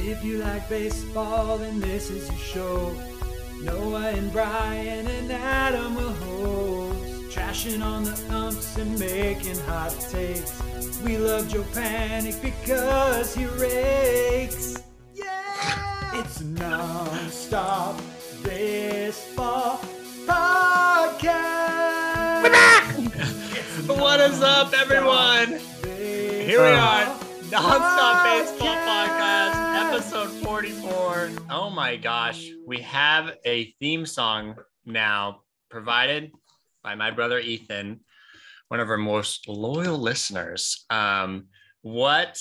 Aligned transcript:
If 0.00 0.24
you 0.24 0.38
like 0.38 0.68
baseball, 0.68 1.58
then 1.58 1.80
this 1.80 2.10
is 2.10 2.28
your 2.28 2.38
show. 2.38 2.96
Noah 3.62 4.08
and 4.10 4.32
Brian 4.32 5.06
and 5.06 5.32
Adam 5.32 5.94
will 5.96 6.12
host. 6.12 6.98
Trashing 7.34 7.84
on 7.84 8.04
the 8.04 8.34
umps 8.34 8.76
and 8.76 8.98
making 8.98 9.58
hot 9.60 9.90
takes. 10.10 10.60
We 11.02 11.16
love 11.18 11.48
Joe 11.48 11.62
Panik 11.74 12.40
because 12.42 13.34
he 13.34 13.46
rakes. 13.46 14.82
Yeah! 15.14 16.20
It's 16.20 16.40
non-stop 16.40 18.00
baseball 18.42 19.78
podcast. 20.26 22.42
We're 22.42 22.50
back! 22.50 22.84
What 23.98 24.20
is 24.20 24.40
up, 24.42 24.72
everyone? 24.74 25.60
Here 25.84 26.60
we 26.62 26.68
are, 26.68 27.04
Nonstop 27.50 28.24
Baseball 28.24 28.76
Podcast, 28.76 28.88
episode 28.88 29.18
44. 29.18 29.37
My 31.78 31.96
gosh, 31.96 32.50
we 32.66 32.78
have 32.80 33.36
a 33.44 33.72
theme 33.78 34.04
song 34.04 34.56
now 34.84 35.42
provided 35.70 36.32
by 36.82 36.96
my 36.96 37.12
brother 37.12 37.38
Ethan, 37.38 38.00
one 38.66 38.80
of 38.80 38.90
our 38.90 38.96
most 38.96 39.48
loyal 39.48 39.96
listeners. 39.96 40.84
Um, 40.90 41.46
what, 41.82 42.36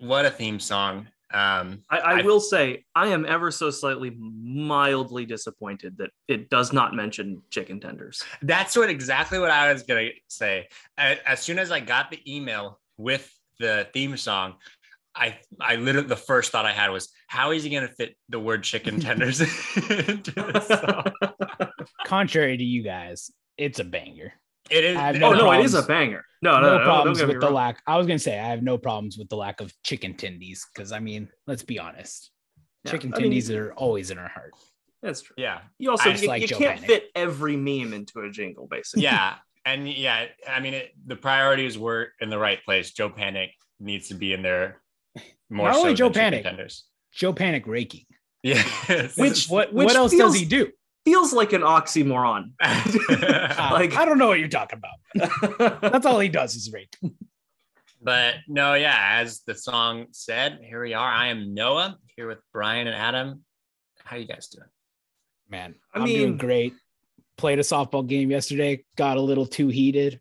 what 0.00 0.26
a 0.26 0.30
theme 0.30 0.60
song! 0.60 1.08
Um, 1.32 1.82
I, 1.90 1.98
I, 1.98 2.18
I- 2.20 2.22
will 2.22 2.38
say 2.38 2.84
I 2.94 3.08
am 3.08 3.26
ever 3.26 3.50
so 3.50 3.68
slightly 3.70 4.16
mildly 4.16 5.26
disappointed 5.26 5.98
that 5.98 6.10
it 6.28 6.48
does 6.50 6.72
not 6.72 6.94
mention 6.94 7.42
chicken 7.50 7.80
tenders. 7.80 8.22
That's 8.42 8.76
what 8.76 8.90
exactly 8.90 9.40
what 9.40 9.50
I 9.50 9.72
was 9.72 9.82
gonna 9.82 10.10
say. 10.28 10.68
As 10.96 11.40
soon 11.40 11.58
as 11.58 11.72
I 11.72 11.80
got 11.80 12.12
the 12.12 12.20
email 12.32 12.78
with 12.96 13.28
the 13.58 13.88
theme 13.92 14.16
song, 14.16 14.54
I 15.16 15.38
I 15.60 15.76
literally 15.76 16.08
the 16.08 16.16
first 16.16 16.50
thought 16.52 16.66
I 16.66 16.72
had 16.72 16.90
was, 16.90 17.10
how 17.28 17.52
is 17.52 17.62
he 17.64 17.70
gonna 17.70 17.88
fit 17.88 18.16
the 18.28 18.40
word 18.40 18.62
chicken 18.64 19.00
tenders 19.00 19.40
into 19.76 20.30
this 20.32 20.66
song? 20.68 21.04
contrary 22.06 22.56
to 22.56 22.64
you 22.64 22.82
guys, 22.82 23.30
it's 23.56 23.78
a 23.78 23.84
banger. 23.84 24.32
It 24.70 24.84
is. 24.84 24.96
I 24.96 25.12
have 25.12 25.16
oh 25.16 25.32
no 25.32 25.38
no, 25.38 25.52
it 25.52 25.64
is 25.64 25.74
a 25.74 25.82
banger. 25.82 26.24
No, 26.42 26.60
no, 26.60 26.70
No, 26.72 26.78
no, 26.78 26.84
problems 26.84 27.20
with 27.20 27.30
the 27.32 27.38
wrong. 27.38 27.52
lack. 27.54 27.82
I 27.86 27.96
was 27.96 28.06
gonna 28.06 28.18
say 28.18 28.38
I 28.38 28.48
have 28.48 28.62
no 28.62 28.78
problems 28.78 29.18
with 29.18 29.28
the 29.28 29.36
lack 29.36 29.60
of 29.60 29.72
chicken 29.82 30.14
tendies 30.14 30.60
because 30.74 30.90
I 30.90 31.00
mean, 31.00 31.28
let's 31.46 31.62
be 31.62 31.78
honest, 31.78 32.30
Yeah, 32.84 32.92
chicken 32.92 33.12
I 33.14 33.20
mean- 33.20 33.32
tendies 33.32 33.54
are 33.54 33.72
always 33.74 34.10
in 34.10 34.18
our 34.18 34.28
heart. 34.28 34.52
That's 35.02 35.20
true. 35.20 35.34
yeah, 35.36 35.60
You 35.78 35.90
also 35.90 36.08
you, 36.10 36.28
like 36.28 36.40
you 36.40 36.48
can't 36.48 36.80
Panic. 36.80 36.86
fit 36.86 37.04
every 37.14 37.56
meme 37.56 37.92
into 37.92 38.20
a 38.20 38.30
jingle, 38.30 38.66
basically. 38.70 39.02
yeah, 39.02 39.34
and 39.66 39.86
yeah. 39.86 40.26
I 40.50 40.60
mean, 40.60 40.72
it, 40.72 40.92
the 41.06 41.14
priorities 41.16 41.76
were 41.78 42.08
in 42.22 42.30
the 42.30 42.38
right 42.38 42.64
place. 42.64 42.92
Joe 42.92 43.10
Panik 43.10 43.50
needs 43.80 44.08
to 44.08 44.14
be 44.14 44.32
in 44.32 44.40
there 44.40 44.80
more. 45.54 45.68
Not 45.68 45.76
so 45.76 45.80
only 45.82 45.94
Joe 45.94 46.06
than 46.08 46.14
Panic. 46.14 46.42
tenders. 46.44 46.84
Joe 47.12 47.32
Panik 47.32 47.66
raking. 47.66 48.04
Yeah. 48.42 48.62
Which 49.16 49.46
what 49.48 49.72
which 49.72 49.86
what 49.86 49.96
else 49.96 50.12
feels- 50.12 50.32
does 50.32 50.40
he 50.40 50.46
do? 50.46 50.70
feels 51.04 51.34
like 51.34 51.52
an 51.52 51.60
oxymoron. 51.60 52.52
Uh, 52.60 52.82
Like- 53.72 53.94
I 53.94 54.04
don't 54.06 54.16
know 54.18 54.28
what 54.28 54.38
you're 54.38 54.48
talking 54.48 54.78
about. 54.78 55.80
That's 55.92 56.06
all 56.06 56.18
he 56.18 56.28
does 56.30 56.54
is 56.56 56.72
rake. 56.72 56.94
But 58.02 58.34
no, 58.48 58.74
yeah, 58.74 59.18
as 59.20 59.40
the 59.46 59.54
song 59.54 60.06
said, 60.12 60.60
here 60.62 60.82
we 60.82 60.92
are. 60.94 61.10
I 61.10 61.28
am 61.28 61.54
Noah 61.54 61.98
here 62.16 62.26
with 62.28 62.38
Brian 62.52 62.86
and 62.86 62.96
Adam. 62.96 63.44
How 64.02 64.16
you 64.16 64.26
guys 64.26 64.48
doing? 64.48 64.68
Man, 65.48 65.74
I 65.92 65.98
I'm 65.98 66.04
mean- 66.04 66.18
doing 66.18 66.36
great. 66.36 66.74
Played 67.36 67.58
a 67.58 67.62
softball 67.62 68.06
game 68.06 68.30
yesterday. 68.30 68.84
Got 68.96 69.16
a 69.16 69.20
little 69.20 69.46
too 69.46 69.68
heated. 69.68 70.20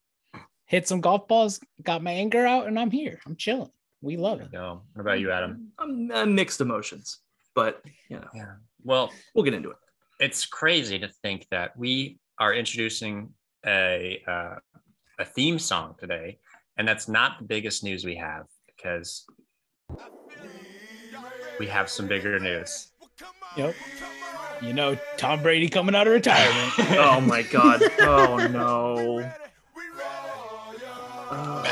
Hit 0.65 0.87
some 0.87 0.99
golf 1.01 1.27
balls. 1.27 1.59
Got 1.83 2.01
my 2.01 2.11
anger 2.11 2.45
out, 2.45 2.65
and 2.67 2.79
I'm 2.79 2.89
here. 2.89 3.19
I'm 3.25 3.35
chilling. 3.35 3.69
We 4.03 4.17
love 4.17 4.41
it. 4.41 4.49
No. 4.51 4.81
What 4.93 5.01
about 5.01 5.19
you, 5.21 5.31
Adam? 5.31 5.71
I'm, 5.79 6.11
uh, 6.11 6.25
mixed 6.25 6.59
emotions, 6.61 7.19
but 7.55 7.81
you 8.09 8.17
know, 8.17 8.27
Yeah. 8.35 8.55
Well, 8.83 9.11
we'll 9.33 9.45
get 9.45 9.53
into 9.53 9.69
it. 9.71 9.77
it's 10.19 10.45
crazy 10.45 10.99
to 10.99 11.07
think 11.23 11.47
that 11.51 11.75
we 11.77 12.19
are 12.37 12.53
introducing 12.53 13.29
a 13.65 14.21
uh, 14.27 14.55
a 15.19 15.25
theme 15.25 15.57
song 15.57 15.95
today, 15.99 16.37
and 16.77 16.85
that's 16.87 17.07
not 17.07 17.37
the 17.39 17.45
biggest 17.45 17.83
news 17.83 18.03
we 18.03 18.15
have 18.17 18.45
because 18.75 19.25
we 21.59 21.67
have 21.67 21.89
some 21.89 22.07
bigger 22.07 22.39
news. 22.39 22.89
Yep. 23.55 23.73
You 24.61 24.73
know, 24.73 24.97
Tom 25.17 25.41
Brady 25.41 25.69
coming 25.69 25.95
out 25.95 26.07
of 26.07 26.13
retirement. 26.13 26.73
Oh 26.99 27.21
my 27.21 27.41
god. 27.43 27.81
Oh 28.01 28.47
no. 28.51 29.31
Uh, 31.29 31.63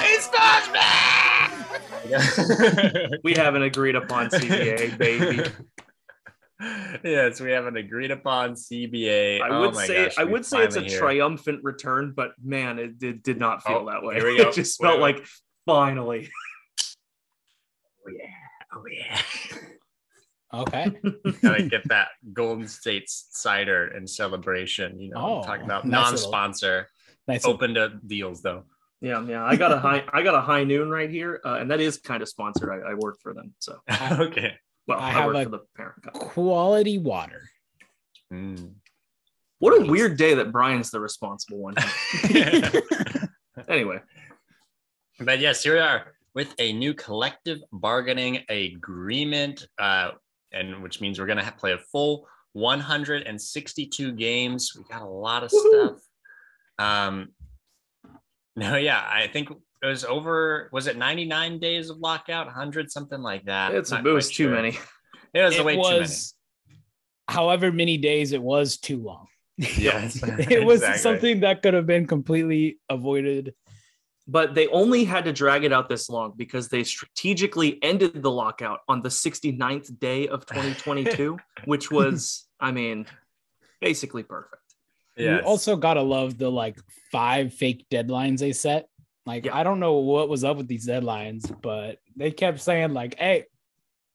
we 3.24 3.34
have 3.34 3.56
an 3.56 3.64
agreed 3.64 3.96
upon 3.96 4.30
CBA, 4.30 4.98
baby. 4.98 5.50
yes, 7.04 7.40
we 7.42 7.52
have 7.52 7.66
an 7.66 7.78
agreed 7.78 8.12
upon 8.12 8.54
CBA. 8.54 9.42
I 9.42 9.50
Oh 9.50 9.62
would 9.62 9.74
my 9.74 9.86
say 9.88 10.06
gosh, 10.06 10.18
I 10.18 10.24
would 10.24 10.46
say 10.46 10.64
it's 10.64 10.76
a 10.76 10.82
here. 10.82 11.00
triumphant 11.00 11.64
return, 11.64 12.14
but 12.16 12.32
man, 12.44 12.80
it 12.80 13.00
did, 13.00 13.24
did 13.24 13.40
not 13.40 13.64
feel 13.64 13.78
Oh, 13.84 13.86
that 13.92 14.04
way. 14.04 14.16
here 14.16 14.28
we 14.28 14.38
go. 14.38 14.44
It 14.50 14.56
just 14.56 14.82
felt 14.82 15.00
wait. 15.02 15.18
like 15.18 15.26
finally. 15.66 16.30
Oh 18.08 18.12
yeah, 18.18 18.74
oh 18.76 18.84
yeah. 18.92 20.62
okay. 20.62 20.92
Gotta 21.42 21.64
get 21.64 21.88
that 21.90 22.10
Golden 22.34 22.68
States 22.68 23.28
cider 23.32 23.88
in 23.96 24.08
celebration. 24.08 25.00
You 25.00 25.12
know, 25.12 25.22
what 25.22 25.30
Oh, 25.30 25.44
talking 25.44 25.66
about 25.66 25.86
nice 25.86 26.12
non-sponsor, 26.12 26.88
Nice. 27.28 27.46
open 27.46 27.76
to 27.76 28.00
deals 28.06 28.42
though. 28.42 28.64
Yeah, 29.02 29.26
yeah. 29.26 29.44
I 29.44 29.56
got 29.56 29.72
a 29.72 29.80
high 29.80 30.04
I 30.14 30.22
got 30.22 30.36
a 30.36 30.42
high 30.42 30.64
noon 30.64 30.90
right 30.90 31.10
here, 31.10 31.42
uh, 31.44 31.58
and 31.60 31.70
that 31.72 31.80
is 31.80 31.98
kind 31.98 32.22
of 32.22 32.30
sponsored. 32.30 32.70
I, 32.70 32.92
I 32.92 32.94
work 32.94 33.18
for 33.22 33.34
them, 33.34 33.54
so 33.60 33.80
okay. 34.12 34.54
well, 34.88 35.00
I 35.00 35.10
I, 35.10 35.12
have 35.12 35.26
work 35.26 35.36
a- 35.38 35.44
for 35.46 35.50
the 35.50 35.60
parent 35.76 36.04
company. 36.04 36.26
quality 36.26 36.98
water. 37.00 37.50
Mm. 38.32 38.74
What 39.60 39.82
a 39.82 39.86
weird 39.92 40.18
day 40.18 40.36
that 40.36 40.52
Brian's 40.52 40.92
the 40.92 41.00
responsible 41.00 41.58
one. 41.60 41.76
anyway, 43.68 44.00
but 45.20 45.40
yes, 45.40 45.64
here 45.64 45.74
we 45.74 45.80
are 45.80 46.14
with 46.34 46.54
a 46.60 46.72
new 46.74 46.94
collective 46.94 47.60
bargaining 47.72 48.44
agreement, 48.50 49.68
uh, 49.80 50.12
and 50.52 50.82
which 50.84 51.02
means 51.02 51.20
we're 51.20 51.26
gonna 51.26 51.44
have 51.44 51.58
play 51.58 51.74
a 51.74 51.78
full 51.78 52.28
162 52.54 54.12
games. 54.14 54.74
We 54.78 54.84
got 54.90 55.02
a 55.02 55.06
lot 55.06 55.44
of 55.44 55.52
Woohoo. 55.52 55.98
stuff. 55.98 56.02
Um, 56.78 57.30
no, 58.56 58.76
yeah, 58.76 59.08
I 59.10 59.28
think 59.28 59.50
it 59.50 59.86
was 59.86 60.04
over. 60.04 60.70
Was 60.72 60.88
it 60.88 60.98
99 60.98 61.60
days 61.60 61.90
of 61.90 61.98
lockout? 61.98 62.46
100, 62.48 62.92
something 62.92 63.22
like 63.22 63.46
that. 63.46 63.74
it's 63.74 63.92
Not 63.92 64.06
it 64.06 64.12
was 64.12 64.30
too 64.30 64.46
sure. 64.46 64.52
many. 64.52 64.78
It 65.34 65.42
was 65.42 65.56
it 65.56 65.66
way 65.66 65.76
too 65.76 65.90
many. 65.90 66.08
however 67.28 67.72
many 67.72 67.98
days 67.98 68.34
it 68.34 68.42
was, 68.42 68.78
too 68.78 69.02
long. 69.02 69.28
Yes, 69.78 70.22
it 70.24 70.66
was 70.66 70.82
exactly. 70.82 71.02
something 71.02 71.40
that 71.42 71.62
could 71.62 71.74
have 71.74 71.86
been 71.86 72.08
completely 72.08 72.80
avoided. 72.90 73.54
But 74.28 74.56
they 74.56 74.68
only 74.68 75.04
had 75.04 75.26
to 75.26 75.34
drag 75.34 75.64
it 75.64 75.74
out 75.74 75.90
this 75.90 76.10
long 76.10 76.34
because 76.38 76.70
they 76.70 76.84
strategically 76.84 77.82
ended 77.84 78.22
the 78.22 78.32
lockout 78.32 78.80
on 78.88 79.02
the 79.02 79.10
69th 79.10 80.00
day 80.00 80.28
of 80.28 80.46
2022, 80.46 81.38
which 81.66 81.92
was, 81.92 82.48
I 82.60 82.72
mean, 82.72 83.08
basically 83.82 84.24
perfect. 84.24 84.61
Yes. 85.18 85.42
You 85.42 85.48
also 85.48 85.76
gotta 85.76 86.02
love 86.02 86.38
the 86.38 86.50
like 86.50 86.78
five 87.12 87.54
fake 87.54 87.86
deadlines 87.92 88.40
they 88.40 88.54
set. 88.54 88.88
Like 89.26 89.46
Yeah. 89.46 89.56
I 89.58 89.64
don't 89.64 89.80
know 89.80 89.96
what 89.96 90.30
was 90.30 90.44
up 90.44 90.58
with 90.58 90.68
these 90.68 90.88
deadlines, 90.88 91.54
but 91.62 92.00
they 92.16 92.32
kept 92.32 92.60
saying 92.62 92.94
like, 92.94 93.18
"Hey, 93.20 93.46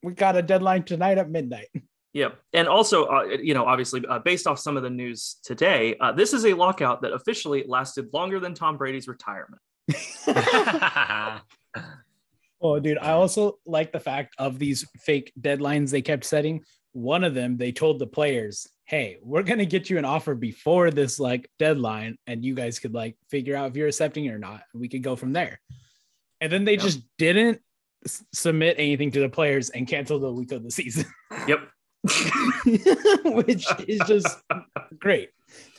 we 0.03 0.15
got 0.15 0.37
a 0.37 0.43
deadline 0.43 0.85
tonight 0.85 1.19
at 1.19 1.31
midnight." 1.31 1.69
Yep. 2.13 2.39
And 2.55 2.67
also, 2.67 3.05
uh, 3.05 3.25
you 3.25 3.53
know, 3.53 3.67
obviously, 3.67 4.03
uh, 4.09 4.21
based 4.21 4.47
off 4.47 4.59
some 4.59 4.79
of 4.79 4.83
the 4.83 4.89
news 4.89 5.37
today, 5.45 5.97
uh, 6.01 6.13
this 6.13 6.33
is 6.33 6.47
a 6.47 6.55
lockout 6.55 7.03
that 7.03 7.13
officially 7.13 7.67
lasted 7.69 8.09
longer 8.15 8.41
than 8.41 8.55
Tom 8.55 8.79
Brady's 8.79 9.07
retirement. 9.07 9.61
Oh, 12.61 12.81
dude, 12.81 12.99
I 12.99 13.11
also 13.11 13.59
like 13.67 13.93
the 13.93 14.01
fact 14.01 14.35
of 14.39 14.59
these 14.59 14.87
fake 15.01 15.33
deadlines 15.39 15.91
they 15.91 16.03
kept 16.03 16.25
setting. 16.25 16.65
One 16.93 17.23
of 17.23 17.35
them, 17.35 17.59
they 17.59 17.71
told 17.71 17.99
the 17.99 18.07
players, 18.07 18.67
"Hey, 18.87 19.19
we're 19.23 19.43
gonna 19.43 19.65
get 19.67 19.91
you 19.91 19.99
an 19.99 20.05
offer 20.05 20.35
before 20.35 20.91
this 20.91 21.19
like 21.21 21.49
deadline, 21.59 22.17
and 22.27 22.45
you 22.45 22.55
guys 22.55 22.79
could 22.79 22.95
like 22.95 23.17
figure 23.31 23.55
out 23.57 23.71
if 23.71 23.77
you're 23.77 23.89
accepting 23.89 24.25
it 24.25 24.33
or 24.33 24.39
not. 24.39 24.63
We 24.75 24.89
could 24.89 25.03
go 25.03 25.17
from 25.17 25.33
there." 25.33 25.61
And 26.41 26.51
then 26.53 26.65
they 26.65 26.73
Yep. 26.75 26.83
just 26.83 27.01
didn't 27.19 27.61
s- 28.05 28.25
submit 28.33 28.77
anything 28.79 29.11
to 29.13 29.21
the 29.21 29.29
players 29.29 29.71
and 29.71 29.87
canceled 29.89 30.23
the 30.23 30.33
week 30.33 30.53
of 30.53 30.63
the 30.63 30.71
season, 30.71 31.07
Yep. 31.49 31.61
which 33.25 33.67
is 33.89 34.01
just 34.07 34.29
great. 34.99 35.31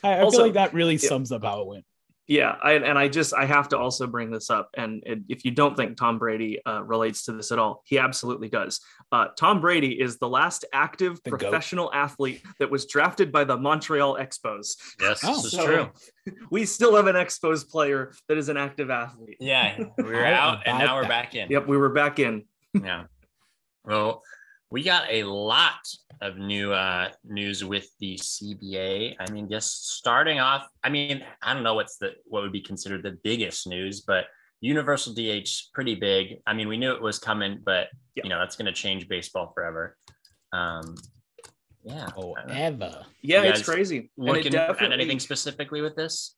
I, 0.03 0.13
I 0.13 0.19
Also- 0.21 0.37
feel 0.37 0.45
like 0.47 0.53
that 0.55 0.73
really 0.73 0.95
yeah. 0.95 1.07
sums 1.09 1.31
up 1.31 1.43
how 1.43 1.61
it 1.61 1.67
went. 1.67 1.85
Yeah, 2.29 2.55
I, 2.61 2.73
and 2.73 2.99
I 2.99 3.07
just 3.07 3.33
I 3.33 3.45
have 3.45 3.69
to 3.69 3.77
also 3.77 4.05
bring 4.05 4.31
this 4.31 4.49
up, 4.49 4.69
and 4.75 5.01
it, 5.05 5.19
if 5.29 5.45
you 5.45 5.51
don't 5.51 5.77
think 5.77 5.95
Tom 5.95 6.19
Brady 6.19 6.59
uh, 6.65 6.83
relates 6.83 7.23
to 7.25 7.31
this 7.31 7.53
at 7.53 7.59
all, 7.59 7.83
he 7.85 7.97
absolutely 7.97 8.49
does. 8.49 8.81
Uh, 9.13 9.27
Tom 9.39 9.61
Brady 9.61 9.93
is 10.01 10.17
the 10.17 10.27
last 10.27 10.65
active 10.73 11.21
The 11.23 11.31
goat. 11.31 11.39
professional 11.39 11.89
athlete 11.93 12.43
that 12.59 12.69
was 12.69 12.85
drafted 12.85 13.31
by 13.31 13.45
the 13.45 13.55
Montreal 13.55 14.15
Expos. 14.17 14.75
yes, 14.99 15.21
Oh. 15.23 15.41
this 15.41 15.53
is 15.53 15.59
true. 15.63 15.89
We 16.51 16.65
still 16.65 16.93
have 16.97 17.07
an 17.07 17.15
Expos 17.15 17.65
player 17.69 18.11
that 18.27 18.37
is 18.37 18.49
an 18.49 18.57
active 18.57 18.89
athlete. 18.89 19.37
Yeah, 19.39 19.77
we 19.97 20.03
were 20.03 20.25
out 20.25 20.63
and 20.65 20.75
about 20.75 20.85
now 20.85 20.95
we're 20.97 21.07
back 21.07 21.33
in. 21.35 21.49
Yep, 21.49 21.67
we 21.67 21.77
were 21.77 21.87
back 21.93 22.19
in. 22.19 22.43
Yeah. 22.73 23.05
Well, 23.85 24.21
we 24.69 24.83
got 24.83 25.05
a 25.09 25.23
lot 25.23 25.79
of 26.21 26.37
new 26.37 26.73
uh, 26.73 27.09
news 27.23 27.63
with 27.63 27.89
the 27.99 28.17
CBA. 28.17 29.15
I 29.19 29.31
mean, 29.31 29.49
just 29.49 29.91
starting 29.91 30.39
off, 30.39 30.67
I 30.83 30.89
mean, 30.89 31.23
I 31.41 31.53
don't 31.53 31.63
know 31.63 31.75
what's 31.75 31.97
the 31.97 32.13
what 32.25 32.43
would 32.43 32.51
be 32.51 32.61
considered 32.61 33.03
the 33.03 33.17
biggest 33.23 33.67
news, 33.67 34.01
but 34.01 34.25
universal 34.59 35.13
DH 35.13 35.47
pretty 35.73 35.95
big. 35.95 36.41
I 36.45 36.53
mean, 36.53 36.67
we 36.67 36.77
knew 36.77 36.91
it 36.91 37.01
was 37.01 37.19
coming, 37.19 37.61
but 37.63 37.87
Yeah. 38.15 38.23
you 38.23 38.29
know 38.29 38.39
that's 38.39 38.55
going 38.55 38.65
to 38.65 38.73
change 38.73 39.07
baseball 39.07 39.51
forever. 39.53 39.97
Um, 40.51 40.95
yeah. 41.83 42.09
Oh, 42.17 42.35
I. 42.37 42.47
Forever. 42.47 43.05
Yeah, 43.21 43.43
it's 43.43 43.59
guys 43.59 43.69
crazy. 43.69 43.97
And 44.17 44.27
it 44.27 44.31
Looking 44.33 44.55
at 44.55 44.91
anything 44.91 45.19
specifically 45.19 45.81
with 45.81 45.95
this? 45.95 46.35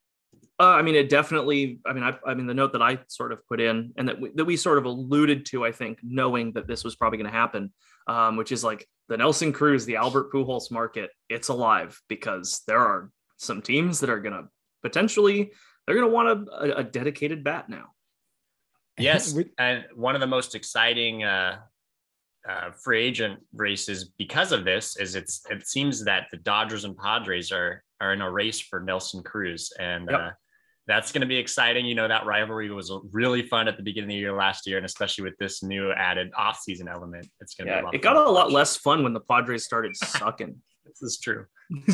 Uh, 0.59 0.73
I 0.73 0.81
mean, 0.81 0.95
it 0.95 1.09
definitely. 1.09 1.79
I 1.85 1.93
mean, 1.93 2.03
I, 2.03 2.17
I 2.27 2.33
mean, 2.33 2.45
the 2.45 2.53
note 2.53 2.73
that 2.73 2.81
I 2.81 2.99
sort 3.07 3.31
of 3.31 3.45
put 3.47 3.61
in, 3.61 3.93
and 3.97 4.09
that 4.09 4.19
we, 4.19 4.31
that 4.35 4.43
we 4.43 4.57
sort 4.57 4.77
of 4.77 4.85
alluded 4.85 5.45
to, 5.47 5.65
I 5.65 5.71
think, 5.71 5.99
knowing 6.03 6.51
that 6.53 6.67
this 6.67 6.83
was 6.83 6.95
probably 6.97 7.17
going 7.17 7.31
to 7.31 7.37
happen, 7.37 7.71
um, 8.07 8.35
which 8.35 8.51
is 8.51 8.63
like 8.63 8.85
the 9.07 9.15
Nelson 9.15 9.53
Cruz, 9.53 9.85
the 9.85 9.95
Albert 9.95 10.33
Pujols 10.33 10.69
market. 10.69 11.11
It's 11.29 11.47
alive 11.47 12.01
because 12.09 12.61
there 12.67 12.79
are 12.79 13.09
some 13.37 13.61
teams 13.61 14.01
that 14.01 14.09
are 14.09 14.19
going 14.19 14.33
to 14.33 14.49
potentially 14.83 15.51
they're 15.85 15.95
going 15.95 16.07
to 16.07 16.13
want 16.13 16.49
a, 16.49 16.51
a, 16.51 16.79
a 16.79 16.83
dedicated 16.83 17.43
bat 17.43 17.69
now. 17.69 17.85
Yes, 19.01 19.33
and 19.57 19.85
one 19.95 20.13
of 20.15 20.19
the 20.19 20.27
most 20.27 20.55
exciting 20.55 21.23
uh, 21.23 21.59
uh, 22.47 22.71
free 22.71 23.01
agent 23.01 23.39
races 23.53 24.11
because 24.17 24.51
of 24.51 24.65
this 24.65 24.97
is 24.97 25.15
it's 25.15 25.41
it 25.49 25.65
seems 25.65 26.03
that 26.03 26.27
the 26.31 26.37
Dodgers 26.37 26.83
and 26.83 26.97
Padres 26.97 27.49
are 27.53 27.81
are 28.01 28.11
in 28.11 28.21
a 28.21 28.29
race 28.29 28.59
for 28.59 28.81
Nelson 28.81 29.23
Cruz, 29.23 29.71
and 29.79 30.09
Yep. 30.11 30.19
uh, 30.19 30.29
that's 30.89 31.11
going 31.13 31.21
to 31.21 31.27
be 31.27 31.37
exciting. 31.37 31.85
You 31.85 31.95
know 31.95 32.07
that 32.07 32.25
rivalry 32.25 32.69
was 32.71 32.91
really 33.11 33.43
fun 33.43 33.67
at 33.67 33.77
the 33.77 33.83
beginning 33.83 34.09
of 34.09 34.13
the 34.15 34.15
year 34.19 34.35
last 34.35 34.67
year, 34.67 34.77
and 34.77 34.85
especially 34.85 35.23
with 35.23 35.37
this 35.37 35.63
new 35.63 35.91
added 35.91 36.31
offseason 36.33 36.91
element, 36.91 37.27
it's 37.39 37.53
going 37.55 37.67
to 37.67 37.73
be 37.73 37.75
Yeah, 37.77 37.83
a 37.83 37.85
lot. 37.85 37.95
it 37.95 38.01
got 38.01 38.15
fun 38.15 38.27
a 38.27 38.29
lot 38.29 38.51
less 38.51 38.75
fun 38.75 39.03
when 39.03 39.13
the 39.13 39.19
Padres 39.21 39.63
started 39.63 39.95
sucking. 39.95 40.55
This 40.85 41.01
is 41.01 41.19
true. 41.19 41.45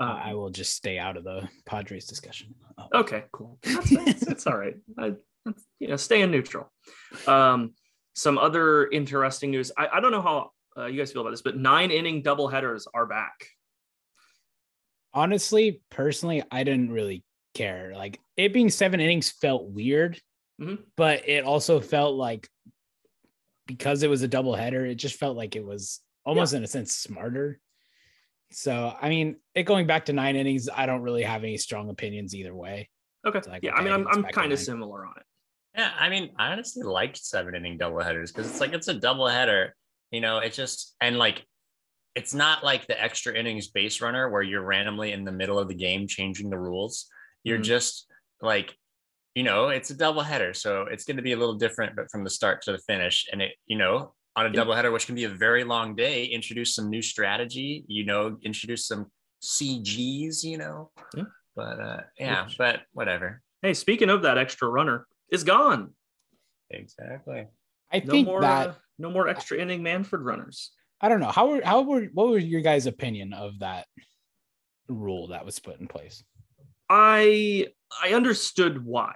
Um, 0.00 0.08
I 0.08 0.32
will 0.32 0.48
just 0.48 0.74
stay 0.74 0.98
out 0.98 1.18
of 1.18 1.24
the 1.24 1.46
Padres 1.66 2.06
discussion. 2.06 2.54
Oh. 2.78 3.00
Okay, 3.00 3.24
cool. 3.32 3.58
That's, 3.62 3.90
that's, 3.90 4.20
that's 4.24 4.46
all 4.46 4.56
right. 4.56 4.74
I, 4.98 5.12
that's, 5.44 5.62
you 5.78 5.88
know, 5.88 5.96
stay 5.96 6.22
in 6.22 6.30
neutral. 6.30 6.72
Um, 7.26 7.74
some 8.14 8.38
other 8.38 8.86
interesting 8.88 9.50
news. 9.50 9.70
I, 9.76 9.88
I 9.92 10.00
don't 10.00 10.10
know 10.10 10.22
how 10.22 10.52
uh, 10.78 10.86
you 10.86 10.98
guys 10.98 11.12
feel 11.12 11.20
about 11.20 11.32
this, 11.32 11.42
but 11.42 11.58
nine 11.58 11.90
inning 11.90 12.22
double 12.22 12.48
headers 12.48 12.88
are 12.94 13.04
back. 13.04 13.44
Honestly, 15.12 15.82
personally, 15.90 16.42
I 16.50 16.64
didn't 16.64 16.90
really 16.90 17.22
care. 17.54 17.92
Like 17.94 18.20
it 18.36 18.52
being 18.52 18.70
seven 18.70 19.00
innings 19.00 19.30
felt 19.30 19.68
weird, 19.70 20.20
Mhm. 20.60 20.84
but 20.96 21.28
it 21.28 21.44
also 21.44 21.80
felt 21.80 22.16
like 22.16 22.48
because 23.66 24.02
it 24.02 24.10
was 24.10 24.22
a 24.22 24.28
double 24.28 24.54
header, 24.54 24.84
it 24.84 24.96
just 24.96 25.16
felt 25.16 25.36
like 25.36 25.54
it 25.56 25.64
was 25.64 26.00
almost 26.24 26.54
in 26.54 26.64
a 26.64 26.66
sense 26.66 26.94
smarter. 26.94 27.60
So, 28.50 28.94
I 29.00 29.08
mean, 29.08 29.36
it 29.54 29.62
going 29.62 29.86
back 29.86 30.06
to 30.06 30.12
nine 30.12 30.34
innings, 30.34 30.68
I 30.68 30.86
don't 30.86 31.02
really 31.02 31.22
have 31.22 31.44
any 31.44 31.56
strong 31.56 31.88
opinions 31.88 32.34
either 32.34 32.54
way. 32.54 32.90
Okay. 33.24 33.40
Like, 33.48 33.62
yeah, 33.62 33.74
I 33.74 33.82
mean, 33.82 33.92
I'm, 33.92 34.08
I'm 34.08 34.24
kind 34.24 34.52
of 34.52 34.58
similar 34.58 35.06
on 35.06 35.12
it. 35.16 35.22
Yeah, 35.76 35.92
I 35.96 36.08
mean, 36.08 36.30
I 36.36 36.50
honestly 36.50 36.82
liked 36.82 37.16
seven 37.18 37.54
inning 37.54 37.78
doubleheaders 37.78 38.34
because 38.34 38.50
it's 38.50 38.60
like 38.60 38.72
it's 38.72 38.88
a 38.88 38.94
doubleheader. 38.94 39.70
You 40.10 40.20
know, 40.20 40.38
it 40.38 40.52
just 40.52 40.96
and 41.00 41.16
like 41.16 41.46
it's 42.16 42.34
not 42.34 42.64
like 42.64 42.88
the 42.88 43.00
extra 43.00 43.32
innings 43.34 43.68
base 43.68 44.00
runner 44.00 44.28
where 44.30 44.42
you're 44.42 44.64
randomly 44.64 45.12
in 45.12 45.24
the 45.24 45.30
middle 45.30 45.60
of 45.60 45.68
the 45.68 45.74
game 45.74 46.08
changing 46.08 46.50
the 46.50 46.58
rules. 46.58 47.06
You're 47.44 47.58
Mhm. 47.58 47.64
just 47.64 48.06
like, 48.40 48.76
you 49.34 49.42
know, 49.42 49.68
it's 49.68 49.90
a 49.90 49.94
doubleheader, 49.94 50.54
so 50.56 50.82
it's 50.82 51.04
going 51.04 51.16
to 51.16 51.22
be 51.22 51.32
a 51.32 51.36
little 51.36 51.54
different, 51.54 51.96
but 51.96 52.10
from 52.10 52.24
the 52.24 52.30
start 52.30 52.62
to 52.62 52.72
the 52.72 52.78
finish, 52.78 53.26
and 53.32 53.40
it, 53.42 53.52
you 53.66 53.78
know, 53.78 54.14
on 54.36 54.46
a 54.46 54.48
Yeah. 54.50 54.64
doubleheader, 54.64 54.92
which 54.92 55.06
can 55.06 55.14
be 55.14 55.24
a 55.24 55.28
very 55.28 55.64
long 55.64 55.94
day, 55.94 56.24
introduce 56.26 56.74
some 56.74 56.88
new 56.90 57.02
strategy. 57.02 57.84
You 57.88 58.04
know, 58.04 58.38
introduce 58.42 58.86
some 58.86 59.10
CGs. 59.42 60.44
You 60.44 60.58
know, 60.58 60.90
Yeah. 61.16 61.24
but 61.56 61.80
uh, 61.80 62.02
yeah, 62.18 62.44
Which- 62.46 62.58
but 62.58 62.82
whatever. 62.92 63.42
Hey, 63.62 63.74
speaking 63.74 64.08
of 64.10 64.22
that 64.22 64.38
extra 64.38 64.68
runner, 64.68 65.06
is 65.30 65.44
gone. 65.44 65.94
Exactly. 66.70 67.46
I 67.92 68.00
No 68.00 68.10
think 68.12 68.26
more. 68.26 68.40
that 68.40 68.68
uh, 68.68 68.74
no 68.98 69.10
more 69.10 69.28
extra 69.28 69.58
inning 69.58 69.82
Manfred 69.82 70.22
runners. 70.22 70.72
I 71.00 71.08
don't 71.08 71.20
know 71.20 71.30
how 71.30 71.48
were 71.48 71.62
how 71.64 71.82
were 71.82 72.04
what 72.12 72.28
was 72.28 72.44
your 72.44 72.60
guys' 72.62 72.86
opinion 72.86 73.32
of 73.32 73.58
that 73.60 73.86
rule 74.88 75.28
that 75.28 75.44
was 75.44 75.58
put 75.58 75.80
in 75.80 75.88
place? 75.88 76.22
I 76.90 77.68
I 78.02 78.12
understood 78.14 78.84
why, 78.84 79.14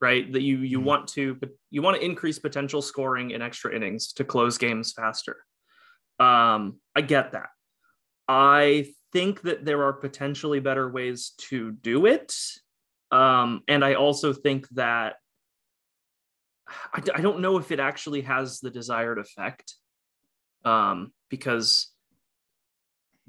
right? 0.00 0.30
That 0.32 0.42
you 0.42 0.58
you 0.58 0.78
Mhm. 0.78 0.84
want 0.84 1.08
to 1.08 1.34
but 1.34 1.50
you 1.70 1.82
want 1.82 1.96
to 1.96 2.04
increase 2.04 2.38
potential 2.38 2.82
scoring 2.82 3.30
in 3.30 3.42
extra 3.42 3.74
innings 3.74 4.12
to 4.14 4.24
close 4.24 4.58
games 4.58 4.92
faster. 4.92 5.44
Um, 6.20 6.80
I 6.94 7.00
get 7.00 7.32
that. 7.32 7.48
I 8.28 8.92
think 9.12 9.42
that 9.42 9.64
there 9.64 9.82
are 9.84 9.92
potentially 9.94 10.60
better 10.60 10.88
ways 10.90 11.30
to 11.48 11.72
do 11.72 12.06
it. 12.06 12.36
Um, 13.10 13.62
and 13.68 13.84
I 13.84 13.94
also 13.94 14.32
think 14.32 14.68
that 14.70 15.16
I, 16.92 17.02
I 17.14 17.20
don't 17.20 17.40
know 17.40 17.58
if 17.58 17.70
it 17.70 17.80
actually 17.80 18.22
has 18.22 18.60
the 18.60 18.70
desired 18.70 19.18
effect. 19.18 19.74
Um, 20.64 21.12
because 21.28 21.93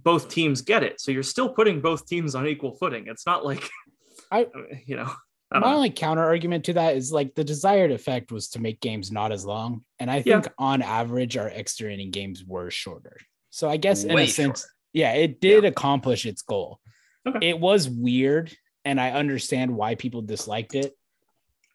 both 0.05 0.29
teams 0.29 0.61
get 0.61 0.83
it. 0.83 1.01
So 1.01 1.11
you're 1.11 1.23
still 1.23 1.49
putting 1.49 1.81
both 1.81 2.05
teams 2.07 2.35
on 2.35 2.47
equal 2.47 2.75
footing. 2.75 3.07
It's 3.07 3.25
not 3.25 3.43
like 3.43 3.69
I- 4.31 4.47
you 4.85 4.95
know, 4.95 5.11
I 5.51 5.59
My 5.59 5.71
know. 5.71 5.75
only 5.75 5.89
counter 5.89 6.23
argument 6.23 6.65
to 6.65 6.73
that 6.73 6.95
is 6.95 7.11
like 7.11 7.35
the 7.35 7.43
desired 7.43 7.91
effect 7.91 8.31
was 8.31 8.49
to 8.49 8.59
make 8.61 8.79
games 8.79 9.11
not 9.11 9.31
as 9.33 9.43
long. 9.45 9.83
And 9.99 10.09
I 10.09 10.17
Yeah. 10.17 10.41
think 10.41 10.53
on 10.57 10.81
average, 10.81 11.35
our 11.35 11.49
extra 11.49 11.91
inning 11.91 12.11
games 12.11 12.43
were 12.45 12.69
shorter. 12.71 13.17
So 13.49 13.69
I 13.69 13.77
guess 13.77 14.03
in 14.03 14.15
Way 14.15 14.23
a 14.23 14.27
sense, 14.27 14.61
shorter. 14.61 14.71
yeah, 14.93 15.13
it 15.13 15.41
did 15.41 15.65
accomplish 15.65 16.25
its 16.25 16.41
goal. 16.41 16.79
Okay. 17.27 17.49
It 17.49 17.59
was 17.59 17.89
weird, 17.89 18.55
and 18.83 18.99
I 19.01 19.11
understand 19.11 19.75
why 19.75 19.95
people 19.95 20.21
disliked 20.21 20.75
it. 20.75 20.93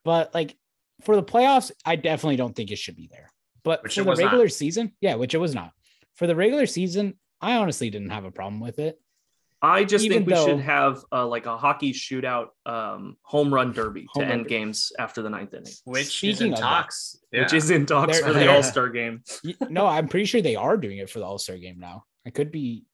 But 0.05 0.33
like 0.35 0.57
for 1.03 1.17
the 1.17 1.23
playoffs, 1.23 1.73
I 1.85 1.97
definitely 1.97 2.37
don't 2.37 2.55
think 2.55 2.71
it 2.71 2.79
should 2.79 2.97
be 2.97 3.09
there. 3.11 3.31
But 3.65 3.83
Which 3.83 3.95
for 3.97 4.05
the 4.05 4.11
was 4.11 4.19
not. 4.21 4.27
regular 4.27 4.49
season, 4.49 4.93
yeah, 5.01 5.15
which 5.17 5.35
it 5.35 5.39
was 5.39 5.55
not. 5.55 5.73
For 6.15 6.27
the 6.27 6.37
regular 6.37 6.67
season, 6.67 7.19
I 7.41 7.57
honestly 7.57 7.91
didn't 7.91 8.11
have 8.11 8.25
a 8.25 8.31
problem 8.31 8.61
with 8.61 8.79
it. 8.79 9.01
I 9.63 9.85
just 9.85 10.05
even 10.07 10.19
think 10.19 10.27
we 10.29 10.33
though- 10.35 10.47
should 10.47 10.61
have 10.61 11.05
uh, 11.13 11.27
like 11.27 11.45
a 11.47 11.57
hockey 11.57 11.93
shootout 11.93 12.49
um, 12.65 13.17
home 13.23 13.53
run 13.53 13.73
derby 13.73 14.07
Home 14.15 14.23
to 14.23 14.29
run 14.29 14.33
end 14.33 14.45
derby. 14.45 14.49
games 14.55 14.91
after 14.99 15.21
the 15.21 15.29
ninth 15.29 15.53
inning, 15.53 15.71
which 15.85 16.25
is 16.25 16.41
in 16.41 16.53
of 16.55 16.59
that, 16.59 16.63
talks, 16.63 17.17
which 17.31 17.53
is 17.53 17.71
in 17.71 17.85
talks 17.85 18.19
There- 18.19 18.27
for 18.29 18.33
the 18.33 18.39
there- 18.41 18.51
All 18.51 18.63
Star 18.63 18.89
game. 18.89 19.23
No, 19.69 19.87
I'm 19.87 20.09
pretty 20.09 20.25
sure 20.25 20.41
they 20.41 20.57
are 20.57 20.77
doing 20.79 20.97
it 20.99 21.11
for 21.11 21.19
the 21.19 21.27
All 21.27 21.39
Star 21.39 21.57
game 21.59 21.79
now. 21.79 22.05
I 22.27 22.31
could 22.31 22.51
be 22.51 22.85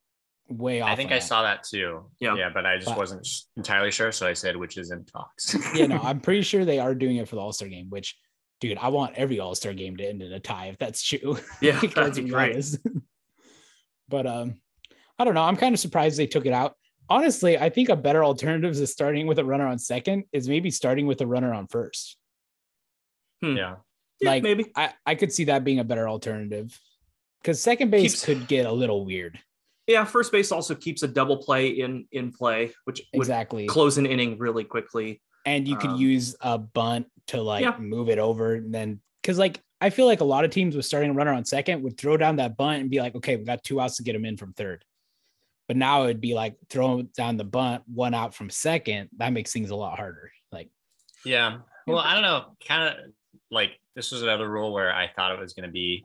way 0.48 0.80
off. 0.80 0.90
I 0.90 0.96
think 0.96 1.12
I 1.12 1.16
that. 1.20 1.22
saw 1.24 1.42
that 1.42 1.62
too. 1.62 2.04
Yeah. 2.18 2.34
yeah, 2.34 2.50
but 2.52 2.66
I 2.66 2.76
just 2.76 2.88
But- 2.88 2.98
wasn't 2.98 3.28
entirely 3.56 3.92
sure, 3.92 4.10
so 4.10 4.26
I 4.26 4.32
said 4.32 4.56
which 4.56 4.76
is 4.76 4.90
in 4.90 5.04
talks. 5.04 5.56
yeah, 5.76 5.86
no, 5.86 5.98
I'm 5.98 6.18
pretty 6.20 6.42
sure 6.42 6.64
they 6.64 6.80
are 6.80 6.96
doing 6.96 7.16
it 7.16 7.28
for 7.28 7.36
the 7.36 7.42
All 7.42 7.52
Star 7.52 7.68
game. 7.68 7.90
Which, 7.90 8.16
dude, 8.60 8.78
I 8.78 8.88
want 8.88 9.14
every 9.14 9.38
All 9.38 9.54
Star 9.54 9.72
game 9.72 9.96
to 9.98 10.04
end 10.08 10.20
in 10.20 10.32
a 10.32 10.40
tie 10.40 10.66
if 10.66 10.78
that's 10.78 11.00
true. 11.04 11.38
Yeah, 11.60 11.78
Like, 11.78 11.80
that'd 11.94 11.96
let's 11.96 12.18
be 12.18 12.24
be 12.24 12.30
great. 12.30 12.56
Honest. 14.12 14.24
but 14.24 14.26
um, 14.26 14.54
I 15.18 15.24
don't 15.24 15.34
know. 15.34 15.42
I'm 15.42 15.56
kind 15.56 15.74
of 15.74 15.80
surprised 15.80 16.18
they 16.18 16.26
took 16.26 16.46
it 16.46 16.52
out. 16.52 16.74
Honestly, 17.08 17.56
I 17.58 17.70
think 17.70 17.88
a 17.88 17.96
better 17.96 18.24
alternative 18.24 18.72
is 18.72 18.92
starting 18.92 19.26
with 19.26 19.38
a 19.38 19.44
runner 19.44 19.66
on 19.66 19.78
second 19.78 20.24
is 20.32 20.48
maybe 20.48 20.70
starting 20.70 21.06
with 21.06 21.20
a 21.20 21.26
runner 21.26 21.52
on 21.54 21.68
first. 21.68 22.16
yeah, 23.42 23.76
Yeah, 24.20 24.30
Like, 24.30 24.42
maybe. 24.42 24.66
I, 24.74 24.92
I 25.04 25.14
could 25.14 25.32
see 25.32 25.44
that 25.44 25.62
being 25.62 25.78
a 25.78 25.84
better 25.84 26.08
alternative 26.08 26.78
because 27.42 27.60
second 27.60 27.90
base 27.90 28.12
Keeps- 28.12 28.24
could 28.24 28.48
get 28.48 28.66
a 28.66 28.72
little 28.72 29.04
weird. 29.04 29.38
Yeah, 29.86 30.04
first 30.04 30.32
base 30.32 30.50
also 30.50 30.74
keeps 30.74 31.04
a 31.04 31.08
double 31.08 31.36
play 31.36 31.68
in 31.68 32.08
in 32.10 32.32
play, 32.32 32.72
which 32.86 33.00
would 33.14 33.20
Exactly. 33.20 33.66
close 33.68 33.98
an 33.98 34.06
inning 34.06 34.36
really 34.38 34.64
quickly. 34.64 35.22
and 35.44 35.68
you 35.68 35.76
could 35.76 35.90
Um, 35.90 36.00
use 36.00 36.34
a 36.40 36.58
bunt 36.58 37.06
to 37.28 37.40
like 37.40 37.62
Yeah. 37.62 37.78
move 37.78 38.08
it 38.08 38.18
over 38.18 38.54
and 38.54 38.74
then 38.74 39.00
because 39.22 39.38
like 39.38 39.60
I 39.80 39.90
feel 39.90 40.06
like 40.06 40.20
a 40.20 40.24
lot 40.24 40.44
of 40.44 40.50
teams 40.50 40.74
with 40.74 40.86
starting 40.86 41.10
a 41.10 41.14
runner 41.14 41.32
on 41.32 41.44
second 41.44 41.82
would 41.82 41.98
throw 41.98 42.16
down 42.16 42.36
that 42.36 42.56
bunt 42.56 42.80
and 42.80 42.90
be 42.90 43.00
like, 43.00 43.14
okay, 43.14 43.36
we 43.36 43.44
got 43.44 43.62
two 43.62 43.80
outs 43.80 43.96
to 43.96 44.02
get 44.02 44.14
him 44.14 44.24
in 44.24 44.36
from 44.36 44.52
third. 44.54 44.84
But 45.68 45.76
now 45.76 46.04
it'd 46.04 46.20
be 46.20 46.34
like 46.34 46.56
throwing 46.70 47.10
down 47.16 47.36
the 47.36 47.44
bunt, 47.44 47.82
one 47.86 48.14
out 48.14 48.34
from 48.34 48.48
second. 48.50 49.10
That 49.18 49.32
makes 49.32 49.52
things 49.52 49.70
a 49.70 49.76
lot 49.76 49.98
harder. 49.98 50.30
Like, 50.52 50.70
yeah. 51.24 51.58
Well, 51.86 51.98
I 51.98 52.14
don't 52.14 52.22
know. 52.22 52.56
Kind 52.66 52.88
of 52.88 53.04
like 53.50 53.78
this 53.94 54.12
was 54.12 54.22
another 54.22 54.48
rule 54.48 54.72
where 54.72 54.94
I 54.94 55.08
thought 55.14 55.32
it 55.32 55.38
was 55.38 55.52
going 55.52 55.68
to 55.68 55.72
be 55.72 56.04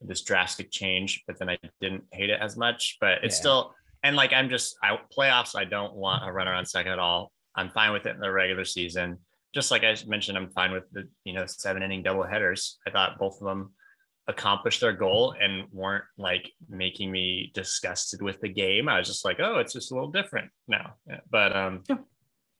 this 0.00 0.22
drastic 0.22 0.70
change, 0.70 1.22
but 1.26 1.38
then 1.38 1.48
I 1.48 1.56
didn't 1.80 2.04
hate 2.12 2.30
it 2.30 2.40
as 2.40 2.56
much. 2.56 2.98
But 3.00 3.24
it's 3.24 3.36
Yeah. 3.36 3.40
still 3.40 3.74
and 4.02 4.14
like 4.14 4.32
I'm 4.32 4.48
just 4.48 4.76
I 4.82 4.98
playoffs. 5.16 5.56
I 5.56 5.64
don't 5.64 5.94
want 5.94 6.28
a 6.28 6.32
runner 6.32 6.52
on 6.52 6.66
second 6.66 6.92
at 6.92 6.98
all. 6.98 7.32
I'm 7.54 7.70
fine 7.70 7.92
with 7.92 8.06
it 8.06 8.14
in 8.14 8.20
the 8.20 8.30
regular 8.30 8.64
season. 8.64 9.18
Just 9.54 9.70
like 9.70 9.84
I 9.84 9.96
mentioned, 10.06 10.36
I'm 10.36 10.50
fine 10.50 10.72
with 10.72 10.84
the 10.92 11.08
you 11.24 11.32
know 11.32 11.44
seven 11.46 11.82
inning 11.82 12.02
double 12.02 12.24
headers. 12.24 12.78
I 12.86 12.90
thought 12.90 13.18
both 13.18 13.40
of 13.40 13.46
them 13.46 13.72
accomplished 14.28 14.80
their 14.80 14.92
goal 14.92 15.34
and 15.40 15.64
weren't 15.70 16.04
like 16.18 16.50
making 16.68 17.10
me 17.10 17.52
disgusted 17.54 18.20
with 18.20 18.40
the 18.40 18.48
game. 18.48 18.88
I 18.88 18.98
was 18.98 19.06
just 19.06 19.24
like, 19.24 19.38
oh, 19.40 19.58
it's 19.58 19.72
just 19.72 19.92
a 19.92 19.94
little 19.94 20.10
different 20.10 20.50
now. 20.66 20.94
But 21.30 21.54
um, 21.56 21.82
Yeah. 21.88 21.96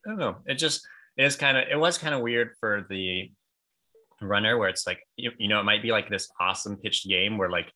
I 0.07 0.11
don't 0.11 0.19
know. 0.19 0.37
It 0.47 0.55
just 0.55 0.87
it 1.17 1.25
is 1.25 1.37
kind 1.37 1.57
of 1.57 1.65
it 1.71 1.79
was 1.79 1.99
kind 1.99 2.15
of 2.15 2.21
weird 2.21 2.51
for 2.61 2.87
the 2.89 3.31
runner 4.23 4.57
where 4.57 4.69
it's 4.69 4.87
like 4.87 5.01
you, 5.17 5.33
you 5.39 5.49
know 5.49 5.61
it 5.61 5.65
might 5.65 5.83
be 5.83 5.93
like 5.93 6.09
this 6.09 6.31
awesome 6.41 6.77
pitched 6.77 7.07
game 7.09 7.37
where 7.37 7.51
like 7.51 7.71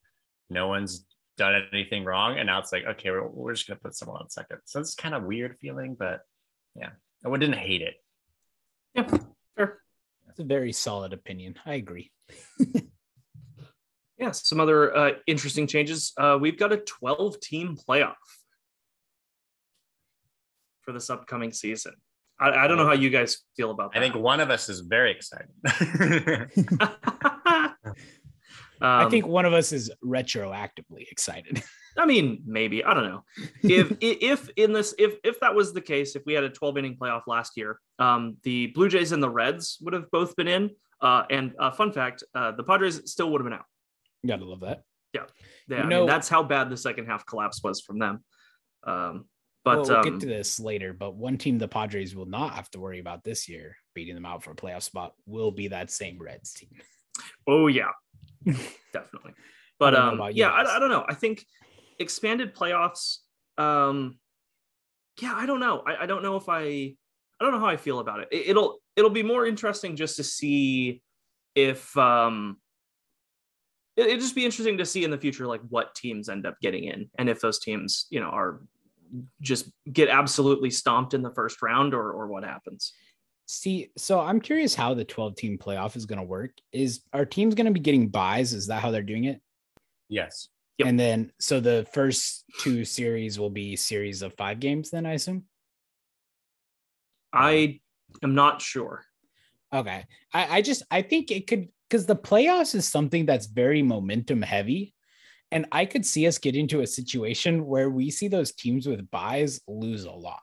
no 0.49 0.69
one's 0.69 1.05
done 1.37 1.63
anything 1.73 2.05
wrong, 2.05 2.39
and 2.39 2.47
now 2.47 2.59
it's 2.59 2.73
like, 2.73 2.85
okay, 2.85 3.11
we're, 3.11 3.27
we're 3.27 3.55
just 3.55 3.67
gonna 3.67 3.81
put 3.81 3.95
someone 3.95 4.21
on 4.21 4.31
second. 4.31 4.59
So 4.67 4.79
it's 4.79 4.95
kind 4.95 5.15
of 5.15 5.25
weird 5.25 5.57
feeling, 5.59 5.97
but 5.99 6.21
yeah, 6.77 6.91
I 7.27 7.31
didn't 7.37 7.55
hate 7.55 7.83
it. 7.83 7.95
Yeah, 8.95 9.09
fair. 9.57 9.81
It's 10.29 10.39
a 10.39 10.45
very 10.45 10.73
solid 10.73 11.13
opinion. 11.13 11.57
I 11.67 11.75
agree. 11.75 12.11
Yeah, 14.19 14.33
some 14.33 14.61
other 14.61 14.95
uh, 14.95 15.11
interesting 15.27 15.67
changes. 15.67 16.13
Uh, 16.15 16.37
we've 16.39 16.59
got 16.59 16.75
a 16.75 16.77
12 16.77 17.41
team 17.41 17.75
playoff 17.89 18.13
for 20.83 20.93
this 20.93 21.09
upcoming 21.09 21.55
season. 21.55 21.95
I, 22.39 22.51
I 22.51 22.67
don't 22.69 22.77
know 22.77 22.85
how 22.85 22.93
you 22.93 23.09
guys 23.09 23.39
feel 23.57 23.71
about 23.71 23.95
that. 23.95 23.99
I 23.99 24.03
think 24.03 24.15
one 24.15 24.41
of 24.41 24.51
us 24.51 24.69
is 24.69 24.81
very 24.81 25.11
excited. 25.11 25.49
I 28.83 28.85
Um, 29.05 29.11
think 29.11 29.27
one 29.27 29.47
of 29.47 29.55
us 29.55 29.73
is 29.73 29.91
retroactively 30.05 31.11
excited. 31.11 31.63
I 31.97 32.07
mean, 32.07 32.43
maybe 32.47 32.85
I 32.85 32.95
don't 32.95 33.05
know. 33.05 33.25
If 33.63 33.97
if 34.01 34.49
in 34.57 34.73
this 34.73 34.95
if 34.99 35.15
if 35.25 35.41
that 35.41 35.55
was 35.55 35.73
the 35.73 35.81
case, 35.81 36.17
if 36.17 36.23
we 36.27 36.35
had 36.35 36.45
a 36.45 36.51
12 36.51 36.79
inning 36.79 36.97
playoff 37.01 37.23
last 37.27 37.57
year, 37.57 37.79
um, 37.99 38.37
the 38.43 38.69
Blue 38.69 38.89
Jays 38.89 39.13
and 39.13 39.23
the 39.23 39.31
Reds 39.31 39.79
would 39.83 39.95
have 39.95 40.11
both 40.11 40.37
been 40.37 40.49
in. 40.49 40.71
Uh, 41.01 41.25
and 41.31 41.55
uh, 41.59 41.71
fun 41.71 41.93
fact, 41.93 42.23
uh, 42.35 42.53
the 42.53 42.63
Padres 42.63 43.11
still 43.11 43.31
would 43.33 43.41
have 43.41 43.47
been 43.47 43.59
out. 43.59 43.65
You 44.23 44.29
Gotta 44.29 44.45
love 44.45 44.61
that. 44.61 44.83
Yeah, 45.15 45.23
You 45.69 45.77
I 45.77 45.83
know- 45.83 46.01
mean, 46.01 46.07
that's 46.07 46.29
how 46.29 46.43
bad 46.43 46.71
the 46.71 46.77
second 46.77 47.07
half 47.07 47.27
collapse 47.27 47.63
was 47.63 47.81
from 47.81 47.99
them. 47.99 48.25
Um, 48.85 49.25
but 49.65 49.79
well, 49.79 49.87
we'll 49.89 49.97
um, 49.99 50.05
get 50.05 50.21
to 50.21 50.27
this 50.27 50.61
later. 50.61 50.93
But 50.93 51.17
one 51.17 51.37
team 51.37 51.59
the 51.59 51.69
Padres 51.69 52.15
will 52.15 52.27
not 52.27 52.55
have 52.55 52.71
to 52.71 52.81
worry 52.81 52.99
about 52.99 53.25
this 53.25 53.49
year 53.49 53.77
beating 53.95 54.15
them 54.15 54.25
out 54.25 54.43
for 54.43 54.53
a 54.53 54.55
playoff 54.55 54.83
spot 54.83 55.13
will 55.27 55.51
be 55.51 55.69
that 55.69 55.91
same 55.91 56.19
Reds 56.19 56.55
team. 56.55 56.71
Oh 57.47 57.67
yeah, 57.67 57.91
definitely. 58.93 59.33
But 59.79 59.91
don't 59.91 60.21
um, 60.21 60.31
yeah, 60.33 60.51
I. 60.51 60.77
I 60.77 60.79
don't 60.79 60.91
know. 60.91 61.05
I 61.09 61.15
think 61.15 61.45
expanded 62.01 62.55
playoffs. 62.55 63.19
Um, 63.59 64.19
yeah, 65.21 65.35
I 65.37 65.47
don't 65.47 65.61
know. 65.61 65.83
I, 65.87 66.05
I 66.05 66.07
don't 66.07 66.23
know 66.23 66.37
if 66.37 66.49
I. 66.49 66.95
I 67.41 67.45
don't 67.45 67.53
know 67.53 67.61
how 67.61 67.67
I 67.67 67.77
feel 67.77 68.01
about 68.01 68.21
it. 68.21 68.29
it. 68.33 68.49
It'll 68.49 68.79
it'll 68.97 69.11
be 69.11 69.23
more 69.23 69.47
interesting 69.47 69.97
just 69.97 70.17
to 70.17 70.25
see 70.25 71.03
if 71.55 71.97
um. 71.97 72.57
It, 73.97 74.07
it'd 74.07 74.21
just 74.21 74.35
be 74.35 74.45
interesting 74.45 74.79
to 74.79 74.87
see 74.87 75.05
in 75.05 75.11
the 75.11 75.19
future 75.19 75.47
like 75.47 75.63
what 75.69 75.95
teams 75.95 76.29
end 76.29 76.47
up 76.47 76.57
getting 76.61 76.85
in, 76.85 77.11
and 77.19 77.29
if 77.29 77.41
those 77.41 77.59
teams 77.59 78.07
you 78.11 78.21
know 78.21 78.31
are 78.31 78.61
just 79.41 79.71
get 79.93 80.09
absolutely 80.09 80.71
stomped 80.71 81.15
in 81.15 81.23
the 81.23 81.33
first 81.35 81.63
round 81.63 81.95
or 81.95 82.13
or 82.13 82.27
what 82.27 82.45
happens. 82.45 82.93
See, 83.47 83.91
so 83.97 84.21
I'm 84.21 84.41
curious 84.41 84.77
how 84.77 84.95
the 84.95 85.05
12 85.05 85.35
team 85.35 85.59
playoff 85.59 85.97
is 85.97 86.07
going 86.07 86.21
to 86.21 86.25
work. 86.25 86.53
Is 86.71 87.01
our 87.13 87.25
teams 87.25 87.57
going 87.57 87.67
to 87.67 87.73
be 87.73 87.81
getting 87.81 88.07
buys? 88.07 88.53
Is 88.53 88.69
that 88.69 88.81
how 88.81 88.93
they're 88.93 89.03
doing 89.03 89.25
it? 89.25 89.41
yes. 90.09 90.49
Yep. 90.81 90.89
And 90.89 90.99
then, 90.99 91.33
so 91.39 91.61
the 91.61 91.87
first 91.93 92.45
two 92.61 92.87
series 92.87 93.39
will 93.39 93.51
be 93.51 93.77
series 93.77 94.23
of 94.23 94.33
five 94.35 94.61
games, 94.61 94.89
then 94.89 95.05
I 95.05 95.13
assume. 95.13 95.45
I 97.35 97.81
am 98.23 98.35
not 98.35 98.63
sure. 98.63 99.05
Okay. 99.75 100.07
I, 100.33 100.57
I 100.59 100.63
just 100.63 100.83
I 100.91 101.03
think 101.03 101.31
it 101.31 101.47
could 101.47 101.69
because 101.89 102.07
the 102.07 102.17
playoffs 102.17 102.75
is 102.75 102.89
something 102.89 103.27
that's 103.27 103.45
very 103.45 103.83
momentum 103.83 104.41
heavy. 104.41 104.95
And 105.53 105.67
I 105.71 105.85
could 105.85 106.07
see 106.07 106.27
us 106.27 106.39
get 106.39 106.57
into 106.57 106.81
a 106.81 106.87
situation 106.87 107.67
where 107.67 107.91
we 107.91 108.11
see 108.11 108.29
those 108.29 108.53
teams 108.53 108.87
with 108.87 109.11
buys 109.11 109.61
lose 109.69 110.05
a 110.05 110.11
lot. 110.11 110.41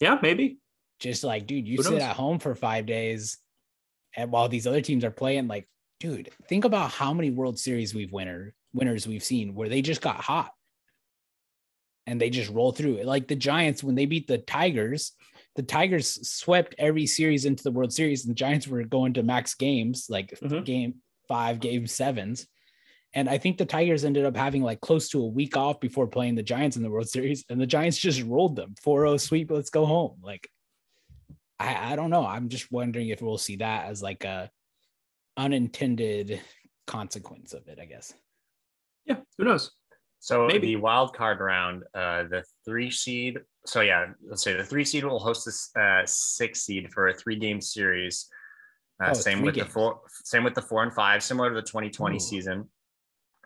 Yeah, 0.00 0.18
maybe. 0.22 0.60
Just 0.98 1.24
like, 1.24 1.46
dude, 1.46 1.68
you 1.68 1.76
Who 1.76 1.82
sit 1.82 1.92
knows? 1.92 2.02
at 2.02 2.16
home 2.16 2.38
for 2.38 2.54
five 2.54 2.86
days 2.86 3.36
and 4.16 4.30
while 4.30 4.48
these 4.48 4.66
other 4.66 4.80
teams 4.80 5.04
are 5.04 5.10
playing, 5.10 5.48
like, 5.48 5.68
dude, 6.00 6.30
think 6.48 6.64
about 6.64 6.90
how 6.90 7.12
many 7.12 7.30
World 7.30 7.58
Series 7.58 7.94
we've 7.94 8.12
winner 8.12 8.54
winners 8.74 9.06
we've 9.06 9.24
seen 9.24 9.54
where 9.54 9.68
they 9.68 9.80
just 9.80 10.02
got 10.02 10.16
hot 10.16 10.50
and 12.06 12.20
they 12.20 12.28
just 12.28 12.50
roll 12.50 12.72
through 12.72 12.96
it. 12.96 13.06
Like 13.06 13.28
the 13.28 13.36
Giants, 13.36 13.82
when 13.82 13.94
they 13.94 14.04
beat 14.04 14.26
the 14.26 14.38
Tigers, 14.38 15.12
the 15.56 15.62
Tigers 15.62 16.28
swept 16.28 16.74
every 16.78 17.06
series 17.06 17.44
into 17.46 17.62
the 17.62 17.70
World 17.70 17.92
Series, 17.92 18.24
and 18.24 18.30
the 18.30 18.34
Giants 18.34 18.66
were 18.68 18.82
going 18.84 19.14
to 19.14 19.22
max 19.22 19.54
games, 19.54 20.06
like 20.10 20.30
Mhm. 20.40 20.64
game 20.64 20.94
five, 21.28 21.60
game 21.60 21.86
sevens. 21.86 22.46
And 23.14 23.30
I 23.30 23.38
think 23.38 23.56
the 23.56 23.64
Tigers 23.64 24.04
ended 24.04 24.24
up 24.26 24.36
having 24.36 24.62
like 24.62 24.80
close 24.80 25.08
to 25.10 25.22
a 25.22 25.26
week 25.28 25.56
off 25.56 25.78
before 25.80 26.08
playing 26.08 26.34
the 26.34 26.42
Giants 26.42 26.76
in 26.76 26.82
the 26.82 26.90
World 26.90 27.08
Series, 27.08 27.44
and 27.48 27.60
the 27.60 27.66
Giants 27.66 27.96
just 27.96 28.20
rolled 28.22 28.56
them 28.56 28.74
4 28.82 29.06
0 29.06 29.16
sweep. 29.16 29.50
Let's 29.50 29.70
go 29.70 29.86
home. 29.86 30.18
Like, 30.22 30.48
I, 31.60 31.92
I 31.92 31.96
don't 31.96 32.10
know. 32.10 32.26
I'm 32.26 32.48
just 32.48 32.70
wondering 32.72 33.08
if 33.10 33.22
we'll 33.22 33.38
see 33.38 33.56
that 33.56 33.86
as 33.86 34.02
like 34.02 34.24
a 34.24 34.50
unintended 35.36 36.40
consequence 36.86 37.52
of 37.52 37.66
it, 37.68 37.78
I 37.80 37.86
guess. 37.86 38.12
Yeah, 39.06 39.16
who 39.38 39.44
knows? 39.44 39.70
So 40.20 40.46
Maybe. 40.46 40.68
the 40.68 40.76
wild 40.76 41.14
card 41.14 41.40
round, 41.40 41.82
uh, 41.94 42.22
the 42.24 42.44
three 42.64 42.90
seed. 42.90 43.40
So 43.66 43.82
yeah, 43.82 44.06
let's 44.26 44.42
say 44.42 44.54
the 44.56 44.64
three 44.64 44.84
seed 44.84 45.04
will 45.04 45.18
host 45.18 45.44
this 45.44 45.70
uh, 45.76 46.02
six 46.06 46.62
seed 46.62 46.90
for 46.92 47.08
a 47.08 47.14
three 47.14 47.36
game 47.36 47.60
series. 47.60 48.26
Uh, 49.02 49.08
Oh, 49.10 49.12
same 49.12 49.42
with 49.42 49.56
the 49.56 49.64
four. 49.66 50.00
Same 50.24 50.44
with 50.44 50.54
the 50.54 50.62
four 50.62 50.82
and 50.82 50.92
five, 50.94 51.22
similar 51.22 51.50
to 51.50 51.54
the 51.54 51.62
2020 51.62 52.16
Ooh. 52.16 52.18
season. 52.20 52.68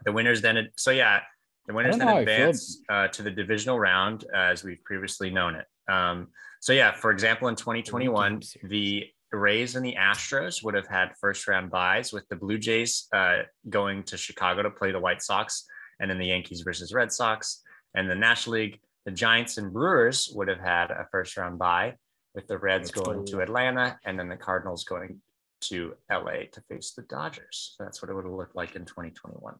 The 0.05 0.12
winners 0.12 0.41
then. 0.41 0.69
So 0.77 0.91
yeah, 0.93 1.21
the 1.67 1.75
winners 1.75 1.97
then 1.97 2.07
know 2.07 2.12
how 2.12 2.19
I 2.21 2.25
feel. 2.25 2.35
advance 2.35 2.83
uh, 2.88 3.09
to 3.09 3.23
the 3.23 3.31
divisional 3.31 3.81
round 3.81 4.25
as 4.35 4.62
we've 4.62 4.83
previously 4.85 5.31
known 5.31 5.57
it. 5.57 5.67
Um, 5.93 6.29
so 6.61 6.73
yeah, 6.73 6.93
for 6.93 7.11
example, 7.11 7.49
in 7.49 7.57
2021, 7.57 8.43
the 8.65 9.05
Rays 9.37 9.77
and 9.77 9.85
the 9.85 9.97
Astros 9.99 10.63
would 10.65 10.75
have 10.75 10.87
had 10.87 11.13
first 11.21 11.47
round 11.49 11.71
buys, 11.71 12.13
with 12.13 12.27
the 12.29 12.37
Blue 12.37 12.59
Jays 12.59 13.09
uh, 13.13 13.43
going 13.69 14.03
to 14.05 14.17
Chicago 14.17 14.63
to 14.63 14.71
play 14.71 14.91
the 14.93 15.01
White 15.01 15.23
Sox, 15.23 15.67
and 16.01 16.11
then 16.11 16.19
the 16.19 16.27
Yankees 16.27 16.63
versus 16.63 16.93
Red 16.95 17.13
Sox. 17.13 17.63
And 17.95 18.09
the 18.09 18.15
National 18.15 18.55
League, 18.57 18.81
the 19.05 19.11
Giants 19.11 19.59
and 19.59 19.73
Brewers 19.73 20.31
would 20.35 20.49
have 20.49 20.61
had 20.61 20.91
a 20.91 21.07
first 21.11 21.37
round 21.37 21.59
bye, 21.59 21.95
with 22.35 22.47
the 22.47 22.59
Reds 22.59 22.91
That's 22.91 23.05
going 23.05 23.19
cool. 23.19 23.27
to 23.27 23.41
Atlanta, 23.41 23.99
and 24.05 24.19
then 24.19 24.29
the 24.29 24.37
Cardinals 24.37 24.85
going 24.85 25.21
to 25.63 25.95
LA 26.11 26.45
to 26.53 26.61
face 26.69 26.93
the 26.93 27.03
Dodgers. 27.03 27.75
So 27.77 27.85
that's 27.85 28.01
what 28.01 28.11
it 28.11 28.15
would 28.15 28.25
have 28.25 28.33
looked 28.35 28.55
like 28.57 28.77
in 28.77 28.85
2021. 28.85 29.55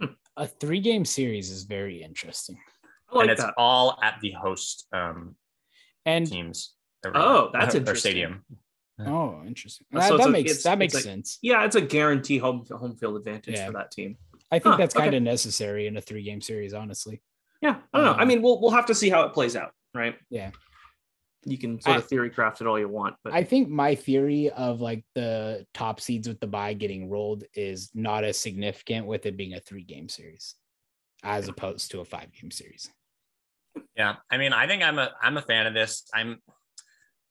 A 0.36 0.46
three 0.46 0.80
game 0.80 1.04
series 1.04 1.50
is 1.50 1.64
very 1.64 2.02
interesting. 2.02 2.58
I 3.10 3.16
like 3.16 3.22
and 3.24 3.30
it's 3.32 3.42
that. 3.42 3.54
all 3.58 3.98
at 4.02 4.18
the 4.22 4.30
host 4.32 4.86
um, 4.92 5.36
And 6.06 6.26
teams. 6.26 6.72
Oh, 7.04 7.50
that's 7.52 7.74
or 7.74 7.78
interesting. 7.78 8.10
stadium. 8.12 8.44
Oh, 9.06 9.42
interesting. 9.46 9.86
That, 9.92 10.10
it's 10.12 10.18
that 10.18 10.28
a- 10.28 10.30
makes 10.30 10.50
it's- 10.50 10.62
that 10.64 10.78
makes 10.78 10.94
like- 10.94 11.02
sense. 11.04 11.38
Yeah, 11.42 11.64
it's 11.64 11.76
a 11.76 11.80
guarantee 11.80 12.38
home 12.38 12.64
home 12.70 12.96
field 12.96 13.16
advantage 13.16 13.54
Yeah. 13.54 13.66
for 13.66 13.72
that 13.72 13.90
team. 13.90 14.16
I 14.50 14.58
think 14.58 14.72
Huh, 14.72 14.76
that's 14.76 14.94
kind 14.94 15.08
okay. 15.08 15.16
of 15.16 15.22
necessary 15.22 15.86
in 15.86 15.96
a 15.96 16.00
three 16.00 16.22
game 16.22 16.40
series, 16.40 16.74
honestly. 16.74 17.22
Yeah, 17.62 17.80
I 17.92 17.98
don't 17.98 18.04
know. 18.06 18.12
I 18.12 18.22
Um, 18.22 18.28
mean, 18.28 18.42
we'll 18.42 18.60
we'll 18.60 18.70
have 18.72 18.86
to 18.86 18.94
see 18.94 19.08
how 19.08 19.22
it 19.22 19.32
plays 19.32 19.56
out, 19.56 19.72
right? 19.94 20.18
Yeah. 20.30 20.50
You 21.44 21.58
can 21.58 21.80
sort 21.80 21.96
I- 21.96 21.98
of 22.00 22.06
theory 22.06 22.30
craft 22.30 22.60
it 22.60 22.66
all 22.66 22.78
you 22.78 22.88
want, 22.88 23.16
but 23.24 23.32
I 23.32 23.42
think 23.44 23.68
my 23.68 23.94
theory 23.94 24.50
of 24.50 24.80
like 24.80 25.04
the 25.14 25.66
top 25.74 26.00
seeds 26.00 26.28
with 26.28 26.38
the 26.40 26.46
buy 26.46 26.72
getting 26.74 27.08
rolled 27.10 27.44
is 27.54 27.90
not 27.94 28.22
as 28.24 28.38
significant 28.38 29.06
with 29.06 29.26
it 29.26 29.36
being 29.36 29.54
a 29.54 29.60
three 29.60 29.82
game 29.84 30.08
series 30.08 30.54
as 31.24 31.48
opposed 31.48 31.90
to 31.92 32.00
a 32.00 32.04
five 32.04 32.30
game 32.32 32.50
series. 32.50 32.90
Yeah, 33.96 34.16
I 34.30 34.36
mean, 34.38 34.52
I 34.52 34.66
think 34.66 34.82
I'm 34.82 34.98
a 34.98 35.12
I'm 35.22 35.36
a 35.36 35.42
fan 35.42 35.66
of 35.66 35.74
this. 35.74 36.04
I'm 36.12 36.40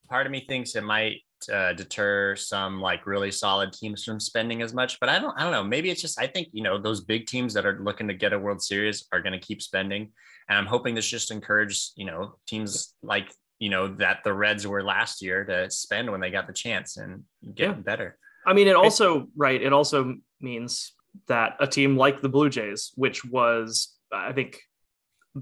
part 0.09 0.25
of 0.25 0.31
me 0.31 0.43
thinks 0.47 0.75
it 0.75 0.83
might 0.83 1.17
uh, 1.51 1.73
deter 1.73 2.35
some 2.35 2.81
like 2.81 3.05
really 3.05 3.31
solid 3.31 3.71
teams 3.73 4.03
from 4.03 4.19
spending 4.19 4.61
as 4.61 4.73
much, 4.73 4.99
but 4.99 5.09
I 5.09 5.19
don't 5.19 5.37
I 5.37 5.43
don't 5.43 5.51
know. 5.51 5.63
Maybe 5.63 5.89
it's 5.89 6.01
just 6.01 6.19
I 6.19 6.27
think 6.27 6.49
you 6.51 6.63
know 6.63 6.77
those 6.79 7.01
big 7.01 7.25
teams 7.27 7.53
that 7.53 7.65
are 7.65 7.79
looking 7.81 8.07
to 8.07 8.13
get 8.13 8.33
a 8.33 8.39
World 8.39 8.61
Series 8.61 9.07
are 9.11 9.21
going 9.21 9.33
to 9.33 9.45
keep 9.45 9.61
spending, 9.61 10.11
and 10.49 10.57
I'm 10.57 10.65
hoping 10.65 10.95
this 10.95 11.07
just 11.07 11.31
encourages 11.31 11.93
you 11.95 12.05
know 12.05 12.35
teams 12.47 12.95
like 13.01 13.31
you 13.59 13.69
know 13.69 13.87
that 13.95 14.23
the 14.23 14.33
Reds 14.33 14.65
were 14.67 14.83
last 14.83 15.21
year 15.21 15.45
to 15.45 15.69
spend 15.69 16.11
when 16.11 16.19
they 16.21 16.31
got 16.31 16.47
the 16.47 16.53
chance 16.53 16.97
and 16.97 17.23
get 17.55 17.67
Yeah. 17.69 17.73
better. 17.73 18.17
I 18.45 18.53
mean, 18.53 18.67
it 18.67 18.75
also 18.75 19.27
right. 19.35 19.61
It 19.61 19.71
also 19.73 20.15
means 20.39 20.93
that 21.27 21.57
a 21.59 21.67
team 21.67 21.95
like 21.97 22.21
the 22.21 22.29
Blue 22.29 22.49
Jays, 22.49 22.91
which 22.95 23.23
was 23.23 23.95
I 24.11 24.31
think 24.33 24.59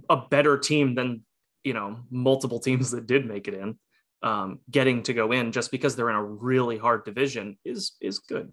a 0.09 0.17
better 0.17 0.57
team 0.57 0.95
than 0.95 1.23
you 1.63 1.73
know 1.73 1.99
multiple 2.11 2.59
teams 2.59 2.91
that 2.91 3.07
did 3.07 3.25
make 3.25 3.47
it 3.47 3.53
in, 3.53 3.77
um, 4.21 4.59
getting 4.69 5.03
to 5.03 5.13
go 5.13 5.31
in 5.31 5.51
just 5.51 5.71
because 5.71 5.95
they're 5.95 6.09
in 6.09 6.15
a 6.15 6.23
really 6.23 6.77
hard 6.77 7.05
division 7.05 7.57
is 7.63 7.93
is 8.01 8.19
good. 8.19 8.51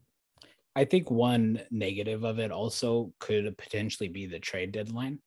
I 0.74 0.84
think 0.84 1.10
one 1.10 1.62
negative 1.70 2.24
of 2.24 2.38
it 2.38 2.52
also 2.52 3.12
could 3.18 3.56
potentially 3.56 4.08
be 4.08 4.26
the 4.26 4.38
trade 4.38 4.72
deadline 4.72 5.20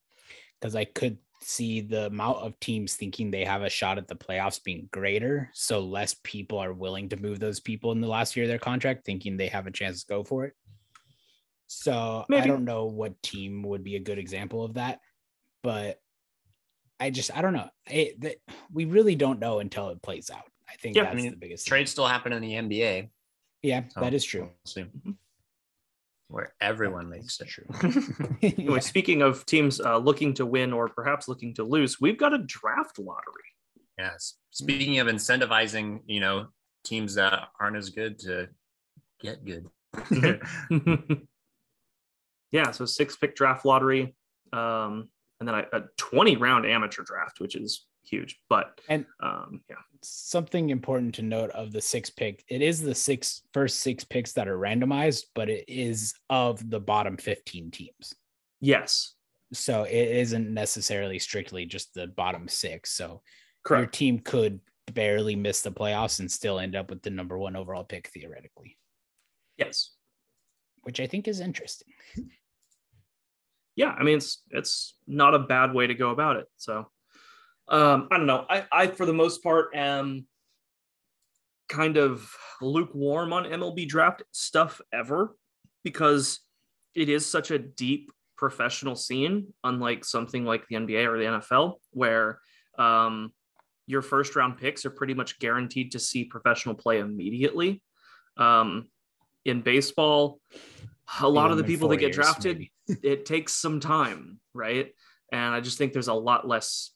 because 0.60 0.76
I 0.76 0.86
could 0.86 1.18
see 1.42 1.82
the 1.82 2.08
amount 2.08 2.38
of 2.40 2.60
teams 2.60 2.96
thinking 2.96 3.32
they 3.32 3.46
have 3.46 3.64
a 3.64 3.70
shot 3.70 3.98
at 3.98 4.08
the 4.08 4.16
playoffs 4.16 4.64
being 4.64 4.90
greater. 4.92 5.50
So 5.54 5.80
less 5.80 6.16
people 6.24 6.60
are 6.60 6.74
willing 6.74 7.10
to 7.10 7.18
move 7.18 7.40
those 7.40 7.60
people 7.60 7.92
in 7.94 8.02
the 8.02 8.08
last 8.08 8.36
year 8.36 8.44
of 8.44 8.50
their 8.50 8.60
contract, 8.60 9.06
thinking 9.06 9.38
they 9.38 9.48
have 9.48 9.66
a 9.66 9.72
chance 9.72 10.04
to 10.04 10.14
go 10.14 10.24
for 10.24 10.46
it. 10.46 10.54
So 11.68 12.26
I 12.32 12.42
don't 12.42 12.66
know 12.66 12.86
what 12.86 13.22
team 13.22 13.64
would 13.64 13.84
be 13.84 13.96
a 13.96 14.00
good 14.00 14.18
example 14.18 14.64
of 14.64 14.74
that, 14.74 15.00
but 15.64 16.00
I 17.00 17.10
just 17.10 17.36
I 17.36 17.42
don't 17.42 17.54
know. 17.54 17.70
It, 17.90 18.20
that 18.22 18.36
we 18.74 18.86
really 18.86 19.16
don't 19.16 19.40
know 19.40 19.60
until 19.60 19.90
it 19.90 20.02
plays 20.02 20.30
out. 20.30 20.44
I 20.70 20.76
think 20.76 20.96
Yeah, 20.96 21.04
I 21.04 21.06
that's 21.06 21.16
mean, 21.16 21.32
the 21.32 21.38
biggest 21.38 21.66
thing. 21.66 21.70
Trades 21.72 21.92
still 21.92 22.08
happen 22.08 22.34
in 22.34 22.42
the 22.42 22.54
NBA. 22.54 23.10
Yeah, 23.62 23.84
so 23.90 24.02
that 24.02 24.14
is 24.14 24.24
true. 24.24 24.42
we'll 24.42 24.52
see. 24.66 24.82
Mhm. 24.84 25.16
Where 26.28 26.54
everyone 26.62 27.10
makes 27.10 27.40
it. 27.42 27.48
True. 27.48 27.66
Anyway, 28.44 28.80
speaking 28.82 29.22
of 29.22 29.46
teams 29.46 29.80
uh, 29.82 29.98
looking 29.98 30.34
to 30.36 30.46
win 30.46 30.72
or 30.74 30.88
perhaps 30.90 31.28
looking 31.28 31.54
to 31.56 31.64
lose, 31.64 32.00
we've 32.00 32.18
got 32.18 32.34
a 32.34 32.38
draft 32.38 33.00
lottery. 33.00 33.44
Yes. 33.98 34.36
Speaking 34.52 35.00
of 35.00 35.08
incentivizing, 35.08 36.02
you 36.06 36.20
know, 36.20 36.48
teams 36.86 37.16
that 37.16 37.48
aren't 37.60 37.76
as 37.78 37.90
good 37.90 38.20
to 38.20 38.48
get 39.22 39.44
good. 39.44 39.68
yeah, 42.52 42.72
so 42.72 42.86
six 42.86 43.16
pick 43.16 43.36
draft 43.36 43.66
lottery, 43.66 44.16
um, 44.54 45.10
and 45.40 45.48
then 45.48 45.56
a, 45.56 45.66
a 45.78 45.82
twenty 45.98 46.36
round 46.38 46.66
amateur 46.66 47.04
draft, 47.04 47.40
which 47.40 47.56
is 47.56 47.86
huge. 48.04 48.40
But 48.50 48.80
And- 48.90 49.06
um, 49.22 49.62
yeah, 49.70 49.76
Something 50.02 50.70
important 50.70 51.16
to 51.16 51.22
note 51.22 51.50
of 51.52 51.72
the 51.74 51.82
six 51.82 52.10
pick, 52.10 52.44
it 52.48 52.62
is 52.62 52.80
the 52.82 52.96
six 52.96 53.42
first 53.54 53.80
six 53.82 54.04
picks 54.06 54.32
that 54.34 54.48
are 54.48 54.58
randomized, 54.58 55.26
but 55.36 55.50
it 55.50 55.66
is 55.68 56.14
of 56.30 56.70
the 56.70 56.80
bottom 56.80 57.18
15 57.18 57.70
teams. 57.72 58.14
yes, 58.62 59.16
So 59.52 59.84
it 59.84 60.08
isn't 60.08 60.54
necessarily 60.54 61.20
strictly 61.20 61.66
just 61.66 61.94
the 61.94 62.08
bottom 62.08 62.48
six. 62.48 62.92
So 62.94 63.22
your 63.70 63.86
team 63.88 64.20
could 64.20 64.62
barely 64.94 65.36
miss 65.36 65.62
the 65.62 65.72
playoffs 65.72 66.20
and 66.22 66.32
still 66.32 66.60
end 66.60 66.76
up 66.78 66.90
with 66.90 67.02
the 67.02 67.10
number 67.10 67.38
one 67.38 67.56
overall 67.58 67.84
pick 67.84 68.08
theoretically, 68.08 68.78
Yes, 69.58 69.92
which 70.84 71.02
I 71.02 71.08
think 71.08 71.28
is 71.28 71.42
interesting. 71.42 71.94
yeah. 73.80 73.96
I 73.98 74.04
mean, 74.04 74.18
it's 74.18 74.44
it's 74.50 74.96
not 75.08 75.34
a 75.34 75.40
bad 75.40 75.74
way 75.74 75.88
to 75.88 75.96
go 75.96 76.10
about 76.10 76.36
it. 76.36 76.48
So 76.58 76.80
um, 77.70 78.10
I 78.12 78.18
don't 78.18 78.26
know. 78.26 78.46
I, 78.50 78.66
I 78.70 78.88
for 78.88 79.06
the 79.06 79.14
most 79.14 79.42
part 79.42 79.74
am 79.74 80.28
kind 81.70 81.96
of 81.96 82.30
lukewarm 82.62 83.32
on 83.32 83.46
MLB 83.46 83.88
draft 83.88 84.24
stuff 84.34 84.82
ever 84.92 85.34
because 85.86 86.42
it 86.94 87.08
is 87.08 87.26
such 87.26 87.52
a 87.52 87.58
deep 87.58 88.12
professional 88.36 88.98
scene, 88.98 89.54
unlike 89.64 90.04
something 90.04 90.44
like 90.44 90.68
the 90.68 90.76
NBA 90.76 91.08
or 91.08 91.18
the 91.18 91.40
NFL, 91.40 91.76
where 91.92 92.42
um, 92.78 93.32
your 93.88 94.02
first 94.02 94.36
round 94.36 94.58
picks 94.58 94.86
are 94.86 94.90
pretty 94.90 95.14
much 95.14 95.40
guaranteed 95.40 95.94
to 95.94 96.00
see 96.00 96.26
professional 96.26 96.76
play 96.76 97.00
immediately. 97.00 97.82
Um, 98.36 98.90
in 99.46 99.62
baseball, 99.62 100.42
a 101.22 101.28
lot 101.30 101.52
of 101.52 101.58
the 101.58 101.64
people 101.64 101.90
that 101.90 101.98
get 101.98 102.08
years, 102.08 102.16
drafted, 102.16 102.66
it 103.04 103.26
takes 103.26 103.54
some 103.54 103.80
time, 103.80 104.40
right? 104.54 104.92
And 105.32 105.54
I 105.54 105.62
just 105.62 105.78
think 105.78 105.94
there's 105.94 106.08
a 106.08 106.14
lot 106.14 106.48
less, 106.48 106.92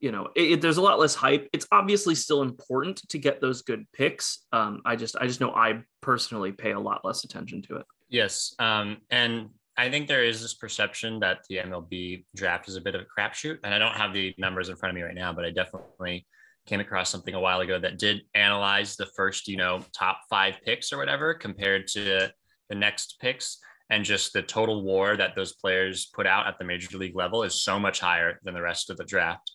you 0.00 0.12
know, 0.12 0.28
it, 0.34 0.52
it- 0.52 0.60
there's 0.60 0.76
a 0.76 0.82
lot 0.82 0.98
less 0.98 1.14
hype. 1.14 1.48
It's 1.52 1.66
obviously 1.72 2.14
still 2.14 2.42
important 2.42 3.08
to 3.08 3.18
get 3.18 3.40
those 3.40 3.62
good 3.62 3.86
picks. 3.92 4.46
Um, 4.52 4.82
I 4.84 4.96
just, 4.96 5.16
I 5.16 5.26
just 5.26 5.40
know 5.40 5.50
I 5.50 5.82
personally 6.00 6.52
pay 6.52 6.72
a 6.72 6.80
lot 6.80 7.04
less 7.04 7.24
attention 7.24 7.62
to 7.62 7.76
it. 7.76 7.86
Yes. 8.08 8.54
Um, 8.58 8.98
and 9.10 9.48
I 9.76 9.90
think 9.90 10.06
there 10.06 10.24
is 10.24 10.42
this 10.42 10.52
perception 10.54 11.20
that 11.20 11.38
the 11.48 11.56
MLB 11.56 12.24
draft 12.36 12.68
is 12.68 12.76
a 12.76 12.80
bit 12.80 12.94
of 12.94 13.00
a 13.00 13.06
crapshoot. 13.20 13.58
And 13.64 13.72
I 13.74 13.78
don't 13.78 13.94
have 13.94 14.12
the 14.12 14.34
numbers 14.36 14.68
in 14.68 14.76
front 14.76 14.90
of 14.90 14.96
me 14.96 15.02
right 15.02 15.14
now, 15.14 15.32
but 15.32 15.46
I 15.46 15.50
definitely 15.50 16.26
came 16.66 16.80
across 16.80 17.08
something 17.08 17.34
a 17.34 17.40
while 17.40 17.60
ago 17.60 17.78
that 17.78 17.98
did 17.98 18.20
analyze 18.34 18.96
the 18.96 19.06
first, 19.16 19.48
you 19.48 19.56
know, 19.56 19.82
top 19.96 20.20
five 20.28 20.56
picks 20.64 20.92
or 20.92 20.98
whatever 20.98 21.32
compared 21.32 21.86
to 21.88 22.30
the 22.72 22.78
next 22.78 23.18
picks. 23.20 23.58
And 23.90 24.02
just 24.06 24.32
the 24.32 24.40
total 24.40 24.82
war 24.82 25.18
that 25.18 25.36
those 25.36 25.52
players 25.52 26.06
put 26.06 26.26
out 26.26 26.46
at 26.46 26.58
the 26.58 26.64
major 26.64 26.96
league 26.96 27.14
level 27.14 27.42
is 27.42 27.62
so 27.62 27.78
much 27.78 28.00
higher 28.00 28.40
than 28.42 28.54
the 28.54 28.62
rest 28.62 28.88
of 28.88 28.96
the 28.96 29.04
draft. 29.04 29.52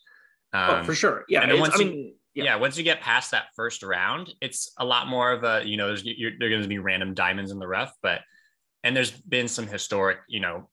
oh, 0.54 0.76
Um, 0.76 0.84
for 0.84 0.94
sure. 0.94 1.24
Yeah. 1.28 1.42
and 1.42 1.58
once 1.58 1.74
I 1.74 1.82
you- 1.82 2.12
yeah. 2.34 2.44
yeah. 2.44 2.54
once 2.56 2.78
you 2.78 2.84
get 2.84 3.00
past 3.00 3.32
that 3.32 3.46
first 3.56 3.82
round 3.82 4.32
it's 4.40 4.70
a 4.78 4.84
lot 4.84 5.08
more 5.08 5.32
of 5.32 5.42
a 5.42 5.66
you 5.66 5.76
know 5.76 5.88
there's 5.88 6.04
you're, 6.04 6.30
there 6.38 6.50
going 6.50 6.62
to 6.62 6.68
be 6.68 6.78
random 6.78 7.12
diamonds 7.14 7.50
in 7.50 7.58
the 7.58 7.66
rough 7.66 7.92
but 8.00 8.20
and 8.84 8.94
there's 8.94 9.10
been 9.10 9.48
some 9.48 9.66
historic 9.66 10.18
you 10.28 10.38
know 10.38 10.68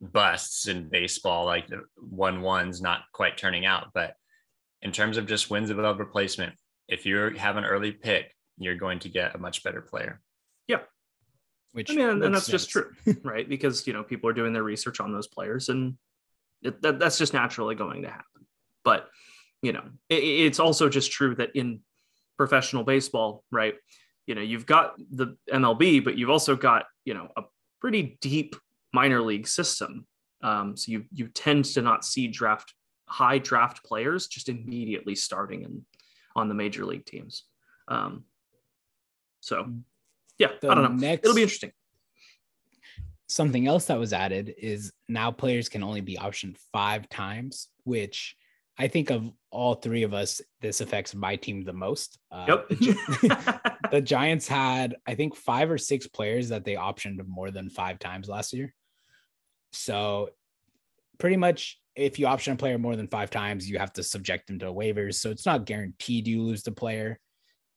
busts 0.00 0.68
in 0.68 0.88
baseball 0.88 1.46
like 1.46 1.66
the 1.66 1.80
one 1.96 2.42
ones 2.42 2.80
not 2.80 3.00
quite 3.12 3.36
turning 3.36 3.66
out 3.66 3.88
but 3.92 4.14
in 4.82 4.92
terms 4.92 5.16
of 5.16 5.26
just 5.26 5.50
wins 5.50 5.70
above 5.70 5.98
replacement 5.98 6.52
if 6.86 7.04
you 7.06 7.16
have 7.46 7.56
an 7.56 7.64
early 7.64 7.90
pick 7.90 8.32
you're 8.58 8.76
going 8.76 9.00
to 9.00 9.08
get 9.08 9.34
a 9.34 9.38
much 9.38 9.64
better 9.64 9.80
player 9.80 10.20
Which 11.74 11.90
I 11.90 11.94
mean, 11.94 12.22
and, 12.22 12.32
that's 12.32 12.46
just 12.46 12.70
true, 12.70 12.92
right? 13.24 13.48
Because 13.48 13.84
you 13.84 13.92
know 13.92 14.04
people 14.04 14.30
are 14.30 14.32
doing 14.32 14.52
their 14.52 14.62
research 14.62 15.00
on 15.00 15.12
those 15.12 15.26
players, 15.26 15.68
and 15.70 15.96
it, 16.62 16.80
that, 16.82 17.00
that's 17.00 17.18
just 17.18 17.34
naturally 17.34 17.74
going 17.74 18.02
to 18.02 18.08
happen. 18.08 18.46
But 18.84 19.08
you 19.60 19.72
know, 19.72 19.82
it, 20.08 20.22
it's 20.22 20.60
also 20.60 20.88
just 20.88 21.10
true 21.10 21.34
that 21.34 21.56
in 21.56 21.80
professional 22.36 22.84
baseball, 22.84 23.42
right? 23.50 23.74
You 24.28 24.36
know, 24.36 24.40
you've 24.40 24.66
got 24.66 24.94
the 25.10 25.36
MLB, 25.52 26.04
but 26.04 26.16
you've 26.16 26.30
also 26.30 26.54
got 26.54 26.84
you 27.04 27.12
know 27.12 27.26
a 27.36 27.42
pretty 27.80 28.18
deep 28.20 28.54
minor 28.92 29.20
league 29.20 29.48
system. 29.48 30.06
Um, 30.44 30.76
so 30.76 30.92
you 30.92 31.06
you 31.10 31.26
tend 31.26 31.64
to 31.64 31.82
not 31.82 32.04
see 32.04 32.28
draft 32.28 32.72
high 33.08 33.38
draft 33.38 33.84
players 33.84 34.28
just 34.28 34.48
immediately 34.48 35.16
starting 35.16 35.62
in 35.62 35.84
on 36.36 36.48
the 36.48 36.54
major 36.54 36.84
league 36.86 37.04
teams. 37.04 37.42
Um, 37.88 38.26
so 39.40 39.72
yeah, 40.38 40.48
The 40.60 40.70
I 40.70 40.74
don't 40.74 40.84
know. 40.84 41.06
next- 41.08 41.24
It'll 41.24 41.34
be 41.36 41.42
interesting. 41.42 41.72
something 43.26 43.66
else 43.66 43.86
that 43.86 43.98
was 43.98 44.12
added 44.12 44.54
is 44.58 44.92
now 45.08 45.30
players 45.30 45.68
can 45.68 45.82
only 45.82 46.00
be 46.00 46.16
optioned 46.16 46.56
five 46.72 47.08
times, 47.08 47.68
which 47.84 48.36
I 48.78 48.88
think 48.88 49.10
of 49.10 49.30
all 49.50 49.74
three 49.76 50.02
of 50.02 50.12
us, 50.12 50.40
this 50.60 50.80
affects 50.80 51.14
my 51.14 51.36
team 51.36 51.62
the 51.62 51.72
most. 51.72 52.18
Uh, 52.30 52.44
Yep. 52.48 52.68
the, 52.68 53.70
the 53.92 54.00
Giants 54.00 54.48
had, 54.48 54.96
I 55.06 55.14
think, 55.14 55.36
five 55.36 55.70
or 55.70 55.78
six 55.78 56.06
players 56.08 56.48
that 56.48 56.64
they 56.64 56.74
optioned 56.74 57.24
more 57.26 57.50
than 57.50 57.70
five 57.70 57.98
times 57.98 58.28
last 58.28 58.52
year. 58.52 58.74
So, 59.72 60.30
pretty 61.18 61.36
much, 61.36 61.80
if 61.96 62.18
you 62.18 62.26
option 62.26 62.52
a 62.52 62.56
player 62.56 62.78
more 62.78 62.96
than 62.96 63.06
five 63.08 63.30
times, 63.30 63.68
you 63.70 63.78
have 63.78 63.92
to 63.94 64.02
subject 64.02 64.48
them 64.48 64.58
to 64.60 64.66
waivers. 64.66 65.14
So, 65.14 65.30
it's 65.30 65.46
not 65.46 65.66
guaranteed 65.66 66.26
you 66.26 66.42
lose 66.42 66.62
the 66.64 66.72
player, 66.72 67.18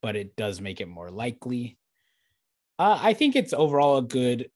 but 0.01 0.15
it 0.15 0.35
does 0.35 0.59
make 0.61 0.81
it 0.81 0.87
more 0.87 1.09
likely. 1.11 1.77
Uh, 2.79 2.99
I 3.01 3.13
think 3.13 3.35
it's 3.35 3.53
overall 3.53 3.97
a 3.97 4.03
good 4.03 4.49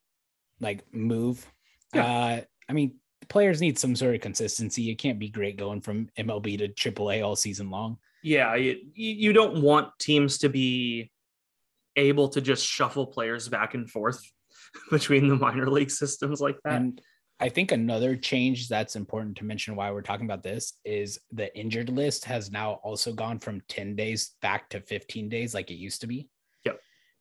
like 0.60 0.84
move. 0.93 1.45
Yeah. 1.93 2.05
Uh, 2.05 2.41
I 2.69 2.73
mean, 2.73 2.95
players 3.29 3.62
need 3.62 3.79
some 3.79 3.95
sort 3.95 4.15
of 4.15 4.21
consistency. 4.21 4.89
It 4.89 4.95
can't 4.95 5.19
be 5.19 5.29
great 5.29 5.57
going 5.57 5.81
from 5.81 6.10
MLB 6.17 6.57
to 6.60 6.67
AAA 6.67 7.25
all 7.25 7.36
season 7.36 7.69
long. 7.69 7.97
yeah, 8.23 8.55
you, 8.55 8.77
you 8.93 9.34
don't 9.34 9.62
want 9.62 9.97
teams 9.99 10.39
to 10.39 10.49
be 10.49 11.12
able 11.95 12.29
to 12.29 12.41
just 12.41 12.65
shuffle 12.65 13.07
players 13.07 13.49
back 13.49 13.73
and 13.73 13.89
forth 13.89 14.21
between 14.91 15.27
the 15.27 15.36
minor 15.36 15.69
league 15.69 15.91
systems 15.91 16.39
like 16.39 16.57
that. 16.63 16.73
And 16.73 17.01
I 17.39 17.49
think 17.49 17.71
another 17.71 18.15
change 18.15 18.67
that's 18.67 18.95
important 18.95 19.38
to 19.38 19.45
mention 19.45 19.75
why 19.75 19.91
we're 19.91 20.03
talking 20.03 20.25
about 20.25 20.43
this 20.43 20.73
is 20.86 21.19
the 21.31 21.55
injured 21.57 21.89
list 21.89 22.25
has 22.25 22.51
now 22.51 22.73
also 22.84 23.13
gone 23.13 23.39
from 23.39 23.62
10 23.67 23.95
days 23.95 24.36
back 24.41 24.69
to 24.69 24.79
15 24.79 25.27
days 25.27 25.53
like 25.53 25.71
it 25.71 25.75
used 25.75 26.01
to 26.01 26.07
be. 26.07 26.29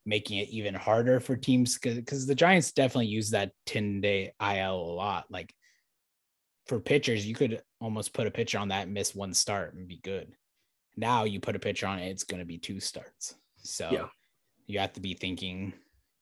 Yep. 0.04 0.10
Making 0.10 0.38
it 0.38 0.48
even 0.48 0.74
harder 0.74 1.20
for 1.20 1.36
teams 1.36 1.78
because 1.78 2.26
the 2.26 2.34
Giants 2.34 2.72
definitely 2.72 3.06
use 3.06 3.30
that 3.30 3.52
10 3.66 4.00
day 4.00 4.32
IL 4.40 4.74
a 4.76 4.94
lot. 4.94 5.26
Like 5.30 5.54
for 6.66 6.80
pitchers, 6.80 7.26
you 7.26 7.34
could 7.34 7.62
almost 7.80 8.12
put 8.12 8.26
a 8.26 8.30
pitcher 8.30 8.58
on 8.58 8.68
that 8.68 8.84
and 8.84 8.94
miss 8.94 9.14
one 9.14 9.34
start 9.34 9.74
and 9.74 9.88
be 9.88 10.00
good. 10.02 10.32
Now 10.96 11.24
you 11.24 11.40
put 11.40 11.56
a 11.56 11.60
pitcher 11.60 11.86
on 11.86 11.98
it, 11.98 12.08
it's 12.08 12.24
going 12.24 12.40
to 12.40 12.46
be 12.46 12.58
two 12.58 12.80
starts. 12.80 13.34
So 13.58 13.90
Yeah. 13.92 14.06
you 14.66 14.78
have 14.78 14.92
to 14.94 15.00
be 15.00 15.14
thinking, 15.14 15.72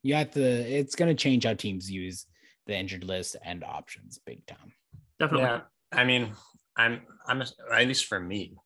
you 0.02 0.14
have 0.14 0.30
to, 0.32 0.40
it's 0.40 0.94
going 0.94 1.08
to 1.14 1.20
change 1.22 1.44
how 1.44 1.54
teams 1.54 1.90
use 1.90 2.26
the 2.66 2.76
injured 2.76 3.04
list 3.04 3.36
and 3.44 3.64
options 3.64 4.18
big 4.26 4.44
time. 4.46 4.72
Definitely. 5.18 5.46
Yeah, 5.46 5.60
I 5.92 6.04
mean, 6.04 6.32
I'm 6.76 7.00
I'm 7.26 7.42
at 7.42 7.88
least 7.88 8.04
for 8.06 8.20
me, 8.20 8.56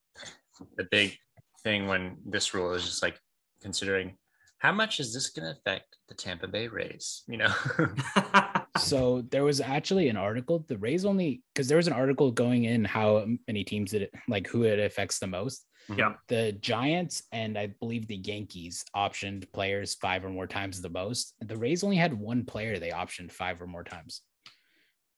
the 0.77 0.85
big 0.91 1.17
thing 1.63 1.87
when 1.87 2.17
this 2.27 2.53
rule 2.53 2.75
is 2.75 2.85
just 2.85 3.03
like 3.03 3.19
considering 3.63 4.17
how 4.63 4.73
much 4.73 5.01
is 5.01 5.13
this 5.13 5.29
going 5.31 5.53
to 5.53 5.59
affect 5.59 5.97
the 6.09 6.15
Tampa 6.15 6.49
Bay 6.49 6.69
Rays? 6.69 7.23
You 7.27 7.39
know, 7.39 7.53
So 8.79 9.23
there 9.31 9.45
was 9.45 9.61
actually 9.61 10.09
an 10.09 10.17
article. 10.17 10.65
The 10.67 10.79
Rays 10.79 11.05
only 11.05 11.43
because 11.53 11.69
there 11.69 11.77
was 11.77 11.89
an 11.89 11.93
article 11.93 12.31
going 12.31 12.65
in 12.65 12.85
how 12.85 13.27
many 13.47 13.65
teams 13.65 13.93
it 13.93 14.11
like 14.29 14.47
who 14.47 14.65
it 14.65 14.79
affects 14.79 15.19
the 15.19 15.27
most. 15.27 15.67
Mm-hmm. 15.91 15.99
Yeah. 15.99 16.15
The 16.29 16.53
Giants 16.53 17.25
and 17.33 17.59
I 17.59 17.67
believe 17.81 18.07
the 18.07 18.17
Yankees 18.17 18.85
optioned 18.97 19.51
players 19.53 19.95
five 19.95 20.25
or 20.25 20.31
more 20.31 20.47
times 20.47 20.81
the 20.81 20.89
most. 20.89 21.35
The 21.41 21.57
Rays 21.57 21.85
only 21.85 21.97
had 21.97 22.15
one 22.15 22.45
player 22.45 22.79
they 22.79 22.91
optioned 22.91 23.31
five 23.31 23.61
or 23.61 23.67
more 23.67 23.85
times. 23.85 24.23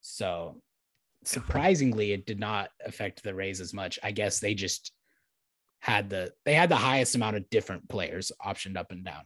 So 0.01 0.61
surprisingly, 1.23 2.11
it 2.11 2.25
did 2.25 2.39
not 2.39 2.69
affect 2.85 3.23
the 3.23 3.35
Rays 3.35 3.61
as 3.61 3.73
much. 3.73 3.99
I 4.03 4.11
guess 4.11 4.39
they 4.39 4.53
just 4.53 4.91
had 5.79 6.09
the 6.09 6.33
they 6.43 6.55
had 6.55 6.69
the 6.69 6.75
highest 6.75 7.15
amount 7.15 7.37
of 7.37 7.49
different 7.49 7.87
players 7.87 8.33
optioned 8.45 8.75
up 8.75 8.91
and 8.91 9.05
down. 9.05 9.23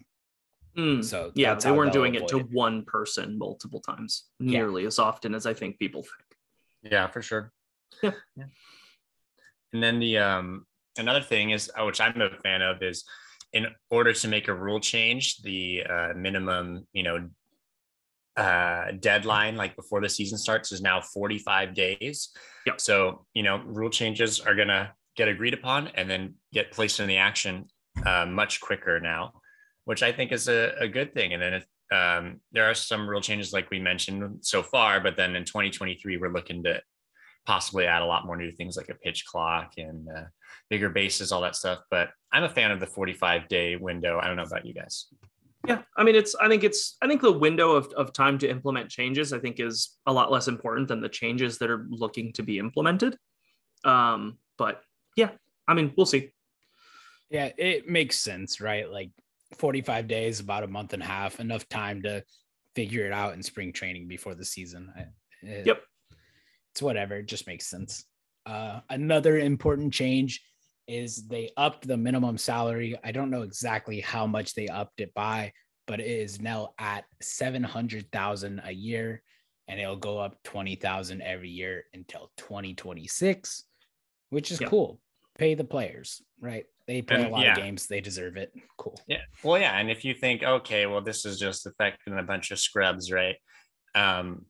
Mm, 0.78 1.04
So 1.04 1.32
yeah, 1.36 1.56
they 1.56 1.72
weren't 1.72 1.94
doing 1.94 2.16
it 2.16 2.28
to 2.30 2.40
one 2.40 2.84
person 2.86 3.38
multiple 3.38 3.82
times, 3.82 4.30
Yeah. 4.40 4.60
nearly 4.60 4.86
as 4.86 5.00
often 5.00 5.34
as 5.36 5.46
I 5.46 5.54
think 5.54 5.80
people 5.80 6.04
think. 6.04 6.92
yeah, 6.94 7.08
for 7.08 7.22
sure. 7.22 7.52
Yeah. 8.04 8.12
And 9.74 9.84
then 9.84 10.00
the 10.00 10.18
um 10.20 10.66
another 10.98 11.22
thing 11.22 11.52
is, 11.52 11.70
uh, 11.78 11.86
which 11.86 12.00
I'm 12.02 12.20
a 12.22 12.30
fan 12.44 12.62
of, 12.62 12.82
is 12.82 13.04
in 13.54 13.68
order 13.90 14.14
to 14.14 14.28
make 14.28 14.48
a 14.48 14.54
rule 14.54 14.80
change, 14.80 15.42
the 15.42 15.84
uh, 15.90 16.14
minimum, 16.16 16.88
you 16.94 17.04
know, 17.04 17.30
uh, 18.38 18.92
deadline, 19.00 19.56
like 19.58 19.76
before 19.76 20.02
the 20.02 20.10
season 20.10 20.38
starts, 20.38 20.72
is 20.72 20.82
now 20.82 21.02
45 21.02 21.74
days. 21.74 22.30
Yep. 22.68 22.80
So, 22.80 23.26
you 23.34 23.44
know, 23.44 23.58
rule 23.66 23.90
changes 23.90 24.40
are 24.40 24.56
going 24.56 24.68
to 24.70 24.92
get 25.16 25.28
agreed 25.28 25.54
upon 25.54 25.88
and 25.90 26.10
then 26.10 26.36
get 26.54 26.72
placed 26.72 27.00
in 27.00 27.08
the 27.08 27.18
action 27.18 27.66
uh, 28.06 28.26
much 28.26 28.62
quicker 28.62 29.00
now, 29.00 29.39
which 29.90 30.04
I 30.04 30.12
think 30.12 30.32
is 30.32 30.48
a, 30.48 30.76
a 30.80 30.88
good 30.88 31.16
thing. 31.16 31.34
And 31.34 31.42
then 31.42 31.54
it, 31.56 31.66
um, 31.92 32.42
there 32.52 32.70
are 32.70 32.76
some 32.76 33.10
rule 33.10 33.22
changes, 33.22 33.54
like 33.54 33.72
we 33.72 33.80
mentioned 33.80 34.38
so 34.42 34.62
far, 34.62 35.00
but 35.00 35.18
then 35.18 35.36
in 35.36 35.46
2023, 35.46 36.18
we're 36.18 36.32
looking 36.32 36.62
to 36.66 36.80
possibly 37.48 37.88
add 37.88 38.04
a 38.04 38.06
lot 38.06 38.28
more 38.28 38.38
new 38.38 38.52
things 38.52 38.78
like 38.78 38.90
a 38.90 38.94
pitch 38.94 39.26
clock 39.26 39.72
and 39.78 40.08
uh, 40.16 40.26
bigger 40.70 40.90
bases, 40.90 41.32
all 41.32 41.42
that 41.42 41.56
stuff. 41.56 41.80
But 41.90 42.10
I'm 42.32 42.44
a 42.44 42.50
fan 42.50 42.70
of 42.70 42.80
the 42.80 42.86
45 42.86 43.48
day 43.48 43.78
window. 43.78 44.20
I 44.22 44.28
don't 44.28 44.36
know 44.36 44.44
about 44.44 44.68
you 44.68 44.76
guys. 44.76 45.08
Yeah, 45.68 45.82
I 45.98 46.04
mean, 46.04 46.14
it's. 46.14 46.36
I 46.36 46.48
think 46.48 46.64
it's. 46.64 46.96
I 47.02 47.08
think 47.08 47.22
the 47.22 47.32
window 47.32 47.72
of, 47.72 47.92
of 47.94 48.14
time 48.14 48.38
to 48.40 48.48
implement 48.48 48.92
changes, 48.92 49.34
I 49.34 49.40
think, 49.40 49.60
is 49.60 49.98
a 50.06 50.14
lot 50.14 50.32
less 50.32 50.48
important 50.48 50.88
than 50.88 51.02
the 51.02 51.10
changes 51.10 51.58
that 51.58 51.72
are 51.72 51.88
looking 51.90 52.32
to 52.34 52.44
be 52.44 52.60
implemented. 52.60 53.18
Um, 53.84 54.38
but 54.56 54.84
yeah, 55.16 55.32
I 55.68 55.74
mean, 55.74 55.94
we'll 55.98 56.06
see. 56.06 56.30
Yeah, 57.32 57.50
it 57.58 57.90
makes 57.90 58.20
sense, 58.20 58.62
right? 58.62 58.88
Like 58.90 59.10
45 59.58 60.08
days, 60.08 60.40
about 60.40 60.64
a 60.64 60.68
month 60.68 60.94
and 60.94 61.04
a 61.04 61.06
half, 61.06 61.40
enough 61.40 61.68
time 61.70 62.02
to 62.04 62.24
figure 62.76 63.06
it 63.06 63.12
out 63.12 63.34
in 63.34 63.44
spring 63.44 63.74
training 63.74 64.08
before 64.08 64.36
the 64.36 64.46
season. 64.46 64.92
It, 65.42 65.66
Yep. 65.66 65.82
It's 66.74 66.82
whatever. 66.82 67.18
It 67.18 67.28
just 67.28 67.48
makes 67.48 67.66
sense. 67.66 68.06
Uh, 68.46 68.82
another 68.90 69.38
important 69.38 69.94
change 69.94 70.42
is 70.88 71.28
they 71.28 71.52
upped 71.56 71.88
the 71.88 71.98
minimum 71.98 72.38
salary. 72.38 72.98
I 73.04 73.12
don't 73.12 73.30
know 73.30 73.44
exactly 73.44 74.02
how 74.02 74.28
much 74.28 74.54
they 74.54 74.68
upped 74.68 75.02
it 75.02 75.14
by, 75.14 75.54
but 75.88 76.00
it 76.00 76.08
is 76.08 76.42
now 76.42 76.74
at 76.78 77.06
700,000 77.22 78.62
a 78.64 78.72
year 78.72 79.24
and 79.68 79.80
it'll 79.80 79.96
go 79.96 80.18
up 80.18 80.42
20,000 80.44 81.22
every 81.22 81.50
year 81.50 81.84
until 81.94 82.32
2026, 82.38 83.66
which 84.30 84.52
is 84.52 84.60
Yep. 84.60 84.70
cool. 84.70 85.00
Pay 85.40 85.56
the 85.56 85.64
players, 85.64 86.22
right? 86.40 86.66
They 86.86 87.02
play 87.02 87.24
a 87.26 87.30
lot 87.30 87.42
yeah. 87.44 87.52
of 87.54 87.58
games. 87.58 87.88
They 87.88 88.02
deserve 88.02 88.36
it. 88.38 88.52
Cool. 88.78 89.00
Yeah. 89.08 89.22
Well, 89.44 89.60
yeah. 89.60 89.78
And 89.80 89.90
if 89.90 90.04
you 90.04 90.14
think, 90.14 90.44
okay, 90.44 90.86
well, 90.86 91.02
this 91.02 91.26
is 91.26 91.40
just 91.40 91.66
affecting 91.66 92.18
a 92.18 92.24
bunch 92.24 92.52
of 92.52 92.60
scrubs, 92.60 93.12
right? 93.12 93.36
Um, 93.96 94.46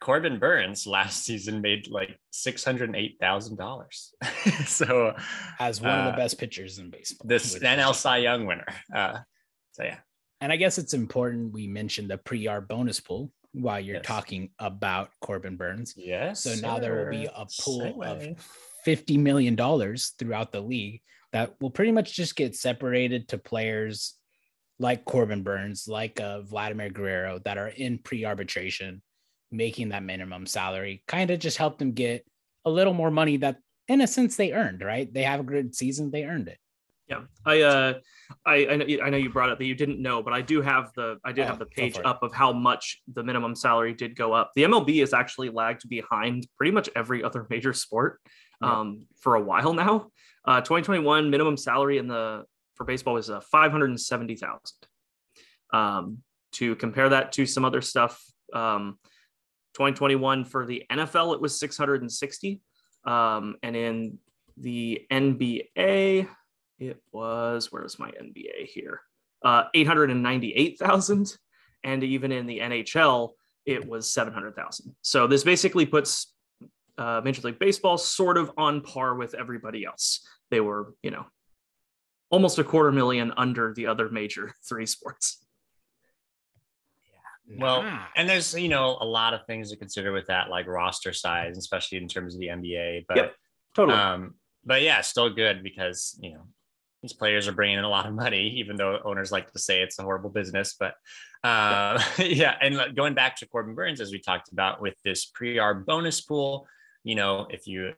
Corbin 0.00 0.38
Burnes 0.38 0.86
last 0.98 1.24
season 1.24 1.60
made 1.60 1.88
like 1.88 2.18
six 2.30 2.62
hundred 2.64 2.90
and 2.90 2.96
eight 2.96 3.16
thousand 3.20 3.56
dollars. 3.56 4.12
so 4.66 5.14
As 5.58 5.80
one 5.80 5.90
of 5.98 6.06
Uh, 6.06 6.10
the 6.10 6.16
best 6.16 6.38
pitchers 6.38 6.78
in 6.78 6.90
baseball. 6.90 7.26
this 7.28 7.58
NL 7.58 7.94
Cy 7.94 8.18
Young 8.18 8.44
winner. 8.46 8.66
Uh, 8.94 9.18
so 9.72 9.84
yeah, 9.84 9.98
And 10.40 10.52
I 10.52 10.56
guess 10.56 10.78
it's 10.78 10.94
important 10.94 11.52
we 11.52 11.66
mention 11.66 12.06
the 12.08 12.18
pre-arb 12.18 12.68
bonus 12.68 13.00
pool 13.00 13.30
while 13.52 13.80
you're 13.80 13.96
Yes. 13.96 14.04
talking 14.06 14.50
about 14.58 15.10
Corbin 15.20 15.56
Burnes. 15.56 15.94
yes. 15.96 16.40
So 16.40 16.54
now 16.56 16.78
there 16.80 17.04
will 17.04 17.10
be 17.10 17.26
a 17.26 17.46
pool 17.62 17.80
Segue. 17.98 18.04
of 18.04 18.48
$50 18.86 19.18
million 19.18 19.56
throughout 19.56 20.52
the 20.52 20.60
league 20.60 21.00
that 21.32 21.54
will 21.60 21.70
pretty 21.70 21.92
much 21.92 22.14
just 22.14 22.36
get 22.36 22.54
separated 22.54 23.28
to 23.28 23.38
players 23.38 24.14
like 24.78 25.04
Corbin 25.04 25.42
Burnes, 25.42 25.86
like 25.88 26.20
uh, 26.20 26.42
Vladimir 26.42 26.90
Guerrero 26.90 27.40
that 27.44 27.58
are 27.58 27.68
in 27.68 27.98
pre-arbitration, 27.98 29.02
making 29.50 29.90
that 29.90 30.02
minimum 30.02 30.46
salary, 30.46 31.02
kind 31.06 31.30
of 31.30 31.38
just 31.38 31.58
help 31.58 31.78
them 31.78 31.92
get 31.92 32.24
a 32.64 32.70
little 32.70 32.94
more 32.94 33.10
money 33.10 33.36
that 33.38 33.56
in 33.88 34.00
a 34.00 34.06
sense 34.06 34.36
they 34.36 34.52
earned, 34.52 34.82
right? 34.82 35.12
They 35.12 35.22
have 35.22 35.40
a 35.40 35.44
good 35.44 35.74
season, 35.74 36.10
they 36.10 36.24
earned 36.24 36.48
it. 36.48 36.58
Yeah, 37.08 37.20
I 37.44 37.60
uh, 37.62 37.94
I 38.46 38.66
I 38.66 38.76
know, 38.76 38.86
I 39.04 39.10
know 39.10 39.16
you 39.18 39.28
brought 39.30 39.50
it 39.50 39.58
that 39.58 39.66
you 39.66 39.74
didn't 39.74 40.00
know, 40.00 40.22
but 40.22 40.32
I 40.32 40.40
do 40.40 40.62
have 40.62 40.90
the 40.96 41.18
I 41.24 41.32
did 41.32 41.42
Oh, 41.44 41.48
have 41.48 41.58
the 41.58 41.66
page 41.66 41.98
up 42.04 42.22
of 42.22 42.32
how 42.32 42.52
much 42.52 43.02
the 43.12 43.22
minimum 43.22 43.54
salary 43.54 43.92
did 43.92 44.16
go 44.16 44.32
up. 44.32 44.52
The 44.54 44.62
MLB 44.62 45.00
has 45.00 45.12
actually 45.12 45.50
lagged 45.50 45.86
behind 45.88 46.46
pretty 46.56 46.70
much 46.72 46.88
every 46.96 47.22
other 47.22 47.46
major 47.50 47.74
sport 47.74 48.20
Yeah. 48.62 48.80
um, 48.80 49.06
for 49.20 49.34
a 49.34 49.40
while 49.42 49.74
now. 49.74 50.10
Uh, 50.46 50.60
2021 50.60 51.30
minimum 51.30 51.56
salary 51.58 51.98
in 51.98 52.08
the 52.08 52.44
for 52.74 52.84
baseball 52.84 53.14
was 53.14 53.28
uh, 53.30 53.40
570,000. 53.40 54.60
Um, 55.72 56.18
to 56.52 56.74
compare 56.76 57.08
that 57.10 57.32
to 57.32 57.46
some 57.46 57.64
other 57.64 57.80
stuff, 57.82 58.22
um, 58.52 58.98
2021 59.74 60.44
for 60.44 60.64
the 60.64 60.84
NFL 60.90 61.34
it 61.34 61.40
was 61.40 61.58
660, 61.58 62.60
um, 63.04 63.56
and 63.62 63.74
in 63.76 64.18
the 64.56 65.04
NBA 65.10 66.28
it 66.78 67.02
was 67.12 67.70
where's 67.70 67.98
my 67.98 68.10
NBA 68.10 68.66
here? 68.66 69.00
Uh, 69.44 69.64
898,000. 69.74 71.36
And 71.84 72.02
even 72.02 72.32
in 72.32 72.46
the 72.46 72.60
NHL, 72.60 73.30
it 73.66 73.86
was 73.86 74.10
700,000. 74.12 74.94
So 75.02 75.26
this 75.26 75.44
basically 75.44 75.84
puts 75.86 76.32
uh, 76.96 77.20
Major 77.22 77.42
League 77.42 77.58
Baseball 77.58 77.98
sort 77.98 78.38
of 78.38 78.50
on 78.56 78.80
par 78.80 79.14
with 79.16 79.34
everybody 79.34 79.84
else. 79.84 80.26
They 80.50 80.60
were, 80.60 80.94
you 81.02 81.10
know, 81.10 81.26
almost 82.30 82.58
a 82.58 82.64
quarter 82.64 82.90
million 82.90 83.32
under 83.36 83.74
the 83.74 83.86
other 83.86 84.08
major 84.08 84.52
three 84.68 84.86
sports. 84.86 85.44
Yeah. 87.48 87.58
Well, 87.58 87.82
Nah. 87.82 88.04
and 88.16 88.28
there's 88.28 88.54
you 88.54 88.68
know 88.68 88.96
a 89.00 89.04
lot 89.04 89.34
of 89.34 89.44
things 89.46 89.70
to 89.70 89.76
consider 89.76 90.12
with 90.12 90.26
that, 90.28 90.48
like 90.50 90.66
roster 90.66 91.12
size, 91.12 91.58
especially 91.58 91.98
in 91.98 92.08
terms 92.08 92.34
of 92.34 92.40
the 92.40 92.48
NBA. 92.48 93.04
But 93.08 93.16
Yep, 93.18 93.34
Totally. 93.74 93.98
um, 93.98 94.34
but 94.64 94.82
yeah, 94.82 95.00
still 95.02 95.30
good 95.30 95.62
because 95.62 96.18
you 96.22 96.32
know 96.34 96.46
these 97.04 97.12
players 97.12 97.46
are 97.46 97.52
bringing 97.52 97.76
in 97.76 97.84
a 97.84 97.88
lot 97.88 98.06
of 98.06 98.14
money, 98.14 98.48
even 98.56 98.76
though 98.76 98.98
owners 99.04 99.30
like 99.30 99.52
to 99.52 99.58
say 99.58 99.82
it's 99.82 99.98
a 99.98 100.02
horrible 100.02 100.30
business. 100.30 100.74
But 100.80 100.94
uh, 101.44 102.02
yeah, 102.18 102.56
and 102.62 102.96
going 102.96 103.12
back 103.12 103.36
to 103.36 103.46
Corbin 103.46 103.74
Burnes, 103.74 104.00
as 104.00 104.10
we 104.10 104.18
talked 104.18 104.52
about 104.52 104.80
with 104.80 104.94
this 105.04 105.26
pre-arb 105.26 105.84
bonus 105.84 106.22
pool, 106.22 106.66
you 107.02 107.14
know, 107.14 107.46
if 107.50 107.66
you 107.66 107.92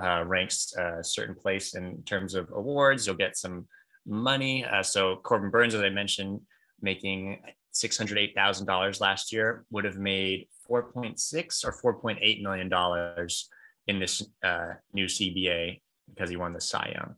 uh, 0.00 0.22
ranks 0.24 0.72
a 0.78 1.02
certain 1.02 1.34
place 1.34 1.74
in 1.74 2.04
terms 2.04 2.36
of 2.36 2.48
awards, 2.54 3.08
you'll 3.08 3.16
get 3.16 3.36
some 3.36 3.66
money. 4.06 4.64
Uh, 4.64 4.84
so 4.84 5.16
Corbin 5.16 5.50
Burnes, 5.50 5.74
as 5.74 5.82
I 5.82 5.88
mentioned, 5.88 6.40
making 6.80 7.42
six 7.72 7.98
hundred 7.98 8.18
eight 8.18 8.36
thousand 8.36 8.66
dollars 8.66 9.00
last 9.00 9.32
year, 9.32 9.64
would 9.72 9.84
have 9.84 9.98
made 9.98 10.46
four 10.64 10.84
point 10.92 11.18
six 11.18 11.64
or 11.64 11.72
four 11.72 11.94
point 11.94 12.20
eight 12.22 12.40
million 12.40 12.68
dollars 12.68 13.48
in 13.88 13.98
this 13.98 14.22
uh, 14.44 14.74
new 14.92 15.06
CBA 15.06 15.80
because 16.14 16.30
he 16.30 16.36
won 16.36 16.52
the 16.52 16.60
Cy 16.60 16.92
Young. 16.94 17.16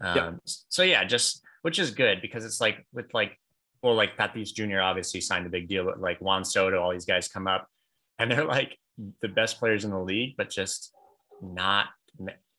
Um. 0.00 0.40
So 0.44 0.82
yeah, 0.82 1.04
just 1.04 1.42
which 1.62 1.78
is 1.78 1.90
good 1.90 2.20
because 2.20 2.44
it's 2.44 2.60
like 2.60 2.84
with 2.92 3.12
like 3.14 3.38
well, 3.82 3.94
like 3.94 4.16
Tatis 4.16 4.54
Jr. 4.54 4.80
obviously 4.80 5.20
signed 5.20 5.46
a 5.46 5.50
big 5.50 5.68
deal, 5.68 5.84
but 5.84 6.00
like 6.00 6.18
Juan 6.18 6.42
Soto, 6.42 6.80
all 6.80 6.92
these 6.92 7.04
guys 7.04 7.28
come 7.28 7.46
up 7.46 7.68
and 8.18 8.30
they're 8.30 8.44
like 8.58 8.78
the 9.20 9.28
best 9.28 9.58
players 9.58 9.84
in 9.84 9.90
the 9.90 9.98
league, 9.98 10.34
but 10.38 10.48
just 10.48 10.92
not 11.42 11.88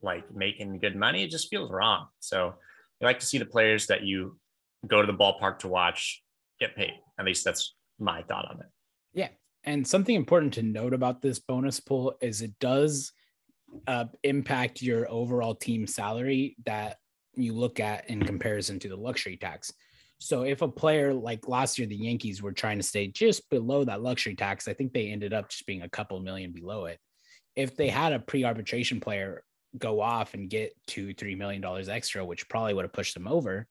like 0.01 0.23
making 0.33 0.79
good 0.79 0.95
money. 0.95 1.23
It 1.23 1.31
just 1.31 1.49
feels 1.49 1.71
wrong. 1.71 2.07
So 2.19 2.53
you 3.01 3.05
like 3.05 3.19
to 3.19 3.25
see 3.25 3.39
the 3.39 3.45
players 3.45 3.87
that 3.87 4.03
you 4.03 4.37
go 4.85 5.01
to 5.01 5.11
the 5.11 5.17
ballpark 5.17 5.59
to 5.59 5.67
watch 5.67 6.21
get 6.59 6.75
paid. 6.75 6.93
At 7.19 7.25
least 7.25 7.43
that's 7.43 7.73
my 7.99 8.21
thought 8.21 8.49
on 8.49 8.59
it. 8.59 8.67
Yeah. 9.13 9.29
And 9.63 9.87
something 9.87 10.15
important 10.15 10.53
to 10.53 10.61
note 10.61 10.93
about 10.93 11.21
this 11.23 11.39
bonus 11.39 11.79
pool 11.79 12.13
is 12.21 12.41
it 12.41 12.53
does 12.59 13.11
uh, 13.87 14.05
impact 14.23 14.81
your 14.81 15.09
overall 15.09 15.55
team 15.55 15.87
salary 15.87 16.55
that 16.65 16.97
you 17.37 17.53
look 17.53 17.79
at 17.79 18.09
in 18.09 18.23
comparison 18.23 18.79
to 18.79 18.89
the 18.89 18.95
luxury 18.95 19.37
tax. 19.37 19.71
So 20.19 20.43
if 20.43 20.61
a 20.61 20.67
player 20.67 21.13
like 21.13 21.47
last 21.47 21.77
year, 21.77 21.87
the 21.87 21.95
Yankees 21.95 22.41
were 22.41 22.53
trying 22.53 22.77
to 22.77 22.83
stay 22.83 23.07
just 23.07 23.49
below 23.49 23.83
that 23.83 24.01
luxury 24.01 24.35
tax, 24.35 24.67
I 24.67 24.73
think 24.73 24.93
they 24.93 25.07
ended 25.09 25.33
up 25.33 25.49
just 25.49 25.65
being 25.65 25.81
a 25.81 25.89
couple 25.89 26.19
million 26.19 26.51
below 26.51 26.85
it. 26.85 26.99
If 27.55 27.75
they 27.75 27.89
had 27.89 28.13
a 28.13 28.19
pre-arbitration 28.19 28.99
player 28.99 29.43
go 29.77 29.99
off 29.99 30.33
and 30.33 30.49
get 30.49 30.73
two, 30.87 31.13
three 31.13 31.35
million 31.35 31.61
dollars 31.61 31.89
extra, 31.89 32.25
which 32.25 32.47
probably 32.47 32.73
would 32.73 32.85
have 32.85 32.93
pushed 32.93 33.13
them 33.13 33.27
over, 33.27 33.67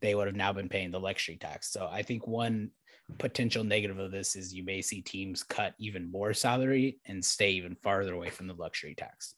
they 0.00 0.14
would 0.14 0.26
have 0.26 0.36
now 0.36 0.52
been 0.52 0.68
paying 0.68 0.90
the 0.90 1.00
luxury 1.00 1.36
tax. 1.36 1.70
So 1.72 1.88
I 1.90 2.02
think 2.02 2.26
one 2.26 2.70
potential 3.18 3.64
negative 3.64 3.98
of 3.98 4.10
this 4.10 4.36
is 4.36 4.54
you 4.54 4.64
may 4.64 4.82
see 4.82 5.00
teams 5.00 5.42
cut 5.42 5.74
even 5.78 6.10
more 6.10 6.34
salary 6.34 6.98
and 7.06 7.24
stay 7.24 7.52
even 7.52 7.74
farther 7.76 8.14
away 8.14 8.30
from 8.30 8.46
the 8.46 8.54
luxury 8.54 8.94
tax. 8.94 9.34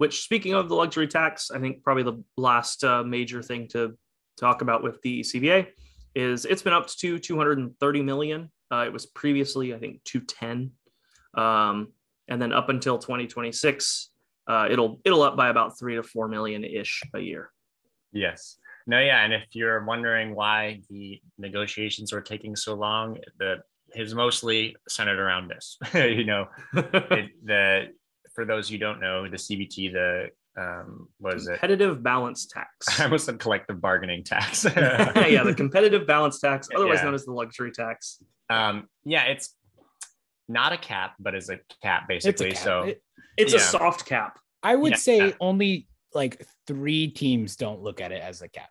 Which, 0.00 0.22
speaking 0.22 0.54
of 0.54 0.70
the 0.70 0.74
luxury 0.74 1.06
tax, 1.06 1.50
I 1.50 1.58
think 1.58 1.82
probably 1.84 2.04
the 2.04 2.24
last 2.38 2.84
uh, 2.84 3.04
major 3.04 3.42
thing 3.42 3.68
to 3.72 3.98
talk 4.38 4.62
about 4.62 4.82
with 4.82 4.98
the 5.02 5.20
CBA 5.20 5.66
is 6.14 6.46
it's 6.46 6.62
been 6.62 6.72
up 6.72 6.86
to 6.86 7.18
230 7.18 8.02
million. 8.02 8.50
Uh, 8.72 8.84
it 8.86 8.94
was 8.94 9.04
previously, 9.04 9.74
I 9.74 9.78
think, 9.78 10.02
210, 10.04 10.70
um, 11.34 11.92
and 12.28 12.40
then 12.40 12.50
up 12.50 12.70
until 12.70 12.96
2026, 12.96 14.08
uh, 14.46 14.68
it'll 14.70 15.02
it'll 15.04 15.20
up 15.20 15.36
by 15.36 15.50
about 15.50 15.78
three 15.78 15.96
to 15.96 16.02
four 16.02 16.28
million 16.28 16.64
ish 16.64 17.02
a 17.12 17.20
year. 17.20 17.50
Yes. 18.10 18.56
No, 18.86 19.00
yeah. 19.00 19.22
And 19.22 19.34
if 19.34 19.48
you're 19.52 19.84
wondering 19.84 20.34
why 20.34 20.80
the 20.88 21.20
negotiations 21.36 22.10
were 22.10 22.22
taking 22.22 22.56
so 22.56 22.72
long, 22.72 23.18
the 23.38 23.56
it 23.94 24.00
was 24.00 24.14
mostly 24.14 24.76
centered 24.88 25.18
around 25.18 25.50
this. 25.50 25.76
you 25.94 26.24
know, 26.24 26.46
it, 26.72 27.32
the 27.44 27.88
for 28.40 28.46
those 28.46 28.70
who 28.70 28.78
don't 28.78 29.00
know, 29.00 29.28
the 29.28 29.36
CBT, 29.36 29.92
the 29.92 30.28
um, 30.58 31.08
what 31.18 31.34
is 31.34 31.46
it? 31.46 31.52
Competitive 31.60 32.02
balance 32.02 32.46
tax. 32.46 32.88
I 33.00 33.04
almost 33.04 33.26
said 33.26 33.38
collective 33.38 33.80
bargaining 33.82 34.24
tax. 34.24 34.64
yeah, 34.76 35.42
the 35.44 35.54
competitive 35.54 36.06
balance 36.06 36.40
tax, 36.40 36.68
otherwise 36.74 36.98
Yeah. 37.00 37.04
known 37.04 37.14
as 37.14 37.26
the 37.26 37.32
luxury 37.32 37.70
tax. 37.70 38.22
um, 38.48 38.88
yeah, 39.04 39.24
it's 39.24 39.54
not 40.48 40.72
a 40.72 40.78
cap, 40.78 41.14
but 41.20 41.34
it's 41.34 41.50
a 41.50 41.58
cap 41.82 42.06
It's 42.08 42.24
a 42.24 42.30
basically. 42.32 42.52
cap. 42.52 42.64
So 42.64 42.82
It- 42.82 43.02
It's 43.36 43.52
a 43.52 43.58
soft 43.60 44.06
cap. 44.06 44.38
I 44.62 44.74
would 44.74 44.92
Yeah. 44.92 44.96
say 44.96 45.34
only 45.38 45.86
like 46.14 46.44
three 46.66 47.08
teams 47.08 47.56
don't 47.56 47.80
look 47.82 48.00
at 48.00 48.10
it 48.10 48.22
as 48.22 48.40
a 48.42 48.48
cap. 48.48 48.70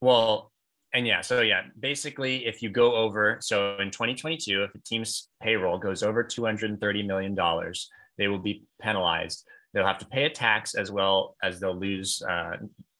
Well, 0.00 0.50
and 0.94 1.06
yeah, 1.06 1.20
so 1.20 1.42
yeah, 1.42 1.62
basically, 1.78 2.46
if 2.46 2.62
you 2.62 2.70
go 2.70 2.94
over, 2.96 3.38
so 3.40 3.76
in 3.78 3.90
2022, 3.90 4.64
if 4.64 4.74
a 4.74 4.78
team's 4.78 5.28
payroll 5.42 5.78
goes 5.78 6.02
over 6.02 6.22
230 6.24 7.02
million 7.04 7.34
dollars, 7.34 7.90
they 8.18 8.28
will 8.28 8.38
be 8.38 8.64
penalized. 8.80 9.44
They'll 9.72 9.86
have 9.86 9.98
to 9.98 10.06
pay 10.06 10.24
a 10.24 10.30
tax 10.30 10.74
as 10.74 10.90
well 10.90 11.36
as 11.42 11.60
they'll 11.60 11.78
lose 11.78 12.22
uh, 12.22 12.56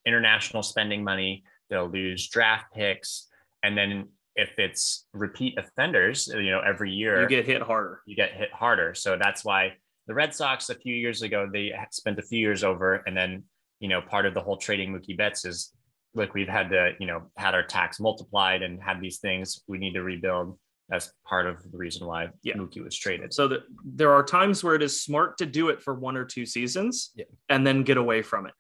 international 0.07 0.63
spending 0.63 1.05
money. 1.05 1.45
They'll 1.71 1.89
lose 1.89 2.29
draft 2.29 2.67
picks, 2.75 3.29
and 3.63 3.77
then 3.77 4.09
if 4.37 4.59
it's 4.59 5.07
repeat 5.13 5.57
offenders, 5.59 6.27
you 6.27 6.51
know, 6.51 6.61
every 6.61 6.91
year 6.91 7.23
You 7.23 7.29
get 7.29 7.47
hit 7.47 7.63
harder. 7.63 8.01
you 8.07 8.17
get 8.17 8.33
hit 8.33 8.53
harder. 8.53 8.93
So 8.95 9.17
that's 9.17 9.45
why 9.45 9.75
the 10.07 10.15
Red 10.15 10.35
Sox 10.35 10.69
a 10.71 10.75
few 10.75 10.95
years 10.95 11.23
ago 11.23 11.49
they 11.51 11.73
spent 11.91 12.19
a 12.19 12.23
few 12.23 12.41
years 12.41 12.65
over, 12.65 12.97
and 13.07 13.17
then 13.17 13.45
you 13.81 13.89
know 13.89 14.01
part 14.03 14.27
of 14.27 14.35
the 14.35 14.41
whole 14.41 14.57
trading 14.57 14.93
Mookie 14.93 15.17
Betts 15.17 15.45
is 15.45 15.73
look 16.15 16.35
we've 16.35 16.49
had 16.49 16.69
to 16.71 16.93
you 16.99 17.07
know 17.07 17.23
had 17.37 17.55
our 17.55 17.63
tax 17.63 17.99
multiplied 18.01 18.63
and 18.63 18.83
had 18.83 19.01
these 19.01 19.19
things 19.19 19.63
we 19.69 19.79
need 19.79 19.95
to 19.95 20.03
rebuild. 20.03 20.59
That's 20.89 21.13
part 21.25 21.47
of 21.47 21.71
the 21.71 21.79
reason 21.79 22.07
why 22.07 22.29
Yeah. 22.43 22.55
Mookie 22.57 22.83
was 22.85 22.97
traded. 22.97 23.33
So 23.33 23.49
that 23.49 23.61
there 23.85 24.13
are 24.13 24.23
times 24.23 24.63
where 24.63 24.75
it 24.75 24.83
is 24.83 25.03
smart 25.03 25.39
to 25.39 25.47
do 25.47 25.69
it 25.71 25.83
for 25.83 25.95
one 25.95 26.17
or 26.17 26.25
two 26.25 26.45
seasons 26.47 27.11
Yeah. 27.15 27.25
and 27.49 27.67
then 27.67 27.83
get 27.85 27.97
away 27.97 28.23
from 28.23 28.47
it. 28.47 28.55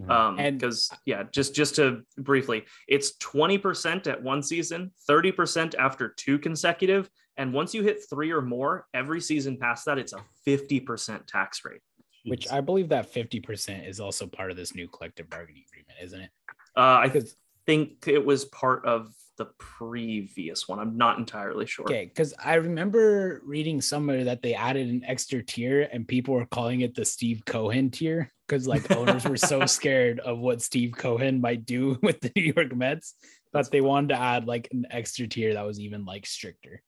Mhm. 0.00 0.10
Um, 0.10 0.38
And- 0.38 0.58
because 0.58 0.90
yeah, 1.06 1.24
just 1.32 1.54
just 1.54 1.76
to 1.76 2.02
briefly, 2.18 2.66
it's 2.86 3.16
20% 3.16 4.06
at 4.06 4.22
one 4.22 4.42
season, 4.42 4.92
30% 5.08 5.74
after 5.78 6.08
two 6.10 6.38
consecutive, 6.38 7.10
and 7.36 7.52
once 7.54 7.74
you 7.74 7.82
hit 7.82 8.02
three 8.08 8.30
or 8.30 8.42
more, 8.42 8.86
every 8.94 9.20
season 9.20 9.56
past 9.58 9.86
that, 9.86 9.98
it's 9.98 10.12
a 10.12 10.22
50% 10.46 11.26
tax 11.26 11.64
rate. 11.64 11.80
Which 12.26 12.50
I 12.52 12.60
believe 12.60 12.90
that 12.90 13.10
50% 13.10 13.86
is 13.88 14.00
also 14.00 14.26
part 14.26 14.50
of 14.50 14.56
this 14.58 14.74
new 14.74 14.86
collective 14.88 15.30
bargaining 15.30 15.64
agreement, 15.70 15.98
isn't 16.02 16.20
it? 16.20 16.30
Uh, 16.76 16.80
I 16.80 17.08
Because 17.08 17.34
think 17.66 18.06
it 18.06 18.22
was 18.24 18.44
part 18.46 18.84
of 18.84 19.14
the 19.40 19.46
previous 19.56 20.68
one. 20.68 20.78
I'm 20.78 20.98
not 20.98 21.16
entirely 21.16 21.64
sure. 21.64 21.86
okay, 21.86 22.04
because 22.04 22.34
I 22.44 22.56
remember 22.56 23.40
reading 23.42 23.80
somewhere 23.80 24.24
that 24.24 24.42
they 24.42 24.52
added 24.52 24.90
an 24.90 25.02
extra 25.06 25.42
tier 25.42 25.88
and 25.90 26.06
people 26.06 26.34
were 26.34 26.44
calling 26.44 26.82
it 26.82 26.94
the 26.94 27.06
Steve 27.06 27.42
Cohen 27.46 27.90
tier 27.90 28.30
because 28.46 28.68
like 28.68 28.90
owners 28.90 29.24
were 29.24 29.38
so 29.38 29.64
scared 29.78 30.20
of 30.20 30.40
what 30.40 30.60
Steve 30.60 30.92
Cohen 30.94 31.40
might 31.40 31.64
do 31.64 31.98
with 32.02 32.20
the 32.20 32.30
New 32.36 32.52
York 32.54 32.76
Mets 32.76 33.14
that 33.54 33.70
they 33.70 33.80
wanted 33.80 34.08
to 34.08 34.20
add 34.20 34.46
like 34.46 34.68
an 34.72 34.86
extra 34.90 35.26
tier 35.26 35.54
that 35.54 35.66
was 35.66 35.80
even 35.80 36.04
like 36.04 36.26
stricter. 36.26 36.82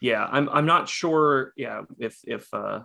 Yeah, 0.00 0.24
I'm 0.24 0.48
I'm 0.48 0.64
not 0.64 0.88
sure. 0.88 1.52
Yeah, 1.58 1.82
if 1.98 2.20
if 2.24 2.48
uh, 2.54 2.84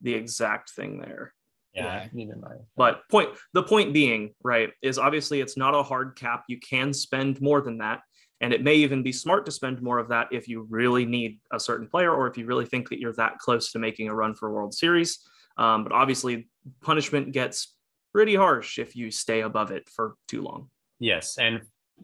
the 0.00 0.14
exact 0.14 0.70
thing 0.70 0.98
there. 1.00 1.34
Yeah, 1.76 2.02
yeah. 2.02 2.08
neither 2.12 2.36
mind. 2.36 2.60
But 2.76 3.02
point 3.10 3.30
the 3.52 3.62
point 3.62 3.92
being, 3.92 4.34
right, 4.42 4.70
is 4.82 4.98
obviously 4.98 5.40
it's 5.40 5.56
not 5.56 5.74
a 5.74 5.82
hard 5.82 6.16
cap. 6.16 6.44
You 6.48 6.58
can 6.58 6.92
spend 6.92 7.40
more 7.40 7.60
than 7.60 7.78
that. 7.78 8.00
And 8.40 8.52
it 8.52 8.62
may 8.62 8.74
even 8.74 9.02
be 9.02 9.12
smart 9.12 9.46
to 9.46 9.52
spend 9.52 9.80
more 9.80 9.98
of 9.98 10.08
that 10.08 10.28
if 10.30 10.46
you 10.46 10.66
really 10.68 11.06
need 11.06 11.40
a 11.52 11.60
certain 11.60 11.88
player 11.88 12.12
or 12.12 12.26
if 12.26 12.36
you 12.36 12.44
really 12.44 12.66
think 12.66 12.90
that 12.90 13.00
you're 13.00 13.14
that 13.14 13.38
close 13.38 13.72
to 13.72 13.78
making 13.78 14.08
a 14.08 14.14
run 14.14 14.34
for 14.34 14.52
World 14.52 14.74
Series. 14.74 15.20
Um, 15.56 15.84
but 15.84 15.92
obviously, 15.92 16.48
punishment 16.82 17.32
gets 17.32 17.74
pretty 18.12 18.34
harsh 18.34 18.78
if 18.78 18.94
you 18.94 19.10
stay 19.10 19.40
above 19.40 19.70
it 19.70 19.88
for 19.88 20.16
too 20.28 20.42
long. 20.42 20.68
Yes, 20.98 21.38
and 21.38 21.62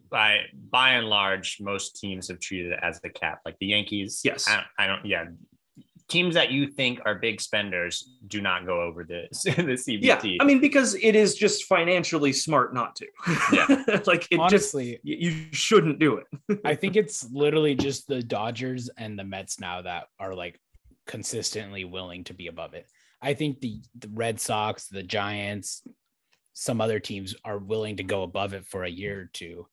by 0.09 0.39
by 0.71 0.93
and 0.93 1.07
large, 1.07 1.57
most 1.59 1.99
teams 1.99 2.27
have 2.29 2.39
treated 2.39 2.71
it 2.71 2.79
as 2.81 2.99
the 3.01 3.09
cap. 3.09 3.41
Like 3.45 3.57
the 3.59 3.67
Yankees. 3.67 4.21
Yes. 4.23 4.47
I 4.47 4.55
don't, 4.55 4.65
I 4.79 4.87
don't 4.87 5.05
yeah. 5.05 5.25
Teams 6.09 6.35
that 6.35 6.51
you 6.51 6.67
think 6.67 6.99
are 7.05 7.15
big 7.15 7.39
spenders 7.39 8.17
do 8.27 8.41
not 8.41 8.65
go 8.65 8.81
over 8.81 9.03
the 9.03 9.27
the 9.45 9.73
CBT. 9.73 10.01
Yeah, 10.01 10.37
I 10.39 10.43
mean, 10.43 10.59
because 10.59 10.95
it 10.95 11.15
is 11.15 11.35
just 11.35 11.65
financially 11.65 12.33
smart 12.33 12.73
not 12.73 12.95
to. 12.97 13.07
Yeah. 13.51 13.65
like 14.05 14.27
it 14.29 14.37
just 14.49 14.73
Honestly, 14.73 14.99
you 15.03 15.31
you 15.31 15.45
shouldn't 15.51 15.99
do 15.99 16.17
it. 16.17 16.59
I 16.65 16.75
think 16.75 16.95
it's 16.95 17.29
literally 17.31 17.75
just 17.75 18.07
the 18.07 18.21
Dodgers 18.21 18.89
and 18.97 19.17
the 19.17 19.23
Mets 19.23 19.59
now 19.59 19.81
that 19.81 20.07
are 20.19 20.35
like 20.35 20.59
consistently 21.07 21.85
willing 21.85 22.23
to 22.25 22.33
be 22.33 22.47
above 22.47 22.73
it. 22.73 22.87
I 23.21 23.33
think 23.33 23.61
the, 23.61 23.81
the 23.97 24.09
Red 24.09 24.39
Sox, 24.39 24.87
the 24.87 25.03
Giants, 25.03 25.81
some 26.53 26.81
other 26.81 26.99
teams 26.99 27.35
are 27.45 27.57
willing 27.57 27.97
to 27.97 28.03
go 28.03 28.23
above 28.23 28.53
it 28.53 28.65
for 28.65 28.83
a 28.83 28.89
year 28.89 29.21
or 29.21 29.29
two. 29.33 29.67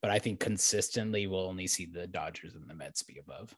But 0.00 0.10
I 0.10 0.18
think 0.18 0.40
consistently 0.40 1.26
we'll 1.26 1.46
only 1.46 1.66
see 1.66 1.86
the 1.86 2.06
Dodgers 2.06 2.54
and 2.54 2.68
the 2.68 2.74
Mets 2.74 3.02
be 3.02 3.18
above. 3.18 3.54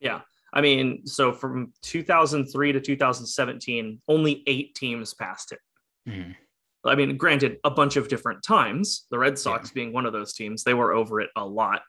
Yeah. 0.00 0.20
I 0.52 0.60
mean, 0.60 1.06
so 1.06 1.32
from 1.32 1.72
2003 1.82 2.72
to 2.72 2.80
2017, 2.80 4.00
only 4.08 4.42
eight 4.46 4.74
teams 4.74 5.14
passed 5.14 5.52
it. 5.52 5.60
Mhm. 6.08 6.36
I 6.84 6.94
mean, 6.94 7.16
granted, 7.16 7.58
a 7.62 7.70
bunch 7.70 7.96
of 7.96 8.08
different 8.08 8.42
times, 8.42 9.06
the 9.10 9.18
Red 9.18 9.38
Sox 9.38 9.70
being 9.70 9.92
one 9.92 10.06
of 10.06 10.12
those 10.12 10.32
teams, 10.32 10.64
they 10.64 10.74
were 10.74 10.92
over 10.92 11.20
it 11.20 11.30
a 11.36 11.44
lot. 11.44 11.82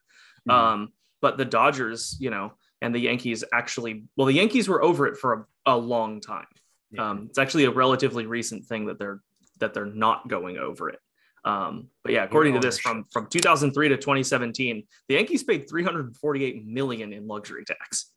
Mhm. 0.47 0.53
Um, 0.53 0.93
but 1.21 1.37
the 1.37 1.45
Dodgers, 1.45 2.17
you 2.19 2.29
know, 2.29 2.53
and 2.81 2.93
the 2.93 2.99
Yankees 2.99 3.43
actually, 3.53 4.03
well, 4.15 4.27
the 4.27 4.33
Yankees 4.33 4.67
were 4.67 4.83
over 4.83 5.07
it 5.07 5.17
for 5.17 5.47
a, 5.65 5.75
a 5.75 5.77
long 5.77 6.19
time. 6.19 6.47
Yeah. 6.91 7.09
Um, 7.09 7.27
it's 7.29 7.37
actually 7.37 7.65
a 7.65 7.71
relatively 7.71 8.25
recent 8.25 8.65
thing 8.65 8.87
that 8.87 8.99
they're 8.99 9.21
that 9.59 9.73
they're 9.75 9.85
not 9.85 10.27
going 10.27 10.57
over 10.57 10.89
it. 10.89 10.99
Um, 11.45 11.89
but 12.03 12.11
yeah, 12.13 12.23
according 12.23 12.53
to 12.55 12.59
this, 12.59 12.79
from 12.79 13.05
from 13.11 13.27
2003 13.27 13.89
to 13.89 13.97
2017, 13.97 14.83
the 15.07 15.15
Yankees 15.15 15.43
paid 15.43 15.69
348 15.69 16.65
million 16.65 17.13
in 17.13 17.27
luxury 17.27 17.63
tax. 17.63 18.10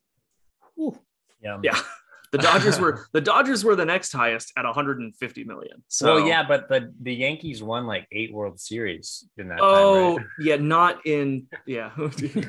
Yeah. 1.41 1.57
Yeah. 1.63 1.79
The 2.31 2.39
Dodgers 2.41 2.79
were 2.81 3.05
the 3.13 3.21
Dodgers 3.21 3.63
were 3.63 3.77
the 3.77 3.85
next 3.85 4.11
highest 4.11 4.51
at 4.57 4.65
150 4.65 5.43
million. 5.45 5.81
So 5.87 6.15
well, 6.15 6.27
yeah, 6.27 6.43
but 6.45 6.67
the 6.67 6.91
the 7.01 7.13
Yankees 7.13 7.63
won 7.63 7.85
like 7.87 8.07
eight 8.11 8.33
World 8.33 8.59
Series 8.59 9.25
in 9.37 9.47
that 9.49 9.59
Oh, 9.61 10.17
time. 10.17 10.29
yeah, 10.39 10.57
not 10.57 11.05
in 11.05 11.47
yeah. 11.65 11.91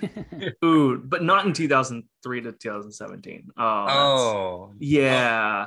Ooh, 0.64 0.98
but 0.98 1.22
not 1.22 1.46
in 1.46 1.52
2003 1.52 2.40
to 2.40 2.52
2017. 2.52 3.48
Oh. 3.56 3.62
Oh. 3.62 4.72
Yeah. 4.80 5.66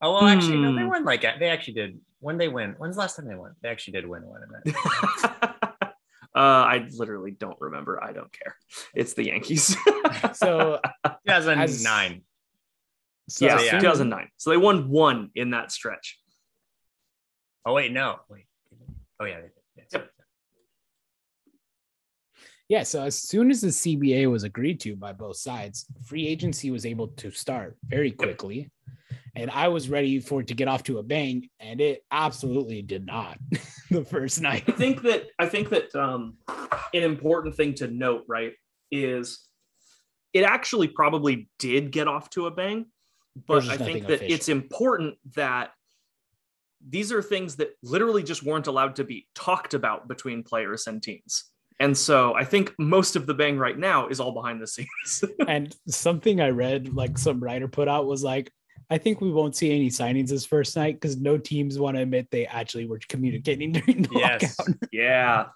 Oh 0.00 0.12
well, 0.12 0.26
actually, 0.26 0.58
no, 0.58 0.76
they 0.76 0.82
Hmm. 0.82 0.88
won 0.88 1.04
like 1.04 1.22
they 1.22 1.48
actually 1.48 1.74
did. 1.74 1.98
When 2.20 2.38
they 2.38 2.48
win, 2.48 2.74
when's 2.78 2.94
the 2.94 3.00
last 3.00 3.16
time 3.16 3.26
they 3.26 3.34
won? 3.34 3.56
They 3.60 3.70
actually 3.70 3.94
did 3.94 4.06
win 4.06 4.22
one 4.24 4.42
in 4.44 4.50
that. 4.72 5.56
uh, 6.34 6.38
I 6.38 6.88
literally 6.96 7.30
don't 7.30 7.60
remember. 7.60 8.02
I 8.02 8.12
don't 8.12 8.32
care. 8.32 8.56
It's 8.94 9.14
the 9.14 9.26
Yankees. 9.26 9.76
so 10.34 10.80
2009. 11.26 12.22
so 13.28 13.46
yeah, 13.46 13.56
as 13.56 13.64
yeah. 13.64 13.78
2009. 13.78 14.28
So 14.36 14.50
they 14.50 14.56
won 14.56 14.88
one 14.88 15.30
in 15.34 15.50
that 15.50 15.70
stretch. 15.70 16.18
Oh 17.64 17.72
wait, 17.72 17.92
no, 17.92 18.16
wait. 18.28 18.46
Oh 19.20 19.24
yeah, 19.24 19.36
they 19.36 19.42
did. 19.42 19.52
Yes. 19.76 19.86
Yep. 19.92 20.10
Yeah, 22.68 22.82
so 22.82 23.02
as 23.02 23.20
soon 23.20 23.50
as 23.50 23.60
the 23.60 23.68
CBA 23.68 24.30
was 24.30 24.42
agreed 24.42 24.80
to 24.80 24.96
by 24.96 25.12
both 25.12 25.36
sides, 25.36 25.86
free 26.04 26.26
agency 26.26 26.70
was 26.70 26.86
able 26.86 27.08
to 27.08 27.30
start 27.30 27.76
very 27.84 28.10
quickly. 28.10 28.70
And 29.36 29.50
I 29.50 29.68
was 29.68 29.88
ready 29.88 30.20
for 30.20 30.40
it 30.40 30.48
to 30.48 30.54
get 30.54 30.68
off 30.68 30.84
to 30.84 30.98
a 30.98 31.02
bang, 31.02 31.48
and 31.58 31.80
it 31.80 32.04
absolutely 32.10 32.82
did 32.82 33.04
not 33.04 33.38
the 33.90 34.04
first 34.04 34.40
night. 34.40 34.64
I 34.68 34.72
think 34.72 35.02
that 35.02 35.26
I 35.38 35.46
think 35.46 35.70
that 35.70 35.94
um, 35.94 36.36
an 36.48 37.02
important 37.02 37.56
thing 37.56 37.74
to 37.74 37.88
note, 37.88 38.24
right, 38.28 38.52
is 38.90 39.40
it 40.32 40.44
actually 40.44 40.88
probably 40.88 41.48
did 41.58 41.90
get 41.90 42.06
off 42.08 42.30
to 42.30 42.46
a 42.46 42.50
bang, 42.50 42.86
but 43.46 43.68
I 43.68 43.76
think 43.76 44.06
that 44.06 44.14
official. 44.14 44.34
it's 44.34 44.48
important 44.48 45.16
that 45.34 45.70
these 46.86 47.12
are 47.12 47.22
things 47.22 47.56
that 47.56 47.70
literally 47.82 48.22
just 48.22 48.42
weren't 48.42 48.66
allowed 48.66 48.96
to 48.96 49.04
be 49.04 49.26
talked 49.34 49.74
about 49.74 50.06
between 50.06 50.42
players 50.42 50.86
and 50.86 51.02
teams. 51.02 51.44
And 51.80 51.96
so 51.96 52.34
I 52.34 52.44
think 52.44 52.72
most 52.78 53.16
of 53.16 53.26
the 53.26 53.34
bang 53.34 53.58
right 53.58 53.76
now 53.76 54.08
is 54.08 54.20
all 54.20 54.32
behind 54.32 54.60
the 54.60 54.66
scenes. 54.66 55.24
And 55.48 55.74
something 55.88 56.40
I 56.40 56.50
read, 56.50 56.94
like 56.94 57.18
some 57.18 57.40
writer 57.40 57.68
put 57.68 57.88
out, 57.88 58.06
was 58.06 58.22
like, 58.22 58.52
I 58.90 58.98
think 58.98 59.20
we 59.20 59.30
won't 59.30 59.56
see 59.56 59.70
any 59.74 59.88
signings 59.88 60.28
this 60.28 60.44
first 60.46 60.76
night 60.76 60.94
because 61.00 61.16
no 61.16 61.38
teams 61.38 61.78
want 61.78 61.96
to 61.96 62.02
admit 62.02 62.30
they 62.30 62.46
actually 62.46 62.86
were 62.86 63.00
communicating 63.08 63.72
during 63.76 64.02
the 64.02 64.10
Yes. 64.14 64.58
lockout. 64.58 64.76
yeah. 64.92 65.46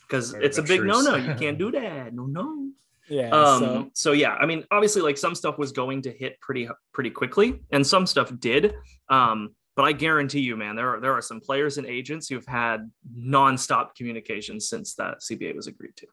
Because 0.00 0.34
it's 0.34 0.58
a 0.58 0.62
big 0.62 0.82
no 0.84 1.00
no. 1.00 1.16
You 1.16 1.34
can't 1.38 1.58
do 1.58 1.70
that. 1.72 2.12
No, 2.14 2.26
no. 2.26 2.68
Yeah. 3.08 3.30
um 3.30 3.60
so 3.60 3.90
so. 3.94 4.12
yeah 4.12 4.34
i 4.40 4.46
mean 4.46 4.64
obviously 4.70 5.02
like 5.02 5.18
some 5.18 5.34
stuff 5.34 5.58
was 5.58 5.72
going 5.72 6.02
to 6.02 6.10
hit 6.12 6.40
pretty 6.40 6.68
pretty 6.94 7.10
quickly 7.10 7.60
and 7.72 7.84
some 7.84 8.06
stuff 8.06 8.32
did 8.38 8.74
um 9.10 9.54
but 9.74 9.82
i 9.84 9.92
guarantee 9.92 10.38
you 10.40 10.56
man 10.56 10.76
there 10.76 10.88
are 10.94 11.00
there 11.00 11.12
are 11.12 11.20
some 11.20 11.40
players 11.40 11.78
and 11.78 11.86
agents 11.86 12.28
who've 12.28 12.46
had 12.46 12.88
nonstop 13.18 13.96
communication 13.96 14.60
since 14.60 14.94
that 14.94 15.18
cba 15.20 15.54
was 15.54 15.66
agreed 15.66 15.94
to 15.96 16.06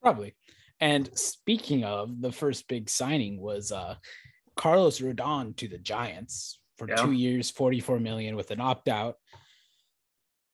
Probably. 0.00 0.34
And 0.80 1.08
speaking 1.18 1.84
of, 1.84 2.20
the 2.20 2.32
first 2.32 2.68
big 2.68 2.88
signing 2.90 3.40
was 3.40 3.72
uh 3.72 3.96
Carlos 4.56 5.00
Rodon 5.00 5.56
to 5.56 5.68
the 5.68 5.78
Giants 5.78 6.60
for 6.76 6.88
Yeah. 6.88 6.96
two 6.96 7.12
years, 7.12 7.50
44 7.50 8.00
million 8.00 8.36
with 8.36 8.50
an 8.50 8.60
opt 8.60 8.88
out. 8.88 9.16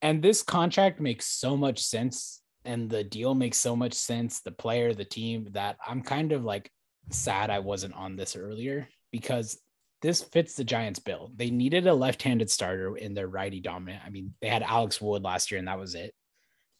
And 0.01 0.23
this 0.23 0.41
contract 0.41 0.99
makes 0.99 1.25
so 1.27 1.55
much 1.55 1.79
sense, 1.79 2.41
and 2.65 2.89
the 2.89 3.03
deal 3.03 3.35
makes 3.35 3.57
so 3.57 3.75
much 3.75 3.93
sense. 3.93 4.41
The 4.41 4.51
player, 4.51 4.93
the 4.93 5.05
team, 5.05 5.49
that 5.51 5.77
I'm 5.85 6.01
kind 6.01 6.31
of 6.31 6.43
like 6.43 6.71
sad 7.09 7.49
I 7.49 7.59
wasn't 7.59 7.93
on 7.93 8.15
this 8.15 8.35
earlier 8.35 8.87
because 9.11 9.59
this 10.01 10.23
fits 10.23 10.55
the 10.55 10.63
Giants' 10.63 10.99
bill. 10.99 11.31
They 11.35 11.51
needed 11.51 11.85
a 11.85 11.93
left-handed 11.93 12.49
starter 12.49 12.97
in 12.97 13.13
their 13.13 13.27
righty 13.27 13.59
dominant. 13.59 14.03
I 14.03 14.09
mean, 14.09 14.33
they 14.41 14.47
had 14.49 14.63
Alex 14.63 14.99
Wood 14.99 15.21
last 15.21 15.51
year, 15.51 15.59
and 15.59 15.67
that 15.67 15.77
was 15.77 15.93
it. 15.93 16.15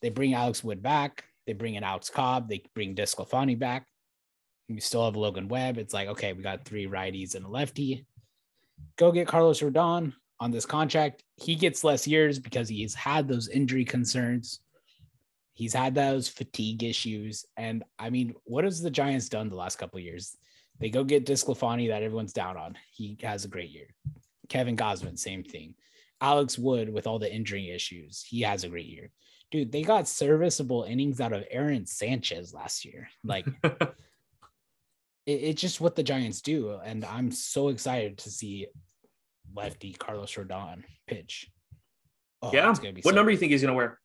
They 0.02 0.10
bring 0.10 0.34
Alex 0.34 0.64
Wood 0.64 0.82
back. 0.82 1.26
They 1.46 1.54
bring 1.54 1.76
in 1.76 1.84
Alex 1.84 2.10
Cobb. 2.10 2.50
They 2.50 2.64
bring 2.74 2.96
DeSclafani 2.96 3.60
back. 3.60 3.86
You 4.76 4.82
still 4.82 5.06
have 5.06 5.16
Logan 5.16 5.48
Webb. 5.48 5.78
It's 5.78 5.94
like, 5.94 6.08
okay, 6.10 6.34
we 6.34 6.44
got 6.44 6.66
three 6.66 6.88
righties 6.88 7.36
and 7.36 7.46
a 7.46 7.50
lefty. 7.50 8.06
Go 8.98 9.12
get 9.12 9.28
Carlos 9.28 9.62
Rodon 9.62 10.14
on 10.40 10.52
this 10.52 10.66
contract. 10.66 11.24
He 11.38 11.56
gets 11.56 11.84
less 11.84 12.08
years 12.08 12.40
because 12.40 12.68
he's 12.68 12.96
had 12.96 13.28
those 13.28 13.48
injury 13.48 13.86
concerns. 13.86 14.60
He's 15.54 15.74
had 15.74 15.94
those 15.94 16.28
fatigue 16.28 16.84
issues. 16.84 17.46
And 17.58 17.84
I 18.00 18.10
mean, 18.10 18.34
what 18.46 18.64
has 18.64 18.82
the 18.82 18.90
Giants 18.90 19.30
done 19.30 19.50
the 19.50 19.56
last 19.56 19.78
couple 19.78 20.00
years? 20.00 20.36
They 20.80 20.90
go 20.90 21.04
get 21.04 21.28
DeSclafani 21.28 21.90
that 21.90 22.02
everyone's 22.02 22.34
down 22.34 22.58
on. 22.58 22.76
He 22.92 23.18
has 23.22 23.46
a 23.46 23.50
great 23.50 23.70
year. 23.70 23.94
Kevin 24.50 24.76
Gausman, 24.76 25.18
same 25.18 25.44
thing. 25.44 25.76
Alex 26.20 26.58
Wood 26.58 26.92
with 26.92 27.06
all 27.06 27.20
the 27.20 27.32
injury 27.32 27.70
issues, 27.70 28.24
he 28.24 28.42
has 28.42 28.64
a 28.64 28.70
great 28.70 28.88
year. 28.88 29.12
Dude, 29.52 29.72
they 29.72 29.84
got 29.84 30.08
serviceable 30.08 30.84
innings 30.84 31.22
out 31.22 31.34
of 31.34 31.46
Aaron 31.52 31.86
Sanchez 31.86 32.54
last 32.54 32.86
year. 32.86 33.10
Like 33.24 33.46
it's 35.34 35.62
just 35.62 35.82
what 35.82 35.96
the 35.96 36.04
Giants 36.04 36.42
do. 36.42 36.78
And 36.84 37.04
I'm 37.06 37.32
so 37.32 37.70
excited 37.70 38.18
to 38.20 38.30
see 38.32 38.68
lefty 39.54 39.94
Carlos 39.94 40.34
Rodon 40.36 40.84
pitch. 41.08 41.50
Oh, 42.42 42.52
yeah. 42.54 42.70
it's 42.70 42.80
gonna 42.80 42.94
be 42.94 43.02
What 43.02 43.16
number 43.16 43.30
do 43.32 43.34
you 43.34 43.40
think 43.40 43.52
he's 43.52 43.62
gonna 43.62 43.74
wear? 43.76 44.00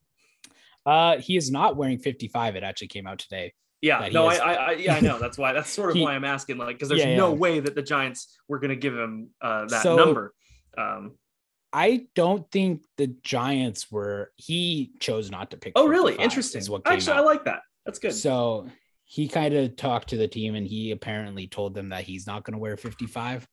Uh, 0.85 1.19
he 1.19 1.37
is 1.37 1.51
not 1.51 1.77
wearing 1.77 1.99
55. 1.99 2.57
It 2.57 2.63
actually 2.63 2.89
came 2.89 3.07
out 3.07 3.19
today. 3.19 3.53
Yeah, 3.83 4.09
no, 4.11 4.27
I, 4.27 4.37
I, 4.37 4.53
I, 4.55 4.73
yeah, 4.73 4.95
I 4.95 5.01
know. 5.01 5.19
That's 5.19 5.37
why. 5.37 5.53
That's 5.53 5.69
sort 5.71 5.91
of 5.91 5.97
He- 5.97 6.03
why 6.03 6.15
I'm 6.15 6.25
asking, 6.25 6.59
like, 6.59 6.77
because 6.77 6.89
there's 6.89 7.01
Yeah, 7.05 7.17
no 7.17 7.29
yeah. 7.31 7.35
way 7.35 7.61
that 7.61 7.75
the 7.75 7.83
Giants 7.83 8.39
were 8.49 8.59
going 8.59 8.71
to 8.71 8.77
give 8.77 8.95
him 8.97 9.31
uh, 9.41 9.67
that 9.67 9.83
So- 9.83 9.97
number. 9.97 10.33
Um, 10.79 11.13
I 11.73 12.07
don't 12.15 12.51
think 12.51 12.85
the 12.97 13.09
Giants 13.23 13.91
were. 13.91 14.33
He 14.37 14.93
chose 15.01 15.31
not 15.31 15.51
to 15.51 15.57
pick. 15.59 15.73
oh, 15.77 15.87
really? 15.89 16.15
Interesting. 16.15 16.61
Is 16.61 16.71
what 16.71 16.83
Actually, 16.87 17.15
out. 17.15 17.19
I 17.19 17.27
like 17.27 17.45
that. 17.45 17.61
That's 17.85 17.99
good. 17.99 18.15
So 18.15 18.69
he 19.07 19.29
kind 19.29 19.55
of 19.55 19.77
talked 19.77 20.09
to 20.09 20.17
the 20.17 20.29
team 20.29 20.55
and 20.55 20.67
he 20.67 20.91
apparently 20.91 21.47
told 21.47 21.75
them 21.75 21.89
that 21.89 22.05
he's 22.05 22.27
not 22.27 22.45
going 22.45 22.53
to 22.53 22.59
wear 22.59 22.77
55. 22.77 23.47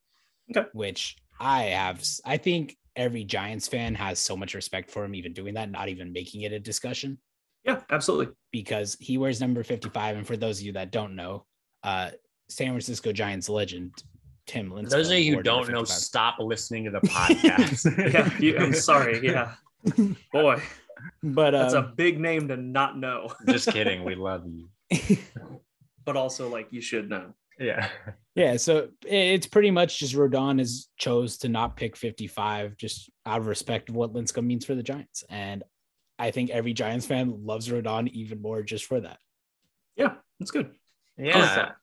Okay. 0.56 0.68
Which 0.74 1.16
I 1.40 1.64
have, 1.64 2.04
I 2.26 2.38
think 2.38 2.76
every 2.96 3.24
Giants 3.24 3.68
fan 3.68 3.96
has 3.96 4.20
so 4.20 4.36
much 4.36 4.56
respect 4.56 4.92
for 4.92 5.06
him, 5.06 5.16
even 5.16 5.32
doing 5.32 5.54
that, 5.54 5.72
not 5.72 5.90
even 5.90 6.12
making 6.12 6.42
it 6.42 6.52
a 6.52 6.60
discussion 6.60 7.18
yeah, 7.64 7.82
absolutely. 7.90 8.34
because 8.52 8.98
he 9.00 9.18
wears 9.18 9.40
number 9.40 9.64
55. 9.64 10.18
And 10.18 10.28
for 10.28 10.36
those 10.36 10.60
of 10.60 10.66
you 10.66 10.74
that 10.74 10.92
don't 10.92 11.16
know, 11.16 11.46
uh, 11.84 12.12
San 12.50 12.68
Francisco 12.70 13.12
Giants 13.12 13.48
legend 13.48 13.92
Tim 14.46 14.70
For 14.70 14.76
Lincecum. 14.76 14.90
those 14.90 15.12
of 15.12 15.20
you 15.20 15.36
who 15.36 15.44
don't 15.44 15.70
know, 15.70 15.84
stop 15.84 16.40
listening 16.40 16.86
to 16.86 16.92
the 16.92 17.02
podcast. 17.08 18.12
Yeah, 18.14 18.38
you, 18.40 18.58
I'm 18.58 18.74
sorry. 18.74 19.26
Yeah, 19.26 19.54
boy, 20.34 20.62
but 21.22 21.52
that's 21.52 21.74
a 21.74 21.80
um, 21.80 21.94
big 21.96 22.20
name 22.20 22.48
to 22.50 22.58
not 22.58 22.98
know, 22.98 23.32
Just 23.48 23.70
kidding. 23.70 24.04
We 24.04 24.16
love 24.16 24.46
you. 24.46 24.68
but 26.06 26.18
also 26.18 26.50
like 26.50 26.68
you 26.72 26.82
should 26.82 27.10
know. 27.10 27.34
Yeah. 27.60 27.90
Yeah, 28.36 28.58
so 28.58 28.90
it's 29.06 29.46
pretty 29.46 29.70
much 29.70 30.00
just 30.00 30.16
Rodon 30.16 30.58
has 30.58 30.88
chose 30.98 31.38
to 31.40 31.50
not 31.50 31.76
pick 31.78 31.96
55 31.96 32.78
just 32.78 33.12
out 33.28 33.42
of 33.42 33.48
respect 33.48 33.90
of 33.90 33.96
what 33.96 34.12
Lincecum 34.14 34.44
means 34.44 34.66
for 34.66 34.74
the 34.74 34.82
Giants. 34.82 35.24
And 35.30 35.64
I 36.18 36.32
think 36.32 36.50
every 36.50 36.74
Giants 36.74 37.06
fan 37.06 37.46
loves 37.46 37.70
Rodon 37.70 38.08
even 38.12 38.42
more 38.42 38.64
just 38.64 38.86
for 38.86 39.00
that. 39.02 39.20
Yeah, 39.96 40.16
that's 40.40 40.50
good. 40.52 40.72
Yeah. 41.18 41.74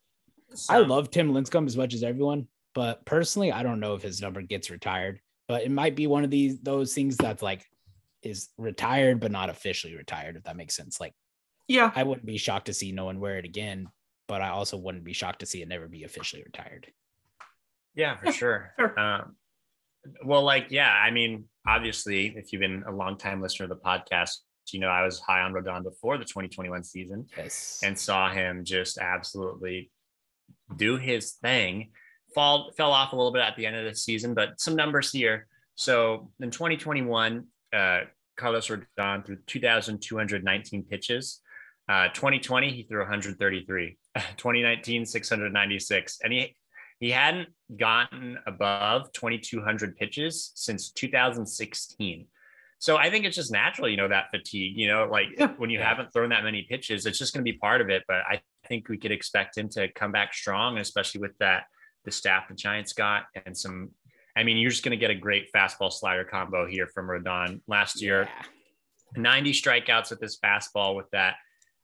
I 0.51 0.55
So- 0.57 0.83
love 0.83 1.11
Tim 1.11 1.33
Lincecum 1.33 1.67
as 1.67 1.77
much 1.77 1.95
as 1.95 2.03
everyone, 2.03 2.49
but 2.75 3.05
personally, 3.05 3.53
I 3.53 3.63
don't 3.63 3.79
know 3.79 3.95
if 3.95 4.03
his 4.03 4.21
number 4.21 4.43
gets 4.43 4.71
retired. 4.71 5.21
But 5.47 5.63
it 5.63 5.71
might 5.71 5.95
be 5.97 6.07
one 6.07 6.23
of 6.25 6.31
these 6.31 6.61
those 6.61 6.95
things 6.95 7.17
that's 7.17 7.43
like 7.43 7.65
is 8.23 8.51
retired 8.59 9.19
but 9.21 9.33
not 9.33 9.51
officially 9.51 9.97
retired, 9.97 10.37
if 10.37 10.45
that 10.45 10.57
makes 10.57 10.77
sense. 10.77 11.01
Like 11.01 11.13
Yeah, 11.71 11.93
I 11.95 12.03
wouldn't 12.03 12.27
be 12.27 12.37
shocked 12.37 12.67
to 12.67 12.75
see 12.75 12.91
no 12.91 13.05
one 13.05 13.21
wear 13.21 13.39
it 13.39 13.45
again, 13.45 13.87
but 14.27 14.43
I 14.43 14.49
also 14.49 14.77
wouldn't 14.77 15.05
be 15.05 15.13
shocked 15.13 15.39
to 15.39 15.47
see 15.47 15.63
it 15.63 15.69
never 15.69 15.87
be 15.87 16.03
officially 16.03 16.43
retired. 16.43 16.89
Yeah, 17.95 18.17
for 18.17 18.33
sure. 18.33 18.73
sure. 18.77 18.99
Um, 18.99 19.37
well, 20.25 20.43
like, 20.43 20.67
yeah, 20.71 20.91
I 20.91 21.13
mean, 21.13 21.45
obviously, 21.69 22.35
if 22.37 22.53
you've 22.53 22.61
been 22.61 22.83
a 22.89 22.93
long 22.93 23.17
time 23.19 23.41
listener 23.41 23.65
of 23.65 23.71
the 23.71 23.77
podcast, 23.77 24.39
you 24.73 24.81
know, 24.81 24.89
I 24.89 25.05
was 25.05 25.21
high 25.21 25.43
on 25.43 25.53
Rodon 25.53 25.85
before 25.85 26.19
the 26.19 26.25
2021 26.25 26.83
season 26.83 27.27
Yes. 27.37 27.81
and 27.85 27.97
saw 27.97 28.31
him 28.33 28.65
just 28.65 28.99
absolutely 28.99 29.93
do 30.77 30.97
his 30.97 31.33
thing. 31.35 31.91
Fall 32.35 32.73
fell 32.77 32.91
off 32.93 33.13
a 33.13 33.17
little 33.17 33.33
bit 33.33 33.43
at 33.43 33.57
the 33.57 33.67
end 33.67 33.77
of 33.77 33.85
the 33.85 33.95
season, 33.95 34.35
but 34.35 34.61
some 34.61 34.75
numbers 34.75 35.13
here. 35.13 35.47
So 35.77 36.33
in 36.41 36.51
2021, 36.51 37.47
uh, 37.73 38.01
Carlos 38.37 38.69
Rodon 38.69 39.25
threw 39.25 39.37
2,219 39.47 40.85
pitches. 40.85 41.41
Uh, 41.91 42.07
2020, 42.15 42.71
he 42.71 42.83
threw 42.85 43.01
133. 43.01 43.97
2019, 44.37 45.05
696, 45.07 46.19
and 46.23 46.33
he 46.33 46.57
he 47.01 47.11
hadn't 47.11 47.49
gotten 47.79 48.39
above 48.47 49.11
2,200 49.13 49.97
pitches 49.97 50.53
since 50.55 50.91
2016. 50.93 52.27
So 52.79 52.97
I 52.99 53.09
think 53.11 53.25
it's 53.25 53.35
just 53.37 53.51
natural, 53.51 53.89
you 53.89 53.97
know, 53.97 54.07
that 54.09 54.31
fatigue, 54.31 54.77
you 54.77 54.87
know, 54.87 55.09
like 55.11 55.29
Yeah. 55.39 55.49
when 55.57 55.71
you 55.71 55.79
Yeah. 55.79 55.89
haven't 55.89 56.13
thrown 56.13 56.29
that 56.29 56.45
many 56.45 56.63
pitches, 56.69 57.07
it's 57.07 57.19
just 57.19 57.33
going 57.33 57.43
to 57.45 57.51
be 57.53 57.57
part 57.59 57.81
of 57.81 57.89
it. 57.89 58.05
But 58.07 58.19
I 58.29 58.43
think 58.69 58.89
we 58.91 58.99
could 58.99 59.13
expect 59.13 59.57
him 59.57 59.69
to 59.71 59.89
come 59.93 60.13
back 60.13 60.35
strong, 60.35 60.77
especially 60.79 61.23
with 61.23 61.37
that 61.39 61.65
the 62.05 62.11
staff 62.11 62.49
the 62.49 62.55
Giants 62.55 62.93
got 62.93 63.25
and 63.47 63.57
some. 63.57 63.91
I 64.37 64.45
mean, 64.45 64.59
you're 64.59 64.71
just 64.71 64.85
going 64.85 64.97
to 64.99 65.01
get 65.01 65.11
a 65.11 65.15
great 65.15 65.51
fastball 65.53 65.91
slider 65.93 66.25
combo 66.25 66.67
here 66.67 66.87
from 66.87 67.09
Rodon. 67.09 67.63
Last 67.67 68.01
year, 68.03 68.29
Yeah. 69.17 69.23
90 69.23 69.53
strikeouts 69.53 70.11
with 70.11 70.21
this 70.21 70.39
fastball 70.39 70.95
with 70.95 71.11
that 71.13 71.37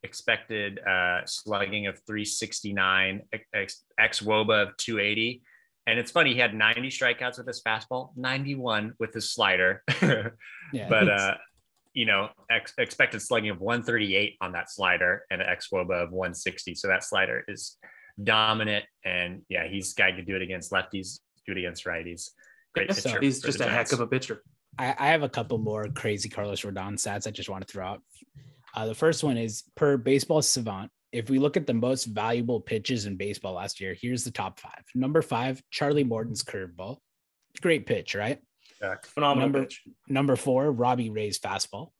expected 0.03 0.81
uh, 0.87 1.21
slugging 1.27 1.87
of 1.87 1.99
369, 2.07 3.23
ex, 3.55 3.83
ex 3.99 4.21
wOBA 4.21 4.69
of 4.69 4.77
280. 4.77 5.43
And 5.89 5.99
it's 5.99 6.11
funny, 6.11 6.35
he 6.35 6.41
had 6.41 6.55
90 6.55 6.89
strikeouts 6.89 7.39
with 7.39 7.47
his 7.47 7.63
fastball, 7.63 8.11
91 8.17 8.95
with 8.99 9.15
his 9.15 9.33
slider. 9.33 9.83
Yeah. 10.73 10.89
but, 10.89 11.09
uh, 11.09 11.35
you 11.93 12.07
know, 12.07 12.29
ex- 12.51 12.75
expected 12.77 13.23
slugging 13.23 13.51
of 13.51 13.61
138 13.61 14.37
on 14.41 14.51
that 14.53 14.69
slider 14.69 15.23
and 15.31 15.41
an 15.41 15.49
ex 15.49 15.69
wOBA 15.73 16.03
of 16.03 16.11
160. 16.11 16.75
So 16.75 16.89
that 16.89 17.05
slider 17.05 17.45
is 17.47 17.77
dominant. 18.23 18.85
And 19.05 19.43
yeah, 19.49 19.69
he's 19.69 19.93
guy 19.95 20.11
could 20.11 20.27
do 20.27 20.35
it 20.35 20.43
against 20.43 20.73
lefties, 20.73 21.21
do 21.47 21.53
it 21.53 21.59
against 21.59 21.85
righties. 21.85 22.31
Great 22.75 22.89
Yeah, 22.89 22.95
pitcher. 22.95 23.21
he's 23.21 23.41
just 23.41 23.59
the 23.59 23.67
a 23.67 23.71
heck 23.71 23.93
of 23.93 24.01
a 24.01 24.07
pitcher. 24.09 24.43
I, 24.79 24.95
I 24.99 25.07
have 25.09 25.23
a 25.23 25.29
couple 25.29 25.59
more 25.59 25.85
crazy 25.95 26.29
Carlos 26.29 26.63
Rodon 26.63 26.95
stats 26.95 27.27
I 27.27 27.31
just 27.31 27.49
want 27.49 27.67
to 27.67 27.73
throw 27.73 27.87
out. 27.87 28.03
Uh, 28.77 28.87
the 28.87 28.95
first 28.95 29.25
one 29.25 29.37
is 29.39 29.65
per 29.75 29.97
baseball 29.97 30.43
savant. 30.43 30.91
If 31.12 31.31
we 31.31 31.39
look 31.39 31.57
at 31.57 31.67
the 31.67 31.73
most 31.75 32.05
valuable 32.05 32.61
pitches 32.61 33.07
in 33.07 33.17
baseball 33.17 33.55
last 33.55 33.81
year, 33.81 33.97
here's 33.99 34.23
the 34.23 34.31
top 34.31 34.61
five. 34.61 34.85
Number 34.95 35.23
five, 35.23 35.62
Charlie 35.71 36.05
Morton's 36.05 36.43
curveball. 36.45 36.99
Great 37.62 37.87
pitch, 37.87 38.15
right? 38.15 38.39
Yeah, 38.83 38.97
Phenomenal 39.03 39.49
Number- 39.49 39.62
pitch. 39.65 39.83
Number 40.09 40.37
four, 40.37 40.71
Robbie 40.71 41.09
Ray's 41.09 41.39
fastball. 41.39 41.93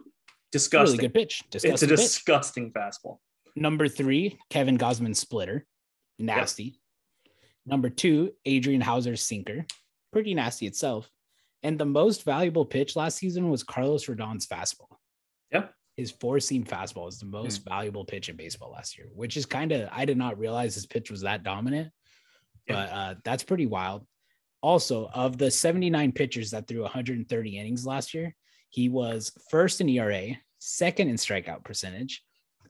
Disgusting. 0.53 0.99
Really 0.99 1.09
good 1.09 1.15
pitch. 1.15 1.41
it's 1.47 1.63
Disgusting 1.63 1.89
a 1.89 1.93
pitch. 1.93 2.01
disgusting 2.01 2.73
fastball. 2.73 3.19
Number 3.57 3.89
three, 3.89 4.39
Kevin 4.51 4.77
Gausman's 4.77 5.19
splitter. 5.19 5.65
Nasty. 6.19 6.79
Number 7.65 7.89
two, 7.89 8.33
Adrian 8.45 8.83
Houser's 8.83 9.23
sinker. 9.23 9.65
Pretty 10.13 10.35
nasty 10.35 10.67
itself. 10.67 11.11
And 11.63 11.79
the 11.79 11.87
most 11.87 12.23
valuable 12.25 12.67
pitch 12.67 12.97
last 12.97 13.17
season 13.17 13.49
was 13.51 13.63
Carlos 13.63 14.07
Rodon's 14.09 14.47
fastball. 14.47 14.97
Yeah. 15.51 15.69
His 15.97 16.11
four 16.11 16.41
seam 16.41 16.65
fastball 16.65 17.09
is 17.09 17.19
the 17.19 17.27
most 17.27 17.65
valuable 17.65 18.05
pitch 18.05 18.29
in 18.29 18.37
baseball 18.37 18.71
last 18.73 18.99
year, 18.99 19.09
which 19.15 19.37
is 19.37 19.47
kind 19.47 19.73
of, 19.73 19.89
I 19.91 20.05
did 20.05 20.19
not 20.19 20.39
realize 20.39 20.75
his 20.75 20.87
pitch 20.87 21.11
was 21.11 21.23
that 21.23 21.43
dominant, 21.43 21.91
Yeah. 22.69 22.75
but 22.75 22.89
uh, 22.93 23.15
that's 23.25 23.43
pretty 23.43 23.67
wild. 23.67 24.07
Also, 24.61 25.09
of 25.15 25.39
the 25.39 25.51
79 25.51 26.13
pitchers 26.13 26.51
that 26.51 26.67
threw 26.67 26.83
130 26.83 27.59
innings 27.59 27.87
last 27.87 28.13
year, 28.13 28.35
he 28.69 28.89
was 28.91 29.33
first 29.51 29.81
in 29.81 29.89
ERA, 29.89 30.37
second 30.59 31.09
in 31.09 31.17
strikeout 31.17 31.65
percentage, 31.65 32.23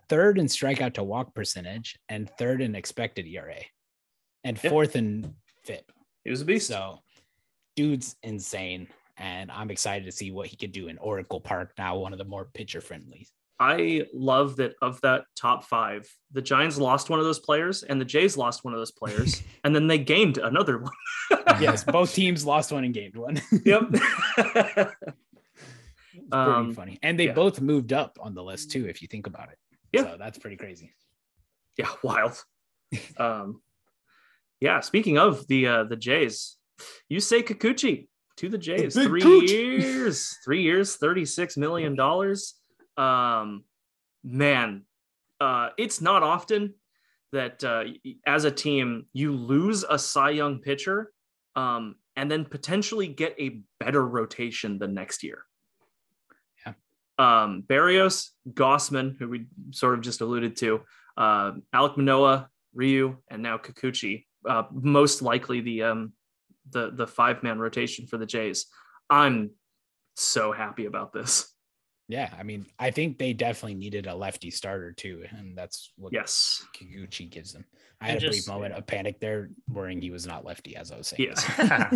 third 0.09 0.39
in 0.39 0.47
strikeout 0.47 0.95
to 0.95 1.03
walk 1.03 1.35
percentage, 1.35 1.99
and 2.09 2.31
third 2.39 2.61
in 2.63 2.77
expected 2.77 3.27
ERA, 3.27 3.59
and 4.45 4.57
Yeah. 4.63 4.71
fourth 4.71 4.95
in 4.95 5.35
FIP. 5.65 5.91
He 6.23 6.31
was 6.31 6.43
a 6.43 6.45
beast. 6.45 6.69
So, 6.69 7.01
dude's 7.75 8.15
insane, 8.23 8.87
and 9.17 9.51
I'm 9.51 9.71
excited 9.71 10.05
to 10.05 10.13
see 10.13 10.31
what 10.31 10.47
he 10.49 10.57
could 10.57 10.73
do 10.73 10.89
in 10.89 10.99
Oracle 10.99 11.41
Park 11.41 11.73
now, 11.79 11.97
one 11.99 12.13
of 12.13 12.19
the 12.19 12.25
more 12.25 12.45
pitcher 12.53 12.81
friendly. 12.81 13.29
I 13.59 14.05
love 14.13 14.57
that 14.57 14.75
of 14.83 15.01
that 15.01 15.25
top 15.35 15.65
five, 15.65 16.07
the 16.33 16.43
Giants 16.43 16.77
lost 16.77 17.09
one 17.09 17.19
of 17.19 17.25
those 17.25 17.39
players 17.39 17.83
and 17.85 17.99
the 17.99 18.05
Jays 18.05 18.37
lost 18.37 18.65
one 18.65 18.75
of 18.75 18.79
those 18.81 18.91
players, 18.93 19.43
and 19.65 19.75
then 19.75 19.87
they 19.87 19.97
gained 19.99 20.37
another 20.39 20.79
one. 20.79 20.93
yes, 21.61 21.83
both 21.83 22.15
teams 22.15 22.45
lost 22.45 22.71
one 22.73 22.85
and 22.85 22.93
gained 22.93 23.17
one. 23.17 23.41
yep. 23.65 23.85
Pretty 23.91 24.93
Um, 26.33 26.75
funny. 26.75 26.99
And 27.03 27.19
they 27.19 27.27
yeah. 27.27 27.33
both 27.33 27.61
moved 27.61 27.93
up 27.93 28.19
on 28.21 28.35
the 28.35 28.43
list 28.43 28.71
too, 28.71 28.87
if 28.89 29.01
you 29.01 29.09
think 29.09 29.27
about 29.27 29.49
it. 29.51 29.59
Yeah. 29.93 30.03
So 30.03 30.17
that's 30.19 30.39
pretty 30.39 30.57
crazy. 30.57 30.93
yeah, 31.79 31.89
wild. 32.03 32.43
Um, 33.17 33.63
yeah. 34.61 34.81
Speaking 34.81 35.19
of 35.19 35.47
the 35.47 35.67
uh, 35.67 35.85
the 35.85 35.97
Jays, 35.97 36.57
you 37.09 37.21
say 37.21 37.43
Kikuchi 37.43 38.09
to 38.37 38.49
the 38.49 38.59
Jays. 38.59 38.95
big 38.95 39.07
Three 39.07 39.47
years, 39.47 40.37
three 40.45 40.63
years, 40.63 40.97
thirty 40.97 41.25
six 41.25 41.57
million 41.57 41.95
dollars. 41.95 42.55
Um, 42.97 43.65
man, 44.25 44.83
uh, 45.41 45.71
it's 45.77 46.01
not 46.01 46.23
often 46.23 46.75
that 47.33 47.63
uh, 47.65 47.85
as 48.27 48.45
a 48.45 48.51
team 48.51 49.07
you 49.13 49.33
lose 49.33 49.85
a 49.89 49.99
Cy 49.99 50.31
Young 50.31 50.59
pitcher, 50.61 51.13
um, 51.55 51.97
and 52.17 52.31
then 52.31 52.45
potentially 52.45 53.09
get 53.09 53.35
a 53.39 53.61
better 53.81 54.07
rotation 54.07 54.79
the 54.79 54.89
next 54.89 55.23
year. 55.23 55.45
Yeah. 56.65 56.75
Um, 57.19 57.65
Berrios, 57.67 58.31
Gausman, 58.51 59.19
who 59.19 59.29
we 59.29 59.47
sort 59.71 59.95
of 59.95 60.01
just 60.01 60.21
alluded 60.21 60.57
to, 60.57 60.81
uh, 61.17 61.53
Alek 61.75 61.97
Manoah, 61.97 62.49
Ryu, 62.75 63.17
and 63.29 63.43
now 63.43 63.59
Kikuchi. 63.59 64.25
Uh, 64.49 64.65
most 64.73 65.23
likely 65.23 65.61
the 65.61 65.83
um, 65.83 66.13
the 66.71 66.91
the 66.91 67.07
five 67.07 67.43
man 67.43 67.59
rotation 67.59 68.07
for 68.07 68.19
the 68.19 68.27
Jays. 68.27 68.67
I'm 69.11 69.51
so 70.17 70.53
happy 70.53 70.87
about 70.87 71.13
this. 71.13 71.53
Yeah. 72.09 72.33
I 72.39 72.43
mean, 72.45 72.67
I 72.79 72.91
think 72.93 73.19
they 73.19 73.33
definitely 73.33 73.75
needed 73.75 74.07
a 74.07 74.15
lefty 74.15 74.51
starter 74.51 74.93
too. 74.93 75.25
And 75.31 75.57
that's 75.59 75.93
what 75.97 76.13
Yes. 76.13 76.65
Kikuchi 76.77 77.29
gives 77.29 77.53
them. 77.53 77.65
I 78.01 78.09
And 78.09 78.15
had 78.15 78.23
a 78.23 78.27
just- 78.33 78.47
brief 78.47 78.55
moment 78.55 78.75
of 78.75 78.87
panic 78.87 79.19
there, 79.21 79.51
worrying 79.69 80.01
he 80.01 80.11
was 80.11 80.27
not 80.27 80.45
lefty, 80.45 80.77
as 80.77 80.93
I 80.93 80.99
was 80.99 81.09
saying. 81.09 81.35
Yeah. 81.59 81.91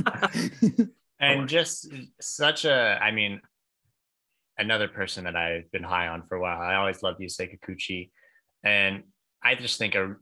and 1.21 1.49
just 1.49 1.93
such 2.21 2.65
a 2.65 2.99
i 3.03 3.11
mean 3.11 3.41
another 4.57 4.89
person 4.89 5.25
that 5.25 5.37
i've 5.37 5.71
been 5.71 5.83
high 5.83 6.09
on 6.09 6.23
for 6.27 6.37
a 6.37 6.41
while 6.41 6.61
i 6.61 6.75
always 6.77 7.03
loved 7.03 7.21
Yusei 7.21 7.47
kikuchi 7.51 8.11
and 8.65 9.03
i 9.43 9.55
just 9.55 9.79
think 9.79 9.95
a 9.95 10.17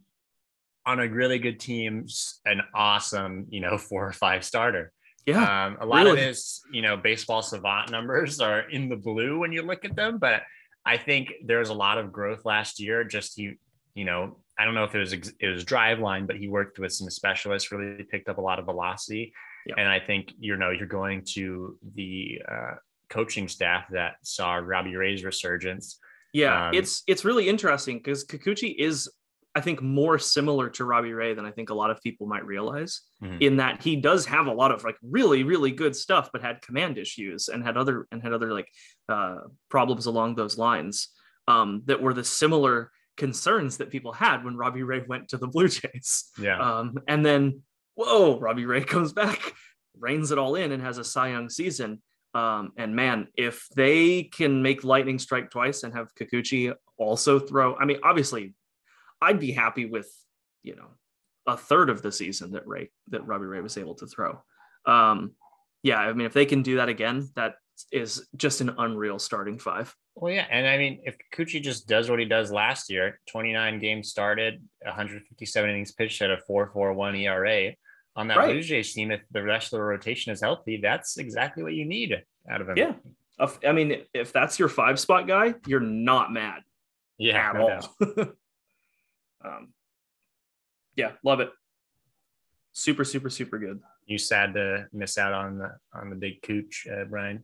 on 0.89 1.01
a 1.01 1.07
really 1.09 1.39
good 1.39 1.61
team 1.61 2.07
an 2.47 2.62
awesome 2.74 3.47
you 3.51 3.61
know 3.61 3.76
four 3.89 4.09
or 4.09 4.12
five 4.12 4.43
starter 4.43 4.91
yeah. 5.26 5.66
um, 5.66 5.76
a 5.80 5.86
lot 5.86 6.07
of 6.07 6.16
his 6.16 6.62
you 6.72 6.80
know 6.80 6.97
baseball 6.97 7.43
savant 7.43 7.91
numbers 7.91 8.41
are 8.49 8.61
in 8.70 8.89
the 8.89 8.97
blue 8.97 9.39
when 9.39 9.53
you 9.53 9.62
look 9.62 9.84
at 9.84 9.95
them 9.95 10.18
but 10.18 10.43
i 10.86 10.97
think 10.97 11.34
there's 11.45 11.68
a 11.68 11.74
lot 11.74 11.99
of 11.99 12.11
growth 12.11 12.45
last 12.45 12.80
year 12.80 13.05
just 13.05 13.36
he 13.36 13.53
you 13.95 14.05
know 14.07 14.39
i 14.59 14.64
don't 14.64 14.74
know 14.74 14.84
if 14.84 14.95
it 14.95 14.99
was 14.99 15.12
it 15.12 15.49
was 15.55 15.64
Driveline 15.64 16.26
but 16.26 16.36
he 16.36 16.49
worked 16.49 16.78
with 16.78 16.93
some 16.93 17.11
specialists 17.11 17.70
really 17.70 18.05
picked 18.05 18.28
up 18.30 18.39
a 18.39 18.41
lot 18.41 18.59
of 18.59 18.64
velocity 18.64 19.32
Yeah. 19.66 19.74
and 19.76 19.89
i 19.89 20.01
think 20.01 20.32
you 20.39 20.57
know 20.57 20.70
you're 20.70 20.86
going 20.86 21.22
to 21.34 21.76
the 21.95 22.41
uh, 22.51 22.74
coaching 23.11 23.49
staff 23.49 23.84
that 23.91 24.16
saw 24.22 24.55
robbie 24.55 24.97
ray's 24.97 25.22
resurgence 25.24 25.99
Yeah, 26.32 26.68
Um, 26.68 26.74
it's 26.74 27.03
it's 27.07 27.24
really 27.24 27.49
interesting 27.49 27.99
because 27.99 28.24
Kikuchi 28.24 28.74
is, 28.76 29.09
I 29.59 29.61
think, 29.61 29.83
more 29.83 30.19
similar 30.19 30.67
to 30.77 30.85
Robbie 30.85 31.13
Ray 31.13 31.35
than 31.35 31.45
I 31.45 31.53
think 31.57 31.71
a 31.71 31.75
lot 31.83 31.91
of 31.91 32.01
people 32.07 32.27
might 32.35 32.47
realize. 32.55 32.93
Mhm. 33.23 33.41
In 33.47 33.57
that 33.57 33.83
he 33.83 33.97
does 33.97 34.23
have 34.27 34.47
a 34.47 34.53
lot 34.53 34.71
of 34.75 34.85
like 34.85 34.97
really 35.03 35.43
really 35.43 35.73
good 35.83 35.95
stuff, 36.05 36.31
but 36.33 36.43
had 36.43 36.63
command 36.63 36.95
issues 37.05 37.49
and 37.49 37.63
had 37.69 37.77
other 37.77 38.07
and 38.11 38.23
had 38.23 38.33
other 38.33 38.53
like 38.59 38.69
uh, 39.09 39.41
problems 39.69 40.07
along 40.07 40.35
those 40.35 40.57
lines 40.59 41.09
um, 41.49 41.83
that 41.87 42.01
were 42.03 42.15
the 42.15 42.25
similar 42.25 42.91
concerns 43.17 43.79
that 43.79 43.91
people 43.91 44.13
had 44.13 44.45
when 44.45 44.57
Robbie 44.57 44.85
Ray 44.85 45.03
went 45.13 45.29
to 45.31 45.39
the 45.39 45.49
Blue 45.55 45.69
Jays. 45.69 46.31
yeah 46.39 46.59
Um, 46.59 46.99
and 47.09 47.27
then, 47.27 47.63
whoa, 47.97 48.39
Robbie 48.39 48.67
Ray 48.73 48.85
comes 48.95 49.13
back, 49.13 49.39
reins 49.99 50.31
it 50.31 50.39
all 50.39 50.55
in, 50.55 50.73
and 50.73 50.83
has 50.83 50.99
a 50.99 51.05
Cy 51.05 51.29
Young 51.31 51.49
season. 51.51 52.01
Um, 52.35 52.73
and 52.77 52.95
man, 52.95 53.27
if 53.37 53.67
they 53.75 54.25
can 54.25 54.63
make 54.63 54.85
lightning 54.85 55.19
strike 55.19 55.51
twice 55.51 55.83
and 55.83 55.95
have 55.95 56.15
Kikuchi 56.15 56.73
also 56.97 57.39
throw, 57.41 57.75
I 57.77 57.85
mean, 57.87 57.99
obviously, 58.05 58.55
I'd 59.21 59.41
be 59.41 59.53
happy 59.53 59.87
with 59.87 60.11
you 60.62 60.77
know 60.77 60.89
a 61.47 61.57
third 61.57 61.91
of 61.91 62.03
the 62.03 62.12
season 62.12 62.53
that 62.53 62.66
Ray 62.66 62.91
that 63.09 63.27
Robbie 63.27 63.47
Ray 63.47 63.61
was 63.61 63.79
able 63.79 63.95
to 63.97 64.07
throw. 64.07 64.43
Um, 64.87 65.33
yeah, 65.83 65.99
I 65.99 66.12
mean, 66.12 66.27
if 66.27 66.33
they 66.33 66.47
can 66.47 66.62
do 66.62 66.77
that 66.77 66.89
again, 66.89 67.29
that 67.37 67.55
is 67.93 68.27
just 68.37 68.61
an 68.61 68.75
unreal 68.79 69.19
starting 69.19 69.59
five. 69.59 69.95
Well, 70.14 70.33
yeah, 70.33 70.47
and 70.51 70.66
I 70.66 70.77
mean, 70.77 71.01
if 71.05 71.16
Kikuchi 71.33 71.62
just 71.62 71.87
does 71.87 72.11
what 72.11 72.19
he 72.19 72.25
does 72.25 72.51
last 72.51 72.91
year, 72.91 73.21
29 73.31 73.79
games 73.79 74.09
started, 74.09 74.61
157 74.83 75.71
innings 75.71 75.93
pitched 75.93 76.21
at 76.23 76.31
a 76.31 76.39
4.41 76.51 77.21
ERA 77.21 77.73
on 78.16 78.27
that 78.29 78.37
Right. 78.37 78.49
Blue 78.49 78.62
Jays 78.62 78.93
team, 78.93 79.12
if 79.12 79.21
the 79.31 79.43
rest 79.43 79.73
of 79.73 79.79
the 79.79 79.85
rotation 79.85 80.33
is 80.33 80.41
healthy, 80.41 80.81
that's 80.83 81.19
exactly 81.19 81.62
what 81.62 81.75
you 81.75 81.85
need 81.85 82.21
out 82.51 82.61
of 82.61 82.69
him. 82.69 82.77
Yeah. 82.77 82.95
I 83.64 83.71
mean, 83.71 84.03
if 84.12 84.33
that's 84.33 84.59
your 84.59 84.69
five 84.69 84.99
spot 84.99 85.29
guy, 85.29 85.55
you're 85.66 85.79
not 85.79 86.33
mad. 86.33 86.62
yeah, 87.19 87.51
at 87.51 87.55
no 87.55 87.81
all. 88.16 88.27
um, 89.45 89.72
yeah, 90.97 91.12
love 91.24 91.41
it. 91.41 91.51
Super, 92.72 93.05
super, 93.05 93.30
super 93.30 93.59
good. 93.59 93.80
You 94.07 94.18
sad 94.18 94.55
to 94.55 94.86
miss 94.93 95.18
out 95.18 95.32
on 95.32 95.59
the 95.59 95.70
on 95.93 96.11
the 96.11 96.16
big 96.16 96.43
cooch, 96.43 96.86
uh, 96.91 97.05
Brian. 97.05 97.43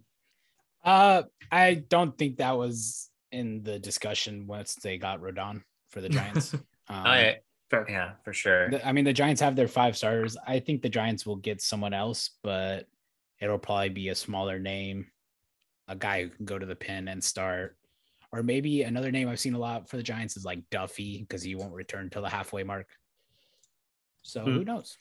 Uh, 0.84 1.22
I 1.50 1.74
don't 1.74 2.16
think 2.16 2.38
that 2.38 2.56
was 2.56 3.10
in 3.32 3.62
the 3.62 3.78
discussion 3.78 4.46
once 4.46 4.74
they 4.76 4.98
got 4.98 5.20
Rodon 5.20 5.62
for 5.90 6.00
the 6.00 6.08
Giants. 6.10 6.54
Um, 6.54 6.62
I, 6.88 7.36
Fair. 7.70 7.86
yeah, 7.88 8.12
for 8.24 8.32
sure. 8.32 8.70
the- 8.70 8.86
I 8.86 8.92
mean, 8.92 9.04
the 9.04 9.12
Giants 9.12 9.40
have 9.40 9.56
their 9.56 9.68
five 9.68 9.96
starters. 9.96 10.36
I 10.46 10.60
think 10.60 10.82
the 10.82 10.88
Giants 10.88 11.24
will 11.26 11.36
get 11.36 11.60
someone 11.62 11.94
else, 11.94 12.30
but 12.42 12.86
it'll 13.40 13.58
probably 13.58 13.88
be 13.88 14.08
a 14.10 14.14
smaller 14.14 14.58
name, 14.58 15.06
a 15.88 15.96
guy 15.96 16.22
who 16.22 16.28
can 16.30 16.44
go 16.44 16.58
to 16.58 16.66
the 16.66 16.76
pin 16.76 17.08
and 17.08 17.22
start. 17.24 17.76
Or 18.34 18.42
maybe 18.42 18.82
another 18.82 19.12
name 19.12 19.28
I've 19.28 19.38
seen 19.38 19.54
a 19.54 19.58
lot 19.58 19.88
for 19.88 19.96
the 19.96 20.02
Giants 20.02 20.36
is 20.36 20.44
like 20.44 20.68
Duffy 20.68 21.20
because 21.20 21.40
he 21.44 21.54
won't 21.54 21.72
return 21.72 22.10
till 22.10 22.22
the 22.22 22.28
halfway 22.28 22.64
mark. 22.64 22.88
So 24.22 24.42
Hmm. 24.44 24.54
who 24.54 24.64
knows? 24.64 24.98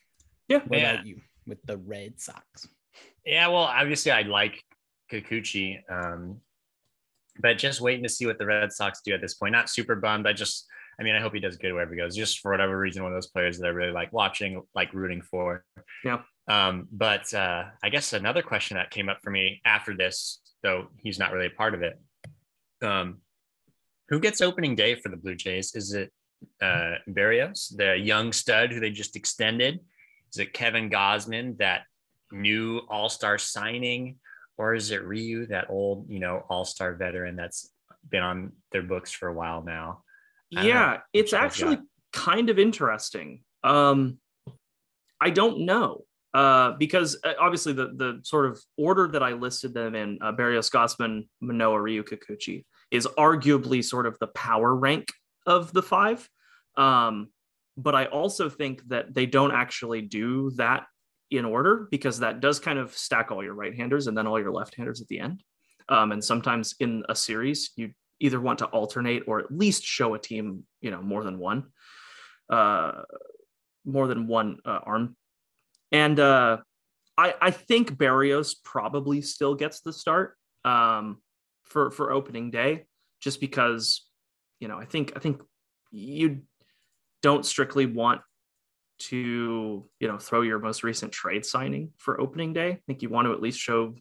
Yeah. 0.48 0.60
What 0.68 0.80
Yeah. 0.80 0.92
about 0.94 1.06
you 1.08 1.22
with 1.48 1.64
the 1.64 1.78
Red 1.80 2.22
Sox? 2.22 2.68
Yeah, 3.26 3.48
well, 3.48 3.64
obviously 3.64 4.12
I 4.12 4.22
like 4.22 4.64
Kikuchi, 5.12 5.80
um, 5.90 6.42
but 7.40 7.58
just 7.58 7.82
waiting 7.82 8.04
to 8.04 8.10
see 8.10 8.28
what 8.28 8.38
the 8.38 8.46
Red 8.46 8.72
Sox 8.72 9.02
do 9.04 9.16
at 9.16 9.22
this 9.22 9.34
point. 9.34 9.52
Not 9.54 9.68
super 9.68 9.96
bummed. 9.96 10.28
I 10.28 10.34
just, 10.34 10.68
I 11.00 11.04
mean, 11.04 11.16
I 11.16 11.20
hope 11.20 11.34
he 11.34 11.40
does 11.40 11.58
good 11.58 11.74
wherever 11.74 11.92
he 11.92 11.98
goes. 12.00 12.16
Just 12.16 12.40
for 12.40 12.52
whatever 12.52 12.78
reason, 12.78 13.02
one 13.02 13.12
of 13.14 13.16
those 13.16 13.32
players 13.32 13.58
that 13.58 13.66
I 13.66 13.70
really 13.72 13.92
like 13.92 14.14
watching, 14.14 14.62
like 14.76 14.94
rooting 14.94 15.24
for. 15.24 15.66
Yeah. 16.06 16.22
Um, 16.48 16.88
but 16.92 17.34
uh, 17.34 17.64
I 17.82 17.90
guess 17.90 18.14
another 18.14 18.44
question 18.44 18.78
that 18.78 18.92
came 18.92 19.10
up 19.10 19.22
for 19.24 19.32
me 19.32 19.60
after 19.66 19.96
this, 19.98 20.40
though 20.62 20.90
he's 21.00 21.18
not 21.18 21.32
really 21.32 21.48
a 21.48 21.58
part 21.58 21.74
of 21.74 21.82
it. 21.82 22.00
Um, 22.84 23.23
who 24.10 24.20
gets 24.20 24.42
opening 24.42 24.76
day 24.76 24.96
for 24.96 25.10
the 25.10 25.18
Blue 25.18 25.36
Jays? 25.36 25.76
Is 25.76 25.94
it 25.94 26.12
uh, 26.62 26.96
Berrios, 27.10 27.76
the 27.76 27.98
young 27.98 28.32
stud 28.32 28.72
who 28.72 28.80
they 28.80 28.92
just 28.92 29.16
extended? 29.16 29.80
Is 30.32 30.40
it 30.40 30.54
Kevin 30.54 30.90
Gausman, 30.90 31.58
that 31.58 31.84
new 32.32 32.82
All 32.90 33.10
Star 33.10 33.38
signing, 33.38 34.18
or 34.58 34.74
is 34.74 34.92
it 34.92 35.04
Ryu, 35.04 35.48
that 35.48 35.70
old, 35.70 36.10
you 36.10 36.20
know, 36.20 36.46
All 36.50 36.66
Star 36.66 36.96
veteran 36.96 37.36
that's 37.36 37.72
been 38.10 38.24
on 38.24 38.52
their 38.72 38.84
books 38.84 39.12
for 39.12 39.28
a 39.28 39.34
while 39.34 39.64
now? 39.64 40.04
Yeah, 40.50 41.00
it's 41.14 41.34
actually 41.34 41.80
kind 42.12 42.50
of 42.50 42.60
interesting. 42.60 43.42
Um, 43.64 44.20
I 45.20 45.30
don't 45.30 45.66
know 45.66 46.04
uh, 46.34 46.72
because 46.72 47.18
uh, 47.24 47.34
obviously 47.40 47.74
the 47.74 47.94
the 47.96 48.20
sort 48.24 48.46
of 48.46 48.60
order 48.78 49.08
that 49.08 49.24
I 49.24 49.34
listed 49.34 49.74
them 49.74 49.96
in, 49.96 50.20
uh, 50.22 50.32
Berrios, 50.32 50.72
Gausman, 50.72 51.28
Manoah, 51.42 51.82
Ryu, 51.82 52.04
Kikuchi, 52.04 52.66
is 52.94 53.08
arguably 53.18 53.84
sort 53.84 54.06
of 54.06 54.18
the 54.20 54.28
power 54.28 54.74
rank 54.74 55.12
of 55.46 55.74
the 55.74 55.82
five. 55.82 56.30
Um, 56.78 57.30
but 57.76 57.96
I 57.96 58.06
also 58.06 58.50
think 58.50 58.88
that 58.90 59.14
they 59.16 59.26
don't 59.26 59.52
actually 59.52 60.02
do 60.02 60.52
that 60.52 60.86
in 61.32 61.44
order 61.44 61.88
because 61.90 62.20
that 62.20 62.40
does 62.40 62.60
kind 62.60 62.78
of 62.78 62.96
stack 62.96 63.32
all 63.32 63.44
your 63.44 63.56
right-handers 63.56 64.06
and 64.06 64.16
then 64.16 64.28
all 64.28 64.40
your 64.40 64.52
left-handers 64.52 65.02
at 65.02 65.08
the 65.08 65.20
end. 65.20 65.44
Um, 65.90 66.12
and 66.12 66.24
sometimes 66.24 66.76
in 66.80 67.04
a 67.10 67.16
series, 67.16 67.72
you 67.76 67.92
either 68.20 68.40
want 68.40 68.60
to 68.60 68.68
alternate 68.68 69.24
or 69.26 69.40
at 69.40 69.52
least 69.52 69.84
show 69.84 70.14
a 70.14 70.20
team, 70.20 70.64
you 70.80 70.92
know, 70.92 71.02
more 71.02 71.24
than 71.24 71.40
one, 71.40 71.66
uh, 72.50 73.02
more 73.84 74.08
than 74.08 74.28
one 74.28 74.60
uh, 74.66 74.80
arm. 74.84 75.18
And 75.92 76.20
uh, 76.20 76.58
I, 77.18 77.34
I 77.42 77.52
think 77.52 77.98
Berrios 77.98 78.56
probably 78.64 79.22
still 79.22 79.56
gets 79.56 79.82
the 79.82 79.94
start 79.94 80.38
um, 80.64 81.18
for 81.64 81.92
for 81.92 82.12
opening 82.12 82.52
day, 82.52 82.86
just 83.20 83.40
because, 83.40 84.06
you 84.60 84.68
know, 84.68 84.78
I 84.78 84.86
think 84.86 85.14
I 85.16 85.20
think 85.20 85.42
you 85.92 86.42
don't 87.22 87.46
strictly 87.46 87.86
want 87.86 88.22
to, 89.00 89.86
you 90.00 90.08
know, 90.08 90.18
throw 90.18 90.42
your 90.42 90.60
most 90.60 90.84
recent 90.84 91.12
trade 91.12 91.46
signing 91.46 91.92
for 91.98 92.20
opening 92.20 92.54
day. 92.54 92.70
I 92.70 92.80
think 92.88 93.02
you 93.02 93.10
want 93.10 93.28
to 93.28 93.34
at 93.34 93.42
least 93.42 93.60
show 93.60 93.96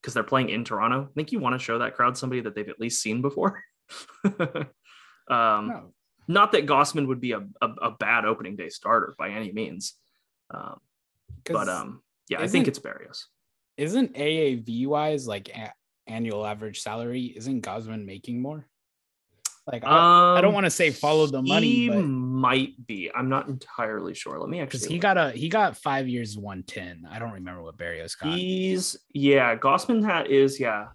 because 0.00 0.14
they're 0.14 0.22
playing 0.22 0.50
in 0.50 0.64
Toronto. 0.64 1.08
I 1.10 1.12
think 1.14 1.32
you 1.32 1.40
want 1.40 1.58
to 1.58 1.64
show 1.64 1.78
that 1.78 1.94
crowd 1.94 2.16
somebody 2.16 2.42
that 2.42 2.54
they've 2.54 2.68
at 2.68 2.80
least 2.80 3.02
seen 3.02 3.22
before. 3.22 3.62
um, 4.24 4.68
No. 5.28 5.92
Not 6.30 6.52
that 6.52 6.66
Gausman 6.66 7.06
would 7.06 7.22
be 7.22 7.32
a, 7.32 7.40
a, 7.62 7.66
a 7.66 7.90
bad 7.92 8.26
opening 8.26 8.54
day 8.54 8.68
starter 8.68 9.14
by 9.18 9.30
any 9.30 9.50
means, 9.50 9.94
um, 10.52 10.78
but 11.44 11.70
um, 11.70 12.02
Yeah, 12.28 12.42
I 12.42 12.48
think 12.48 12.68
it's 12.68 12.78
Berrios. 12.78 13.24
Isn't 13.78 14.14
AAV 14.14 14.86
wise 14.86 15.26
like 15.26 15.48
annual 16.08 16.44
average 16.46 16.80
salary? 16.80 17.32
Isn't 17.36 17.62
Gausman 17.62 18.04
making 18.04 18.40
more? 18.40 18.66
Like 19.70 19.84
I, 19.84 20.38
I 20.38 20.40
don't 20.40 20.48
Um, 20.48 20.54
want 20.54 20.64
to 20.64 20.70
say 20.70 20.90
follow 20.90 21.26
the 21.26 21.42
money, 21.42 21.66
He 21.66 21.88
but 21.90 22.00
might 22.02 22.86
be. 22.86 23.10
I'm 23.14 23.28
not 23.28 23.48
entirely 23.48 24.14
sure. 24.14 24.38
Let 24.38 24.48
me 24.48 24.60
actually. 24.60 24.88
he 24.88 24.94
look. 24.94 25.02
got 25.02 25.18
a 25.18 25.30
he 25.32 25.48
got 25.50 25.76
five 25.76 26.08
years, 26.08 26.38
one 26.38 26.62
ten. 26.62 27.06
I 27.10 27.18
don't 27.18 27.32
remember 27.32 27.62
what 27.62 27.76
Berrios 27.76 28.18
got. 28.18 28.32
He's 28.32 28.96
yeah. 29.12 29.54
Gausman 29.56 30.02
hat 30.02 30.30
is 30.30 30.58
yeah, 30.58 30.88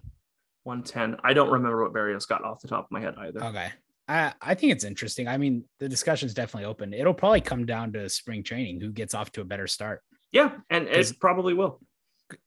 110. 0.64 1.20
I 1.22 1.34
don't 1.34 1.50
remember 1.52 1.84
what 1.84 1.92
Berrios 1.92 2.26
got 2.26 2.42
off 2.42 2.60
the 2.60 2.68
top 2.68 2.86
of 2.86 2.90
my 2.90 3.00
head 3.00 3.14
either. 3.18 3.44
Okay. 3.44 3.70
I, 4.08 4.34
I 4.42 4.54
think 4.54 4.72
it's 4.72 4.84
interesting. 4.84 5.28
I 5.28 5.38
mean, 5.38 5.64
the 5.78 5.88
discussion's 5.88 6.34
definitely 6.34 6.66
open. 6.66 6.92
It'll 6.92 7.14
probably 7.14 7.40
come 7.40 7.64
down 7.64 7.92
to 7.94 8.08
spring 8.10 8.42
training, 8.42 8.80
who 8.80 8.90
gets 8.90 9.14
off 9.14 9.32
to 9.32 9.40
a 9.40 9.44
better 9.44 9.66
start. 9.66 10.02
Yeah, 10.30 10.50
and 10.68 10.88
it 10.88 11.12
probably 11.20 11.54
will. 11.54 11.80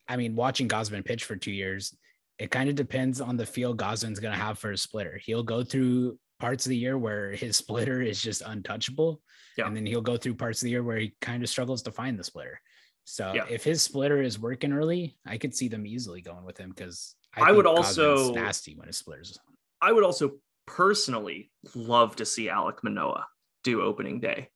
I 0.08 0.18
mean, 0.18 0.36
watching 0.36 0.68
Gausman 0.68 1.04
pitch 1.06 1.24
for 1.24 1.36
two 1.36 1.52
years, 1.52 1.96
it 2.40 2.52
kind 2.52 2.70
of 2.70 2.76
depends 2.76 3.20
on 3.22 3.38
the 3.38 3.46
feel 3.46 3.76
Gausman's 3.76 4.20
going 4.20 4.34
to 4.34 4.40
have 4.40 4.60
for 4.60 4.72
his 4.72 4.82
splitter. 4.82 5.20
He'll 5.24 5.44
go 5.44 5.64
through 5.64 6.20
parts 6.40 6.66
of 6.66 6.70
the 6.70 6.78
year 6.78 6.98
where 6.98 7.32
his 7.32 7.58
splitter 7.64 8.02
is 8.02 8.22
just 8.22 8.42
untouchable. 8.46 9.22
Yeah. 9.58 9.66
And 9.68 9.76
then 9.76 9.86
he'll 9.86 10.02
go 10.02 10.18
through 10.18 10.36
parts 10.36 10.62
of 10.62 10.66
the 10.66 10.72
year 10.72 10.84
where 10.84 10.98
he 10.98 11.16
kind 11.22 11.42
of 11.42 11.50
struggles 11.50 11.82
to 11.84 11.92
find 11.92 12.18
the 12.20 12.24
splitter. 12.24 12.60
So 13.06 13.34
Yeah. 13.34 13.46
if 13.50 13.64
his 13.64 13.82
splitter 13.82 14.22
is 14.22 14.38
working 14.38 14.72
early, 14.72 15.18
I 15.26 15.38
could 15.38 15.56
see 15.56 15.68
them 15.68 15.88
easily 15.88 16.22
going 16.22 16.44
with 16.44 16.58
him 16.58 16.70
because 16.70 17.16
I 17.36 17.52
would 17.52 17.66
also- 17.66 18.34
nasty 18.34 18.76
when 18.76 18.88
his 18.88 18.98
splitter's 18.98 19.38
on. 19.48 19.56
I 19.82 19.92
would 19.92 20.04
also 20.04 20.38
personally 20.68 21.52
love 21.74 22.16
to 22.18 22.26
see 22.26 22.48
Alek 22.48 22.84
Manoah 22.84 23.26
do 23.64 23.82
opening 23.82 24.20
day. 24.20 24.50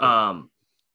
Um, 0.00 0.50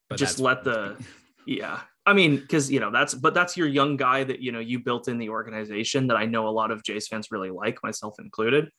But 0.09 0.17
just 0.19 0.39
let 0.39 0.63
the 0.63 0.97
yeah. 1.45 1.81
I 2.05 2.13
mean, 2.13 2.37
because 2.37 2.69
you 2.69 2.79
know 2.79 2.91
that's 2.91 3.13
but 3.13 3.33
that's 3.33 3.55
your 3.55 3.67
young 3.67 3.95
guy 3.95 4.23
that 4.23 4.41
you 4.41 4.51
know 4.51 4.59
you 4.59 4.79
built 4.79 5.07
in 5.07 5.17
the 5.17 5.29
organization 5.29 6.07
that 6.07 6.17
I 6.17 6.25
know 6.25 6.47
a 6.47 6.49
lot 6.49 6.71
of 6.71 6.83
Jays 6.83 7.07
fans 7.07 7.29
really 7.31 7.49
like, 7.49 7.81
myself 7.81 8.15
included, 8.19 8.69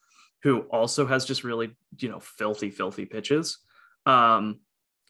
who 0.42 0.60
also 0.70 1.06
has 1.06 1.24
just 1.24 1.42
really 1.44 1.74
you 1.98 2.10
know 2.10 2.20
filthy, 2.20 2.70
filthy 2.70 3.06
pitches. 3.06 3.58
Um, 4.04 4.60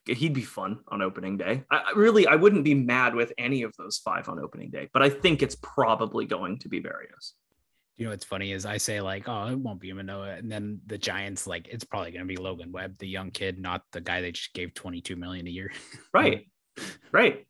he'd 0.07 0.35
be 0.35 0.43
fun 0.43 0.81
on 0.89 1.03
opening 1.03 1.37
day. 1.37 1.65
I, 1.71 1.93
really 1.97 2.27
I 2.27 2.37
wouldn't 2.37 2.65
be 2.65 2.75
mad 2.75 3.15
with 3.15 3.33
any 3.37 3.63
of 3.63 3.75
those 3.77 3.99
five 3.99 4.29
on 4.29 4.39
opening 4.39 4.71
day, 4.71 4.89
but 4.93 5.03
I 5.03 5.11
think 5.11 5.43
it's 5.43 5.57
probably 5.57 6.27
going 6.27 6.59
to 6.59 6.69
be 6.69 6.81
Berrios. 6.81 7.33
you 7.97 8.05
know 8.05 8.11
what's 8.13 8.25
funny 8.25 8.53
is 8.53 8.65
I 8.65 8.77
say 8.77 9.01
like, 9.01 9.29
oh, 9.29 9.49
it 9.49 9.59
won't 9.59 9.81
be 9.81 9.93
Manoah, 9.93 10.35
and 10.35 10.53
then 10.53 10.81
the 10.87 10.99
Giants 10.99 11.49
like 11.49 11.67
it's 11.67 11.85
probably 11.85 12.13
gonna 12.13 12.27
be 12.27 12.37
Logan 12.37 12.71
Webb, 12.71 12.99
the 12.99 13.09
young 13.09 13.33
kid, 13.33 13.59
not 13.59 13.83
the 13.91 14.01
guy 14.01 14.21
they 14.21 14.31
just 14.31 14.55
gave 14.55 14.73
22 14.75 15.17
million 15.17 15.49
a 15.49 15.51
year. 15.51 15.73
Right, 16.13 16.47
right. 17.13 17.45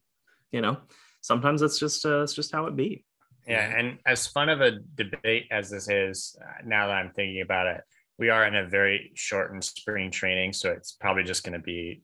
You 0.54 0.60
know, 0.60 0.76
sometimes 1.20 1.62
it's 1.62 1.80
just 1.80 2.06
uh, 2.06 2.22
it's 2.22 2.32
just 2.32 2.52
how 2.52 2.66
it 2.66 2.76
be. 2.76 3.04
Yeah, 3.44 3.76
and 3.76 3.98
as 4.06 4.28
fun 4.28 4.48
of 4.48 4.60
a 4.60 4.78
debate 4.94 5.48
as 5.50 5.68
this 5.68 5.88
is, 5.90 6.36
uh, 6.40 6.62
now 6.64 6.86
that 6.86 6.92
I'm 6.92 7.10
thinking 7.10 7.42
about 7.42 7.66
it, 7.66 7.80
we 8.20 8.30
are 8.30 8.46
in 8.46 8.54
a 8.54 8.64
very 8.64 9.10
shortened 9.16 9.64
spring 9.64 10.12
training, 10.12 10.52
so 10.52 10.70
it's 10.70 10.92
probably 10.92 11.24
just 11.24 11.42
going 11.42 11.54
to 11.54 11.58
be 11.58 12.02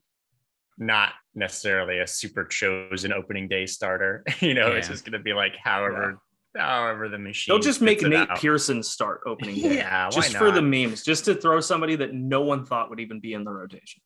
not 0.77 1.13
necessarily 1.33 1.99
a 1.99 2.07
super 2.07 2.43
chosen 2.43 3.13
opening 3.13 3.47
day 3.47 3.65
starter. 3.67 4.21
you 4.41 4.53
know, 4.53 4.67
it's 4.73 4.89
just 4.89 5.05
going 5.05 5.13
to 5.13 5.23
be 5.23 5.31
like 5.31 5.55
however, 5.55 6.19
however 6.53 7.07
the 7.07 7.17
machine. 7.17 7.53
They'll 7.53 7.63
just 7.63 7.79
make 7.79 8.01
Nate 8.01 8.29
out. 8.29 8.37
Pearson 8.37 8.83
start 8.83 9.21
opening 9.25 9.55
day. 9.61 9.77
Yeah, 9.77 10.07
why 10.07 10.09
just 10.09 10.35
for 10.35 10.51
the 10.51 10.61
memes, 10.61 11.03
just 11.03 11.23
to 11.23 11.35
throw 11.35 11.61
somebody 11.61 11.95
that 11.95 12.13
no 12.13 12.41
one 12.41 12.65
thought 12.65 12.89
would 12.89 12.99
even 12.99 13.21
be 13.21 13.31
in 13.31 13.45
the 13.45 13.51
rotation. 13.51 14.01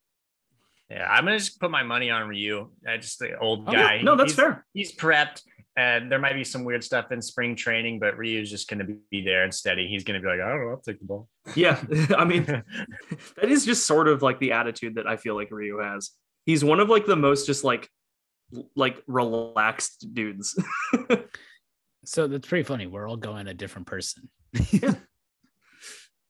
Yeah, 0.90 1.08
I'm 1.10 1.26
gonna 1.26 1.38
just 1.40 1.60
put 1.60 1.72
my 1.72 1.84
money 1.84 2.10
on 2.12 2.28
Ryu. 2.28 2.70
I 2.88 2.98
just 2.98 3.18
the 3.20 3.38
old 3.40 3.68
Oh, 3.68 3.72
guy. 3.72 3.96
yeah. 3.96 4.02
No, 4.04 4.16
that's 4.16 4.34
He's- 4.34 4.46
fair. 4.46 4.66
He's 4.74 4.96
prepped, 4.96 5.42
and 5.76 6.12
there 6.12 6.20
might 6.20 6.34
be 6.34 6.44
some 6.44 6.64
weird 6.64 6.84
stuff 6.84 7.12
in 7.12 7.22
spring 7.22 7.56
training, 7.56 8.00
but 8.00 8.18
Ryu's 8.18 8.52
just 8.52 8.70
gonna 8.70 8.86
be 9.10 9.22
there 9.24 9.44
and 9.44 9.54
steady. 9.54 9.88
He's 9.88 10.04
gonna 10.04 10.20
be 10.20 10.28
like, 10.28 10.40
I 10.40 10.48
don't 10.50 10.62
know, 10.62 10.70
I'll 10.72 10.78
take 10.82 11.00
the 11.00 11.06
ball. 11.06 11.28
Yeah, 11.56 11.82
I 12.18 12.24
mean, 12.26 12.46
that 13.38 13.50
is 13.50 13.66
just 13.66 13.88
sort 13.88 14.08
of 14.08 14.22
like 14.22 14.40
the 14.40 14.52
attitude 14.52 14.96
that 14.96 15.08
I 15.08 15.18
feel 15.18 15.36
like 15.36 15.50
Ryu 15.52 15.80
has. 15.80 16.12
He's 16.46 16.64
one 16.64 16.80
of 16.80 16.88
like 16.90 17.06
the 17.08 17.16
most 17.16 17.48
just 17.48 17.64
like 17.64 17.90
like 18.76 19.02
relaxed 19.08 20.14
dudes. 20.14 20.58
So 22.08 22.28
that's 22.28 22.48
pretty 22.48 22.62
funny. 22.62 22.86
We're 22.86 23.10
all 23.10 23.18
going 23.18 23.48
a 23.48 23.54
different 23.56 23.88
person. 23.88 24.30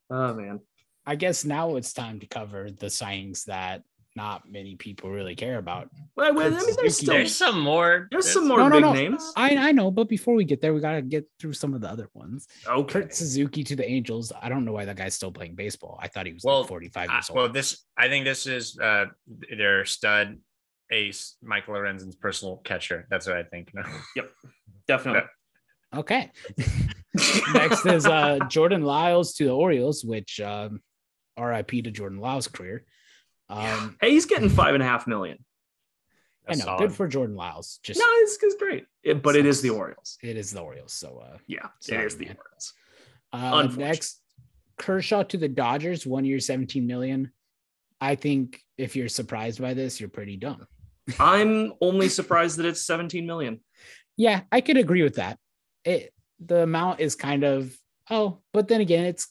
oh 0.10 0.34
man. 0.34 0.60
I 1.06 1.16
guess 1.16 1.46
now 1.46 1.76
it's 1.76 1.94
time 1.94 2.20
to 2.22 2.28
cover 2.28 2.72
the 2.72 2.86
signings 2.88 3.44
that 3.46 3.84
not 4.16 4.50
many 4.50 4.76
people 4.76 5.10
really 5.12 5.36
care 5.36 5.58
about. 5.58 5.90
Well, 6.16 6.34
well, 6.34 6.48
I 6.48 6.58
mean, 6.58 6.76
there's 6.78 6.98
still 6.98 7.14
There's 7.14 7.36
some 7.36 7.60
more. 7.60 8.08
there's 8.12 8.32
some 8.32 8.48
more 8.48 8.58
No, 8.58 8.68
no, 8.70 8.76
big 8.78 8.82
no. 8.82 8.94
names. 8.94 9.34
I 9.36 9.58
I 9.58 9.72
know, 9.74 9.92
but 9.92 10.08
before 10.08 10.36
we 10.36 10.46
get 10.46 10.62
there, 10.62 10.74
we 10.74 10.80
gotta 10.80 11.02
get 11.02 11.28
through 11.40 11.54
some 11.54 11.74
of 11.74 11.82
the 11.82 11.90
other 11.90 12.10
ones. 12.14 12.48
Okay. 12.66 13.02
Kurt 13.02 13.14
Suzuki 13.14 13.64
to 13.66 13.76
the 13.76 13.88
Angels. 13.88 14.32
I 14.42 14.48
don't 14.50 14.64
know 14.64 14.72
why 14.72 14.86
that 14.86 14.96
guy's 14.96 15.16
still 15.16 15.32
playing 15.32 15.56
baseball. 15.56 16.00
I 16.02 16.08
thought 16.08 16.26
he 16.26 16.34
was 16.34 16.44
Well, 16.46 16.62
like 16.62 16.70
45 16.70 17.10
Uh, 17.10 17.14
years 17.14 17.30
old. 17.30 17.38
well, 17.38 17.50
this 17.50 17.84
I 17.98 18.08
think 18.08 18.24
this 18.26 18.48
is 18.48 18.80
uh 18.80 19.06
their 19.28 19.84
stud 19.86 20.38
ace, 20.92 21.36
Michael 21.44 21.74
Lorenzen's 21.76 22.16
personal 22.16 22.58
catcher. 22.58 23.08
That's 23.10 23.28
what 23.28 23.36
I 23.38 23.44
think. 23.44 23.72
No. 23.74 23.82
Yep. 24.16 24.32
Definitely. 24.88 25.24
okay. 25.94 26.32
Next 27.54 27.86
is 27.86 28.06
uh 28.06 28.40
Jordan 28.50 28.84
Lyles 28.84 29.34
to 29.36 29.46
the 29.46 29.52
Orioles, 29.52 30.04
which 30.06 30.40
um 30.40 30.80
RIP 31.38 31.72
to 31.84 31.92
Jordan 31.92 32.20
Lyles' 32.20 32.48
career. 32.48 32.86
Um 33.50 33.98
Hey, 34.02 34.12
he's 34.12 34.26
getting 34.26 34.50
five 34.50 34.74
and 34.74 34.84
a 34.84 34.86
half 34.86 35.08
million. 35.08 35.44
I 36.48 36.54
know, 36.56 36.66
solid. 36.66 36.80
good 36.80 36.94
for 36.94 37.08
Jordan 37.08 37.36
Lyles. 37.36 37.80
Just 37.84 38.00
No, 38.00 38.06
it's, 38.08 38.38
it's 38.42 38.56
great. 38.56 38.86
It- 39.04 39.24
but 39.24 39.36
it 39.36 39.46
is 39.46 39.62
the 39.62 39.72
Orioles. 39.72 40.18
it 40.22 40.38
is 40.38 40.52
the 40.52 40.62
Orioles. 40.62 40.94
So 40.94 41.24
uh 41.26 41.38
Yeah, 41.48 41.68
Sorry, 41.80 42.04
it 42.04 42.08
is 42.08 42.18
the 42.18 42.26
man. 42.26 42.38
Orioles. 42.38 42.74
Uh, 43.34 43.68
next, 43.76 44.22
Kershaw 44.78 45.24
to 45.24 45.38
the 45.38 45.50
Dodgers, 45.50 46.06
one 46.08 46.24
year, 46.26 46.40
17 46.40 46.86
million. 46.88 47.32
I 48.00 48.16
think 48.16 48.62
if 48.78 48.96
you're 48.96 49.10
surprised 49.10 49.60
by 49.60 49.74
this, 49.74 50.00
you're 50.00 50.10
pretty 50.10 50.38
dumb. 50.38 50.66
I'm 51.20 51.74
only 51.82 52.08
surprised 52.10 52.58
that 52.58 52.66
it's 52.66 52.82
17 52.86 53.26
million. 53.26 53.60
Yeah, 54.18 54.42
I 54.52 54.62
could 54.62 54.78
agree 54.78 55.04
with 55.04 55.16
that. 55.16 55.38
It 55.84 56.14
the 56.46 56.62
amount 56.64 57.00
is 57.00 57.16
kind 57.16 57.44
of 57.44 57.76
oh, 58.10 58.40
but 58.54 58.68
then 58.68 58.82
again, 58.82 59.06
it's 59.06 59.28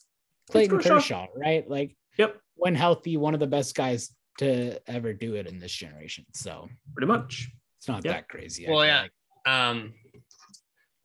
Clayton 0.51 0.77
Kershaw. 0.77 0.95
Kershaw. 0.95 1.27
right? 1.35 1.67
Like, 1.69 1.95
Yep. 2.17 2.39
When 2.55 2.75
healthy, 2.75 3.17
one 3.17 3.33
of 3.33 3.39
the 3.39 3.47
best 3.47 3.75
guys 3.75 4.13
to 4.39 4.79
ever 4.89 5.13
do 5.13 5.35
it 5.35 5.47
in 5.47 5.59
this 5.59 5.71
generation. 5.71 6.25
So 6.33 6.69
Pretty 6.93 7.07
much. 7.07 7.49
it's 7.77 7.87
not 7.87 8.03
Yeah. 8.03 8.13
that 8.13 8.29
crazy. 8.29 8.65
Well, 8.67 8.85
yeah. 8.85 9.03
like. 9.03 9.11
Um, 9.53 9.93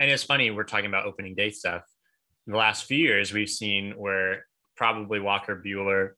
and 0.00 0.10
it's 0.10 0.22
funny 0.24 0.50
we're 0.50 0.64
talking 0.64 0.86
about 0.86 1.06
opening 1.06 1.34
day 1.34 1.50
stuff. 1.50 1.82
The 2.46 2.56
last 2.56 2.84
few 2.86 2.98
years 2.98 3.32
we've 3.32 3.50
seen 3.50 3.92
where 3.96 4.46
probably 4.76 5.20
Walker 5.20 5.62
Buehler 5.64 6.12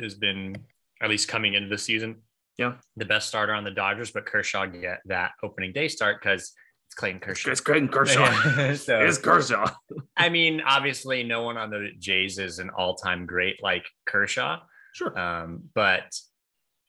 has 0.00 0.14
been 0.14 0.56
at 1.02 1.10
least 1.10 1.28
coming 1.28 1.54
into 1.54 1.68
the 1.68 1.78
season. 1.78 2.22
Yeah. 2.56 2.74
the 2.96 3.04
best 3.04 3.26
starter 3.28 3.52
on 3.52 3.64
the 3.64 3.72
Dodgers, 3.72 4.12
but 4.12 4.26
Kershaw 4.26 4.66
get 4.66 5.00
that 5.06 5.32
opening 5.42 5.72
day 5.72 5.88
start 5.88 6.20
because 6.22 6.52
it's 6.86 6.94
Clayton 6.94 7.20
Kershaw. 7.20 7.50
It's 7.50 7.60
Clayton 7.60 7.88
Kershaw. 7.88 8.74
so, 8.74 9.00
It's 9.00 9.18
Kershaw. 9.18 9.70
I 10.16 10.28
mean, 10.28 10.60
obviously, 10.60 11.22
no 11.22 11.42
one 11.42 11.56
on 11.56 11.70
the 11.70 11.88
Jays 11.98 12.38
is 12.38 12.58
an 12.58 12.70
all-time 12.76 13.26
great 13.26 13.62
like 13.62 13.84
Kershaw, 14.06 14.60
Sure. 14.94 15.18
um, 15.18 15.64
but 15.74 16.04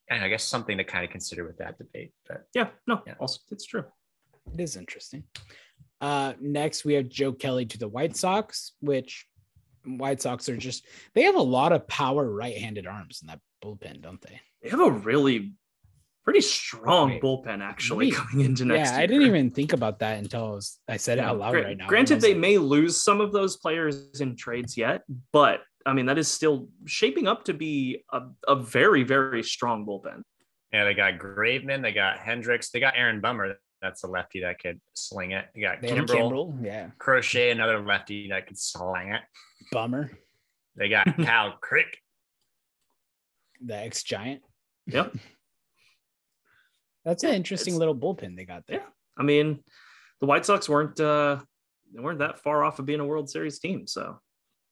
and 0.10 0.24
I 0.24 0.30
guess 0.30 0.44
something 0.44 0.78
to 0.78 0.84
kind 0.84 1.04
of 1.04 1.10
consider 1.10 1.46
with 1.46 1.58
that 1.58 1.78
debate. 1.80 2.14
But 2.28 2.44
Yeah, 2.54 2.68
no, 2.86 3.02
Yeah. 3.08 3.16
also 3.20 3.40
it's 3.50 3.66
true. 3.66 3.86
It 4.54 4.60
is 4.62 4.76
interesting. 4.76 5.24
Uh, 6.00 6.34
next, 6.40 6.86
we 6.86 6.94
have 6.94 7.10
Joe 7.10 7.32
Kelly 7.34 7.66
to 7.66 7.78
the 7.80 7.88
White 7.88 8.16
Sox, 8.16 8.74
which 8.82 9.26
White 9.86 10.22
Sox 10.22 10.48
are 10.50 10.58
just, 10.58 10.86
they 11.16 11.24
have 11.24 11.36
a 11.36 11.42
lot 11.42 11.72
of 11.72 11.88
power 11.88 12.30
right 12.30 12.56
handed 12.56 12.86
arms 12.86 13.22
in 13.24 13.28
that 13.28 13.40
bullpen, 13.64 14.02
don't 14.02 14.22
they? 14.22 14.40
They 14.62 14.70
have 14.70 14.82
a 14.82 14.92
really 14.92 15.54
pretty 16.26 16.42
strong 16.42 17.12
Wait. 17.12 17.22
bullpen 17.22 17.62
actually 17.62 18.08
Wait. 18.08 18.16
coming 18.16 18.44
into 18.46 18.66
next 18.66 18.90
yeah, 18.90 18.96
year. 18.96 19.04
I 19.04 19.06
didn't 19.06 19.28
even 19.28 19.52
think 19.52 19.72
about 19.74 20.00
that 20.00 20.18
until 20.18 20.46
I, 20.48 20.50
was, 20.50 20.80
I 20.90 20.98
said 20.98 21.20
it 21.20 21.22
Yeah, 21.22 21.30
out 21.30 21.38
loud 21.40 21.52
gra- 21.52 21.64
right 21.64 21.78
now. 21.78 21.88
Granted, 21.88 22.20
they 22.20 22.34
like, 22.34 22.42
may 22.42 22.58
lose 22.58 23.02
some 23.02 23.22
of 23.22 23.32
those 23.32 23.56
players 23.58 24.20
in 24.20 24.36
trades 24.36 24.76
yet, 24.76 25.04
but 25.32 25.62
I 25.86 25.94
mean 25.94 26.08
that 26.08 26.18
is 26.18 26.28
still 26.28 26.68
shaping 26.86 27.28
up 27.28 27.46
to 27.46 27.54
be 27.54 28.04
a, 28.12 28.22
a 28.48 28.56
very, 28.56 29.04
very 29.04 29.44
strong 29.44 29.86
bullpen. 29.86 30.24
yeah, 30.74 30.84
they 30.84 30.96
got 30.96 31.20
Graveman, 31.20 31.82
they 31.84 31.92
got 31.94 32.18
Hendriks, 32.18 32.72
they 32.72 32.80
got 32.80 32.96
Aaron 32.98 33.22
Bummer. 33.22 33.56
That's 33.82 34.04
a 34.04 34.08
lefty 34.08 34.42
that 34.42 34.58
could 34.60 34.82
sling 34.96 35.32
it. 35.32 35.46
You 35.54 35.62
got 35.62 35.82
Kimbrel, 35.84 36.08
Kimbrel, 36.32 36.66
yeah, 36.66 36.90
Crochet, 36.98 37.52
another 37.52 37.80
lefty 37.86 38.30
that 38.30 38.48
could 38.48 38.58
sling 38.58 39.10
it. 39.10 39.22
bummer, 39.72 40.10
They 40.76 40.90
got 40.90 41.06
Kyle 41.24 41.54
Crick. 41.62 42.00
the 43.64 43.76
ex 43.78 44.02
giant. 44.02 44.42
Yep. 44.88 45.16
That's 47.06 47.24
an 47.24 47.34
interesting 47.34 47.78
little 47.78 47.96
bullpen 47.96 48.36
they 48.36 48.46
got 48.46 48.66
there. 48.68 48.80
Yeah. 48.80 48.86
I 49.18 49.24
mean, 49.24 49.60
the 50.20 50.26
White 50.26 50.46
Sox 50.46 50.68
weren't 50.68 51.00
uh 51.00 51.38
they 51.94 52.02
weren't 52.02 52.20
that 52.20 52.40
far 52.40 52.64
off 52.64 52.80
of 52.80 52.86
being 52.86 53.00
a 53.00 53.06
World 53.06 53.30
Series 53.30 53.60
team, 53.60 53.88
so 53.88 54.20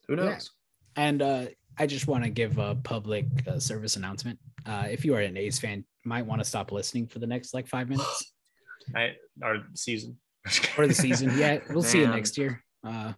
who 0.07 0.15
knows? 0.15 0.51
Yeah. 0.97 1.03
And 1.03 1.21
uh, 1.21 1.45
I 1.77 1.87
just 1.87 2.07
want 2.07 2.23
to 2.23 2.29
give 2.29 2.57
a 2.57 2.75
public 2.75 3.25
uh, 3.47 3.59
service 3.59 3.95
announcement. 3.95 4.39
Uh, 4.65 4.85
if 4.89 5.05
you 5.05 5.15
are 5.15 5.21
an 5.21 5.37
A's 5.37 5.59
fan, 5.59 5.85
might 6.05 6.25
want 6.25 6.41
to 6.41 6.45
stop 6.45 6.71
listening 6.71 7.07
for 7.07 7.19
the 7.19 7.27
next 7.27 7.53
like 7.53 7.67
five 7.67 7.89
minutes. 7.89 8.33
I, 8.95 9.13
or 9.41 9.63
season. 9.73 10.17
or 10.77 10.87
the 10.87 10.93
season. 10.93 11.31
Yeah, 11.37 11.59
we'll 11.69 11.83
see 11.83 11.99
you 11.99 12.07
next 12.07 12.37
year. 12.37 12.63
Uh, 12.85 13.13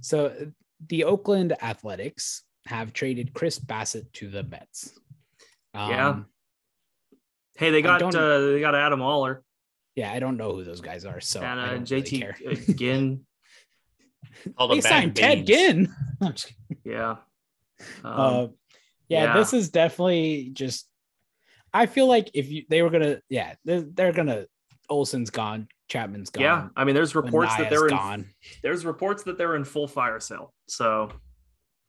so 0.00 0.32
the 0.88 1.04
Oakland 1.04 1.54
Athletics 1.60 2.44
have 2.66 2.92
traded 2.92 3.34
Chris 3.34 3.58
Bassitt 3.58 4.12
to 4.14 4.28
the 4.28 4.44
Mets. 4.44 4.92
Yeah. 5.74 6.20
Hey, 7.56 7.70
they 7.70 7.82
got 7.82 8.02
uh, 8.02 8.40
they 8.40 8.60
got 8.60 8.74
Adam 8.74 9.02
Oller 9.02 9.42
yeah, 9.94 10.12
I 10.12 10.20
don't 10.20 10.36
know 10.36 10.52
who 10.54 10.64
those 10.64 10.80
guys 10.80 11.04
are, 11.04 11.20
so 11.20 11.40
and 11.42 11.60
uh, 11.60 11.66
don't 11.66 11.90
really 11.90 12.02
JT 12.02 12.18
care. 12.18 12.74
Ginn. 12.74 13.26
All 14.56 14.68
the 14.68 14.76
they 14.76 14.80
bad 14.80 14.88
signed 14.88 15.16
Ted 15.16 15.38
beans. 15.38 15.48
Ginn. 15.48 15.94
I'm 16.20 16.32
just 16.32 16.46
kidding. 16.46 16.82
Yeah. 16.84 17.16
Um, 18.02 18.12
uh, 18.20 18.46
yeah, 19.08 19.24
yeah. 19.24 19.36
this 19.36 19.52
is 19.52 19.70
definitely 19.70 20.50
just. 20.52 20.88
I 21.74 21.86
feel 21.86 22.06
like 22.06 22.30
if 22.34 22.50
you 22.50 22.64
they 22.68 22.82
were 22.82 22.90
gonna, 22.90 23.20
yeah, 23.28 23.54
they're, 23.64 23.82
they're 23.82 24.12
gonna. 24.12 24.46
Olson's 24.88 25.30
gone, 25.30 25.68
Chapman's 25.88 26.30
gone. 26.30 26.42
yeah. 26.42 26.68
I 26.76 26.84
mean, 26.84 26.94
there's 26.94 27.14
reports 27.14 27.56
that 27.56 27.70
they're 27.70 27.86
in, 27.86 27.90
gone. 27.96 28.26
there's 28.62 28.84
reports 28.84 29.22
that 29.24 29.38
they're 29.38 29.56
in 29.56 29.64
full 29.64 29.88
fire 29.88 30.20
sale. 30.20 30.52
So 30.68 31.10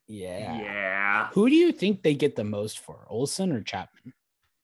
Yeah. 0.07 0.57
yeah, 0.61 1.27
Who 1.33 1.49
do 1.49 1.55
you 1.55 1.71
think 1.73 2.01
they 2.01 2.13
get 2.13 2.35
the 2.35 2.45
most 2.45 2.79
for, 2.79 3.05
Olson 3.09 3.51
or 3.51 3.61
Chapman? 3.61 4.13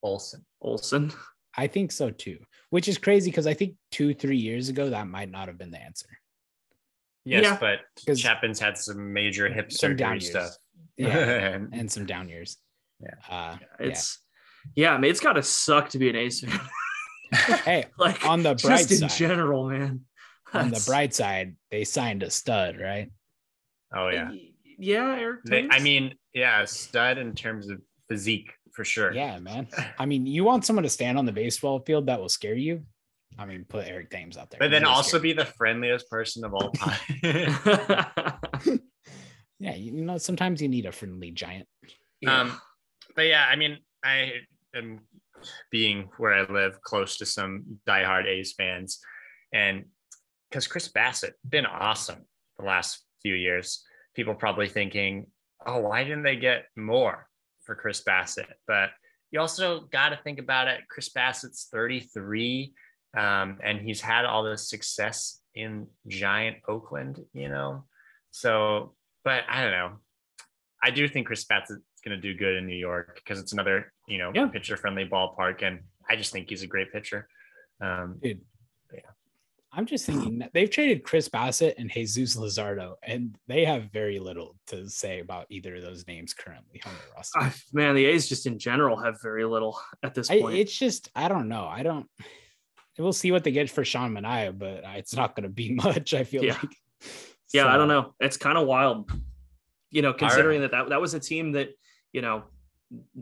Olsen. 0.02 0.46
Olson. 0.62 1.12
I 1.58 1.68
think 1.68 1.92
so 1.92 2.10
too, 2.12 2.40
which 2.70 2.88
is 2.88 2.98
crazy 2.98 3.32
because 3.32 3.48
I 3.48 3.54
think 3.54 3.76
two, 3.92 4.14
three 4.14 4.38
years 4.38 4.70
ago 4.70 4.90
that 4.90 5.08
might 5.08 5.30
not 5.32 5.48
have 5.48 5.58
been 5.58 5.72
the 5.72 5.82
answer. 5.82 6.08
Yes, 7.26 7.44
Yeah. 7.44 7.58
but 7.60 7.80
'Cause- 8.06 8.20
Chapman's 8.22 8.60
had 8.60 8.78
some 8.78 9.14
major 9.14 9.50
hip 9.50 9.72
Some 9.72 9.92
surgery 9.92 10.10
years. 10.12 10.30
stuff. 10.30 10.52
Yeah, 10.98 11.18
And- 11.18 11.70
and 11.74 11.92
some 11.92 12.06
down 12.06 12.30
years. 12.30 12.58
Yeah. 13.02 13.16
Uh, 13.30 13.58
It's 13.80 14.20
yeah, 14.76 14.94
I 14.94 14.98
mean, 14.98 15.10
it's 15.12 15.20
got 15.22 15.34
to 15.34 15.44
suck 15.44 15.90
to 15.90 16.00
be 16.00 16.10
an 16.10 16.16
A's 16.16 16.44
Hey, 17.66 17.86
like 17.98 18.26
on 18.26 18.44
the 18.44 18.56
bright 18.56 18.88
just 18.88 18.92
in 18.92 19.10
side, 19.10 19.18
general, 19.18 19.70
man. 19.70 20.06
on 20.54 20.70
the 20.72 20.84
bright 20.88 21.14
side, 21.14 21.56
they 21.72 21.84
signed 21.84 22.24
a 22.24 22.30
stud, 22.30 22.80
right? 22.80 23.12
oh 23.96 24.10
yeah. 24.10 24.32
yeah, 24.78 25.16
Eric. 25.20 25.40
They, 25.46 25.68
I 25.70 25.80
mean, 25.80 26.14
yeah, 26.34 26.64
stud 26.66 27.18
in 27.18 27.34
terms 27.36 27.70
of 27.70 27.82
physique 28.08 28.54
for 28.74 28.86
sure. 28.86 29.14
Yeah, 29.14 29.40
man. 29.40 29.68
I 30.00 30.06
mean, 30.06 30.26
you 30.26 30.44
want 30.44 30.66
someone 30.66 30.84
to 30.84 30.90
stand 30.90 31.18
on 31.18 31.26
the 31.26 31.32
baseball 31.32 31.80
field 31.80 32.08
that 32.08 32.20
will 32.20 32.30
scare 32.30 32.56
you. 32.56 32.84
I 33.38 33.46
mean, 33.46 33.66
put 33.68 33.88
Eric 33.88 34.10
Thames 34.10 34.38
out 34.38 34.50
there. 34.50 34.60
But 34.60 34.72
then 34.72 34.86
also 34.86 35.20
be 35.20 35.34
the 35.34 35.46
friendliest 35.46 36.10
person 36.10 36.44
of 36.44 36.54
all 36.54 36.72
time. 36.72 37.00
yeah, 39.60 39.76
you 39.76 39.92
know, 39.92 40.18
sometimes 40.18 40.62
you 40.62 40.68
need 40.68 40.86
a 40.86 40.92
friendly 40.92 41.32
giant. 41.32 41.68
Yeah. 42.22 42.42
Um, 42.42 42.60
but 43.16 43.28
yeah, 43.28 43.46
I 43.50 43.56
mean, 43.56 43.78
I 44.04 44.32
am 44.76 45.02
being 45.72 46.10
where 46.18 46.34
I 46.34 46.52
live 46.52 46.82
close 46.82 47.18
to 47.18 47.26
some 47.26 47.80
diehard 47.88 48.26
A's 48.26 48.54
fans, 48.58 49.00
and 49.54 49.86
because 50.50 50.68
Chris 50.68 50.90
Bassitt 50.92 51.34
been 51.48 51.66
awesome 51.66 52.26
the 52.58 52.66
last 52.66 53.06
few 53.22 53.36
years, 53.36 53.86
people 54.16 54.36
probably 54.36 54.68
thinking, 54.68 55.28
"Oh, 55.66 55.80
why 55.80 56.04
didn't 56.04 56.24
they 56.24 56.36
get 56.36 56.66
more 56.76 57.29
for 57.70 57.76
Chris 57.76 58.02
Bassitt?" 58.04 58.48
But 58.68 58.90
you 59.32 59.40
also 59.40 59.82
got 59.82 60.10
to 60.10 60.18
think 60.24 60.40
about 60.40 60.68
it. 60.68 60.82
Chris 60.90 61.10
Bassitt's 61.10 61.68
33, 61.72 62.74
um, 63.16 63.60
and 63.64 63.80
he's 63.80 64.02
had 64.02 64.26
all 64.26 64.44
this 64.44 64.68
success 64.70 65.40
in 65.54 65.86
giant 66.08 66.58
Oakland, 66.68 67.24
you 67.34 67.48
know. 67.48 67.86
So, 68.32 68.96
but 69.24 69.44
I 69.48 69.62
don't 69.62 69.72
know. 69.72 69.92
I 70.84 70.90
do 70.92 71.08
think 71.08 71.28
Chris 71.28 71.46
Bassitt's 71.46 71.84
going 72.04 72.20
to 72.20 72.22
do 72.22 72.34
good 72.38 72.56
in 72.56 72.66
New 72.66 72.76
York 72.78 73.16
because 73.16 73.40
it's 73.40 73.54
another, 73.54 73.92
you 74.08 74.18
know, 74.18 74.32
Yeah. 74.34 74.48
pitcher 74.48 74.78
friendly 74.78 75.08
ballpark, 75.08 75.62
and 75.64 75.82
I 76.10 76.16
just 76.16 76.32
think 76.32 76.50
he's 76.50 76.64
a 76.64 76.68
great 76.68 76.92
pitcher. 76.92 77.28
Um, 77.82 78.18
Dude. 78.24 78.42
Yeah. 79.72 79.80
I'm 79.80 79.86
just 79.86 80.06
thinking 80.06 80.40
that 80.40 80.52
they've 80.54 80.70
traded 80.70 81.04
Chris 81.04 81.30
Bassitt 81.30 81.76
and 81.78 81.92
Jesus 81.92 82.36
Luzardo, 82.36 82.96
and 83.04 83.36
they 83.48 83.66
have 83.66 83.92
very 83.92 84.20
little 84.20 84.56
to 84.68 84.90
say 84.90 85.20
about 85.20 85.46
either 85.50 85.76
of 85.76 85.82
those 85.84 86.06
names 86.08 86.34
currently 86.34 86.82
on 86.86 86.92
the 86.94 87.14
roster. 87.16 87.40
I- 87.40 87.54
man, 87.74 87.96
the 87.96 88.06
A's 88.06 88.28
just 88.28 88.46
in 88.46 88.58
general 88.60 88.98
have 88.98 89.22
very 89.22 89.46
little 89.46 89.80
at 90.04 90.14
this 90.14 90.30
I, 90.30 90.42
point. 90.42 90.58
it's 90.58 90.78
just 90.78 91.10
I 91.16 91.28
don't 91.28 91.48
know. 91.50 91.66
I 91.66 91.84
don't. 91.84 92.08
We'll 92.98 93.14
see 93.14 93.32
what 93.32 93.46
they 93.46 93.52
get 93.52 93.70
for 93.70 93.86
Sean 93.86 94.12
Manaea, 94.14 94.58
but 94.58 94.84
it's 94.98 95.16
not 95.16 95.34
going 95.36 95.44
to 95.44 95.50
be 95.50 95.72
much. 95.84 96.14
I 96.14 96.24
feel 96.26 96.44
Yeah. 96.44 96.58
like. 96.62 96.76
yeah, 97.54 97.68
I 97.68 97.78
don't 97.78 97.88
know. 97.88 98.14
It's 98.20 98.36
kind 98.38 98.58
of 98.58 98.68
wild, 98.68 99.10
you 99.90 100.02
know, 100.02 100.14
considering 100.14 100.62
that, 100.62 100.72
that 100.72 100.90
that 100.90 101.00
was 101.02 101.14
a 101.14 101.20
team 101.20 101.54
that 101.54 101.70
you 102.12 102.22
know 102.22 102.44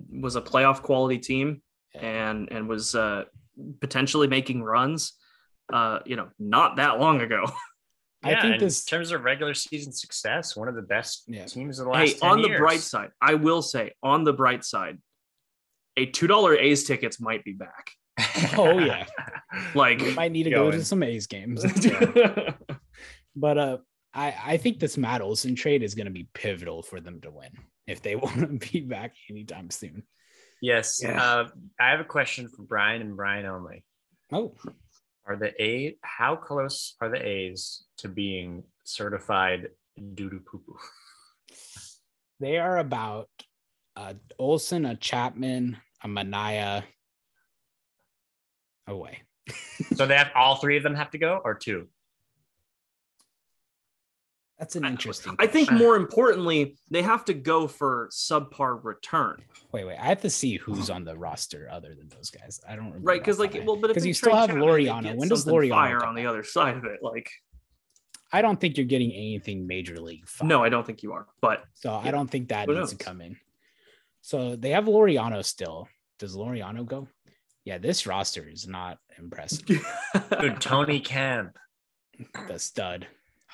was 0.09 0.35
a 0.37 0.41
playoff 0.41 0.81
quality 0.81 1.19
team 1.19 1.61
and 1.93 2.47
and 2.51 2.67
was 2.69 2.95
uh, 2.95 3.25
potentially 3.81 4.27
making 4.27 4.63
runs. 4.63 5.13
Uh, 5.71 5.99
you 6.05 6.15
know, 6.15 6.29
not 6.39 6.77
that 6.77 6.99
long 6.99 7.21
ago. 7.21 7.45
I 8.23 8.31
yeah, 8.31 8.41
think 8.41 8.53
in 8.55 8.59
this- 8.61 8.83
terms 8.85 9.11
of 9.11 9.23
regular 9.23 9.53
season 9.53 9.91
success, 9.93 10.55
one 10.55 10.67
of 10.67 10.75
the 10.75 10.81
best 10.81 11.23
Yeah. 11.27 11.45
teams 11.45 11.77
of 11.79 11.85
the 11.85 11.91
last 11.91 12.13
hey, 12.13 12.19
10 12.19 12.29
on 12.29 12.41
the 12.41 12.57
bright 12.57 12.79
side, 12.79 13.09
I 13.21 13.35
will 13.35 13.61
say, 13.61 13.91
on 14.01 14.23
the 14.23 14.33
bright 14.33 14.63
side, 14.65 14.97
a 15.97 16.05
two 16.07 16.27
dollar 16.27 16.55
A's 16.57 16.83
tickets 16.85 17.19
might 17.19 17.43
be 17.43 17.53
back. 17.53 17.91
Oh 18.57 18.79
yeah, 18.79 19.05
Like, 19.75 19.99
we 19.99 20.13
might 20.13 20.31
need 20.31 20.43
to 20.43 20.49
go 20.49 20.71
to 20.71 20.83
some 20.83 21.03
A's 21.03 21.27
games. 21.27 21.63
but 23.35 23.57
uh, 23.57 23.77
I 24.13 24.35
I 24.45 24.57
think 24.57 24.79
this 24.79 24.97
Matt 24.97 25.21
Olson 25.21 25.55
trade 25.55 25.83
is 25.83 25.95
going 25.95 26.05
to 26.07 26.11
be 26.11 26.27
pivotal 26.33 26.81
for 26.83 26.99
them 26.99 27.21
to 27.21 27.31
win 27.31 27.51
if 27.85 28.01
they 28.01 28.15
want 28.15 28.35
to 28.61 28.71
be 28.71 28.81
back 28.81 29.13
anytime 29.29 29.69
soon. 29.69 30.03
yes. 30.61 30.99
Yeah. 31.03 31.21
Uh, 31.21 31.47
I 31.79 31.91
have 31.91 31.99
a 31.99 32.03
question 32.05 32.47
for 32.49 32.63
Brian 32.63 33.01
and 33.01 33.15
Brian 33.15 33.45
only. 33.45 33.83
Oh, 34.31 34.55
Are 35.27 35.35
the 35.35 35.53
A 35.61 35.97
how 36.01 36.37
close 36.37 36.95
are 37.01 37.09
the 37.09 37.25
A's 37.25 37.83
to 37.97 38.07
being 38.07 38.63
certified 38.85 39.69
doo 40.13 40.29
doo 40.29 40.39
poo 40.39 40.59
poo? 40.59 40.77
they 42.39 42.57
are 42.57 42.77
about 42.77 43.29
uh, 43.97 44.13
a 44.13 44.33
Olson, 44.39 44.85
a 44.85 44.95
Chapman, 44.95 45.77
a 46.03 46.07
Manaea 46.07 46.83
away. 48.87 49.23
So 49.95 50.05
they 50.05 50.15
have 50.15 50.31
all 50.35 50.55
three 50.55 50.77
of 50.77 50.83
them 50.83 50.95
have 50.95 51.11
to 51.11 51.17
go 51.17 51.41
or 51.43 51.53
two? 51.55 51.87
That's 54.59 54.75
an 54.75 54.85
interesting. 54.85 55.35
I 55.37 55.45
think 55.45 55.71
more 55.71 55.95
importantly, 55.95 56.77
they 56.89 57.03
have 57.03 57.23
to 57.25 57.33
go 57.35 57.67
for 57.67 58.09
subpar 58.11 58.83
return, 58.83 59.43
Wait, 59.71 59.85
wait. 59.85 59.97
I 59.97 60.05
have 60.05 60.21
to 60.21 60.29
see 60.31 60.55
who's 60.57 60.89
on 60.89 61.03
the 61.03 61.15
roster 61.15 61.67
other 61.71 61.93
than 61.93 62.07
those 62.09 62.31
guys. 62.31 62.59
I 62.67 62.75
don't 62.75 62.85
remember. 62.85 63.05
right? 63.07 63.19
Because 63.21 63.37
like, 63.37 63.53
well, 63.65 63.75
but 63.75 63.91
if 63.91 63.95
'Cause 63.95 64.03
they 64.03 64.07
you 64.09 64.13
still 64.13 64.35
have 64.35 64.47
Chapman, 64.49 64.65
they 64.67 64.85
Laureano. 64.85 65.15
When 65.15 65.27
does 65.29 65.43
something 65.43 65.61
Laureano 65.61 65.69
fire 65.69 66.05
on 66.05 66.15
the 66.15 66.25
other 66.25 66.43
side 66.43 66.77
of 66.77 66.85
it? 66.85 67.03
Like, 67.03 67.29
I 68.31 68.41
don't 68.41 68.59
think 68.59 68.77
you're 68.77 68.85
getting 68.87 69.11
anything 69.11 69.67
major 69.67 69.97
league. 69.99 70.27
Fire. 70.27 70.47
no, 70.47 70.63
I 70.63 70.69
don't 70.69 70.85
think 70.85 71.03
you 71.03 71.13
are. 71.13 71.27
But 71.41 71.63
So 71.75 71.93
I 71.93 72.09
don't 72.11 72.29
think 72.29 72.49
that 72.49 72.67
Who 72.67 72.75
needs 72.75 72.91
to 72.91 72.97
come 72.97 73.21
in. 73.21 73.37
So 74.21 74.55
they 74.55 74.71
have 74.71 74.85
Laureano 74.85 75.45
still. 75.45 75.87
Does 76.17 76.35
Laureano 76.35 76.85
go? 76.85 77.07
Yeah, 77.63 77.77
this 77.77 78.07
roster 78.07 78.47
is 78.47 78.67
not 78.67 78.97
impressive. 79.19 79.65
Dude, 80.39 80.59
Tony 80.61 80.99
Kemp, 80.99 81.57
the 82.47 82.57
stud. 82.57 83.07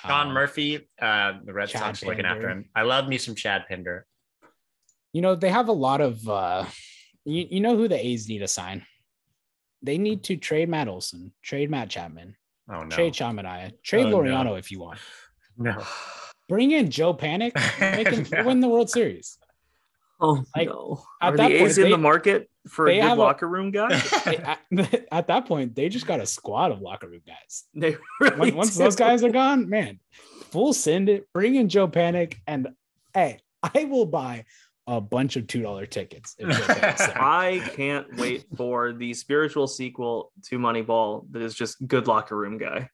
Sean 0.05 0.27
Um, 0.27 0.33
Murphy, 0.33 0.87
uh, 1.01 1.33
the 1.43 1.53
Red 1.53 1.69
Chad 1.69 1.81
Sox 1.81 2.03
looking 2.03 2.25
after 2.25 2.49
him. 2.49 2.69
I 2.75 2.81
love 2.83 3.07
me 3.07 3.17
some 3.17 3.35
Chad 3.35 3.63
Pinder. 3.69 4.05
You 5.13 5.21
know, 5.21 5.35
they 5.35 5.49
have 5.49 5.67
a 5.67 5.73
lot 5.73 6.01
of 6.01 6.27
uh 6.27 6.65
you, 7.25 7.47
you 7.49 7.59
know 7.61 7.77
who 7.77 7.87
the 7.87 8.03
A's 8.05 8.27
need 8.27 8.39
to 8.39 8.47
sign? 8.47 8.85
They 9.81 9.97
need 9.97 10.23
to 10.23 10.35
trade 10.37 10.69
Matt 10.69 10.87
Olson, 10.87 11.31
trade 11.41 11.69
Matt 11.69 11.89
Chapman, 11.89 12.35
Oh 12.69 12.83
no, 12.83 12.89
trade 12.89 13.13
Chaminade, 13.13 13.73
trade 13.83 14.07
Oh, 14.07 14.09
no. 14.09 14.17
Laureano 14.19 14.57
if 14.59 14.71
you 14.71 14.79
want. 14.79 14.99
no. 15.57 15.81
Bring 16.49 16.71
in 16.71 16.91
Joe 16.91 17.13
Panik, 17.13 17.53
make 17.79 18.09
him 18.09 18.25
No. 18.31 18.43
win 18.45 18.59
the 18.59 18.67
World 18.67 18.89
Series. 18.89 19.37
Oh 20.25 20.43
Like, 20.55 20.69
no, 20.69 21.03
at 21.21 21.33
are 21.33 21.37
that 21.37 21.49
the 21.49 21.57
point, 21.59 21.69
A's 21.69 21.77
in 21.77 21.83
they- 21.83 21.91
the 21.91 21.97
market 21.97 22.49
for 22.69 22.87
a 22.87 22.95
good 22.95 23.01
have 23.03 23.17
a- 23.17 23.21
locker 23.21 23.47
room 23.47 23.71
guy? 23.71 23.89
They- 24.25 24.37
at, 24.37 24.59
at 25.11 25.27
that 25.27 25.45
point, 25.45 25.75
they 25.75 25.89
just 25.89 26.07
got 26.07 26.19
a 26.21 26.25
squad 26.25 26.71
of 26.71 26.79
locker 26.81 27.09
room 27.09 27.21
guys. 27.27 27.65
they 27.75 27.97
really 28.21 28.51
Once, 28.51 28.55
once 28.55 28.77
do. 28.77 28.83
those 28.83 28.95
guys 28.95 29.23
are 29.23 29.29
gone, 29.31 29.69
man, 29.69 29.99
full 30.51 30.73
send 30.73 31.09
it. 31.09 31.27
Bring 31.33 31.55
in 31.55 31.67
Joe 31.69 31.87
Panik, 31.89 32.35
and 32.47 32.69
hey, 33.13 33.39
I 33.61 33.83
will 33.83 34.05
buy 34.05 34.45
a 34.87 34.99
bunch 35.01 35.35
of 35.37 35.47
two 35.47 35.61
dollar 35.61 35.85
tickets. 35.85 36.35
If 36.37 36.49
Joe 36.49 37.13
I 37.15 37.61
can't 37.75 38.15
wait 38.17 38.45
for 38.57 38.91
the 38.93 39.13
spiritual 39.13 39.67
sequel 39.67 40.31
to 40.49 40.57
Moneyball 40.59 41.25
that 41.31 41.41
is 41.41 41.53
just 41.55 41.85
good 41.87 42.07
locker 42.07 42.35
room 42.37 42.57
guy. 42.57 42.89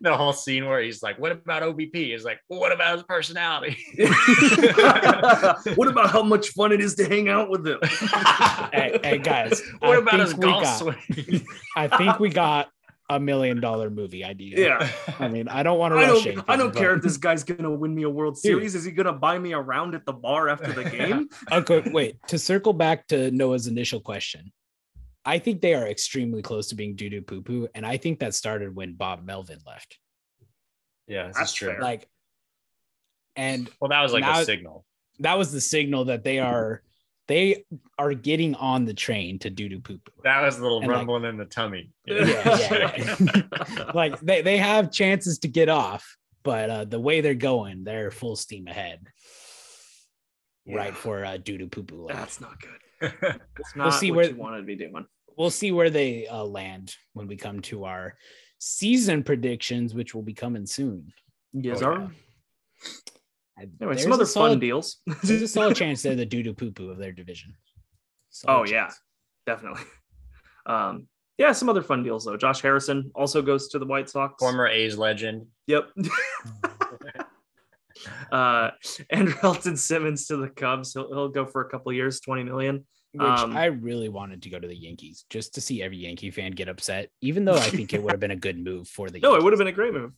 The 0.00 0.16
whole 0.16 0.32
scene 0.32 0.66
where 0.66 0.80
he's 0.80 1.02
like, 1.02 1.18
"What 1.18 1.32
about 1.32 1.62
OBP?" 1.62 1.94
He's 1.94 2.24
like, 2.24 2.40
well, 2.48 2.60
"What 2.60 2.72
about 2.72 2.94
his 2.94 3.02
personality?" 3.04 3.76
what 5.74 5.88
about 5.88 6.10
how 6.10 6.22
much 6.22 6.48
fun 6.50 6.72
it 6.72 6.80
is 6.80 6.94
to 6.96 7.08
hang 7.08 7.28
out 7.28 7.50
with 7.50 7.66
him? 7.66 7.78
hey, 8.72 8.98
hey, 9.02 9.18
guys, 9.18 9.62
what 9.80 9.96
I 9.96 10.00
about 10.00 10.20
his 10.20 10.34
we 10.34 10.40
golf 10.42 10.62
got- 10.62 10.78
swing? 10.78 11.44
I 11.76 11.88
think 11.88 12.18
we 12.18 12.28
got 12.30 12.68
a 13.10 13.20
million 13.20 13.60
dollar 13.60 13.90
movie 13.90 14.24
idea. 14.24 14.58
Yeah. 14.58 14.88
I 15.18 15.28
mean, 15.28 15.46
I 15.48 15.62
don't 15.62 15.78
want 15.78 15.92
to 15.92 15.98
I 15.98 16.02
rush 16.02 16.08
don't, 16.08 16.26
anything, 16.26 16.44
I 16.48 16.56
don't 16.56 16.72
but- 16.72 16.78
care 16.78 16.94
if 16.94 17.02
this 17.02 17.16
guy's 17.18 17.44
gonna 17.44 17.70
win 17.70 17.94
me 17.94 18.04
a 18.04 18.10
World 18.10 18.34
Dude. 18.34 18.42
Series. 18.42 18.74
Is 18.74 18.84
he 18.84 18.90
gonna 18.90 19.12
buy 19.12 19.38
me 19.38 19.52
a 19.52 19.60
round 19.60 19.94
at 19.94 20.06
the 20.06 20.12
bar 20.12 20.48
after 20.48 20.72
the 20.72 20.84
game? 20.88 21.28
Okay, 21.50 21.82
wait. 21.92 22.16
To 22.28 22.38
circle 22.38 22.72
back 22.72 23.06
to 23.08 23.30
Noah's 23.30 23.66
initial 23.66 24.00
question, 24.00 24.50
I 25.24 25.38
think 25.38 25.60
they 25.60 25.74
are 25.74 25.86
extremely 25.86 26.42
close 26.42 26.68
to 26.68 26.74
being 26.74 26.96
doo 26.96 27.08
doo 27.10 27.22
poo 27.22 27.42
poo, 27.42 27.68
and 27.74 27.86
I 27.86 27.96
think 27.96 28.18
that 28.20 28.34
started 28.34 28.74
when 28.74 28.94
Bob 28.94 29.24
Melvin 29.24 29.58
left. 29.66 29.98
Yeah, 31.06 31.28
this 31.28 31.36
That's 31.36 31.50
is 31.50 31.54
true. 31.56 31.68
fair. 31.72 31.80
Like, 31.80 32.08
and 33.36 33.68
well, 33.80 33.88
that 33.90 34.02
was 34.02 34.12
like 34.12 34.22
now- 34.22 34.40
a 34.40 34.44
signal. 34.44 34.84
that 35.20 35.38
was 35.38 35.52
the 35.52 35.60
signal 35.60 36.06
that 36.06 36.24
they 36.24 36.38
are 36.38 36.82
they 37.28 37.64
are 37.98 38.14
getting 38.14 38.54
on 38.56 38.84
the 38.84 38.92
train 38.94 39.38
to 39.38 39.48
doo 39.50 39.68
doo 39.68 39.78
poo 39.80 39.98
poo. 39.98 40.12
That 40.24 40.42
was 40.42 40.58
a 40.58 40.62
little 40.62 40.78
And, 40.80 40.88
like- 40.88 40.96
rumbling 40.96 41.24
in 41.24 41.36
the 41.36 41.44
tummy. 41.44 41.90
Yeah, 42.06 42.58
yeah, 42.96 43.90
Like 43.94 44.18
they 44.20 44.42
they 44.42 44.56
have 44.58 44.90
chances 44.90 45.38
to 45.40 45.48
get 45.48 45.68
off, 45.68 46.16
but 46.42 46.68
uh, 46.70 46.84
the 46.84 46.98
way 47.00 47.20
they're 47.20 47.34
going, 47.34 47.84
they're 47.84 48.10
full 48.10 48.34
steam 48.36 48.66
ahead. 48.66 49.06
Right 50.66 50.94
for 50.96 51.24
uh, 51.24 51.36
doo 51.38 51.58
doo 51.58 51.68
poo 51.68 51.82
poo. 51.84 52.06
That's 52.08 52.40
not 52.40 52.60
good. 52.60 52.70
It's 53.58 53.76
not 53.76 53.84
We'll 53.84 53.90
see 53.92 54.10
what 54.10 54.16
where- 54.16 54.30
you 54.30 54.36
wanted 54.36 54.58
to 54.58 54.62
be 54.64 54.76
doing. 54.76 55.06
we'll 55.36 55.50
see 55.50 55.72
where 55.72 55.90
they 55.90 56.26
uh, 56.26 56.44
land 56.44 56.94
when 57.14 57.26
we 57.26 57.36
come 57.36 57.60
to 57.62 57.84
our 57.84 58.16
season 58.58 59.22
predictions, 59.22 59.94
which 59.94 60.14
will 60.14 60.22
be 60.22 60.34
coming 60.34 60.66
soon. 60.66 61.12
Yes, 61.52 61.78
Oh, 61.78 61.80
sir. 61.80 61.92
yeah. 62.00 62.08
I- 63.58 63.68
Anyway, 63.80 63.96
some 63.98 64.12
a 64.12 64.14
other 64.14 64.26
fun 64.26 64.58
deals. 64.58 64.98
There's 65.24 65.42
a 65.42 65.48
solid 65.48 65.76
chance 65.76 66.02
they're 66.02 66.14
the 66.16 66.26
doo 66.26 66.42
doo 66.42 66.54
poo 66.54 66.70
poo 66.72 66.90
of 66.90 66.98
their 66.98 67.12
division. 67.12 67.54
Oh 68.46 68.64
Solid 68.64 68.70
yeah, 68.70 68.90
definitely. 69.46 69.82
Um, 70.64 71.08
yeah, 71.38 71.50
some 71.50 71.68
other 71.68 71.82
fun 71.82 72.04
deals 72.04 72.24
though. 72.24 72.36
Josh 72.36 72.60
Harrison 72.62 73.10
also 73.16 73.42
goes 73.42 73.66
to 73.70 73.80
the 73.80 73.84
White 73.86 74.08
Sox. 74.08 74.34
Former 74.38 74.68
A's 74.68 74.96
legend. 74.96 75.46
Yep. 75.66 75.88
Uh, 78.30 78.70
Andrelton 79.12 79.76
Simmons 79.78 80.26
to 80.26 80.36
the 80.36 80.48
Cubs. 80.48 80.92
He'll, 80.94 81.08
he'll 81.08 81.28
go 81.28 81.46
for 81.46 81.62
a 81.62 81.68
couple 81.68 81.92
years, 81.92 82.20
twenty 82.20 82.44
million. 82.44 82.84
Which 83.14 83.22
Um, 83.28 83.54
I 83.56 83.66
really 83.66 84.08
wanted 84.08 84.40
to 84.42 84.48
go 84.50 84.58
to 84.58 84.66
the 84.66 84.74
Yankees 84.76 85.26
just 85.28 85.54
to 85.56 85.60
see 85.60 85.82
every 85.82 85.98
Yankee 85.98 86.30
fan 86.30 86.52
get 86.52 86.68
upset, 86.70 87.10
even 87.20 87.44
though 87.44 87.56
I 87.56 87.68
think 87.68 87.92
it 87.92 88.02
would 88.02 88.12
have 88.12 88.20
been 88.20 88.30
a 88.30 88.36
good 88.36 88.58
move 88.58 88.88
for 88.88 89.10
the 89.10 89.18
No, 89.22 89.34
it 89.34 89.42
would 89.42 89.52
have 89.52 89.58
been 89.58 89.66
a 89.68 89.72
great 89.72 89.92
move. 89.92 90.12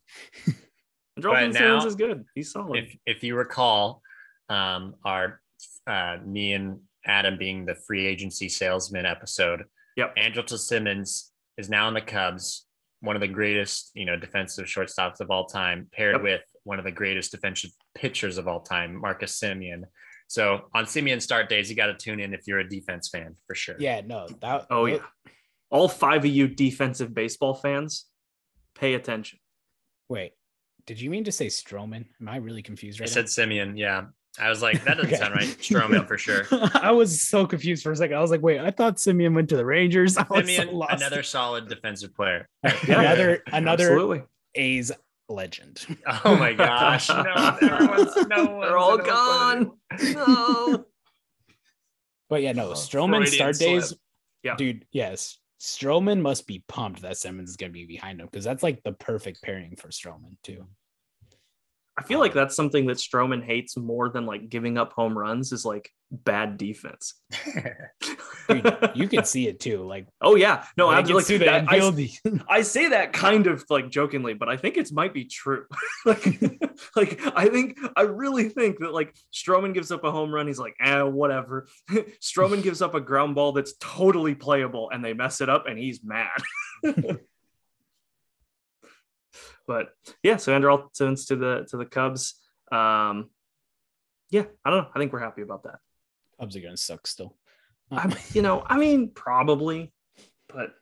Andrew 1.16 1.32
But 1.32 1.52
Simmons 1.54 1.84
is 1.84 1.94
good. 1.96 2.24
He's 2.34 2.52
solid. 2.52 2.78
If 2.84 2.96
if 3.06 3.22
you 3.24 3.36
recall, 3.36 4.02
um, 4.48 4.94
our 5.04 5.40
uh, 5.86 6.18
me 6.24 6.52
and 6.52 6.80
Adam 7.06 7.36
being 7.36 7.64
the 7.66 7.74
free 7.74 8.06
agency 8.06 8.48
salesman 8.48 9.06
episode. 9.06 9.64
Yep. 9.96 10.16
Andrelton 10.16 10.58
Simmons 10.58 11.30
is 11.56 11.68
now 11.70 11.86
in 11.88 11.94
the 11.94 12.00
Cubs, 12.00 12.66
one 13.00 13.14
of 13.16 13.20
the 13.20 13.28
greatest, 13.28 13.90
you 13.94 14.04
know, 14.06 14.16
defensive 14.16 14.64
shortstops 14.66 15.20
of 15.20 15.30
all 15.30 15.46
time, 15.46 15.88
paired 15.92 16.14
Yep. 16.16 16.22
with 16.22 16.40
one 16.64 16.78
of 16.78 16.84
the 16.84 16.90
greatest 16.92 17.30
defensive 17.32 17.70
pitchers 17.94 18.38
of 18.38 18.48
all 18.48 18.60
time, 18.60 19.00
Marcus 19.00 19.38
Semien. 19.38 19.82
So 20.26 20.62
on 20.74 20.84
Semien 20.86 21.20
start 21.20 21.48
days, 21.48 21.68
you 21.70 21.76
got 21.76 21.86
to 21.86 21.94
tune 21.94 22.18
in 22.20 22.32
if 22.34 22.46
you're 22.46 22.58
a 22.60 22.68
defense 22.68 23.08
fan 23.08 23.34
for 23.46 23.54
sure. 23.54 23.76
Yeah, 23.78 24.00
no, 24.04 24.26
that. 24.40 24.66
oh 24.70 24.86
yeah, 24.86 24.98
all 25.70 25.88
five 25.88 26.24
of 26.24 26.30
you 26.30 26.48
defensive 26.48 27.14
baseball 27.14 27.54
fans, 27.54 28.06
pay 28.74 28.94
attention. 28.94 29.38
Wait, 30.08 30.32
did 30.86 31.00
you 31.00 31.10
mean 31.10 31.24
to 31.24 31.32
say 31.32 31.46
Stroman? 31.48 32.06
Am 32.20 32.28
I 32.28 32.36
really 32.36 32.62
confused 32.62 33.00
I 33.00 33.04
right 33.04 33.08
said 33.10 33.26
Semien. 33.26 33.78
Yeah. 33.78 34.06
I 34.36 34.48
was 34.48 34.62
like, 34.62 34.82
that 34.82 34.96
doesn't 34.96 35.12
Okay. 35.12 35.16
sound 35.16 35.34
right. 35.36 35.46
Stroman 35.46 36.08
for 36.08 36.18
sure. 36.18 36.44
I 36.74 36.90
was 36.90 37.22
so 37.22 37.46
confused 37.46 37.84
for 37.84 37.92
a 37.92 37.96
second. 37.96 38.16
I 38.16 38.20
was 38.20 38.32
like, 38.32 38.42
wait, 38.42 38.58
I 38.58 38.72
thought 38.72 38.96
Semien 38.96 39.32
went 39.32 39.48
to 39.50 39.56
the 39.56 39.64
Rangers. 39.64 40.16
I 40.18 40.26
was 40.28 40.52
so 40.52 40.62
Semien, 40.64 40.72
lost. 40.72 40.94
another 40.94 41.22
solid 41.22 41.68
defensive 41.68 42.16
player. 42.16 42.48
Another 42.88 43.44
another 43.52 43.84
Absolutely. 43.92 44.22
A's 44.56 44.90
legend. 45.28 45.86
Oh 46.24 46.36
my 46.36 46.52
gosh. 46.52 47.08
No, 47.08 47.58
everyone's, 47.62 48.16
no 48.28 48.44
one's 48.46 48.66
They're 48.66 48.78
all 48.78 48.98
gone. 48.98 49.72
No. 50.02 50.84
But 52.28 52.42
yeah, 52.42 52.52
no, 52.52 52.70
Oh, 52.70 52.72
Stroman 52.72 53.26
start 53.26 53.58
days. 53.58 53.94
Yeah. 54.42 54.56
Dude, 54.56 54.86
yes. 54.92 55.38
Stroman 55.60 56.20
must 56.20 56.46
be 56.46 56.62
pumped 56.68 57.02
that 57.02 57.16
Simmons 57.16 57.50
is 57.50 57.56
going 57.56 57.70
to 57.70 57.74
be 57.74 57.86
behind 57.86 58.20
him 58.20 58.26
because 58.30 58.44
that's 58.44 58.62
like 58.62 58.82
the 58.82 58.92
perfect 58.92 59.42
pairing 59.42 59.76
for 59.76 59.88
Stroman, 59.88 60.36
too. 60.42 60.66
I 61.96 62.02
feel 62.02 62.18
like 62.18 62.32
that's 62.32 62.56
something 62.56 62.86
that 62.86 62.96
Stroman 62.96 63.44
hates 63.44 63.76
more 63.76 64.08
than 64.08 64.26
like 64.26 64.48
giving 64.48 64.76
up 64.76 64.92
home 64.94 65.16
runs 65.16 65.52
is 65.52 65.64
like 65.64 65.90
bad 66.10 66.56
defense. 66.56 67.14
Dude, 68.48 68.90
you 68.94 69.06
can 69.06 69.24
see 69.24 69.46
it 69.46 69.60
too. 69.60 69.84
Like, 69.84 70.08
oh 70.20 70.34
yeah, 70.34 70.64
no, 70.76 70.88
when 70.88 70.96
I'm 70.96 71.04
like 71.06 71.26
the 71.26 71.38
that- 71.38 71.66
I, 71.68 71.78
I 72.58 72.62
say 72.62 72.88
that 72.88 73.12
kind 73.12 73.46
of 73.46 73.64
like 73.70 73.90
jokingly, 73.90 74.34
but 74.34 74.48
I 74.48 74.56
think 74.56 74.76
it 74.76 74.90
might 74.92 75.14
be 75.14 75.24
true. 75.24 75.66
like, 76.04 76.26
like 76.96 77.20
I 77.36 77.48
think 77.48 77.78
I 77.96 78.02
really 78.02 78.48
think 78.48 78.80
that 78.80 78.92
like 78.92 79.14
Stroman 79.32 79.72
gives 79.72 79.92
up 79.92 80.02
a 80.02 80.10
home 80.10 80.34
run, 80.34 80.48
he's 80.48 80.58
like, 80.58 80.74
eh, 80.80 81.02
whatever. 81.02 81.68
Stroman 82.20 82.62
gives 82.62 82.82
up 82.82 82.94
a 82.94 83.00
ground 83.00 83.36
ball 83.36 83.52
that's 83.52 83.74
totally 83.78 84.34
playable, 84.34 84.90
and 84.90 85.04
they 85.04 85.14
mess 85.14 85.40
it 85.40 85.48
up, 85.48 85.66
and 85.68 85.78
he's 85.78 86.00
mad. 86.02 86.40
But 89.66 89.88
yeah, 90.22 90.36
so 90.36 90.54
Andrew 90.54 90.70
Alton's 90.70 91.26
to 91.26 91.36
the 91.36 91.66
to 91.70 91.76
the 91.76 91.86
Cubs. 91.86 92.34
Um, 92.72 93.30
yeah, 94.30 94.44
I 94.64 94.70
don't 94.70 94.84
know. 94.84 94.88
I 94.94 94.98
think 94.98 95.12
we're 95.12 95.20
happy 95.20 95.42
about 95.42 95.64
that. 95.64 95.78
Cubs 96.40 96.56
are 96.56 96.60
going 96.60 96.74
to 96.74 96.80
suck 96.80 97.06
still. 97.06 97.36
I, 97.90 98.14
you 98.32 98.42
know, 98.42 98.64
I 98.66 98.78
mean, 98.78 99.10
probably, 99.14 99.92
but 100.48 100.74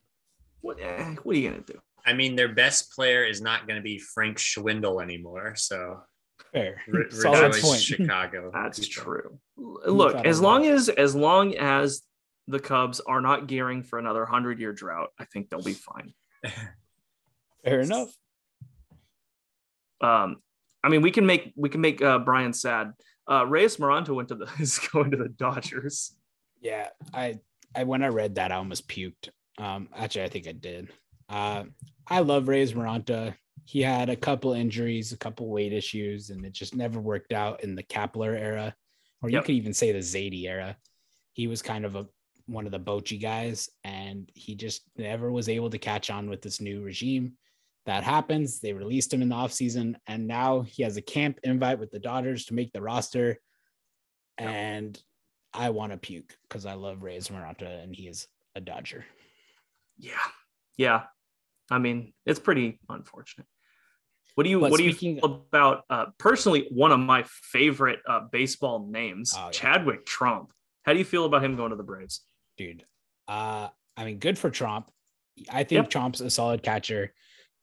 what? 0.60 0.80
Eh, 0.80 1.16
what 1.22 1.36
are 1.36 1.38
you 1.38 1.50
gonna 1.50 1.62
do? 1.62 1.78
I 2.04 2.14
mean, 2.14 2.36
their 2.36 2.48
best 2.48 2.92
player 2.92 3.24
is 3.24 3.40
not 3.40 3.66
going 3.66 3.76
to 3.76 3.82
be 3.82 3.98
Frank 3.98 4.38
Schwindel 4.38 5.02
anymore. 5.02 5.54
So 5.56 6.00
Fair. 6.52 6.82
re- 6.88 7.06
Solid 7.10 7.52
point. 7.52 7.80
Chicago. 7.80 8.50
That's 8.54 8.80
people. 8.80 9.04
true. 9.04 9.38
Look, 9.56 10.14
as 10.24 10.38
of 10.38 10.44
long 10.44 10.66
as 10.66 10.88
as 10.88 11.14
long 11.14 11.54
as 11.56 12.02
the 12.48 12.58
Cubs 12.58 13.00
are 13.00 13.20
not 13.20 13.46
gearing 13.46 13.82
for 13.82 13.98
another 13.98 14.24
hundred 14.24 14.58
year 14.58 14.72
drought, 14.72 15.10
I 15.18 15.24
think 15.24 15.48
they'll 15.48 15.62
be 15.62 15.74
fine. 15.74 16.12
Fair 17.64 17.80
enough. 17.80 18.08
Um, 20.02 20.36
I 20.84 20.88
mean, 20.88 21.02
we 21.02 21.10
can 21.10 21.26
make 21.26 21.52
we 21.56 21.68
can 21.68 21.80
make 21.80 22.02
uh, 22.02 22.18
Brian 22.18 22.52
sad. 22.52 22.92
Uh, 23.30 23.46
Reyes 23.46 23.76
Moronta 23.76 24.14
went 24.14 24.28
to 24.28 24.34
the 24.34 24.48
is 24.60 24.78
going 24.92 25.10
to 25.12 25.16
the 25.16 25.28
Dodgers. 25.28 26.14
Yeah, 26.60 26.88
I, 27.14 27.38
I 27.74 27.84
when 27.84 28.02
I 28.02 28.08
read 28.08 28.36
that, 28.36 28.52
I 28.52 28.56
almost 28.56 28.88
puked. 28.88 29.28
Um, 29.58 29.88
actually, 29.94 30.24
I 30.24 30.28
think 30.28 30.46
I 30.48 30.52
did. 30.52 30.88
Uh, 31.28 31.64
I 32.06 32.20
love 32.20 32.48
Reyes 32.48 32.72
Moronta. 32.72 33.34
He 33.64 33.80
had 33.80 34.10
a 34.10 34.16
couple 34.16 34.52
injuries, 34.54 35.12
a 35.12 35.16
couple 35.16 35.48
weight 35.48 35.72
issues, 35.72 36.30
and 36.30 36.44
it 36.44 36.52
just 36.52 36.74
never 36.74 37.00
worked 37.00 37.32
out 37.32 37.62
in 37.62 37.74
the 37.76 37.82
Kapler 37.82 38.36
era, 38.38 38.74
or 39.22 39.30
you 39.30 39.36
Yep. 39.36 39.44
could 39.44 39.54
even 39.54 39.72
say 39.72 39.92
the 39.92 40.00
Zaidi 40.00 40.44
era. 40.44 40.76
He 41.32 41.46
was 41.46 41.62
kind 41.62 41.84
of 41.84 41.94
a 41.94 42.06
one 42.46 42.66
of 42.66 42.72
the 42.72 42.80
Bochy 42.80 43.20
guys, 43.22 43.70
and 43.84 44.30
he 44.34 44.56
just 44.56 44.82
never 44.96 45.30
was 45.30 45.48
able 45.48 45.70
to 45.70 45.78
catch 45.78 46.10
on 46.10 46.28
with 46.28 46.42
this 46.42 46.60
new 46.60 46.82
regime. 46.82 47.34
That 47.86 48.04
happens. 48.04 48.60
They 48.60 48.72
released 48.72 49.12
him 49.12 49.22
in 49.22 49.28
the 49.28 49.34
offseason, 49.34 49.96
and 50.06 50.28
now 50.28 50.60
he 50.62 50.84
has 50.84 50.96
a 50.96 51.02
camp 51.02 51.40
invite 51.42 51.80
with 51.80 51.90
the 51.90 51.98
Dodgers 51.98 52.44
to 52.46 52.54
make 52.54 52.72
the 52.72 52.80
roster. 52.82 53.38
And 54.38 55.00
I 55.52 55.70
want 55.70 55.92
to 55.92 55.98
puke 55.98 56.36
because 56.48 56.64
I 56.64 56.74
love 56.74 57.02
Reyes 57.02 57.28
Moronta 57.28 57.82
and 57.82 57.94
he 57.94 58.08
is 58.08 58.26
a 58.54 58.60
Dodger. 58.60 59.04
Yeah, 59.98 60.12
yeah. 60.76 61.02
I 61.70 61.78
mean, 61.78 62.12
it's 62.24 62.40
pretty 62.40 62.78
unfortunate. 62.88 63.46
What 64.34 64.44
do 64.44 64.50
you 64.50 64.60
But 64.60 64.70
what 64.70 64.78
do 64.78 64.84
you 64.84 64.94
feel 64.94 65.24
about 65.24 65.84
uh, 65.90 66.06
personally 66.18 66.66
one 66.70 66.90
of 66.92 67.00
my 67.00 67.24
favorite 67.26 68.00
uh, 68.08 68.20
baseball 68.32 68.86
names, 68.90 69.34
Oh, 69.36 69.46
yeah. 69.46 69.50
Chadwick 69.50 70.06
Tromp? 70.06 70.50
How 70.84 70.92
do 70.92 70.98
you 70.98 71.04
feel 71.04 71.26
about 71.26 71.44
him 71.44 71.56
going 71.56 71.70
to 71.70 71.76
the 71.76 71.82
Braves? 71.82 72.22
Dude, 72.56 72.84
uh, 73.28 73.68
I 73.96 74.04
mean, 74.04 74.18
good 74.18 74.38
for 74.38 74.50
Tromp. 74.50 74.86
I 75.50 75.64
think 75.64 75.82
Yep. 75.82 75.90
Tromp's 75.90 76.20
a 76.20 76.30
solid 76.30 76.62
catcher. 76.62 77.12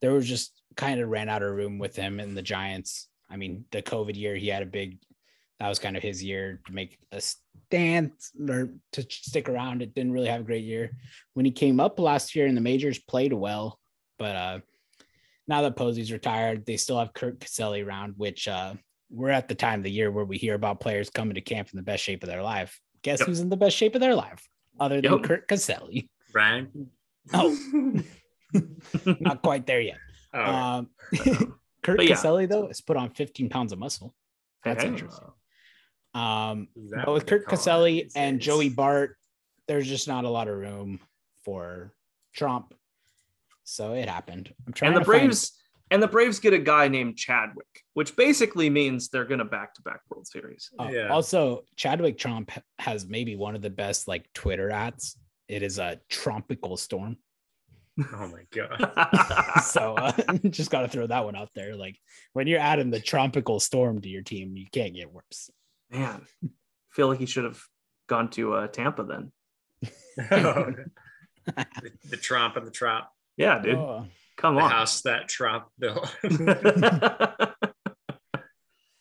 There 0.02 0.14
was 0.14 0.28
just 0.28 0.62
kind 0.76 1.00
of 1.00 1.10
ran 1.10 1.30
out 1.30 1.44
of 1.44 1.54
room 1.56 1.78
with 1.80 1.96
him 1.96 2.20
and 2.20 2.36
the 2.38 2.42
Giants. 2.42 3.08
I 3.30 3.38
mean, 3.38 3.66
the 3.72 3.82
COVID 3.82 4.16
year, 4.16 4.36
he 4.36 4.48
had 4.48 4.64
a 4.64 4.68
big, 4.68 4.98
that 5.60 5.68
was 5.70 5.80
kind 5.80 5.98
of 5.98 6.04
his 6.04 6.24
year 6.24 6.62
to 6.68 6.74
make 6.74 6.98
a 7.12 7.22
stand 7.22 8.12
or 8.48 8.70
to 8.94 9.02
stick 9.10 9.50
around. 9.50 9.82
It 9.82 9.94
didn't 9.94 10.14
really 10.14 10.30
have 10.30 10.42
a 10.42 10.46
great 10.46 10.64
year. 10.64 10.92
When 11.34 11.46
he 11.46 11.52
came 11.52 11.80
up 11.80 12.00
last 12.00 12.36
year 12.36 12.48
in 12.48 12.56
the 12.56 12.62
majors, 12.62 12.98
played 13.00 13.34
well. 13.34 13.80
But 14.18 14.36
uh, 14.36 14.60
now 15.48 15.62
that 15.64 15.76
Posey's 15.76 16.12
retired, 16.12 16.66
they 16.66 16.78
still 16.78 16.98
have 17.00 17.14
Curt 17.14 17.40
Casali 17.40 17.86
around, 17.86 18.14
which 18.18 18.48
uh, 18.48 18.74
we're 19.12 19.30
at 19.30 19.48
the 19.48 19.56
time 19.56 19.80
of 19.80 19.84
the 19.84 19.92
year 19.92 20.12
where 20.12 20.26
we 20.26 20.38
hear 20.38 20.56
about 20.56 20.80
players 20.80 21.10
coming 21.10 21.36
to 21.36 21.42
camp 21.42 21.70
in 21.72 21.78
the 21.78 21.84
best 21.84 22.04
shape 22.04 22.24
of 22.24 22.30
their 22.30 22.44
life. 22.44 22.80
Guess 23.02 23.20
Yep. 23.20 23.28
who's 23.28 23.40
in 23.40 23.50
the 23.50 23.58
best 23.58 23.76
shape 23.76 23.96
of 23.96 24.02
their 24.02 24.16
life? 24.16 24.48
Other 24.80 25.02
than 25.02 25.12
Yep. 25.12 25.24
Curt 25.24 25.48
Casali. 25.48 26.10
Brian. 26.32 26.90
Oh, 27.34 27.58
not 29.20 29.42
quite 29.42 29.66
there 29.66 29.82
yet. 29.82 29.98
Oh, 30.34 30.44
Um, 30.44 30.90
Kurt 31.82 31.98
But 31.98 32.06
yeah. 32.08 32.16
Casali, 32.16 32.48
though, 32.48 32.68
has 32.68 32.82
put 32.82 32.98
on 32.98 33.10
15 33.10 33.50
pounds 33.50 33.72
of 33.72 33.80
muscle. 33.80 34.14
That's 34.64 34.84
Hey. 34.84 34.90
interesting. 34.90 35.28
Um, 36.14 36.68
that 36.92 37.06
but 37.06 37.14
with 37.14 37.26
Kurt 37.26 37.46
call 37.46 37.58
it 37.58 37.62
Casali 37.62 38.12
and 38.16 38.38
days? 38.40 38.46
Joey 38.46 38.70
Bart, 38.70 39.16
there's 39.68 39.88
just 39.88 40.08
not 40.08 40.26
a 40.26 40.30
lot 40.30 40.48
of 40.48 40.58
room 40.58 41.00
for 41.46 41.94
Tromp. 42.38 42.74
So 43.64 43.94
it 43.94 44.08
happened. 44.10 44.54
I'm 44.68 44.74
trying 44.74 44.90
and 44.90 44.96
the 44.98 45.00
to 45.00 45.06
find- 45.12 45.20
Braves 45.30 45.52
and 45.92 46.04
the 46.04 46.08
Braves 46.08 46.40
get 46.40 46.54
a 46.54 46.60
guy 46.60 46.88
named 46.88 47.18
Chadwick, 47.18 47.84
which 47.96 48.16
basically 48.16 48.70
means 48.70 49.10
they're 49.10 49.26
going 49.26 49.40
to 49.40 49.46
back 49.46 49.74
to 49.76 49.82
back 49.82 50.02
World 50.12 50.28
Series. 50.28 50.70
Uh, 50.80 50.90
Yeah. 50.92 51.08
Also, 51.08 51.64
Chadwick 51.76 52.18
Tromp 52.20 52.52
has 52.78 53.08
maybe 53.08 53.36
one 53.36 53.56
of 53.56 53.64
the 53.64 53.72
best 53.72 54.08
like 54.08 54.32
Twitter 54.34 54.70
ads 54.70 55.18
it 55.48 55.64
is 55.64 55.80
a 55.80 56.00
tropical 56.10 56.78
storm. 56.78 57.18
Oh 58.14 58.28
my 58.28 58.44
god. 58.52 59.62
so 59.64 59.96
uh, 59.98 60.12
just 60.50 60.72
got 60.72 60.82
to 60.82 60.88
throw 60.88 61.08
that 61.08 61.26
one 61.26 61.36
out 61.36 61.50
there. 61.56 61.76
Like 61.76 61.98
when 62.34 62.48
you're 62.48 62.60
adding 62.60 62.92
the 62.92 63.00
tropical 63.00 63.60
storm 63.60 64.02
to 64.02 64.10
your 64.10 64.22
team, 64.22 64.56
you 64.56 64.68
can't 64.72 64.94
get 64.96 65.12
worse. 65.12 65.50
Man, 65.92 66.22
I 66.44 66.48
feel 66.92 67.08
like 67.08 67.20
he 67.20 67.26
should 67.26 67.44
have 67.46 67.60
gone 68.08 68.30
to 68.32 68.54
uh, 68.54 68.68
Tampa 68.68 69.04
then. 69.04 69.32
the, 70.18 70.90
the 72.10 72.18
Tromp 72.18 72.56
and 72.58 72.66
the 72.68 72.72
Trop. 72.72 73.12
Yeah, 73.38 73.60
dude. 73.62 73.76
Oh, 73.76 74.06
Come 74.38 74.56
The 74.56 74.62
on. 74.62 74.72
house 74.72 75.02
that 75.02 75.28
Tromp 75.28 75.66
built. 75.78 76.16
oh 76.24 76.30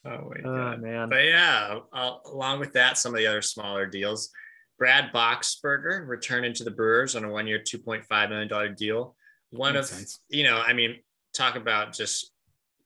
my 0.04 0.40
oh 0.44 0.76
man. 0.78 1.08
But 1.08 1.24
yeah, 1.24 1.78
uh, 1.92 2.14
along 2.26 2.60
with 2.60 2.72
that, 2.72 2.98
some 2.98 3.12
of 3.14 3.18
the 3.18 3.26
other 3.26 3.42
smaller 3.42 3.86
deals. 3.86 4.30
Brad 4.78 5.12
Boxberger 5.12 6.06
returning 6.06 6.52
to 6.54 6.64
the 6.64 6.70
Brewers 6.70 7.16
on 7.16 7.24
a 7.24 7.30
one-year, 7.30 7.62
two 7.64 7.78
point 7.78 8.04
five 8.04 8.30
million 8.30 8.48
dollar 8.48 8.68
deal. 8.68 9.16
One 9.50 9.74
Makes 9.74 9.90
of 9.90 9.96
sense. 9.96 10.20
you 10.28 10.44
know, 10.44 10.62
I 10.64 10.72
mean, 10.72 10.96
talk 11.34 11.56
about 11.56 11.92
just 11.92 12.32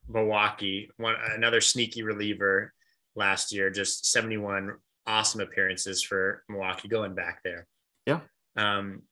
Milwaukee. 0.08 0.90
One 0.96 1.16
another 1.34 1.60
sneaky 1.60 2.02
reliever 2.02 2.72
last 3.14 3.52
year. 3.52 3.70
Just 3.70 4.06
seventy-one 4.06 4.76
awesome 5.06 5.40
appearances 5.40 6.02
for 6.02 6.42
Milwaukee 6.48 6.88
going 6.88 7.14
back 7.14 7.40
there. 7.44 7.66
Yeah. 8.06 8.20
Um, 8.56 9.02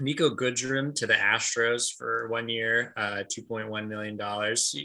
Niko 0.00 0.36
Goodrum 0.36 0.94
to 0.96 1.06
the 1.06 1.14
Astros 1.14 1.94
for 1.96 2.28
one 2.28 2.48
year, 2.50 2.92
uh, 2.96 3.22
two 3.28 3.42
point 3.42 3.70
one 3.70 3.88
million 3.88 4.16
dollars 4.16 4.76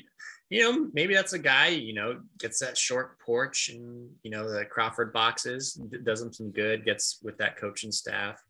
you 0.52 0.62
know, 0.62 0.90
maybe 0.94 1.16
that's 1.16 1.32
a 1.32 1.40
guy, 1.40 1.68
you 1.68 1.94
know, 1.94 2.20
gets 2.38 2.60
that 2.60 2.78
short 2.78 3.18
porch 3.20 3.70
and, 3.70 4.10
you 4.22 4.30
know, 4.30 4.52
the 4.52 4.66
Crawford 4.66 5.14
boxes, 5.14 5.76
does 6.04 6.22
him 6.22 6.34
some 6.34 6.52
good, 6.52 6.84
gets 6.84 7.20
with 7.24 7.38
that 7.38 7.56
coaching 7.56 7.90
staff. 7.92 8.44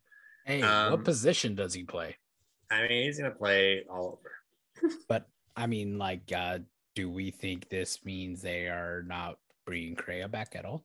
Hey, 0.43 0.63
Um, 0.63 0.93
what 0.93 1.03
position 1.03 1.53
does 1.53 1.75
he 1.75 1.83
play? 1.83 2.17
I 2.71 2.87
mean, 2.87 3.03
he's 3.03 3.19
going 3.19 3.31
to 3.31 3.37
play 3.37 3.85
all 3.87 4.19
over. 4.19 4.95
But 5.07 5.27
I 5.55 5.67
mean, 5.67 5.99
like, 5.99 6.23
uh, 6.35 6.59
do 6.95 7.07
we 7.07 7.29
think 7.29 7.69
this 7.69 8.03
means 8.03 8.41
they 8.41 8.65
are 8.65 9.03
not 9.05 9.37
bringing 9.67 9.95
Correa 9.95 10.27
back 10.27 10.55
at 10.55 10.65
all? 10.65 10.83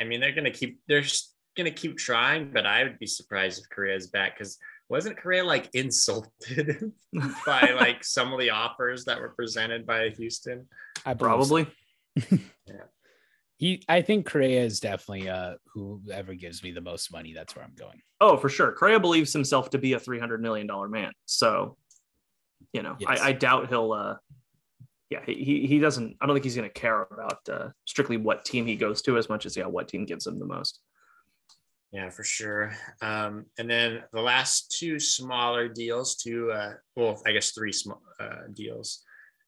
I 0.00 0.04
mean, 0.04 0.18
they're 0.18 0.32
going 0.32 0.44
to 0.44 0.50
keep, 0.50 0.80
they're 0.88 1.04
going 1.56 1.72
to 1.72 1.80
keep 1.80 1.96
trying, 1.96 2.50
but 2.50 2.66
I 2.66 2.82
would 2.82 2.98
be 2.98 3.06
surprised 3.06 3.60
if 3.60 3.70
Correa 3.70 3.94
is 3.94 4.08
back 4.08 4.36
because 4.36 4.58
wasn't 4.90 5.16
Correa 5.16 5.44
like 5.44 5.70
insulted 5.74 6.92
by 7.46 7.72
like 7.78 8.04
some 8.04 8.32
of 8.32 8.38
the 8.40 8.50
offers 8.50 9.04
that 9.06 9.20
were 9.20 9.30
presented 9.30 9.86
by 9.86 10.10
Houston? 10.10 10.66
I 11.06 11.14
believe 11.14 11.46
so. 11.46 11.64
Probably. 12.26 12.40
He, 13.58 13.82
I 13.90 14.00
think 14.00 14.24
Correa 14.24 14.62
is 14.64 14.80
definitely 14.80 15.28
uh 15.28 15.56
whoever 15.74 16.32
gives 16.34 16.62
me 16.62 16.70
the 16.70 16.80
most 16.80 17.12
money. 17.12 17.34
That's 17.34 17.54
where 17.54 17.62
I'm 17.62 17.74
going. 17.74 18.00
Oh, 18.18 18.38
for 18.38 18.48
sure. 18.48 18.72
Correa 18.72 18.98
believes 18.98 19.34
himself 19.34 19.68
to 19.70 19.78
be 19.78 19.92
a 19.92 20.00
$300 20.00 20.40
million 20.40 20.66
man. 20.90 21.12
So, 21.26 21.76
you 22.72 22.82
know, 22.82 22.96
Yes. 22.98 23.20
I, 23.20 23.28
I 23.28 23.32
doubt 23.32 23.68
he'll, 23.68 23.92
uh, 23.92 24.14
yeah, 25.10 25.20
he, 25.26 25.34
he- 25.44 25.66
he 25.66 25.78
doesn't, 25.78 26.16
I 26.22 26.26
don't 26.26 26.34
think 26.34 26.44
he's 26.44 26.56
going 26.56 26.70
to 26.70 26.72
care 26.72 27.02
about 27.02 27.40
uh, 27.50 27.68
strictly 27.84 28.16
what 28.16 28.46
team 28.46 28.64
he 28.64 28.76
goes 28.76 29.02
to 29.02 29.18
as 29.18 29.28
much 29.28 29.44
as, 29.44 29.54
yeah, 29.58 29.66
what 29.66 29.88
team 29.88 30.06
gives 30.06 30.26
him 30.26 30.38
the 30.38 30.46
most. 30.46 30.80
Yeah, 31.92 32.08
for 32.10 32.22
sure. 32.22 32.72
Um, 33.02 33.46
and 33.58 33.68
then 33.68 34.02
the 34.12 34.20
last 34.22 34.76
two 34.78 35.00
smaller 35.00 35.68
deals, 35.68 36.14
two, 36.16 36.52
uh, 36.52 36.74
well, 36.94 37.20
I 37.26 37.32
guess 37.32 37.50
three 37.50 37.72
small 37.72 38.00
uh, 38.20 38.42
deals. 38.52 39.02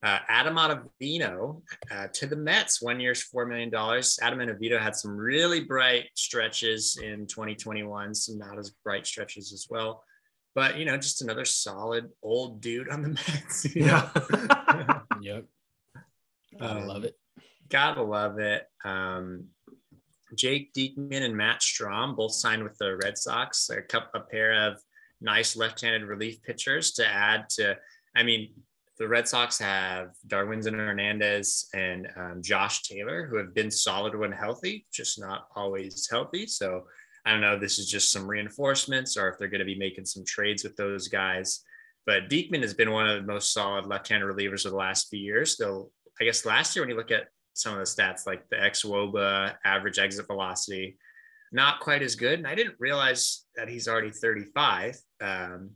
Uh, 0.05 0.19
Adam 0.29 0.57
Ottavino 0.57 1.63
uh, 1.93 2.09
to 2.13 2.27
the 2.27 2.35
Mets, 2.35 2.83
one 2.83 2.99
year's 2.99 3.25
$4 3.33 3.49
million. 3.49 3.73
Adam 3.73 4.41
Ottavino 4.41 4.81
had 4.81 4.97
some 4.97 5.17
really 5.17 5.61
bright 5.61 6.07
stretches 6.17 6.99
in 7.01 7.29
2021, 7.29 8.13
some 8.13 8.39
not 8.39 8.59
as 8.59 8.71
bright 8.85 9.07
stretches 9.07 9.53
as 9.53 9.69
well. 9.71 10.03
But, 10.57 10.77
you 10.77 10.85
know, 10.85 10.97
just 10.97 11.23
another 11.23 11.45
solid 11.45 12.09
old 12.23 12.61
dude 12.61 12.89
on 12.89 13.03
the 13.03 13.09
Mets. 13.11 13.73
you 13.75 13.87
know? 13.87 14.11
Yep, 15.23 15.45
I 16.61 16.65
Um, 16.67 16.87
love 16.89 17.05
it. 17.05 17.15
Gotta 17.69 18.03
love 18.03 18.41
it. 18.41 18.65
Um, 18.85 19.45
Jake 20.35 20.73
Diekman 20.73 21.23
and 21.23 21.37
Matt 21.37 21.61
Strahm 21.61 22.17
both 22.17 22.35
signed 22.35 22.63
with 22.63 22.77
the 22.79 22.97
Red 22.97 23.19
Sox. 23.19 23.69
A, 23.71 23.83
cup, 23.83 24.11
a 24.15 24.21
pair 24.21 24.69
of 24.69 24.81
nice 25.21 25.57
left-handed 25.57 26.05
relief 26.05 26.43
pitchers 26.43 26.93
to 26.93 27.07
add 27.07 27.49
to. 27.51 27.77
I 28.17 28.23
mean, 28.23 28.53
the 28.99 29.09
Red 29.09 29.27
Sox 29.27 29.59
have 29.59 30.11
Darwinzon 30.29 30.75
Hernandez 30.75 31.69
and 31.75 32.09
um, 32.17 32.43
Josh 32.43 32.83
Taylor, 32.83 33.27
who 33.27 33.37
have 33.37 33.55
been 33.55 33.71
solid 33.71 34.15
when 34.15 34.33
healthy, 34.33 34.87
just 34.93 35.21
not 35.21 35.49
always 35.57 36.09
healthy. 36.11 36.47
So 36.47 36.85
I 37.25 37.33
don't 37.33 37.41
know 37.41 37.59
this 37.59 37.79
is 37.79 37.91
just 37.91 38.13
some 38.13 38.27
reinforcements 38.27 39.17
or 39.17 39.29
if 39.29 39.39
they're 39.39 39.49
going 39.49 39.61
to 39.61 39.65
be 39.65 39.79
making 39.79 40.05
some 40.05 40.25
trades 40.25 40.65
with 40.65 40.77
those 40.77 41.09
guys. 41.09 41.65
But 42.05 42.29
Diekman 42.29 42.63
has 42.63 42.75
been 42.75 42.91
one 42.91 43.09
of 43.09 43.21
the 43.21 43.33
most 43.33 43.53
solid 43.53 43.87
left-handed 43.87 44.27
relievers 44.27 44.65
of 44.65 44.73
the 44.73 44.77
last 44.77 45.09
few 45.09 45.21
years. 45.21 45.57
Though 45.57 45.91
I 46.21 46.25
guess 46.25 46.45
last 46.45 46.75
year 46.75 46.83
when 46.83 46.91
you 46.91 46.97
look 46.97 47.11
at 47.11 47.29
some 47.55 47.73
of 47.73 47.79
the 47.79 47.85
stats 47.85 48.27
like 48.27 48.49
the 48.49 48.57
xwoba 48.57 49.55
average 49.65 49.99
exit 49.99 50.27
velocity 50.27 50.97
not 51.55 51.81
quite 51.81 52.03
as 52.03 52.15
good. 52.15 52.39
And 52.39 52.47
i 52.47 52.55
didn't 52.55 52.77
realize 52.79 53.45
that 53.57 53.69
he's 53.69 53.89
already 53.89 54.11
35 54.11 54.97
um, 55.21 55.71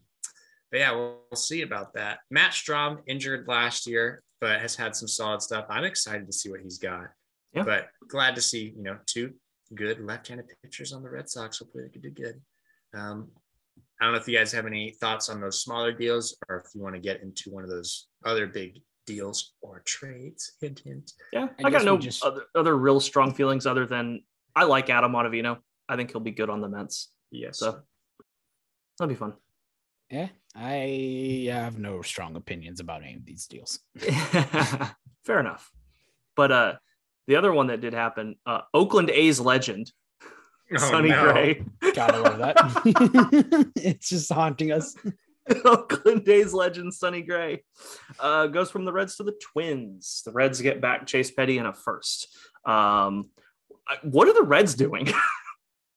but 0.71 0.81
yeah 0.81 0.93
we'll, 0.93 1.19
we'll 1.31 1.37
see 1.37 1.63
about 1.63 1.95
that. 1.95 2.21
Matt 2.31 2.53
Strahm 2.53 3.01
injured 3.07 3.47
last 3.49 3.87
year 3.87 4.23
but 4.41 4.61
has 4.61 4.77
had 4.77 4.95
some 4.95 5.09
solid 5.09 5.41
stuff. 5.41 5.65
I'm 5.71 5.85
excited 5.85 6.27
to 6.27 6.33
see 6.33 6.51
what 6.51 6.61
he's 6.61 6.79
got. 6.79 7.09
Yeah. 7.53 7.63
but 7.63 7.89
glad 8.09 8.35
to 8.35 8.43
see 8.43 8.75
you 8.77 8.83
know 8.83 8.99
two 9.07 9.33
good 9.75 10.01
left-handed 10.01 10.47
pitchers 10.63 10.93
on 10.93 11.03
the 11.03 11.11
red 11.11 11.29
sox. 11.29 11.59
Hopefully 11.59 11.85
they 11.85 11.91
could 11.91 12.03
do 12.03 12.11
good. 12.11 12.41
Um, 12.95 13.29
i 14.01 14.05
don't 14.05 14.13
know 14.13 14.21
if 14.21 14.29
you 14.29 14.37
guys 14.37 14.53
have 14.53 14.67
any 14.67 14.91
thoughts 14.91 15.29
on 15.29 15.41
those 15.41 15.61
smaller 15.61 15.93
deals 15.93 16.37
or 16.49 16.59
if 16.59 16.75
you 16.75 16.83
want 16.83 16.95
to 16.95 17.01
get 17.01 17.23
into 17.23 17.51
one 17.51 17.65
of 17.65 17.71
those 17.71 18.09
other 18.25 18.47
big 18.47 18.81
deals 19.07 19.55
or 19.61 19.81
trades 19.87 20.53
hint 20.61 20.81
hint 20.85 21.13
Yeah, 21.33 21.49
I 21.63 21.69
I, 21.69 21.71
got 21.71 21.85
no 21.85 21.97
just- 21.99 22.25
other, 22.25 22.45
other 22.55 22.77
real 22.77 23.01
strong 23.01 23.33
feelings 23.35 23.67
other 23.67 23.87
than 23.87 24.23
I 24.55 24.65
like 24.65 24.91
Adam 24.91 25.13
Ottavino. 25.13 25.59
I 25.89 25.97
think 25.97 26.11
he'll 26.11 26.21
be 26.21 26.33
good 26.33 26.51
on 26.51 26.61
the 26.61 26.69
Mets. 26.69 27.13
yes 27.31 27.59
So 27.61 27.81
that'll 28.99 29.09
be 29.09 29.15
fun. 29.15 29.35
Yeah, 30.11 30.29
I 30.55 31.49
have 31.51 31.79
no 31.79 32.03
strong 32.03 32.37
opinions 32.37 32.81
about 32.81 33.03
any 33.03 33.15
of 33.17 33.25
these 33.25 33.47
deals. 33.47 33.81
Fair 35.25 35.41
enough. 35.41 35.71
But 36.37 36.53
uh 36.53 36.73
the 37.29 37.37
other 37.37 37.53
one 37.53 37.67
that 37.69 37.81
did 37.81 37.93
happen, 37.95 38.37
uh 38.47 38.61
Oakland 38.75 39.11
A's 39.11 39.41
legend, 39.41 39.91
Oh, 40.73 40.79
Sonny 40.79 41.11
no. 41.11 41.33
Gray. 41.33 41.65
Gotta 41.95 42.19
love 42.21 42.39
that. 42.39 43.71
it's 43.77 44.09
just 44.09 44.33
haunting 44.33 44.73
us. 44.73 44.97
Oakland 45.65 46.29
A's 46.29 46.53
legend 46.53 46.93
Sonny 46.95 47.23
Gray 47.23 47.63
uh, 48.19 48.47
goes 48.49 48.71
from 48.71 48.85
the 48.85 48.93
Reds 48.93 49.17
to 49.17 49.23
the 49.23 49.35
Twins. 49.53 50.23
The 50.25 50.33
Reds 50.33 50.61
get 50.61 50.81
back 50.81 51.07
Chase 51.07 51.31
Petty 51.31 51.59
in 51.59 51.67
a 51.67 51.73
first. 51.73 52.29
Um, 52.65 53.31
what 54.03 54.27
are 54.29 54.35
the 54.35 54.43
Reds 54.43 54.75
doing? 54.75 55.09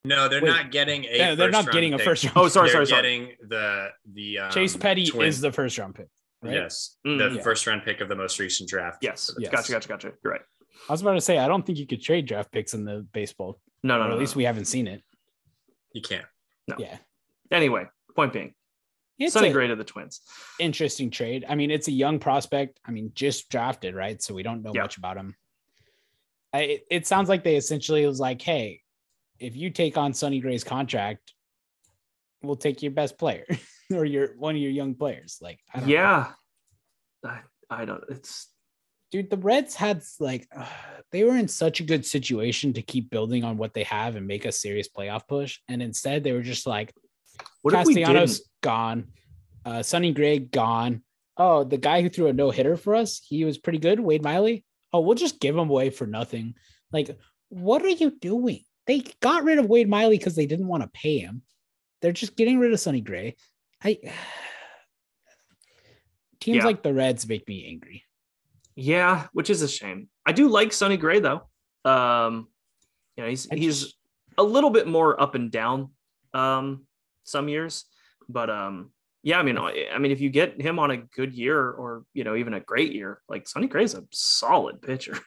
No, 0.02 0.28
they're 0.30 0.40
Wait. 0.40 0.48
not 0.48 0.70
getting 0.70 1.04
a. 1.04 1.08
Yeah, 1.14 1.34
they're 1.34 1.50
not 1.50 1.66
first-round 1.66 1.74
getting 1.74 1.92
a 1.92 1.98
first 1.98 2.24
round. 2.24 2.36
oh, 2.38 2.48
sorry, 2.48 2.68
They're 2.68 2.72
sorry, 2.72 2.86
sorry. 2.86 3.02
getting 3.02 3.36
the 3.50 3.88
the 4.14 4.38
um, 4.38 4.50
Chase 4.50 4.74
Petty 4.74 5.04
twin- 5.06 5.28
is 5.28 5.42
the 5.42 5.52
first 5.52 5.76
round 5.76 5.94
pick. 5.94 6.08
Right? 6.42 6.54
yes 6.54 6.96
Mm, 7.06 7.18
the 7.18 7.36
yeah. 7.36 7.42
first 7.42 7.66
round 7.66 7.82
pick 7.84 8.00
of 8.00 8.08
the 8.08 8.16
most 8.16 8.38
recent 8.38 8.66
draft. 8.66 9.00
Yes, 9.02 9.30
Yes. 9.38 9.52
gotcha, 9.52 9.72
gotcha, 9.72 9.88
gotcha. 9.88 10.12
You're 10.24 10.32
right. 10.32 10.40
I 10.88 10.92
was 10.94 11.02
about 11.02 11.12
to 11.12 11.20
say 11.20 11.36
I 11.36 11.48
don't 11.48 11.66
think 11.66 11.76
you 11.78 11.86
could 11.86 12.00
trade 12.00 12.24
draft 12.24 12.50
picks 12.50 12.72
in 12.72 12.86
the 12.86 13.06
baseball. 13.12 13.60
No, 13.82 13.98
no, 13.98 14.06
no. 14.06 14.14
at 14.14 14.18
least 14.18 14.36
no. 14.36 14.38
we 14.38 14.44
haven't 14.44 14.64
seen 14.64 14.86
it. 14.86 15.02
You 15.92 16.00
can't. 16.00 16.24
No. 16.66 16.76
Yeah, 16.78 16.96
Anyway, 17.50 17.84
point 18.16 18.32
being, 18.32 18.54
it's 19.26 19.34
Sonny 19.34 19.52
Gray 19.52 19.66
to 19.68 19.76
the 19.76 19.84
Twins. 19.84 20.20
interesting 20.58 21.10
trade. 21.10 21.44
I 21.48 21.54
mean, 21.54 21.70
it's 21.70 21.88
a 21.88 21.92
young 21.92 22.18
prospect. 22.18 22.80
I 22.86 22.90
mean, 22.90 23.12
just 23.14 23.48
drafted, 23.50 23.94
right? 23.94 24.20
So 24.22 24.34
we 24.34 24.42
don't 24.42 24.62
know 24.62 24.72
Yeah. 24.74 24.82
much 24.82 24.96
about 24.96 25.16
him. 25.16 25.36
I, 26.52 26.60
it, 26.62 26.82
it 26.90 27.06
sounds 27.06 27.28
like 27.28 27.44
they 27.44 27.56
essentially 27.56 28.04
was 28.06 28.18
like, 28.18 28.42
hey, 28.42 28.80
if 29.38 29.56
you 29.56 29.70
take 29.70 29.96
on 29.96 30.12
Sonny 30.14 30.40
Gray's 30.40 30.64
contract, 30.64 31.32
we'll 32.42 32.56
take 32.56 32.82
your 32.82 32.92
best 32.92 33.18
player 33.18 33.46
or 33.94 34.04
your 34.04 34.34
one 34.36 34.56
of 34.56 34.60
your 34.62 34.70
young 34.70 34.94
players. 34.94 35.38
Like, 35.40 35.60
I 35.72 35.80
don't 35.80 35.88
know. 35.88 35.94
Yeah, 35.94 36.32
I, 37.24 37.38
I 37.70 37.84
don't. 37.84 38.02
It's 38.08 38.48
dude, 39.12 39.30
the 39.30 39.36
Reds 39.36 39.74
had 39.74 40.02
like 40.18 40.48
uh, 40.56 40.66
they 41.12 41.24
were 41.24 41.36
in 41.36 41.48
such 41.48 41.80
a 41.80 41.84
good 41.84 42.04
situation 42.04 42.72
to 42.74 42.82
keep 42.82 43.10
building 43.10 43.44
on 43.44 43.56
what 43.56 43.74
they 43.74 43.82
have 43.84 44.16
and 44.16 44.26
make 44.26 44.44
a 44.44 44.52
serious 44.52 44.88
playoff 44.88 45.28
push, 45.28 45.58
and 45.68 45.82
instead 45.82 46.24
they 46.24 46.32
were 46.32 46.42
just 46.42 46.66
like 46.66 46.92
what 47.62 47.74
if 47.74 47.86
we 47.86 47.94
didn't? 47.94 48.06
Castellanos 48.06 48.48
gone, 48.62 49.08
uh, 49.64 49.82
Sonny 49.82 50.12
Gray 50.12 50.38
gone. 50.38 51.02
Oh, 51.36 51.64
the 51.64 51.78
guy 51.78 52.02
who 52.02 52.08
threw 52.08 52.26
a 52.26 52.32
no 52.32 52.50
hitter 52.50 52.76
for 52.76 52.94
us, 52.94 53.20
he 53.26 53.44
was 53.44 53.58
pretty 53.58 53.78
good. 53.78 53.98
Wade 54.00 54.22
Miley. 54.22 54.64
Oh, 54.92 55.00
we'll 55.00 55.14
just 55.14 55.40
give 55.40 55.56
him 55.56 55.70
away 55.70 55.90
for 55.90 56.06
nothing. 56.06 56.54
Like, 56.92 57.16
what 57.48 57.82
are 57.82 57.88
you 57.88 58.10
doing? 58.10 58.64
They 58.86 59.04
got 59.20 59.44
rid 59.44 59.58
of 59.58 59.66
Wade 59.66 59.88
Miley 59.88 60.18
because 60.18 60.34
they 60.36 60.46
didn't 60.46 60.66
want 60.66 60.82
to 60.82 60.90
pay 60.92 61.18
him. 61.18 61.42
They're 62.02 62.12
just 62.12 62.36
getting 62.36 62.58
rid 62.58 62.72
of 62.72 62.80
Sonny 62.80 63.00
Gray. 63.00 63.36
I 63.82 63.98
teams 66.40 66.58
Yeah. 66.58 66.64
like 66.64 66.82
the 66.82 66.92
Reds 66.94 67.28
make 67.28 67.46
me 67.48 67.66
angry. 67.68 68.04
Yeah, 68.76 69.26
which 69.32 69.50
is 69.50 69.62
a 69.62 69.68
shame. 69.68 70.08
I 70.26 70.32
do 70.32 70.48
like 70.48 70.72
Sonny 70.72 70.96
Gray 70.96 71.20
though. 71.20 71.42
Um, 71.84 72.48
you 73.16 73.24
know, 73.24 73.28
he's 73.30 73.48
I 73.50 73.56
he's 73.56 73.80
just- 73.82 73.96
a 74.38 74.42
little 74.42 74.70
bit 74.70 74.86
more 74.86 75.20
up 75.20 75.34
and 75.34 75.50
down 75.50 75.90
um 76.32 76.86
some 77.24 77.48
years. 77.48 77.84
But 78.28 78.50
um, 78.50 78.90
yeah, 79.22 79.38
I 79.38 79.42
mean, 79.42 79.58
I 79.58 79.86
I 79.94 79.98
mean, 79.98 80.12
if 80.12 80.20
you 80.20 80.30
get 80.30 80.60
him 80.60 80.78
on 80.78 80.90
a 80.90 80.96
good 80.98 81.34
year 81.34 81.70
or 81.70 82.04
you 82.14 82.24
know 82.24 82.36
even 82.36 82.54
a 82.54 82.60
great 82.60 82.92
year, 82.92 83.20
like 83.28 83.48
Sonny 83.48 83.66
Gray's 83.66 83.94
a 83.94 84.04
solid 84.10 84.80
pitcher. 84.82 85.18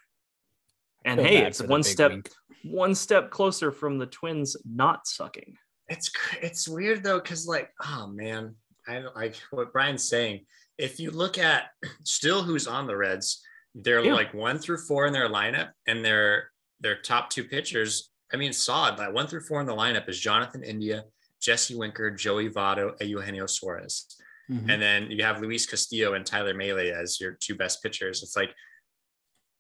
And 1.06 1.20
hey, 1.20 1.40
it's 1.46 1.62
one 1.62 1.84
step 1.84 2.12
wink. 2.12 2.30
one 2.64 2.96
step 2.96 3.30
closer 3.30 3.72
from 3.74 3.98
the 3.98 4.06
Twins 4.06 4.56
not 4.64 5.06
sucking. 5.06 5.58
It's 5.90 6.10
it's 6.42 6.66
weird 6.68 7.04
though, 7.04 7.20
because 7.20 7.46
like, 7.46 7.70
oh 7.86 8.08
man, 8.08 8.56
I 8.88 9.00
like 9.14 9.36
what 9.52 9.74
Brian's 9.74 10.08
saying. 10.08 10.46
If 10.78 11.02
you 11.02 11.12
look 11.12 11.38
at 11.38 11.66
still 12.04 12.42
who's 12.42 12.68
on 12.68 12.88
the 12.88 12.96
Reds, 12.96 13.44
they're 13.76 14.04
Yeah. 14.04 14.14
like 14.14 14.34
one 14.34 14.60
through 14.60 14.78
four 14.78 15.06
in 15.06 15.12
their 15.14 15.28
lineup, 15.28 15.72
and 15.88 16.06
their 16.06 16.52
their 16.80 17.02
top 17.02 17.30
two 17.30 17.44
pitchers. 17.44 18.10
I 18.34 18.38
mean, 18.38 18.54
solid. 18.54 18.98
Like 18.98 19.14
one 19.14 19.28
through 19.28 19.42
four 19.42 19.60
in 19.60 19.68
the 19.68 19.76
lineup 19.76 20.08
is 20.08 20.18
Jonathan 20.20 20.64
India, 20.64 21.04
Jesse 21.44 21.76
Winker, 21.76 22.10
Joey 22.10 22.50
Votto, 22.50 23.00
and 23.00 23.10
Eugenio 23.10 23.46
Suarez. 23.46 24.06
Mhm. 24.50 24.70
And 24.72 24.82
then 24.82 25.12
you 25.12 25.24
have 25.24 25.42
Luis 25.42 25.66
Castillo 25.66 26.14
and 26.14 26.26
Tyler 26.26 26.54
Mahle 26.54 26.92
as 26.94 27.20
your 27.20 27.34
two 27.34 27.56
best 27.56 27.84
pitchers. 27.84 28.24
It's 28.24 28.36
like 28.36 28.54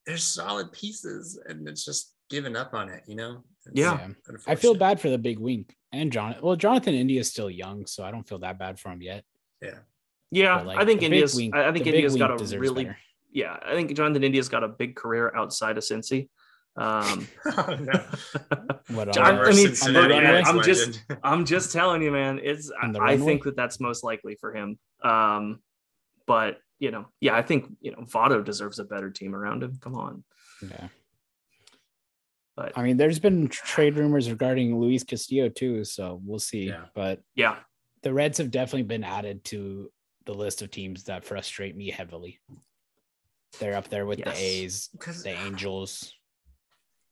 there's 0.06 0.24
solid 0.24 0.72
pieces, 0.72 1.40
and 1.46 1.68
it's 1.68 1.86
just 1.86 2.14
giving 2.30 2.56
up 2.56 2.74
on 2.74 2.90
it, 2.90 3.04
you 3.08 3.16
know? 3.16 3.44
It's 3.66 3.80
Yeah. 3.80 4.10
I 4.48 4.56
feel 4.56 4.76
bad 4.76 5.00
for 5.00 5.10
the 5.10 5.18
big 5.18 5.40
wink 5.40 5.76
and 5.94 6.12
John. 6.12 6.36
Well, 6.42 6.56
Jonathan 6.56 6.94
India 6.94 7.20
is 7.22 7.30
still 7.30 7.50
young, 7.50 7.86
so 7.86 8.04
I 8.04 8.12
don't 8.12 8.28
feel 8.28 8.40
that 8.40 8.58
bad 8.60 8.80
for 8.80 8.90
him 8.92 9.02
yet. 9.02 9.24
Yeah, 9.62 9.80
Yeah. 10.32 10.62
like, 10.62 10.78
I 10.78 10.86
think 10.86 11.02
India's. 11.04 11.36
wink- 11.36 11.56
I 11.56 11.70
I 11.70 11.72
think 11.72 11.86
India's 11.88 12.16
got 12.16 12.32
a 12.32 12.60
really. 12.60 12.86
better. 12.86 12.98
Yeah, 13.32 13.58
I 13.64 13.74
think 13.76 13.96
Jonathan 13.96 14.24
India's 14.24 14.50
got 14.50 14.64
a 14.64 14.68
big 14.68 14.96
career 14.96 15.34
outside 15.36 15.78
of 15.78 15.84
Cincy. 15.84 16.30
Um, 16.76 17.28
Oh, 17.46 17.78
no. 17.82 18.06
What 18.96 19.14
John- 19.14 19.38
on 19.38 19.46
I 19.46 19.50
the- 19.52 19.56
mean, 19.56 19.66
on 19.66 19.72
the 19.72 19.76
Cincinnati 19.76 20.14
runway? 20.14 20.32
Reds 20.32 20.50
I'm 20.50 20.62
just- 20.64 21.06
I'm 21.24 21.46
just 21.46 21.72
telling 21.72 22.02
you, 22.02 22.12
man. 22.12 22.40
It's. 22.42 22.72
I, 22.82 22.92
I 23.00 23.18
think 23.18 23.44
that 23.44 23.56
that's 23.56 23.80
most 23.80 24.04
likely 24.04 24.36
for 24.36 24.54
him. 24.54 24.80
Um, 25.04 25.60
but 26.26 26.58
you 26.80 26.92
know, 26.92 27.06
yeah, 27.22 27.36
I 27.36 27.42
think 27.44 27.66
you 27.82 27.92
know 27.92 28.00
Votto 28.00 28.44
deserves 28.44 28.80
a 28.80 28.84
better 28.86 29.10
team 29.12 29.36
around 29.36 29.62
him. 29.64 29.78
Come 29.82 29.96
on, 29.96 30.24
Yeah. 30.62 30.88
but 32.56 32.74
I 32.76 32.84
mean, 32.84 32.98
there's 32.98 33.20
been 33.20 33.48
trade 33.48 33.96
rumors 33.98 34.30
regarding 34.30 34.80
Luis 34.80 35.04
Castillo 35.04 35.50
too, 35.50 35.84
so 35.86 36.20
we'll 36.26 36.40
see. 36.40 36.68
Yeah. 36.70 36.86
But 36.96 37.22
yeah, 37.36 37.58
the 38.02 38.14
Reds 38.14 38.38
have 38.40 38.52
definitely 38.52 38.84
been 38.84 39.04
added 39.04 39.44
to 39.46 39.92
the 40.26 40.34
list 40.34 40.62
of 40.62 40.72
teams 40.72 41.04
that 41.06 41.24
frustrate 41.26 41.76
me 41.76 41.90
heavily. 41.90 42.40
They're 43.60 43.76
up 43.76 43.90
there 43.90 44.06
with 44.06 44.20
Yes. 44.20 44.38
the 44.38 44.44
A's, 44.44 44.90
the 45.24 45.30
Angels. 45.46 46.14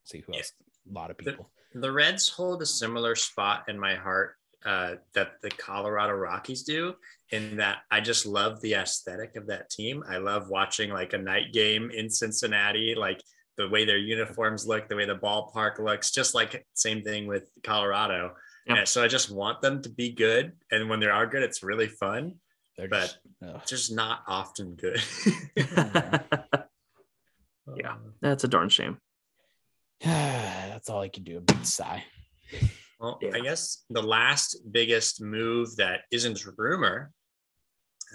See 0.04 0.20
who 0.26 0.34
Yeah. 0.34 0.40
else? 0.40 0.54
A 0.90 0.94
lot 0.94 1.12
of 1.12 1.18
people. 1.18 1.50
the 1.74 1.92
Reds 1.92 2.28
hold 2.30 2.62
a 2.62 2.66
similar 2.66 3.16
spot 3.16 3.66
in 3.68 3.80
my 3.80 3.96
heart 3.96 4.36
uh, 4.66 4.96
that 5.14 5.34
the 5.42 5.50
Colorado 5.52 6.14
Rockies 6.14 6.64
do, 6.64 6.94
in 7.32 7.58
that 7.58 7.80
I 7.90 8.02
just 8.02 8.26
love 8.26 8.62
the 8.62 8.74
aesthetic 8.76 9.36
of 9.36 9.48
that 9.48 9.70
team. 9.70 10.04
I 10.08 10.18
love 10.18 10.50
watching 10.50 10.92
like 10.92 11.14
a 11.14 11.18
night 11.18 11.52
game 11.54 11.90
in 11.92 12.10
Cincinnati, 12.10 12.94
like 12.96 13.22
the 13.58 13.68
way 13.70 13.86
their 13.86 13.98
uniforms 13.98 14.68
look, 14.68 14.88
the 14.88 14.96
way 14.96 15.06
the 15.06 15.16
ballpark 15.16 15.80
looks, 15.80 16.12
just 16.12 16.36
like 16.36 16.66
same 16.74 17.02
thing 17.04 17.26
with 17.28 17.50
Colorado. 17.64 18.36
Yep. 18.68 18.78
And 18.78 18.88
so 18.88 19.04
I 19.04 19.08
just 19.08 19.32
want 19.32 19.62
them 19.62 19.82
to 19.82 19.90
be 19.90 20.12
good, 20.12 20.52
and 20.72 20.90
when 20.90 21.00
they 21.00 21.08
are 21.08 21.26
good, 21.26 21.42
it's 21.44 21.64
really 21.64 21.88
fun. 21.88 22.36
They're 22.78 22.88
but- 22.88 23.02
just, 23.02 23.18
ugh. 23.44 23.62
Just 23.66 23.92
not 23.92 24.20
often 24.28 24.76
good. 24.76 25.02
Yeah. 27.76 27.96
that's 28.22 28.44
a 28.44 28.48
darn 28.48 28.70
shame. 28.70 28.98
that's 30.06 30.90
all 30.90 31.02
I 31.02 31.10
can 31.10 31.24
do. 31.24 31.38
A 31.38 31.42
big 31.42 31.66
sigh. 31.66 32.04
Well, 33.00 33.18
Yeah. 33.22 33.32
I 33.36 33.40
guess 33.40 33.84
the 33.90 34.02
last 34.02 34.58
biggest 34.72 35.22
move 35.22 35.76
that 35.78 36.02
isn't 36.12 36.46
rumor, 36.58 37.12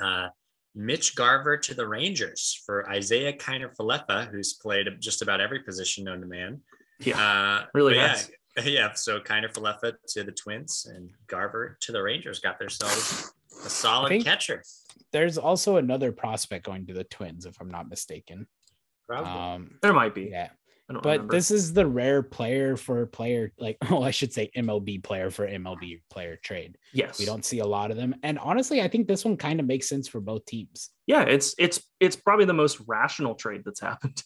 uh, 0.02 0.28
Mitch 0.74 1.14
Garver 1.16 1.56
to 1.56 1.74
the 1.74 1.86
Rangers 1.88 2.60
for 2.66 2.88
Isaiah 2.90 3.32
Kiner 3.32 3.74
Falefa, 3.74 4.30
who's 4.30 4.54
played 4.54 4.86
just 5.00 5.22
about 5.22 5.40
every 5.40 5.60
position 5.60 6.04
known 6.04 6.20
to 6.20 6.26
man. 6.26 6.60
Yeah, 6.98 7.18
Uh, 7.20 7.66
really 7.74 7.96
has. 7.98 8.30
yeah, 8.58 8.62
yeah. 8.64 8.92
So 8.92 9.20
Kiner 9.20 9.50
Falefa 9.52 9.94
to 10.08 10.22
the 10.24 10.32
Twins 10.32 10.86
and 10.94 11.10
Garver 11.28 11.78
to 11.80 11.92
the 11.92 12.02
Rangers 12.02 12.40
got 12.40 12.58
themselves 12.58 13.32
a 13.64 13.70
solid 13.70 14.22
catcher. 14.24 14.62
There's 15.12 15.38
also 15.38 15.76
another 15.76 16.12
prospect 16.12 16.66
going 16.66 16.86
to 16.86 16.94
the 16.94 17.04
Twins, 17.04 17.46
if 17.46 17.58
I'm 17.60 17.70
not 17.70 17.88
mistaken. 17.88 18.46
Probably. 19.08 19.30
Um, 19.30 19.78
there 19.82 19.92
might 19.94 20.14
be. 20.14 20.24
yeah, 20.30 20.44
I 20.44 20.46
don't 20.48 20.56
but 20.88 21.04
remember. 21.04 21.34
this 21.34 21.50
is 21.50 21.72
the 21.72 21.86
rare 21.86 22.22
player 22.22 22.76
for 22.76 23.04
player 23.06 23.52
like 23.58 23.76
well 23.90 24.00
oh, 24.02 24.02
i 24.02 24.10
should 24.10 24.32
say 24.32 24.50
mlb 24.56 25.02
player 25.02 25.30
for 25.30 25.46
mlb 25.46 26.00
player 26.10 26.36
trade. 26.42 26.78
Yes, 26.92 27.18
we 27.18 27.26
don't 27.26 27.44
see 27.44 27.58
a 27.58 27.66
lot 27.66 27.90
of 27.90 27.96
them. 27.96 28.14
And 28.22 28.38
honestly 28.38 28.80
i 28.80 28.88
think 28.88 29.08
this 29.08 29.24
one 29.24 29.36
kind 29.36 29.58
of 29.60 29.66
makes 29.66 29.88
sense 29.88 30.06
for 30.08 30.20
both 30.20 30.44
teams. 30.46 30.90
Yeah, 31.06 31.22
it's 31.22 31.54
it's 31.58 31.82
it's 32.00 32.16
probably 32.16 32.44
the 32.46 32.54
most 32.54 32.80
rational 32.86 33.34
trade 33.34 33.62
that's 33.64 33.80
happened. 33.90 34.22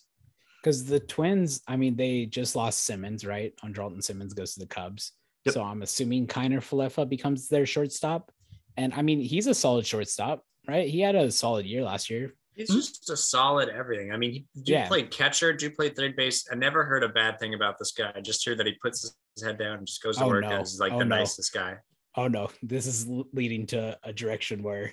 because 0.62 0.84
the 0.84 1.00
twins 1.00 1.62
i 1.66 1.76
mean 1.76 1.96
they 1.96 2.26
just 2.26 2.56
lost 2.56 2.84
simmons 2.84 3.24
right? 3.24 3.52
Andrelton 3.64 4.02
simmons 4.02 4.34
goes 4.34 4.54
to 4.54 4.60
the 4.60 4.66
cubs. 4.66 5.12
Yep. 5.46 5.54
so 5.54 5.62
i'm 5.62 5.80
assuming 5.80 6.26
kiner 6.26 6.58
falefa 6.58 7.08
becomes 7.08 7.48
their 7.48 7.64
shortstop. 7.66 8.30
And 8.76 8.92
i 8.94 9.02
mean 9.02 9.20
he's 9.20 9.46
a 9.46 9.54
solid 9.54 9.86
shortstop 9.86 10.44
right? 10.68 10.88
He 10.88 11.00
had 11.00 11.14
a 11.14 11.30
solid 11.30 11.66
year 11.66 11.82
last 11.82 12.10
year 12.10 12.34
He's 12.54 12.68
Hmm? 12.70 12.76
just 12.76 13.08
a 13.10 13.16
solid 13.16 13.68
everything. 13.68 14.12
I 14.12 14.16
mean, 14.16 14.32
he 14.32 14.46
do 14.62 14.72
Yeah. 14.72 14.88
play 14.88 15.04
catcher, 15.04 15.52
do 15.52 15.70
play 15.70 15.88
third 15.90 16.16
base. 16.16 16.46
I 16.50 16.54
never 16.56 16.84
heard 16.84 17.02
a 17.04 17.08
bad 17.08 17.38
thing 17.38 17.54
about 17.54 17.78
this 17.78 17.92
guy. 17.92 18.12
I 18.14 18.20
just 18.20 18.44
hear 18.44 18.54
that 18.56 18.66
he 18.66 18.74
puts 18.82 19.02
his 19.34 19.42
head 19.44 19.58
down 19.58 19.78
and 19.78 19.86
just 19.86 20.02
goes 20.02 20.16
to 20.18 20.24
Oh, 20.24 20.28
work 20.28 20.42
no. 20.42 20.50
and 20.50 20.62
is 20.62 20.78
like 20.80 20.92
Oh, 20.92 20.98
the 20.98 21.04
no. 21.04 21.16
nicest 21.16 21.52
guy. 21.52 21.76
oh 22.16 22.26
no 22.26 22.50
this 22.60 22.86
is 22.86 23.06
leading 23.32 23.66
to 23.68 23.96
a 24.02 24.12
direction 24.12 24.64
where 24.64 24.92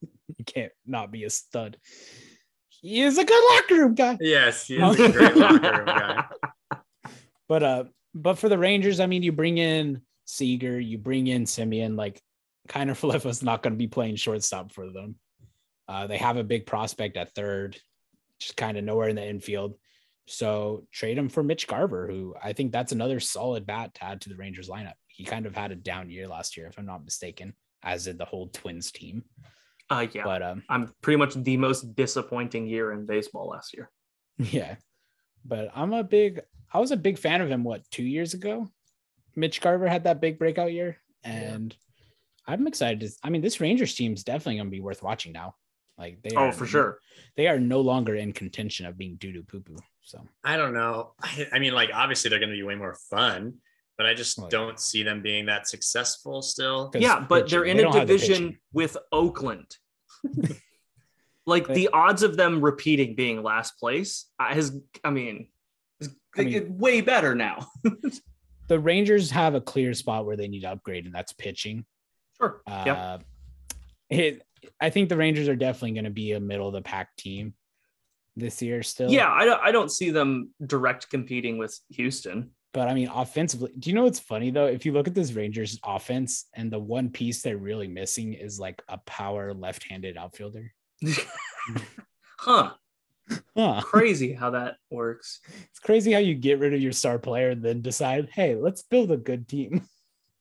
he 0.38 0.42
can't 0.44 0.72
not 0.86 1.10
be 1.12 1.24
a 1.24 1.30
stud 1.30 1.76
he 2.70 3.02
is 3.02 3.18
a 3.18 3.24
good 3.26 3.44
locker 3.54 3.74
room 3.74 3.94
guy 3.94 4.16
Yes, 4.20 4.66
he 4.66 4.76
is 4.78 5.00
a 5.00 5.12
great 5.12 5.36
locker 5.36 5.70
room 5.70 5.84
guy. 5.86 6.24
But 7.46 7.62
uh, 7.62 7.84
but 8.14 8.38
for 8.38 8.48
the 8.48 8.56
Rangers, 8.58 9.00
I 9.00 9.06
mean, 9.06 9.22
you 9.22 9.32
bring 9.32 9.58
in 9.58 10.00
Seager, 10.24 10.80
you 10.80 10.96
bring 10.96 11.26
in 11.26 11.44
Semien, 11.44 11.94
like 11.96 12.22
kind 12.68 12.90
of 12.90 12.98
Falefa's 12.98 13.42
not 13.42 13.62
going 13.62 13.74
to 13.74 13.78
be 13.78 13.86
playing 13.88 14.16
shortstop 14.16 14.72
for 14.72 14.90
them. 14.90 15.16
Uh, 15.88 16.06
they 16.06 16.18
have 16.18 16.36
a 16.36 16.44
big 16.44 16.66
prospect 16.66 17.16
at 17.16 17.34
third, 17.34 17.78
just 18.40 18.56
kind 18.56 18.76
of 18.78 18.84
nowhere 18.84 19.08
in 19.08 19.16
the 19.16 19.26
infield. 19.26 19.74
So 20.26 20.86
trade 20.92 21.18
him 21.18 21.28
for 21.28 21.42
Mitch 21.42 21.66
Garver, 21.66 22.06
who 22.06 22.34
I 22.42 22.54
think 22.54 22.72
that's 22.72 22.92
another 22.92 23.20
solid 23.20 23.66
bat 23.66 23.94
to 23.94 24.04
add 24.04 24.22
to 24.22 24.30
the 24.30 24.36
Rangers 24.36 24.68
lineup. 24.68 24.94
He 25.08 25.24
kind 25.24 25.46
of 25.46 25.54
had 25.54 25.70
a 25.70 25.76
down 25.76 26.10
year 26.10 26.26
last 26.26 26.56
year, 26.56 26.66
if 26.66 26.78
I'm 26.78 26.86
not 26.86 27.04
mistaken, 27.04 27.54
as 27.82 28.04
did 28.04 28.18
the 28.18 28.24
whole 28.24 28.48
Twins 28.48 28.90
team. 28.90 29.24
Uh, 29.90 30.06
yeah, 30.12 30.24
But 30.24 30.42
um, 30.42 30.62
I'm 30.70 30.92
pretty 31.02 31.18
much 31.18 31.34
the 31.34 31.58
most 31.58 31.94
disappointing 31.94 32.66
year 32.66 32.92
in 32.92 33.06
baseball 33.06 33.48
last 33.48 33.74
year. 33.74 33.90
Yeah. 34.38 34.76
But 35.44 35.70
I'm 35.76 35.92
a 35.92 36.02
big 36.02 36.40
I 36.72 36.80
was 36.80 36.90
a 36.90 36.96
big 36.96 37.18
fan 37.18 37.40
of 37.40 37.50
him 37.50 37.62
what, 37.62 37.88
2 37.90 38.02
years 38.02 38.34
ago? 38.34 38.68
Mitch 39.36 39.60
Garver 39.60 39.86
had 39.86 40.04
that 40.04 40.20
big 40.20 40.38
breakout 40.38 40.72
year 40.72 40.96
and 41.22 41.76
I'm 42.46 42.66
excited 42.66 43.00
to 43.00 43.10
I 43.22 43.30
mean 43.30 43.42
this 43.42 43.60
Rangers 43.60 43.94
team's 43.94 44.24
definitely 44.24 44.56
going 44.56 44.66
to 44.68 44.70
be 44.70 44.80
worth 44.80 45.02
watching 45.02 45.32
now. 45.32 45.54
Like 45.98 46.22
they 46.22 46.34
Oh, 46.36 46.46
are 46.46 46.52
for 46.52 46.66
sure. 46.66 46.98
They 47.36 47.46
are 47.48 47.58
no 47.58 47.80
longer 47.80 48.14
in 48.16 48.32
contention 48.32 48.86
of 48.86 48.98
being 48.98 49.16
doo 49.16 49.32
doo 49.32 49.42
poo 49.42 49.60
poo. 49.60 49.76
So 50.02 50.20
I 50.42 50.56
don't 50.56 50.74
know. 50.74 51.12
I, 51.22 51.46
I 51.52 51.58
mean, 51.58 51.72
like 51.74 51.90
obviously 51.94 52.30
they're 52.30 52.38
going 52.40 52.50
to 52.50 52.56
be 52.56 52.62
way 52.62 52.74
more 52.74 52.94
fun, 53.10 53.54
but 53.96 54.06
I 54.06 54.14
just 54.14 54.38
Well, 54.38 54.48
don't 54.48 54.80
see 54.80 55.02
them 55.02 55.22
being 55.22 55.46
that 55.46 55.68
successful 55.68 56.42
still. 56.42 56.90
Yeah, 56.94 57.20
but 57.20 57.44
pitching, 57.44 57.50
they're 57.50 57.64
in 57.64 57.76
they 57.76 57.82
a 57.82 57.86
don't 57.86 57.92
the 57.94 58.00
division 58.00 58.58
with 58.72 58.96
Oakland. 59.12 59.76
like 61.46 61.66
But- 61.66 61.74
the 61.74 61.88
odds 61.92 62.22
of 62.22 62.36
them 62.36 62.60
repeating 62.60 63.14
being 63.14 63.42
last 63.42 63.78
place 63.78 64.26
uh, 64.38 64.52
has, 64.54 64.76
I 65.02 65.10
mean, 65.10 65.48
is 66.00 66.10
I 66.36 66.42
mean- 66.44 66.78
way 66.78 67.00
better 67.00 67.34
now. 67.34 67.66
The 68.66 68.80
Rangers 68.80 69.30
have 69.32 69.54
a 69.54 69.60
clear 69.60 69.92
spot 69.92 70.24
where 70.24 70.38
they 70.38 70.48
need 70.48 70.60
to 70.62 70.70
upgrade 70.70 71.04
and 71.04 71.14
that's 71.14 71.34
pitching. 71.34 71.84
Sure. 72.38 72.62
Uh, 72.66 72.82
yeah. 72.86 73.18
it, 74.08 74.43
I 74.80 74.90
think 74.90 75.08
the 75.08 75.16
Rangers 75.16 75.48
are 75.48 75.56
definitely 75.56 75.92
going 75.92 76.04
to 76.04 76.10
be 76.10 76.32
a 76.32 76.40
middle 76.40 76.68
of 76.68 76.74
the 76.74 76.82
pack 76.82 77.14
team 77.16 77.54
this 78.36 78.60
year 78.62 78.82
still. 78.82 79.10
Yeah, 79.10 79.30
I 79.30 79.44
don't, 79.44 79.60
I 79.62 79.72
don't 79.72 79.90
see 79.90 80.10
them 80.10 80.50
direct 80.66 81.10
competing 81.10 81.58
with 81.58 81.78
Houston. 81.90 82.50
But 82.72 82.88
I 82.88 82.94
mean, 82.94 83.08
offensively, 83.08 83.70
do 83.78 83.88
you 83.88 83.94
know 83.94 84.02
what's 84.02 84.18
funny 84.18 84.50
though? 84.50 84.66
If 84.66 84.84
you 84.84 84.92
look 84.92 85.06
at 85.06 85.14
this 85.14 85.32
Rangers 85.32 85.78
offense 85.84 86.46
and 86.54 86.72
the 86.72 86.78
one 86.78 87.08
piece 87.08 87.40
they're 87.40 87.56
really 87.56 87.86
missing 87.86 88.34
is 88.34 88.58
like 88.58 88.82
a 88.88 88.98
power 88.98 89.54
left 89.54 89.84
handed 89.88 90.16
outfielder. 90.16 90.72
Huh. 92.36 92.72
Huh. 93.56 93.80
Crazy 93.80 94.34
how 94.34 94.50
that 94.50 94.76
works. 94.90 95.40
It's 95.70 95.78
crazy 95.78 96.12
how 96.12 96.18
you 96.18 96.34
get 96.34 96.58
rid 96.58 96.74
of 96.74 96.82
your 96.82 96.92
star 96.92 97.18
player 97.18 97.50
and 97.50 97.62
then 97.62 97.80
decide, 97.80 98.28
hey, 98.34 98.54
let's 98.54 98.82
build 98.82 99.10
a 99.10 99.16
good 99.16 99.48
team. 99.48 99.88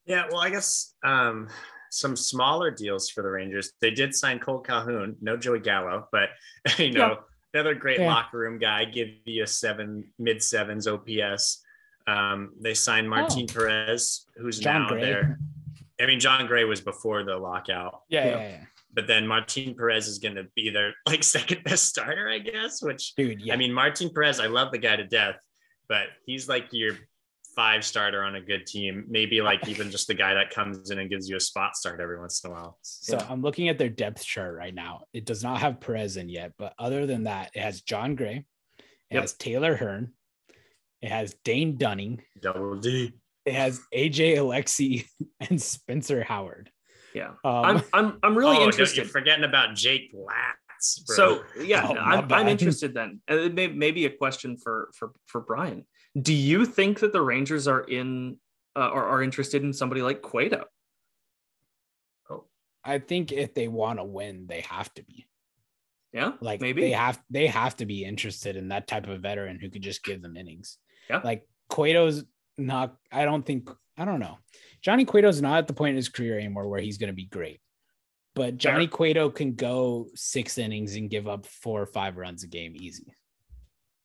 Yeah, 0.05 0.25
well, 0.29 0.41
I 0.41 0.49
guess 0.49 0.93
um, 1.01 1.47
some 1.93 2.15
smaller 2.15 2.71
deals 2.71 3.09
for 3.09 3.21
the 3.21 3.29
Rangers. 3.29 3.73
They 3.81 3.91
did 3.91 4.15
sign 4.15 4.39
Cole 4.39 4.59
Calhoun, 4.59 5.15
no 5.21 5.37
Joey 5.37 5.59
Gallo, 5.59 6.07
but 6.11 6.29
you 6.77 6.91
know, 6.91 7.19
another 7.53 7.75
great 7.75 7.99
Yeah. 7.99 8.07
locker 8.07 8.37
room 8.39 8.57
guy, 8.57 8.85
give 8.85 9.09
you 9.25 9.43
a 9.43 9.47
seven, 9.47 10.05
mid 10.17 10.41
sevens 10.41 10.87
OPS. 10.87 11.63
Um, 12.07 12.53
they 12.59 12.73
signed 12.73 13.09
Martin 13.09 13.45
Oh. 13.49 13.53
Perez, 13.53 14.25
who's 14.37 14.59
John 14.59 14.83
now 14.83 14.89
Gray. 14.89 15.01
there. 15.01 15.39
I 16.01 16.05
mean, 16.07 16.19
John 16.19 16.47
Gray 16.47 16.63
was 16.65 16.81
before 16.81 17.23
the 17.23 17.37
lockout, 17.37 18.01
Yeah, 18.09 18.25
Yeah. 18.25 18.31
yeah, 18.31 18.49
yeah. 18.49 18.65
but 18.93 19.07
then 19.07 19.27
Martin 19.27 19.75
Perez 19.75 20.07
is 20.07 20.17
going 20.17 20.35
to 20.35 20.45
be 20.55 20.69
their 20.71 20.93
like 21.05 21.23
second 21.23 21.63
best 21.63 21.85
starter, 21.85 22.27
I 22.29 22.39
guess. 22.39 22.81
Which 22.81 23.13
Dude, 23.15 23.39
yeah. 23.41 23.53
I 23.53 23.57
mean, 23.57 23.71
Martin 23.71 24.09
Perez, 24.09 24.39
I 24.39 24.47
love 24.47 24.71
the 24.71 24.79
guy 24.79 24.95
to 24.95 25.05
death, 25.05 25.39
but 25.87 26.07
he's 26.25 26.49
like 26.49 26.67
your 26.71 26.95
five 27.55 27.83
starter 27.85 28.23
on 28.23 28.35
a 28.35 28.41
good 28.41 28.65
team. 28.65 29.05
Maybe 29.07 29.41
like 29.49 29.67
even 29.67 29.91
just 29.91 30.07
the 30.07 30.13
guy 30.13 30.33
that 30.33 30.49
comes 30.49 30.91
in 30.91 30.99
and 30.99 31.09
gives 31.09 31.29
you 31.29 31.35
a 31.37 31.39
spot 31.39 31.75
start 31.75 31.99
every 32.01 32.19
once 32.19 32.43
in 32.43 32.51
a 32.51 32.53
while. 32.53 32.77
So 32.81 33.17
Yeah. 33.17 33.27
I'm 33.29 33.41
looking 33.41 33.69
at 33.69 33.77
their 33.77 33.89
depth 33.89 34.23
chart 34.25 34.55
right 34.55 34.73
now. 34.73 35.03
It 35.13 35.25
does 35.25 35.43
not 35.43 35.59
have 35.59 35.79
Perez 35.79 36.17
in 36.17 36.29
yet, 36.29 36.53
but 36.57 36.73
other 36.79 37.05
than 37.05 37.23
that, 37.23 37.51
it 37.53 37.61
has 37.61 37.81
John 37.81 38.15
Gray, 38.15 38.45
it 38.79 38.85
Yep. 39.15 39.21
has 39.21 39.33
Taylor 39.33 39.75
Hearn, 39.75 40.13
it 41.01 41.09
has 41.09 41.35
Dane 41.43 41.77
Dunning, 41.77 42.21
Double 42.41 42.75
D. 42.77 43.13
it 43.45 43.53
has 43.53 43.81
AJ 43.93 44.37
Alexy 44.37 45.05
and 45.39 45.61
Spencer 45.61 46.23
Howard. 46.23 46.69
Yeah. 47.13 47.31
Um, 47.43 47.65
I'm 47.65 47.81
I'm 47.93 48.19
I'm 48.23 48.37
really 48.37 48.57
oh, 48.57 48.63
interested. 48.65 48.97
You're 48.97 49.05
forgetting 49.05 49.43
about 49.43 49.75
Jake 49.75 50.11
Latz. 50.13 50.99
Bro. 51.05 51.15
So 51.15 51.43
yeah, 51.61 51.85
Oh, 51.87 51.95
I'm, 51.95 52.31
I'm 52.33 52.47
interested 52.47 52.93
then. 52.93 53.21
And 53.27 53.39
it 53.39 53.53
may, 53.53 53.67
maybe 53.67 54.05
a 54.05 54.09
question 54.09 54.57
for 54.57 54.89
for 54.97 55.11
for 55.27 55.41
Brian. 55.41 55.85
Do 56.19 56.33
you 56.33 56.65
think 56.65 56.99
that 56.99 57.11
the 57.11 57.21
Rangers 57.21 57.67
are 57.67 57.81
in 57.81 58.37
uh, 58.75 58.79
are, 58.79 59.05
are 59.07 59.23
interested 59.23 59.63
in 59.63 59.73
somebody 59.73 60.01
like 60.01 60.21
Cueto? 60.21 60.65
Oh. 62.29 62.45
I 62.83 62.99
think 62.99 63.31
if 63.31 63.53
they 63.53 63.67
want 63.67 63.99
to 63.99 64.03
win, 64.03 64.45
they 64.47 64.61
have 64.61 64.93
to 64.95 65.03
be. 65.03 65.27
Yeah, 66.11 66.33
Like 66.41 66.61
maybe. 66.61 66.81
they 66.81 66.91
have 66.91 67.19
they 67.31 67.47
have 67.47 67.75
to 67.77 67.87
be 67.87 68.05
interested 68.05 68.55
in 68.55 68.67
that 68.67 68.87
type 68.87 69.07
of 69.07 69.21
veteran 69.21 69.59
who 69.59 69.71
could 69.71 69.81
just 69.81 70.03
give 70.03 70.21
them 70.21 70.37
innings. 70.37 70.77
Yeah. 71.09 71.21
Like 71.23 71.47
Cueto's 71.69 72.23
not. 72.57 72.95
I 73.11 73.25
don't 73.25 73.43
think. 73.43 73.69
I 73.97 74.05
don't 74.05 74.19
know. 74.19 74.37
Johnny 74.83 75.05
Cueto's 75.05 75.41
not 75.41 75.57
at 75.57 75.67
the 75.67 75.73
point 75.73 75.91
in 75.91 75.95
his 75.95 76.09
career 76.09 76.37
anymore 76.37 76.67
where 76.67 76.81
he's 76.81 76.97
going 76.99 77.07
to 77.07 77.15
be 77.15 77.25
great. 77.25 77.61
But 78.35 78.57
Johnny 78.57 78.87
Cueto 78.87 79.29
can 79.29 79.53
go 79.53 80.07
six 80.15 80.57
innings 80.57 80.95
and 80.95 81.09
give 81.09 81.27
up 81.27 81.45
four 81.45 81.81
or 81.81 81.85
five 81.87 82.17
runs 82.17 82.43
a 82.43 82.47
game 82.47 82.73
easy, 82.75 83.13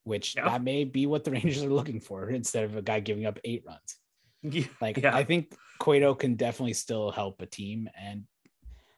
which 0.09 0.35
Yeah. 0.35 0.45
that 0.49 0.63
may 0.63 0.83
be 0.83 1.05
what 1.05 1.23
the 1.23 1.31
Rangers 1.37 1.63
are 1.63 1.69
looking 1.69 2.01
for 2.01 2.29
instead 2.29 2.65
of 2.65 2.75
a 2.75 2.81
guy 2.81 2.99
giving 2.99 3.25
up 3.25 3.39
eight 3.45 3.63
runs. 3.65 3.97
Yeah. 4.41 4.65
Like 4.81 4.97
Yeah. 4.97 5.15
I 5.15 5.23
think 5.23 5.53
Cueto 5.79 6.13
can 6.15 6.35
definitely 6.35 6.73
still 6.73 7.11
help 7.11 7.41
a 7.41 7.45
team. 7.45 7.87
And 7.97 8.25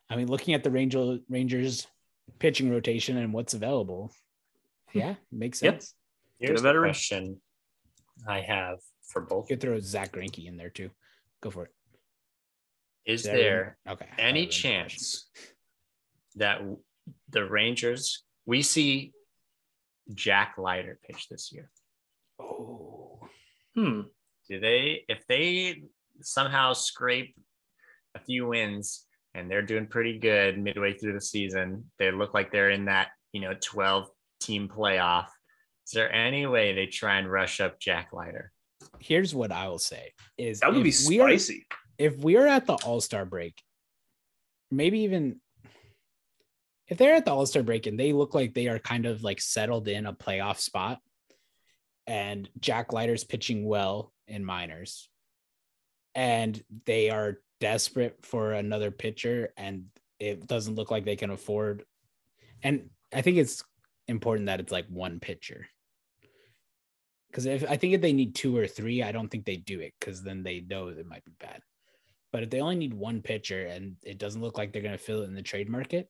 I 0.09 0.16
mean, 0.16 0.28
looking 0.28 0.53
at 0.55 0.64
the 0.64 0.72
Ranger 0.72 1.20
Rangers 1.30 1.86
pitching 2.39 2.72
rotation 2.72 3.18
and 3.18 3.34
what's 3.34 3.53
available, 3.53 4.12
hmm. 4.88 4.99
yeah, 4.99 5.16
makes 5.32 5.62
Yep. 5.62 5.74
sense. 5.82 5.93
here's 6.39 6.59
a 6.59 6.64
the 6.64 6.70
veteran. 6.70 6.89
question 6.89 7.41
I 8.28 8.39
have 8.41 8.80
for 9.03 9.22
both. 9.22 9.49
You 9.49 9.55
could 9.57 9.62
throw 9.62 9.80
Zach 9.80 10.12
Greinke 10.14 10.45
in 10.47 10.57
there 10.57 10.70
too. 10.70 10.89
Go 11.41 11.51
for 11.51 11.66
it. 11.66 11.72
Is 13.05 13.24
There- 13.24 13.36
there 13.38 13.78
Okay. 13.88 14.07
any 14.18 14.41
That 14.41 14.47
was 14.47 14.55
a 14.55 14.59
chance 14.59 15.30
that 16.36 16.62
the 17.30 17.43
Rangers 17.45 18.24
we 18.45 18.62
see 18.64 19.14
Jack 20.16 20.55
Leiter 20.57 20.99
pitch 21.03 21.28
this 21.30 21.51
year? 21.51 21.70
Oh, 22.39 23.20
Hmm. 23.76 24.01
Do 24.49 24.59
they 24.59 25.05
if 25.07 25.26
they 25.28 25.84
somehow 26.22 26.74
scrape 26.74 27.36
a 28.16 28.20
few 28.20 28.47
wins 28.47 29.05
and 29.34 29.49
they're 29.49 29.62
doing 29.62 29.88
pretty 29.88 30.20
good 30.20 30.57
midway 30.59 30.93
through 30.93 31.14
the 31.14 31.22
season, 31.22 31.89
they 31.97 32.12
look 32.12 32.34
like 32.34 32.51
they're 32.51 32.70
in 32.72 32.86
that, 32.86 33.09
you 33.32 33.39
know, 33.41 33.53
12 33.62 34.09
team 34.41 34.68
playoff. 34.68 35.28
Is 35.88 35.91
there 35.93 36.12
any 36.14 36.45
way 36.45 36.74
they 36.74 36.88
try 36.88 37.18
and 37.18 37.32
rush 37.32 37.59
up 37.62 37.80
Jack 37.80 38.09
Leiter? 38.14 38.51
here's 38.99 39.34
what 39.34 39.51
I 39.51 39.68
will 39.70 39.80
say: 39.80 40.12
is 40.38 40.59
That 40.59 40.74
would 40.74 40.84
be 40.84 40.89
if 40.89 41.07
we 41.07 41.20
are- 41.20 41.30
spicy. 41.30 41.66
if 41.97 42.18
we're 42.18 42.47
at 42.47 42.66
the 42.66 42.74
All 42.84 42.99
Star 42.99 43.26
break, 43.26 43.55
maybe 44.70 45.01
even 45.01 45.39
if 46.92 46.98
they're 46.98 47.16
at 47.16 47.24
the 47.24 47.32
All 47.32 47.46
Star 47.46 47.64
break 47.64 47.88
and 47.88 47.98
they 47.98 48.12
look 48.12 48.36
like 48.36 48.54
they 48.54 48.68
are 48.68 48.78
kind 48.78 49.06
of 49.06 49.24
like 49.24 49.39
settled 49.39 49.88
in 49.88 50.06
a 50.06 50.14
playoff 50.14 50.60
spot, 50.60 51.00
and 52.06 52.50
Jack 52.60 52.92
Leiter's 52.92 53.24
pitching 53.24 53.66
well 53.66 54.12
in 54.28 54.44
minors, 54.44 55.10
and 56.14 56.62
they 56.86 57.10
are 57.10 57.39
desperate 57.62 58.18
for 58.24 58.52
another 58.52 58.92
pitcher, 58.92 59.54
and 59.56 59.86
it 60.20 60.46
doesn't 60.46 60.76
look 60.76 60.92
like 60.92 61.06
they 61.06 61.16
can 61.16 61.30
afford. 61.30 61.86
And 62.62 62.89
I 63.14 63.22
think 63.22 63.38
it's 63.38 63.64
important 64.10 64.48
that 64.48 64.60
it's 64.60 64.72
like 64.72 64.88
one 64.89 65.22
pitcher. 65.22 65.68
Because 67.30 67.46
if 67.46 67.64
I 67.70 67.78
think 67.78 67.94
if 67.94 68.02
they 68.02 68.12
need 68.12 68.36
two 68.36 68.58
or 68.58 68.68
three, 68.68 69.02
I 69.02 69.14
don't 69.14 69.30
think 69.30 69.46
they 69.46 69.56
do 69.56 69.80
it 69.80 69.94
because 69.98 70.22
then 70.22 70.44
they 70.44 70.60
know 70.60 70.89
it 70.89 71.08
might 71.08 71.24
be 71.24 71.32
bad. 71.39 71.62
But 72.34 72.44
if 72.44 72.50
they 72.50 72.60
only 72.60 72.76
need 72.76 72.94
one 72.94 73.22
pitcher 73.22 73.68
and 73.68 73.96
it 74.04 74.18
doesn't 74.18 74.42
look 74.42 74.58
like 74.58 74.74
they're 74.74 74.82
going 74.82 74.98
to 74.98 74.98
fill 74.98 75.22
it 75.22 75.30
in 75.30 75.36
the 75.36 75.42
trade 75.42 75.70
market, 75.70 76.10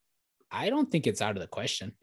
I 0.51 0.69
don't 0.69 0.89
think 0.91 1.07
it's 1.07 1.21
out 1.21 1.35
of 1.35 1.41
the 1.41 1.47
question. 1.47 1.93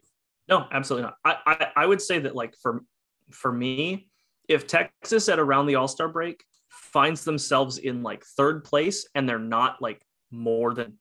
No, 0.47 0.65
absolutely 0.71 1.03
not. 1.03 1.17
I, 1.23 1.37
I 1.75 1.83
I 1.83 1.85
would 1.85 2.01
say 2.01 2.19
that 2.19 2.35
like 2.35 2.55
for 2.61 2.83
for 3.31 3.51
me, 3.51 4.09
if 4.47 4.65
Texas 4.67 5.29
at 5.29 5.39
around 5.39 5.67
the 5.67 5.75
All 5.75 5.87
Star 5.87 6.07
break 6.09 6.43
finds 6.69 7.23
themselves 7.23 7.77
in 7.77 8.01
like 8.03 8.23
third 8.25 8.63
place 8.63 9.07
and 9.13 9.29
they're 9.29 9.37
not 9.39 9.81
like 9.81 10.01
more 10.31 10.73
than 10.73 10.97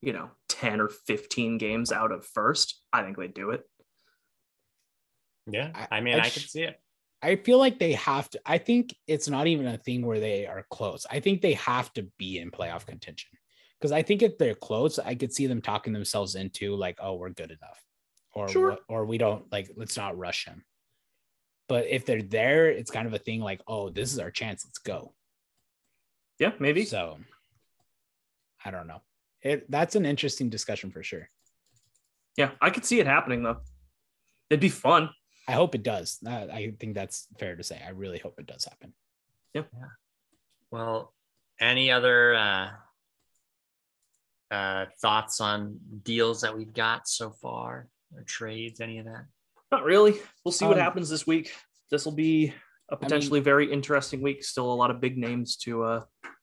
you 0.00 0.12
know 0.12 0.30
ten 0.48 0.80
or 0.80 0.88
fifteen 0.88 1.58
games 1.58 1.90
out 1.90 2.12
of 2.12 2.24
first, 2.24 2.80
I 2.92 3.02
think 3.02 3.16
they 3.16 3.26
do 3.28 3.50
it. 3.50 3.62
Yeah. 5.50 5.70
I- 5.74 5.98
I 5.98 6.00
mean, 6.00 6.14
I 6.14 6.18
I, 6.18 6.22
sh- 6.28 6.34
could 6.34 6.42
see 6.50 6.62
it. 6.62 6.80
I 7.22 7.36
feel 7.36 7.58
like 7.58 7.78
they 7.78 7.92
have 7.92 8.28
to. 8.30 8.40
I 8.44 8.58
think 8.58 8.94
it's 9.06 9.28
not 9.28 9.46
even 9.46 9.66
a 9.66 9.78
thing 9.78 10.04
where 10.06 10.20
they 10.20 10.46
are 10.46 10.64
close. 10.70 11.06
I 11.10 11.20
think 11.20 11.40
they 11.40 11.54
have 11.54 11.92
to 11.94 12.06
be 12.18 12.38
in 12.38 12.50
playoff 12.50 12.86
contention 12.86 13.30
because 13.84 13.92
I 13.92 14.00
think 14.00 14.22
if 14.22 14.38
they're 14.38 14.54
close, 14.54 14.98
I 14.98 15.14
could 15.14 15.30
see 15.30 15.46
them 15.46 15.60
talking 15.60 15.92
themselves 15.92 16.36
into 16.36 16.74
like, 16.74 16.96
oh, 17.02 17.16
we're 17.16 17.28
good 17.28 17.50
enough, 17.50 17.84
or 18.32 18.48
Sure. 18.48 18.78
or 18.88 19.04
we 19.04 19.18
don't 19.18 19.44
like, 19.52 19.70
let's 19.76 19.94
not 19.94 20.16
rush 20.16 20.46
him. 20.46 20.64
But 21.68 21.88
if 21.88 22.06
they're 22.06 22.22
there, 22.22 22.70
it's 22.70 22.90
kind 22.90 23.06
of 23.06 23.12
a 23.12 23.18
thing 23.18 23.42
like, 23.42 23.60
oh, 23.68 23.90
this 23.90 24.10
is 24.14 24.18
our 24.18 24.30
chance, 24.30 24.64
let's 24.64 24.78
go. 24.78 25.12
Yeah, 26.38 26.52
maybe. 26.58 26.86
So 26.86 27.18
I 28.64 28.70
don't 28.70 28.86
know. 28.86 29.02
It 29.42 29.70
that's 29.70 29.96
an 29.96 30.06
interesting 30.06 30.48
discussion 30.48 30.90
for 30.90 31.02
sure. 31.02 31.28
Yeah, 32.38 32.52
I 32.62 32.70
could 32.70 32.86
see 32.86 33.00
it 33.00 33.06
happening 33.06 33.42
though. 33.42 33.58
It'd 34.48 34.60
be 34.60 34.70
fun. 34.70 35.10
I 35.46 35.52
hope 35.52 35.74
it 35.74 35.82
does. 35.82 36.20
Uh, 36.26 36.46
I 36.50 36.72
think 36.80 36.94
that's 36.94 37.26
fair 37.38 37.54
to 37.54 37.62
say. 37.62 37.82
I 37.86 37.90
really 37.90 38.18
hope 38.18 38.40
it 38.40 38.46
does 38.46 38.64
happen. 38.64 38.94
Yeah. 39.52 39.64
yeah. 39.74 39.88
Well, 40.70 41.12
any 41.60 41.90
other 41.92 42.34
uh, 42.34 42.70
uh, 44.50 44.86
thoughts 45.00 45.40
on 45.40 45.78
deals 46.02 46.40
that 46.42 46.56
we've 46.56 46.72
got 46.72 47.08
so 47.08 47.30
far 47.30 47.88
or 48.14 48.22
trades, 48.24 48.80
any 48.80 48.98
of 48.98 49.06
that? 49.06 49.24
Not 49.72 49.84
really. 49.84 50.14
We'll 50.44 50.52
see 50.52 50.66
what 50.66 50.76
Um, 50.78 50.82
happens 50.84 51.08
this 51.10 51.26
week. 51.26 51.52
This 51.90 52.04
will 52.04 52.12
be 52.12 52.52
a 52.90 52.96
potentially 52.96 53.40
very 53.40 53.70
interesting 53.72 54.20
week. 54.22 54.44
Still 54.44 54.72
a 54.72 54.74
lot 54.74 54.90
of 54.90 55.00
big 55.00 55.16
names 55.18 55.56
to 55.58 55.82
uh 55.84 56.00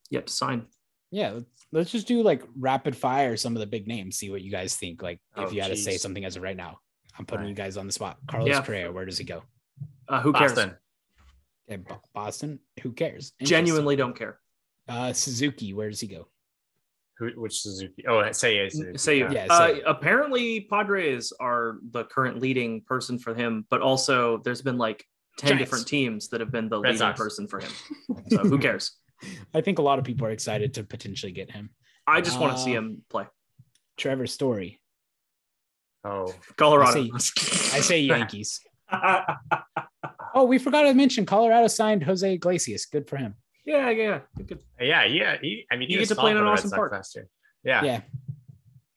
yet 0.09 0.27
to 0.27 0.33
sign. 0.33 0.65
Yeah, 1.11 1.31
let's, 1.31 1.45
let's 1.71 1.91
just 1.91 2.07
do 2.07 2.23
like 2.23 2.43
rapid 2.57 2.95
fire 2.95 3.35
some 3.37 3.55
of 3.55 3.59
the 3.59 3.65
big 3.67 3.87
names. 3.87 4.17
See 4.17 4.29
what 4.31 4.41
you 4.41 4.51
guys 4.51 4.75
think. 4.75 5.01
Like 5.01 5.19
if 5.37 5.49
Oh, 5.49 5.51
you 5.51 5.61
had 5.61 5.69
to 5.71 5.77
say 5.77 5.97
something 5.97 6.25
as 6.25 6.35
of 6.37 6.43
right 6.43 6.55
now, 6.57 6.79
I'm 7.17 7.25
putting 7.25 7.43
Right. 7.43 7.49
you 7.49 7.55
guys 7.55 7.77
on 7.77 7.85
the 7.85 7.91
spot. 7.93 8.17
Carlos 8.29 8.47
Yeah. 8.49 8.63
Correa, 8.63 8.91
where 8.91 9.05
does 9.05 9.17
he 9.17 9.23
go? 9.23 9.43
Uh, 10.07 10.21
who 10.21 10.33
cares? 10.33 10.51
Boston. 10.53 10.75
Okay, 11.69 11.83
Boston. 12.13 12.59
Who 12.81 12.91
cares? 12.91 13.33
Genuinely 13.41 13.95
don't 13.95 14.15
care. 14.17 14.39
Uh, 14.87 15.13
Suzuki, 15.13 15.73
where 15.73 15.89
does 15.89 15.99
he 16.01 16.07
go? 16.07 16.27
Who, 17.21 17.29
which 17.39 17.61
Suzuki? 17.61 18.03
Oh, 18.07 18.31
say 18.31 18.67
Suzuki. 18.67 18.97
Say 18.97 19.19
Yeah. 19.19 19.31
Yeah, 19.31 19.45
uh, 19.49 19.67
say- 19.67 19.81
apparently 19.85 20.61
Padres 20.61 21.31
are 21.39 21.77
the 21.91 22.03
current 22.05 22.39
leading 22.39 22.81
person 22.81 23.19
for 23.19 23.35
him, 23.35 23.65
but 23.69 23.79
also 23.81 24.39
there's 24.43 24.63
been 24.63 24.79
like 24.79 25.05
10 25.37 25.49
Giants. 25.49 25.61
different 25.63 25.87
teams 25.87 26.29
that 26.29 26.39
have 26.41 26.51
been 26.51 26.67
the 26.67 26.79
Red 26.79 26.93
leading 26.93 26.97
Sox. 26.97 27.19
person 27.19 27.47
for 27.47 27.59
him. 27.59 27.71
So 28.31 28.39
who 28.39 28.57
cares? 28.57 28.97
I 29.53 29.61
think 29.61 29.77
a 29.77 29.83
lot 29.83 29.99
of 29.99 30.05
people 30.05 30.25
are 30.25 30.31
excited 30.31 30.73
to 30.73 30.83
potentially 30.83 31.31
get 31.31 31.51
him. 31.51 31.69
I 32.07 32.21
just 32.21 32.39
want 32.39 32.57
to 32.57 32.63
see 32.63 32.71
Uh, 32.75 32.79
him 32.79 33.03
play. 33.07 33.25
Trevor 33.97 34.25
Story. 34.25 34.81
Oh, 36.03 36.33
Colorado. 36.57 37.01
I 37.03 37.15
I 37.15 37.19
say 37.19 37.99
Yankees. 38.13 38.59
Oh, 40.33 40.45
we 40.45 40.57
forgot 40.57 40.83
to 40.83 40.93
mention 40.95 41.25
Colorado 41.27 41.67
signed 41.67 42.03
Jose 42.03 42.33
Iglesias. 42.33 42.87
Good 42.87 43.07
for 43.07 43.17
him. 43.17 43.35
Yeah, 43.65 43.89
yeah. 43.91 44.19
Good. 44.45 44.59
yeah, 44.79 45.03
yeah. 45.05 45.37
He, 45.41 45.65
I 45.71 45.75
mean, 45.77 45.87
he 45.87 45.93
You 45.95 45.99
was 45.99 46.09
to 46.09 46.15
play 46.15 46.31
in 46.31 46.37
an 46.37 46.43
awesome 46.43 46.71
park. 46.71 46.91
last 46.91 47.15
year. 47.15 47.27
Yeah. 47.63 47.83
Yeah. 47.83 48.01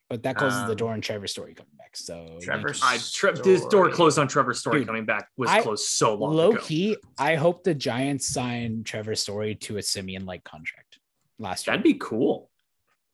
But 0.08 0.22
that 0.22 0.36
closes 0.36 0.60
the 0.64 0.70
Um, 0.70 0.76
door 0.76 0.92
on 0.92 1.00
Trevor 1.00 1.26
Story 1.26 1.54
coming 1.54 1.72
back. 1.76 1.96
So 1.96 2.38
Trevor 2.40 2.68
Yankees. 2.68 2.82
I 2.84 2.98
tre- 3.12 3.40
this 3.42 3.64
door 3.66 3.90
closed 3.90 4.18
on 4.18 4.26
Trevor 4.28 4.54
Story 4.54 4.78
Dude, 4.80 4.86
coming 4.86 5.04
back 5.04 5.28
was 5.36 5.50
I- 5.50 5.60
closed 5.62 5.84
so 5.86 6.14
long 6.14 6.34
low 6.34 6.52
ago. 6.52 6.60
key, 6.62 6.96
I 7.18 7.34
hope 7.36 7.62
the 7.64 7.74
Giants 7.74 8.26
sign 8.26 8.84
Trevor 8.84 9.14
Story 9.14 9.54
to 9.56 9.76
a 9.76 9.80
Semien 9.80 10.24
like 10.26 10.44
contract 10.44 10.98
last 11.38 11.66
year. 11.66 11.72
That'd 11.72 11.84
be 11.84 11.94
cool. 11.94 12.50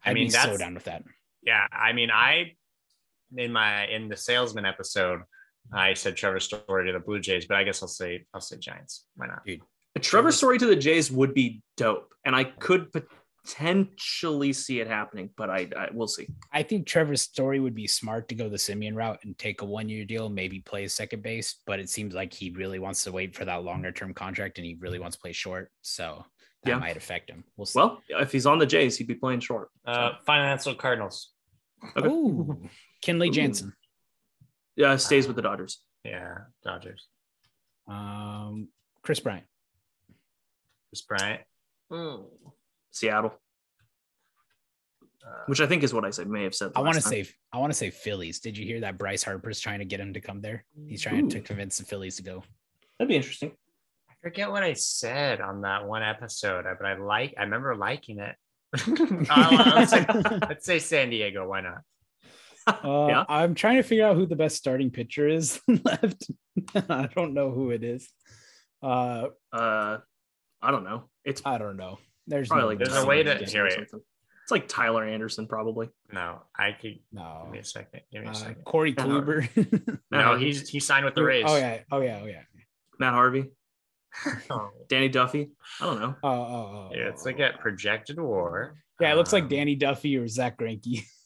I 0.04 0.10
I'd 0.10 0.14
mean, 0.14 0.26
be 0.26 0.30
so 0.30 0.56
down 0.56 0.74
with 0.74 0.84
that. 0.84 1.04
Yeah. 1.42 1.66
I 1.72 1.92
mean, 1.92 2.10
I 2.10 2.54
in 3.36 3.52
my 3.52 3.86
in 3.86 4.08
the 4.08 4.16
salesman 4.16 4.66
episode, 4.66 5.20
I 5.72 5.94
said 5.94 6.16
Trevor 6.16 6.40
Story 6.40 6.86
to 6.86 6.92
the 6.92 7.00
Blue 7.00 7.20
Jays, 7.20 7.46
but 7.46 7.56
I 7.56 7.64
guess 7.64 7.82
I'll 7.82 7.88
say 7.88 8.24
I'll 8.34 8.40
say 8.40 8.56
Giants. 8.58 9.06
Why 9.14 9.26
not? 9.28 9.42
A 9.96 9.98
Trevor 10.00 10.32
Story 10.32 10.58
to 10.58 10.66
the 10.66 10.76
Jays 10.76 11.10
would 11.10 11.34
be 11.34 11.62
dope, 11.76 12.14
and 12.24 12.34
I 12.36 12.44
could 12.44 12.92
potentially 12.92 14.52
see 14.52 14.80
it 14.80 14.86
happening, 14.86 15.30
but 15.36 15.50
I, 15.50 15.68
I 15.76 15.88
we'll 15.92 16.06
see. 16.06 16.28
I 16.52 16.62
think 16.62 16.86
Trevor 16.86 17.16
Story 17.16 17.58
would 17.58 17.74
be 17.74 17.86
smart 17.86 18.28
to 18.28 18.34
go 18.34 18.48
the 18.48 18.56
Semien 18.56 18.94
route 18.94 19.18
and 19.24 19.36
take 19.36 19.62
a 19.62 19.64
one 19.64 19.88
year 19.88 20.04
deal, 20.04 20.28
maybe 20.28 20.60
play 20.60 20.86
second 20.88 21.22
base. 21.22 21.56
But 21.66 21.80
it 21.80 21.88
seems 21.90 22.14
like 22.14 22.32
he 22.32 22.50
really 22.50 22.78
wants 22.78 23.02
to 23.04 23.12
wait 23.12 23.34
for 23.34 23.44
that 23.44 23.64
longer 23.64 23.90
term 23.92 24.14
contract 24.14 24.58
and 24.58 24.66
he 24.66 24.76
really 24.78 24.98
wants 24.98 25.16
to 25.16 25.20
play 25.22 25.32
short. 25.32 25.70
So 25.82 26.24
that 26.62 26.70
Yeah. 26.70 26.78
might 26.78 26.96
affect 26.96 27.30
him. 27.30 27.44
We'll 27.56 27.66
see. 27.66 27.78
Well, 27.78 28.02
if 28.10 28.30
he's 28.30 28.46
on 28.46 28.58
the 28.58 28.66
Jays, 28.66 28.96
he'd 28.96 29.06
be 29.08 29.14
playing 29.14 29.40
short. 29.40 29.70
Uh, 29.84 30.12
financial 30.26 30.74
Cardinals. 30.74 31.30
okay. 31.96 32.06
Ooh, 32.08 32.68
Kenley 33.02 33.28
Ooh. 33.28 33.32
Jansen. 33.32 33.72
Yeah, 34.76 34.96
stays 34.96 35.26
with 35.26 35.36
the 35.36 35.42
Dodgers. 35.42 35.80
Yeah, 36.04 36.38
Dodgers. 36.62 37.08
Um, 37.88 38.68
Kris 39.02 39.18
Bryant. 39.20 39.44
Kris 40.90 41.02
Bryant. 41.02 41.40
Seattle, 42.92 43.32
Uh, 45.24 45.44
which 45.46 45.60
I 45.60 45.66
think 45.66 45.82
is 45.82 45.92
what 45.94 46.04
I 46.04 46.10
said. 46.10 46.28
May 46.28 46.44
have 46.44 46.54
said. 46.54 46.72
I 46.74 46.80
want 46.80 46.94
to 46.96 47.00
say 47.00 47.26
I 47.52 47.58
want 47.58 47.72
to 47.72 47.76
say 47.76 47.90
Phillies. 47.90 48.40
Did 48.40 48.56
you 48.58 48.64
hear 48.64 48.80
that 48.80 48.98
Bryce 48.98 49.22
Harper's 49.22 49.60
trying 49.60 49.78
to 49.80 49.84
get 49.84 50.00
him 50.00 50.14
to 50.14 50.20
come 50.20 50.40
there? 50.40 50.64
He's 50.88 51.02
trying 51.02 51.28
to 51.30 51.40
convince 51.40 51.78
the 51.78 51.84
Phillies 51.84 52.16
to 52.16 52.22
go. 52.22 52.42
that'd 52.98 53.08
be 53.08 53.16
interesting. 53.16 53.52
I 54.10 54.14
forget 54.22 54.50
what 54.50 54.62
I 54.62 54.72
said 54.74 55.40
on 55.40 55.62
that 55.62 55.86
one 55.86 56.02
episode, 56.02 56.64
but 56.78 56.86
I 56.86 56.94
like. 56.96 57.34
I 57.38 57.42
remember 57.42 57.74
liking 57.76 58.18
it. 58.18 58.34
Uh, 59.30 59.72
let's, 59.74 59.90
say, 59.90 60.06
let's 60.48 60.66
say 60.66 60.78
San 60.78 61.10
Diego. 61.10 61.46
Why 61.48 61.60
not? 61.60 61.82
Uh, 62.66 63.06
Yeah. 63.08 63.24
I'm 63.28 63.54
trying 63.54 63.76
to 63.76 63.82
figure 63.82 64.06
out 64.06 64.16
who 64.16 64.26
the 64.26 64.36
best 64.36 64.56
starting 64.56 64.90
pitcher 64.90 65.26
is 65.28 65.60
left. 65.84 66.30
I 66.88 67.08
don't 67.14 67.34
know 67.34 67.50
who 67.50 67.70
it 67.70 67.82
is. 67.84 68.08
Uh, 68.82 69.28
Uh, 69.52 69.98
I 70.62 70.70
don't 70.70 70.84
know. 70.84 71.04
It's 71.24 71.42
I 71.44 71.58
don't 71.58 71.76
know. 71.76 71.98
There's 72.26 72.48
probably 72.48 72.62
no 72.62 72.68
like 72.68 72.78
There's 72.78 73.02
a 73.02 73.06
way 73.06 73.22
to- 73.22 73.30
Anderson 73.32 73.52
here, 73.54 73.62
or 73.62 73.68
wait. 73.68 73.74
something. 73.90 74.00
It's 74.42 74.50
like 74.50 74.68
Tyler 74.68 75.04
Anderson, 75.04 75.46
probably. 75.46 75.90
No, 76.12 76.42
I 76.58 76.72
could. 76.72 76.98
no. 77.12 77.42
Give 77.44 77.52
me 77.52 77.58
a 77.60 77.64
second. 77.64 78.00
Give 78.12 78.22
me 78.22 78.28
a 78.28 78.30
Uh, 78.30 78.34
second. 78.34 78.64
Corey 78.64 78.94
Yeah. 78.96 79.04
Kluber. 79.04 79.98
No, 80.10 80.36
he's 80.36 80.68
he 80.68 80.80
signed 80.80 81.04
with 81.04 81.14
the 81.14 81.22
Rays. 81.22 81.44
Oh 81.46 81.56
yeah. 81.56 81.78
Oh 81.92 82.00
yeah. 82.00 82.20
Oh 82.22 82.26
yeah. 82.26 82.42
Matt 82.98 83.14
Harvey, 83.14 83.50
Oh, 84.50 84.70
Danny 84.88 85.08
Duffy. 85.08 85.50
I 85.80 85.84
don't 85.84 86.00
know. 86.00 86.14
Oh 86.22 86.28
oh 86.28 86.88
oh. 86.90 86.90
yeah, 86.92 87.08
it's 87.08 87.24
like 87.24 87.38
oh, 87.40 87.44
a 87.54 87.58
projected 87.58 88.18
war. 88.20 88.74
Yeah, 89.00 89.12
it 89.12 89.16
looks 89.16 89.32
like 89.32 89.44
Um, 89.44 89.48
Danny 89.48 89.76
Duffy 89.76 90.16
or 90.18 90.26
Zach 90.28 90.58
Greinke. 90.58 91.04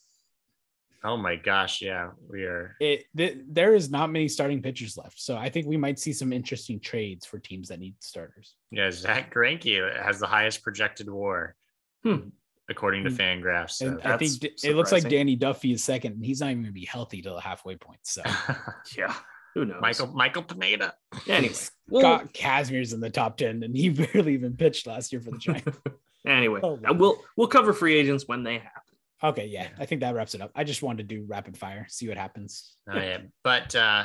Oh 1.06 1.16
my 1.18 1.36
gosh, 1.36 1.82
yeah, 1.82 2.10
we 2.30 2.44
are. 2.44 2.76
It 2.80 3.04
th- 3.16 3.38
there 3.46 3.74
is 3.74 3.90
not 3.90 4.10
many 4.10 4.26
starting 4.26 4.62
pitchers 4.62 4.96
left, 4.96 5.20
so 5.20 5.36
I 5.36 5.50
think 5.50 5.66
we 5.66 5.76
might 5.76 5.98
see 5.98 6.12
some 6.14 6.32
interesting 6.32 6.80
trades 6.80 7.26
for 7.26 7.38
teams 7.38 7.68
that 7.68 7.78
need 7.78 7.94
starters. 8.00 8.54
Yeah, 8.70 8.90
Zach 8.90 9.32
Greinke 9.34 10.02
has 10.02 10.18
the 10.18 10.26
highest 10.26 10.62
projected 10.62 11.10
WAR, 11.10 11.56
Hmm. 12.04 12.28
according 12.70 13.04
to 13.04 13.10
Hmm. 13.10 13.16
Fangraphs. 13.16 13.72
So. 13.72 13.88
And 13.88 14.02
I 14.02 14.16
think 14.16 14.38
d- 14.40 14.52
it 14.64 14.74
looks 14.74 14.92
like. 14.92 15.06
Danny 15.08 15.36
Duffy 15.36 15.72
is 15.72 15.84
second, 15.84 16.12
and 16.14 16.24
he's 16.24 16.40
not 16.40 16.50
even 16.50 16.62
gonna 16.62 16.72
be 16.72 16.86
healthy 16.86 17.20
till 17.20 17.34
the 17.34 17.40
halfway 17.42 17.76
point. 17.76 18.00
So 18.04 18.22
Yeah, 18.96 19.14
who 19.54 19.66
knows? 19.66 19.82
Michael 19.82 20.06
Michael 20.08 20.42
Pineda. 20.42 20.94
Anyway, 21.28 21.52
Scott 21.52 22.32
Kazmir's 22.32 22.94
in 22.94 23.00
the 23.00 23.10
top 23.10 23.36
ten, 23.36 23.62
and 23.62 23.76
he 23.76 23.88
barely 23.90 24.32
even 24.32 24.56
pitched 24.56 24.86
last 24.86 25.12
year 25.12 25.20
for 25.20 25.32
the 25.32 25.38
Giants. 25.38 25.78
anyway, 26.26 26.60
Oh, 26.62 26.78
uh, 26.82 26.94
we'll 26.94 27.22
we'll 27.36 27.48
cover 27.48 27.74
free 27.74 27.94
agents 27.94 28.26
when 28.26 28.42
they 28.42 28.54
happen. 28.54 28.80
Okay, 29.24 29.46
yeah, 29.46 29.68
I 29.78 29.86
think 29.86 30.00
that 30.02 30.14
wraps 30.14 30.34
it 30.34 30.40
up. 30.40 30.50
I 30.54 30.64
just 30.64 30.82
wanted 30.82 31.08
to 31.08 31.14
do 31.16 31.24
rapid 31.26 31.56
fire, 31.56 31.86
see 31.88 32.08
what 32.08 32.16
happens. 32.16 32.76
Oh, 32.88 32.98
yeah. 32.98 33.18
But 33.42 33.74
uh, 33.74 34.04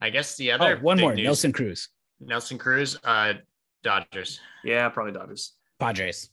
I 0.00 0.10
guess 0.10 0.36
the 0.36 0.52
Oh, 0.52 0.54
other 0.56 0.78
one 0.80 0.96
big 0.96 1.02
more, 1.04 1.14
news- 1.14 1.24
Nelson 1.24 1.52
Cruz, 1.52 1.88
Nelson 2.20 2.58
Cruz, 2.58 2.96
uh, 3.04 3.34
Dodgers. 3.82 4.40
Yeah, 4.64 4.88
probably 4.88 5.12
Dodgers. 5.12 5.54
Padres. 5.78 6.30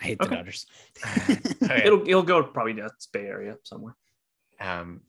I 0.00 0.04
hate 0.04 0.20
Okay. 0.20 0.30
the 0.30 0.36
Dodgers. 0.36 0.66
Okay. 1.62 1.82
It'll 1.84 2.02
it'll 2.08 2.22
go 2.22 2.42
probably 2.42 2.74
to 2.74 2.88
Bay 3.12 3.26
Area 3.26 3.56
somewhere. 3.64 3.96
Um, 4.60 5.00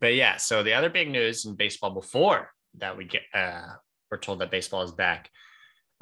but 0.00 0.14
yeah, 0.14 0.36
so 0.36 0.62
the 0.62 0.74
other 0.74 0.90
big 0.90 1.10
news 1.10 1.44
in 1.44 1.54
baseball 1.54 1.90
before 1.90 2.50
that 2.78 2.96
we 2.96 3.04
get, 3.04 3.22
uh, 3.34 3.62
we're 4.10 4.18
told 4.18 4.38
that 4.40 4.50
baseball 4.50 4.82
is 4.82 4.92
back, 4.92 5.30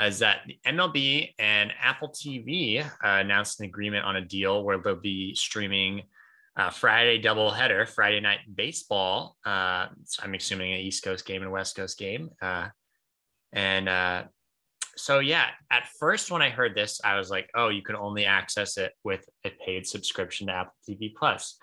is 0.00 0.18
that 0.20 0.40
the 0.46 0.58
MLB 0.66 1.34
and 1.38 1.72
Apple 1.80 2.08
TV 2.08 2.84
uh, 2.84 2.88
announced 3.02 3.60
an 3.60 3.66
agreement 3.66 4.04
on 4.04 4.16
a 4.16 4.20
deal 4.20 4.64
where 4.64 4.78
they'll 4.78 4.96
be 4.96 5.34
streaming 5.34 6.02
uh, 6.56 6.70
Friday 6.70 7.20
doubleheader, 7.20 7.88
Friday 7.88 8.20
night 8.20 8.40
baseball. 8.54 9.36
Uh, 9.44 9.86
so 10.04 10.22
I'm 10.24 10.34
assuming 10.34 10.72
an 10.72 10.80
East 10.80 11.04
Coast 11.04 11.24
game 11.24 11.42
and 11.42 11.48
a 11.48 11.52
West 11.52 11.76
Coast 11.76 11.98
game. 11.98 12.30
Uh, 12.40 12.68
and 13.52 13.88
uh, 13.88 14.24
so, 14.96 15.20
yeah, 15.20 15.46
at 15.70 15.88
first 15.98 16.30
when 16.30 16.42
I 16.42 16.50
heard 16.50 16.74
this, 16.74 17.00
I 17.04 17.16
was 17.16 17.30
like, 17.30 17.48
oh, 17.54 17.68
you 17.68 17.82
can 17.82 17.96
only 17.96 18.24
access 18.24 18.76
it 18.76 18.92
with 19.04 19.24
a 19.44 19.50
paid 19.64 19.86
subscription 19.86 20.48
to 20.48 20.54
Apple 20.54 20.74
TV 20.88 21.14
Plus 21.14 21.58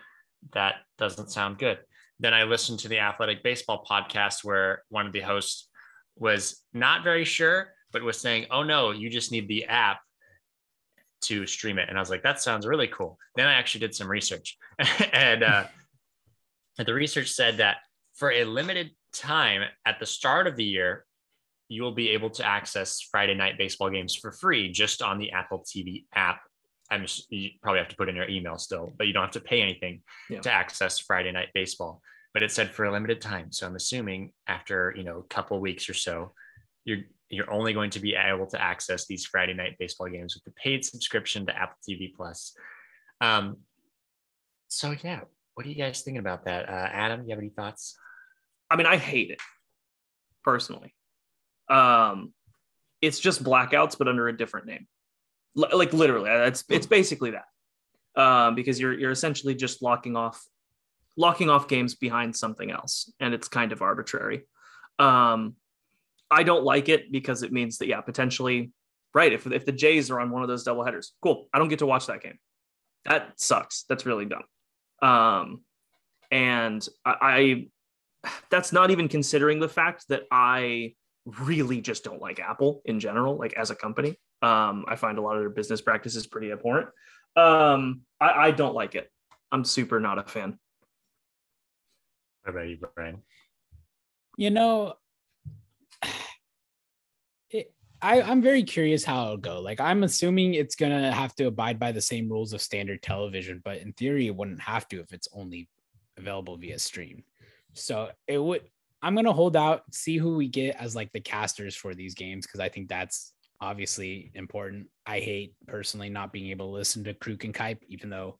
that 0.53 0.75
doesn't 0.97 1.31
sound 1.31 1.57
good. 1.57 1.79
Then 2.19 2.33
I 2.33 2.43
listened 2.43 2.79
to 2.79 2.87
the 2.87 2.99
Athletic 2.99 3.43
Baseball 3.43 3.85
podcast 3.89 4.43
where 4.43 4.83
one 4.89 5.05
of 5.05 5.13
the 5.13 5.21
hosts 5.21 5.69
was 6.15 6.63
not 6.73 7.03
very 7.03 7.25
sure, 7.25 7.73
but 7.97 8.05
was 8.05 8.19
saying, 8.19 8.45
oh 8.51 8.61
no, 8.61 8.91
you 8.91 9.09
just 9.09 9.31
need 9.31 9.47
the 9.47 9.65
app 9.65 9.99
to 11.21 11.47
stream 11.47 11.79
it. 11.79 11.89
And 11.89 11.97
I 11.97 12.01
was 12.01 12.11
like, 12.11 12.21
that 12.21 12.39
sounds 12.39 12.67
really 12.67 12.87
cool. 12.87 13.17
Then 13.35 13.47
I 13.47 13.53
actually 13.53 13.81
did 13.81 13.95
some 13.95 14.07
research. 14.07 14.55
and 15.13 15.41
uh, 15.43 15.63
the 16.77 16.93
research 16.93 17.31
said 17.31 17.57
that 17.57 17.77
for 18.13 18.31
a 18.31 18.45
limited 18.45 18.91
time 19.13 19.63
at 19.83 19.99
the 19.99 20.05
start 20.05 20.45
of 20.45 20.55
the 20.55 20.63
year, 20.63 21.05
you 21.69 21.81
will 21.81 21.91
be 21.95 22.09
able 22.09 22.29
to 22.29 22.45
access 22.45 23.01
Friday 23.01 23.33
night 23.33 23.57
baseball 23.57 23.89
games 23.89 24.15
for 24.15 24.31
free 24.31 24.71
just 24.71 25.01
on 25.01 25.17
the 25.17 25.31
Apple 25.31 25.65
TV 25.67 26.05
app. 26.13 26.41
I'm 26.91 27.01
just, 27.01 27.25
you 27.31 27.49
probably 27.63 27.79
have 27.79 27.89
to 27.89 27.95
put 27.95 28.09
in 28.09 28.15
your 28.15 28.29
email 28.29 28.59
still, 28.59 28.93
but 28.95 29.07
you 29.07 29.13
don't 29.13 29.23
have 29.23 29.31
to 29.31 29.39
pay 29.41 29.61
anything 29.61 30.03
Yeah. 30.29 30.41
to 30.41 30.51
access 30.51 30.99
Friday 30.99 31.31
night 31.31 31.49
baseball. 31.55 31.99
But 32.31 32.43
it 32.43 32.51
said 32.51 32.69
for 32.69 32.85
a 32.85 32.91
limited 32.91 33.21
time. 33.21 33.51
So 33.51 33.65
I'm 33.65 33.75
assuming 33.75 34.33
after 34.45 34.93
you 34.95 35.03
know 35.03 35.17
a 35.17 35.23
couple 35.23 35.59
weeks 35.59 35.89
or 35.89 35.95
so, 35.95 36.33
you're 36.85 36.99
you're 37.29 37.51
only 37.51 37.73
going 37.73 37.89
to 37.91 37.99
be 37.99 38.15
able 38.15 38.47
to 38.47 38.61
access 38.61 39.05
these 39.05 39.25
Friday 39.25 39.53
night 39.53 39.75
baseball 39.79 40.07
games 40.07 40.35
with 40.35 40.43
the 40.43 40.51
paid 40.51 40.85
subscription 40.85 41.45
to 41.45 41.55
Apple 41.55 41.77
TV 41.87 42.13
Plus. 42.13 42.55
Um, 43.19 43.57
so 44.67 44.93
yeah, 45.03 45.21
what 45.55 45.65
are 45.65 45.69
you 45.69 45.75
guys 45.75 46.01
thinking 46.01 46.19
about 46.19 46.45
that? 46.45 46.69
Uh, 46.69 46.89
Adam, 46.91 47.23
you 47.23 47.31
have 47.31 47.39
any 47.39 47.49
thoughts? 47.49 47.97
I 48.69 48.75
mean, 48.75 48.85
I 48.85 48.97
hate 48.97 49.31
it 49.31 49.39
personally. 50.43 50.93
Um, 51.69 52.33
it's 53.01 53.19
just 53.19 53.43
blackouts, 53.43 53.97
but 53.97 54.07
under 54.07 54.27
a 54.27 54.37
different 54.37 54.67
name. 54.67 54.87
L- 55.57 55.77
like 55.77 55.93
literally, 55.93 56.29
it's 56.29 56.63
it's 56.69 56.87
basically 56.87 57.31
that. 57.31 57.45
Um, 58.21 58.55
because 58.55 58.79
you're 58.79 58.97
you're 58.97 59.11
essentially 59.11 59.53
just 59.55 59.81
locking 59.81 60.15
off 60.15 60.43
locking 61.17 61.49
off 61.49 61.67
games 61.67 61.95
behind 61.95 62.35
something 62.35 62.71
else, 62.71 63.11
and 63.19 63.33
it's 63.33 63.47
kind 63.47 63.71
of 63.71 63.81
arbitrary. 63.81 64.43
Um, 64.99 65.55
I 66.29 66.43
don't 66.43 66.63
like 66.63 66.89
it 66.89 67.11
because 67.11 67.43
it 67.43 67.51
means 67.51 67.77
that 67.77 67.87
yeah, 67.87 68.01
potentially, 68.01 68.71
right? 69.13 69.31
If 69.31 69.47
if 69.47 69.65
the 69.65 69.71
Jays 69.71 70.11
are 70.11 70.19
on 70.19 70.31
one 70.31 70.41
of 70.41 70.47
those 70.47 70.63
double 70.63 70.83
headers, 70.83 71.13
cool. 71.21 71.47
I 71.53 71.59
don't 71.59 71.69
get 71.69 71.79
to 71.79 71.85
watch 71.85 72.07
that 72.07 72.21
game. 72.21 72.37
That 73.05 73.33
sucks. 73.39 73.85
That's 73.87 74.05
really 74.05 74.25
dumb. 74.25 74.43
Um, 75.01 75.61
and 76.31 76.87
I, 77.05 77.15
I 77.21 77.65
that's 78.49 78.73
not 78.73 78.91
even 78.91 79.07
considering 79.07 79.59
the 79.59 79.69
fact 79.69 80.05
that 80.09 80.23
I 80.31 80.95
really 81.39 81.81
just 81.81 82.03
don't 82.03 82.21
like 82.21 82.39
Apple 82.39 82.81
in 82.85 82.99
general, 82.99 83.37
like 83.37 83.53
as 83.53 83.69
a 83.69 83.75
company. 83.75 84.19
Um, 84.41 84.85
I 84.87 84.95
find 84.95 85.17
a 85.17 85.21
lot 85.21 85.35
of 85.35 85.41
their 85.41 85.49
business 85.49 85.81
practices 85.81 86.27
pretty 86.27 86.51
abhorrent. 86.51 86.89
Um, 87.35 88.01
I, 88.19 88.47
I 88.47 88.51
don't 88.51 88.75
like 88.75 88.95
it. 88.95 89.09
I'm 89.51 89.63
super 89.63 89.99
not 89.99 90.17
a 90.17 90.23
fan. 90.23 90.57
What 92.43 92.55
about 92.55 92.67
you, 92.67 92.77
Brian? 92.95 93.21
You 94.37 94.51
know, 94.51 94.95
it, 95.06 95.06
I, 98.01 98.21
I'm 98.21 98.41
very 98.41 98.63
curious 98.63 99.03
how 99.03 99.23
it'll 99.25 99.37
go. 99.37 99.59
Like, 99.59 99.79
I'm 99.79 100.03
assuming 100.03 100.53
it's 100.53 100.75
gonna 100.75 101.11
have 101.11 101.35
to 101.35 101.47
abide 101.47 101.79
by 101.79 101.91
the 101.91 102.01
same 102.01 102.29
rules 102.29 102.53
of 102.53 102.61
standard 102.61 103.01
television, 103.01 103.61
but 103.63 103.77
in 103.77 103.93
theory, 103.93 104.27
it 104.27 104.35
wouldn't 104.35 104.61
have 104.61 104.87
to 104.89 104.99
if 104.99 105.13
it's 105.13 105.27
only 105.33 105.67
available 106.17 106.57
via 106.57 106.79
stream. 106.79 107.23
So 107.73 108.09
it 108.27 108.37
would. 108.37 108.63
I'm 109.01 109.15
gonna 109.15 109.33
hold 109.33 109.55
out, 109.55 109.83
see 109.93 110.17
who 110.17 110.35
we 110.35 110.47
get 110.47 110.75
as 110.77 110.95
like 110.95 111.11
the 111.11 111.19
casters 111.19 111.75
for 111.75 111.93
these 111.93 112.15
games 112.15 112.45
because 112.45 112.59
I 112.59 112.69
think 112.69 112.89
that's 112.89 113.33
obviously 113.61 114.31
important. 114.33 114.87
I 115.05 115.19
hate 115.19 115.53
personally 115.67 116.09
not 116.09 116.33
being 116.33 116.49
able 116.49 116.67
to 116.67 116.73
listen 116.73 117.03
to 117.03 117.13
Kruk 117.13 117.43
and 117.43 117.53
Kuip, 117.53 117.79
even 117.87 118.09
though 118.09 118.39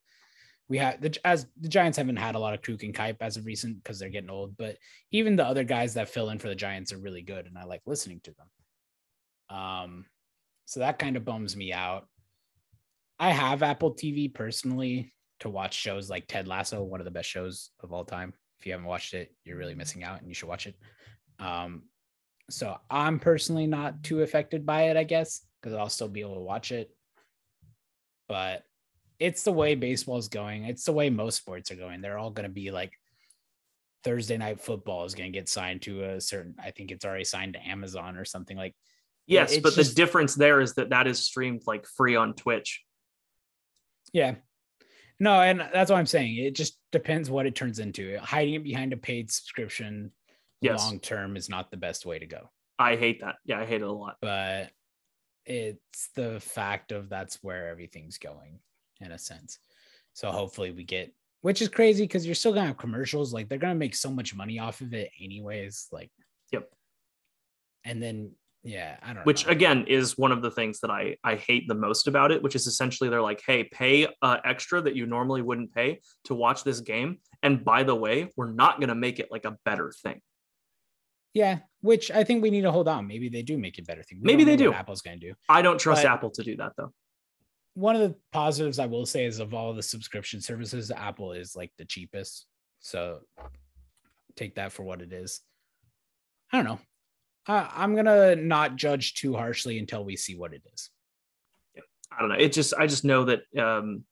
we 0.68 0.78
have 0.78 1.00
the 1.00 1.16
as 1.24 1.46
the 1.60 1.68
Giants 1.68 1.96
haven't 1.98 2.16
had 2.16 2.34
a 2.34 2.38
lot 2.38 2.54
of 2.54 2.62
Kruk 2.62 2.82
and 2.82 2.94
Kuip 2.94 3.16
as 3.20 3.36
of 3.36 3.46
recent 3.46 3.82
because 3.82 3.98
they're 3.98 4.08
getting 4.08 4.30
old, 4.30 4.56
but 4.56 4.76
even 5.10 5.36
the 5.36 5.46
other 5.46 5.64
guys 5.64 5.94
that 5.94 6.08
fill 6.08 6.30
in 6.30 6.38
for 6.38 6.48
the 6.48 6.54
Giants 6.54 6.92
are 6.92 6.98
really 6.98 7.22
good, 7.22 7.46
and 7.46 7.56
I 7.56 7.64
like 7.64 7.82
listening 7.86 8.20
to 8.24 8.32
them. 8.32 8.46
Um, 9.50 10.04
so 10.66 10.80
that 10.80 10.98
kind 10.98 11.16
of 11.16 11.24
bums 11.24 11.56
me 11.56 11.72
out. 11.72 12.06
I 13.18 13.30
have 13.30 13.62
Apple 13.62 13.94
TV 13.94 14.32
personally 14.32 15.12
to 15.40 15.48
watch 15.48 15.74
shows 15.74 16.10
like 16.10 16.26
Ted 16.26 16.46
Lasso, 16.46 16.82
one 16.82 17.00
of 17.00 17.04
the 17.04 17.10
best 17.10 17.28
shows 17.28 17.70
of 17.80 17.92
all 17.92 18.04
time. 18.04 18.34
If 18.58 18.66
you 18.66 18.72
haven't 18.72 18.86
watched 18.86 19.14
it, 19.14 19.34
you're 19.44 19.56
really 19.56 19.74
missing 19.74 20.04
out, 20.04 20.20
and 20.20 20.28
you 20.28 20.34
should 20.34 20.48
watch 20.48 20.66
it. 20.66 20.76
Um, 21.38 21.84
so 22.50 22.76
I'm 22.90 23.18
personally 23.20 23.66
not 23.66 24.02
too 24.02 24.22
affected 24.22 24.66
by 24.66 24.84
it, 24.90 24.96
I 24.96 25.04
guess, 25.04 25.42
because 25.60 25.76
I'll 25.76 25.88
still 25.88 26.08
be 26.08 26.20
able 26.20 26.34
to 26.34 26.40
watch 26.40 26.72
it. 26.72 26.90
but 28.28 28.62
it's 29.18 29.42
the 29.42 29.52
way 29.52 29.74
baseball 29.74 30.18
is 30.18 30.28
going. 30.28 30.64
It's 30.64 30.84
the 30.84 30.92
way 30.92 31.10
most 31.10 31.36
sports 31.36 31.70
are 31.70 31.76
going. 31.76 32.00
They're 32.00 32.18
all 32.18 32.30
going 32.30 32.48
to 32.48 32.52
be 32.54 32.70
like 32.70 32.92
Thursday 34.04 34.36
night 34.36 34.60
football 34.60 35.04
is 35.04 35.14
going 35.14 35.32
to 35.32 35.36
get 35.38 35.48
signed 35.48 35.82
to 35.82 36.04
a 36.04 36.20
certain. 36.20 36.54
I 36.62 36.70
think 36.70 36.90
it's 36.90 37.04
already 37.04 37.24
signed 37.24 37.54
to 37.54 37.68
Amazon 37.68 38.16
or 38.16 38.24
something 38.24 38.56
like. 38.56 38.74
Yes, 39.28 39.52
it's 39.52 39.62
but 39.62 39.74
just- 39.74 39.90
the 39.90 39.94
difference 39.94 40.34
there 40.34 40.60
is 40.60 40.74
that 40.74 40.90
that 40.90 41.06
is 41.06 41.24
streamed 41.24 41.62
like 41.66 41.86
free 41.86 42.16
on 42.16 42.34
Twitch. 42.34 42.82
Yeah. 44.12 44.36
No, 45.20 45.40
and 45.40 45.60
that's 45.60 45.90
what 45.90 45.98
I'm 45.98 46.06
saying. 46.06 46.36
It 46.36 46.54
just 46.54 46.78
depends 46.92 47.28
what 47.30 47.46
it 47.46 47.54
turns 47.54 47.78
into. 47.78 48.18
Hiding 48.18 48.54
it 48.54 48.64
behind 48.64 48.92
a 48.92 48.96
paid 48.96 49.30
subscription 49.30 50.12
Yes. 50.60 50.80
long 50.80 50.98
term 51.00 51.36
is 51.36 51.48
not 51.48 51.70
the 51.70 51.76
best 51.76 52.06
way 52.06 52.18
to 52.18 52.26
go. 52.26 52.50
I 52.78 52.96
hate 52.96 53.20
that. 53.20 53.36
Yeah, 53.44 53.60
I 53.60 53.66
hate 53.66 53.82
it 53.82 53.88
a 53.88 53.92
lot. 53.92 54.16
But 54.20 54.70
it's 55.44 56.08
the 56.14 56.40
fact 56.40 56.92
of 56.92 57.08
that's 57.08 57.38
where 57.42 57.68
everything's 57.68 58.18
going 58.18 58.60
in 59.00 59.12
a 59.12 59.18
sense. 59.18 59.58
So 60.14 60.30
hopefully 60.30 60.72
we 60.72 60.84
get 60.84 61.12
which 61.40 61.62
is 61.62 61.68
crazy 61.68 62.02
because 62.04 62.26
you're 62.26 62.34
still 62.34 62.52
gonna 62.52 62.66
have 62.66 62.76
commercials. 62.78 63.32
Like 63.32 63.48
they're 63.48 63.58
gonna 63.58 63.74
make 63.76 63.94
so 63.94 64.10
much 64.10 64.34
money 64.34 64.58
off 64.58 64.80
of 64.80 64.92
it 64.94 65.10
anyways. 65.20 65.86
Like 65.92 66.10
Yep. 66.52 66.68
And 67.84 68.02
then 68.02 68.32
yeah, 68.68 68.96
I 69.02 69.12
don't 69.14 69.24
which 69.24 69.46
know. 69.46 69.52
again 69.52 69.86
is 69.86 70.18
one 70.18 70.32
of 70.32 70.42
the 70.42 70.50
things 70.50 70.80
that 70.80 70.90
I 70.90 71.16
I 71.24 71.34
hate 71.36 71.66
the 71.68 71.74
most 71.74 72.06
about 72.06 72.30
it, 72.32 72.42
which 72.42 72.54
is 72.54 72.66
essentially 72.66 73.08
they're 73.08 73.22
like, 73.22 73.42
hey, 73.46 73.64
pay 73.64 74.06
uh, 74.22 74.38
extra 74.44 74.80
that 74.82 74.94
you 74.94 75.06
normally 75.06 75.42
wouldn't 75.42 75.72
pay 75.74 76.00
to 76.24 76.34
watch 76.34 76.64
this 76.64 76.80
game, 76.80 77.18
and 77.42 77.64
by 77.64 77.82
the 77.82 77.94
way, 77.94 78.30
we're 78.36 78.52
not 78.52 78.80
gonna 78.80 78.94
make 78.94 79.18
it 79.20 79.28
like 79.30 79.44
a 79.44 79.56
better 79.64 79.92
thing. 80.02 80.20
yeah, 81.34 81.58
which 81.82 82.10
I 82.10 82.24
think 82.24 82.42
we 82.42 82.50
need 82.50 82.62
to 82.62 82.72
hold 82.72 82.88
on. 82.88 83.06
Maybe 83.06 83.28
they 83.28 83.42
do 83.42 83.56
make 83.58 83.78
it 83.78 83.86
better 83.86 84.02
thing. 84.02 84.18
We 84.20 84.26
Maybe 84.26 84.44
they 84.44 84.56
do. 84.56 84.72
Apple's 84.72 85.02
gonna 85.02 85.18
do. 85.18 85.34
I 85.48 85.62
don't 85.62 85.78
trust 85.80 86.02
But- 86.02 86.12
Apple 86.12 86.30
to 86.32 86.42
do 86.42 86.56
that 86.56 86.72
though. 86.76 86.92
one 87.74 87.94
of 87.96 88.02
the 88.02 88.16
positives 88.32 88.78
I 88.80 88.86
will 88.86 89.06
say 89.06 89.24
is 89.24 89.38
of 89.38 89.54
all 89.54 89.72
the 89.72 89.82
subscription 89.82 90.40
services, 90.40 90.90
Apple 90.90 91.32
is 91.32 91.54
like 91.54 91.70
the 91.78 91.84
cheapest. 91.84 92.46
So 92.80 93.20
take 94.36 94.56
that 94.56 94.72
for 94.72 94.82
what 94.82 95.00
it 95.00 95.12
is. 95.12 95.40
I 96.52 96.56
don't 96.58 96.64
know. 96.66 96.80
I, 97.48 97.70
I'm 97.74 97.96
gonna 97.96 98.36
not 98.36 98.76
judge 98.76 99.14
too 99.14 99.34
harshly 99.34 99.78
until 99.78 100.04
we 100.04 100.16
see 100.16 100.36
what 100.36 100.52
it 100.52 100.62
is. 100.72 100.90
I 102.12 102.20
don't 102.20 102.28
know. 102.30 102.36
It 102.36 102.52
just 102.52 102.74
I 102.74 102.86
just 102.86 103.04
know 103.04 103.24
that 103.24 103.40
um 103.58 104.04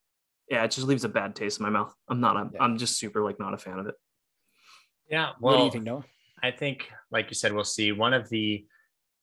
yeah, 0.50 0.64
it 0.64 0.70
just 0.70 0.86
leaves 0.86 1.04
a 1.04 1.08
bad 1.08 1.34
taste 1.34 1.58
in 1.58 1.64
my 1.64 1.70
mouth. 1.70 1.92
I'm 2.08 2.20
not 2.20 2.36
I'm, 2.36 2.50
Yeah. 2.54 2.62
I'm 2.62 2.78
just 2.78 2.98
super 2.98 3.22
like 3.22 3.38
not 3.38 3.54
a 3.54 3.58
fan 3.58 3.78
of 3.78 3.86
it. 3.86 3.94
Yeah. 5.10 5.32
what 5.38 5.52
do 5.52 5.56
Well, 5.56 5.64
you 5.66 5.70
think, 5.72 5.84
Noah? 5.84 6.04
I 6.42 6.50
think, 6.50 6.90
like 7.10 7.28
you 7.30 7.34
said, 7.34 7.52
we'll 7.52 7.64
see. 7.64 7.92
One 7.92 8.12
of 8.12 8.28
the 8.28 8.66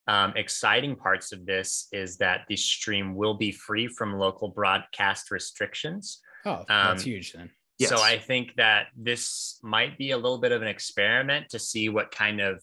um, 0.08 0.34
exciting 0.36 0.96
parts 0.96 1.32
of 1.32 1.46
this 1.46 1.88
is 1.92 2.18
that 2.18 2.42
the 2.50 2.56
stream 2.56 3.16
will 3.16 3.36
be 3.36 3.52
free 3.52 3.88
from 3.88 4.14
local 4.18 4.50
broadcast 4.50 5.32
restrictions. 5.32 6.22
Oh, 6.46 6.66
that's 6.68 7.02
um, 7.02 7.06
huge 7.06 7.34
then. 7.34 7.52
Yes. 7.78 7.90
So 7.90 8.02
I 8.02 8.18
think 8.18 8.56
that 8.58 8.88
this 8.98 9.60
might 9.64 9.98
be 9.98 10.12
a 10.12 10.18
little 10.18 10.40
bit 10.40 10.52
of 10.52 10.62
an 10.62 10.68
experiment 10.68 11.50
to 11.50 11.60
see 11.60 11.90
what 11.90 12.12
kind 12.12 12.42
of, 12.42 12.62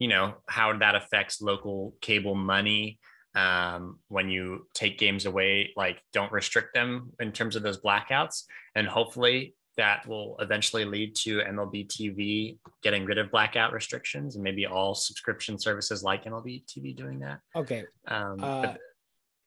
you 0.00 0.08
know, 0.08 0.34
how 0.48 0.76
that 0.76 0.96
affects 0.96 1.40
local 1.40 1.94
cable 2.00 2.34
money 2.34 2.98
um, 3.36 4.00
when 4.08 4.28
you 4.28 4.66
take 4.74 4.98
games 4.98 5.26
away, 5.26 5.72
like 5.76 6.02
don't 6.12 6.32
restrict 6.32 6.74
them 6.74 7.12
in 7.20 7.30
terms 7.30 7.54
of 7.54 7.62
those 7.62 7.80
blackouts. 7.80 8.44
And 8.74 8.88
hopefully 8.88 9.54
that 9.76 10.06
will 10.08 10.36
eventually 10.40 10.84
lead 10.84 11.14
to 11.14 11.38
MLB 11.38 11.86
TV 11.86 12.58
getting 12.82 13.04
rid 13.04 13.18
of 13.18 13.30
blackout 13.30 13.72
restrictions 13.72 14.34
and 14.34 14.42
maybe 14.42 14.66
all 14.66 14.94
subscription 14.94 15.58
services 15.58 16.02
like 16.02 16.24
MLB 16.24 16.64
TV 16.64 16.96
doing 16.96 17.20
that. 17.20 17.40
Okay. 17.54 17.84
Um, 18.08 18.42
Uh, 18.42 18.62
but 18.62 18.78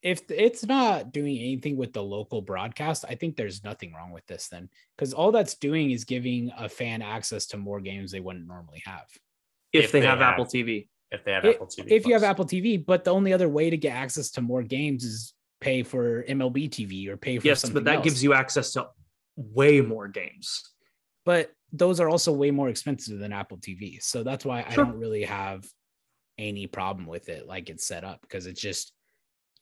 if 0.03 0.21
it's 0.29 0.65
not 0.65 1.11
doing 1.11 1.37
anything 1.37 1.77
with 1.77 1.93
the 1.93 2.03
local 2.03 2.41
broadcast, 2.41 3.05
I 3.09 3.15
think 3.15 3.35
there's 3.35 3.63
nothing 3.63 3.93
wrong 3.93 4.11
with 4.11 4.25
this 4.27 4.49
then. 4.49 4.69
Because 4.97 5.13
all 5.13 5.31
that's 5.31 5.55
doing 5.55 5.91
is 5.91 6.03
giving 6.03 6.51
a 6.57 6.69
fan 6.69 7.01
access 7.01 7.47
to 7.47 7.57
more 7.57 7.79
games 7.79 8.11
they 8.11 8.19
wouldn't 8.19 8.47
normally 8.47 8.83
have. 8.85 9.05
If, 9.73 9.85
If 9.85 9.91
they, 9.91 9.99
they 10.01 10.05
have, 10.05 10.19
have- 10.19 10.33
Apple 10.33 10.45
TV. 10.45 10.87
if 11.11 11.23
they 11.25 11.31
have 11.33 11.45
If- 11.45 11.55
Apple 11.55 11.67
TV, 11.67 11.91
if 11.91 12.05
you 12.05 12.13
have 12.13 12.23
Apple 12.23 12.45
TV, 12.45 12.83
but 12.85 13.03
the 13.03 13.11
only 13.11 13.33
other 13.33 13.49
way 13.49 13.69
to 13.69 13.77
get 13.77 13.93
access 13.95 14.29
to 14.31 14.41
more 14.41 14.63
games 14.63 15.03
is 15.03 15.33
pay 15.59 15.81
for 15.83 16.23
MLB 16.23 16.69
TV 16.69 17.07
or 17.07 17.17
pay 17.17 17.39
for 17.39 17.47
Yes, 17.47 17.61
something 17.61 17.73
but 17.75 17.85
that 17.85 17.95
else. 17.97 18.03
gives 18.03 18.23
you 18.23 18.33
access 18.33 18.71
to 18.73 18.87
way 19.35 19.81
more 19.81 20.07
games. 20.07 20.69
but 21.25 21.51
those 21.75 21.99
are 21.99 22.07
also 22.09 22.31
way 22.31 22.51
more 22.51 22.69
expensive 22.69 23.17
than 23.17 23.33
Apple 23.33 23.57
TV. 23.57 23.99
So 24.03 24.21
that's 24.23 24.45
why 24.45 24.63
I 24.67 24.75
don't 24.75 24.99
really 24.99 25.23
have 25.23 25.65
any 26.37 26.67
problem 26.67 27.07
with 27.07 27.29
it 27.29 27.47
like 27.47 27.67
it's 27.69 27.87
set 27.87 28.03
up 28.03 28.21
because 28.21 28.45
it's 28.45 28.61
just 28.61 28.93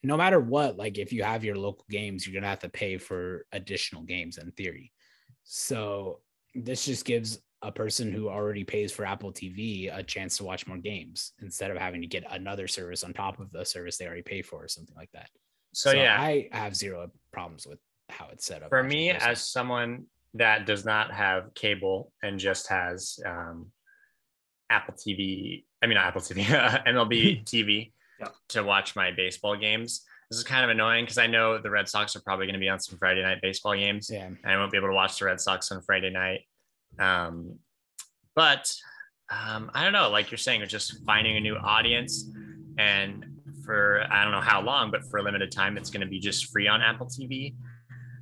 no 0.03 0.17
matter 0.17 0.39
what, 0.39 0.75
like 0.75 0.97
if 0.97 1.13
you 1.13 1.23
have 1.23 1.45
your 1.45 1.55
local 1.55 1.85
games, 1.89 2.25
you're 2.27 2.33
gonna 2.33 2.49
have 2.49 2.59
to 2.59 2.69
pay 2.69 2.97
for 2.97 3.45
additional 3.53 4.01
games 4.03 4.37
in 4.39 4.51
theory. 4.51 4.91
So 5.43 6.19
this 6.53 6.83
just 6.85 7.05
gives 7.05 7.39
a 7.63 7.71
person 7.71 8.11
who 8.11 8.27
already 8.29 8.63
pays 8.63 8.91
for 8.91 9.05
Apple 9.05 9.31
TV 9.31 9.95
a 9.95 10.01
chance 10.03 10.37
to 10.37 10.43
watch 10.43 10.65
more 10.67 10.77
games 10.77 11.33
instead 11.41 11.69
of 11.71 11.77
having 11.77 12.01
to 12.01 12.07
get 12.07 12.23
another 12.31 12.67
service 12.67 13.03
on 13.03 13.13
top 13.13 13.39
of 13.39 13.51
the 13.51 13.63
service 13.63 13.97
they 13.97 14.05
already 14.07 14.21
pay 14.23 14.41
for 14.41 14.63
or 14.63 14.67
something 14.67 14.95
like 14.95 15.11
that. 15.13 15.29
so 15.73 15.91
yeah, 15.91 16.17
I 16.19 16.49
have 16.51 16.75
zero 16.75 17.11
problems 17.31 17.67
with 17.67 17.79
how 18.09 18.27
it's 18.31 18.45
set 18.45 18.63
up. 18.63 18.69
for 18.69 18.83
me 18.83 19.11
personally. 19.11 19.31
as 19.31 19.47
someone 19.47 20.05
that 20.33 20.65
does 20.65 20.85
not 20.85 21.11
have 21.13 21.53
cable 21.53 22.11
and 22.23 22.39
just 22.39 22.67
has 22.67 23.19
um, 23.25 23.67
apple 24.69 24.93
tv 24.93 25.63
i 25.81 25.87
mean 25.87 25.95
not 25.95 26.05
apple 26.07 26.21
tv 26.21 26.43
mlb 26.87 27.43
tv 27.45 27.91
Yeah. 28.19 28.27
to 28.49 28.63
watch 28.63 28.95
my 28.95 29.11
baseball 29.11 29.55
games 29.57 30.01
this 30.29 30.37
is 30.39 30.43
kind 30.45 30.63
of 30.63 30.69
annoying 30.69 31.03
because 31.05 31.17
i 31.17 31.27
know 31.27 31.57
the 31.57 31.69
red 31.69 31.87
sox 31.89 32.15
are 32.15 32.21
probably 32.21 32.45
going 32.47 32.53
to 32.53 32.59
be 32.59 32.69
on 32.69 32.79
some 32.79 32.97
friday 32.97 33.21
night 33.21 33.39
baseball 33.41 33.75
games 33.75 34.09
yeah. 34.11 34.25
and 34.25 34.37
i 34.45 34.57
won't 34.57 34.71
be 34.71 34.77
able 34.77 34.87
to 34.89 34.93
watch 34.93 35.19
the 35.19 35.25
red 35.25 35.39
sox 35.41 35.71
on 35.71 35.81
friday 35.81 36.09
night 36.09 36.41
um, 36.99 37.57
but 38.35 38.71
um, 39.29 39.71
i 39.73 39.83
don't 39.83 39.93
know 39.93 40.09
like 40.09 40.29
you're 40.29 40.37
saying 40.37 40.61
it's 40.61 40.71
just 40.71 41.03
finding 41.05 41.37
a 41.37 41.39
new 41.39 41.55
audience 41.55 42.29
and 42.77 43.25
for 43.63 44.05
i 44.09 44.23
don't 44.23 44.31
know 44.31 44.41
how 44.41 44.61
long 44.61 44.91
but 44.91 45.03
for 45.09 45.17
a 45.17 45.23
limited 45.23 45.51
time 45.51 45.77
it's 45.77 45.89
going 45.89 46.01
to 46.01 46.07
be 46.07 46.19
just 46.19 46.51
free 46.51 46.67
on 46.67 46.81
apple 46.81 47.07
tv 47.07 47.53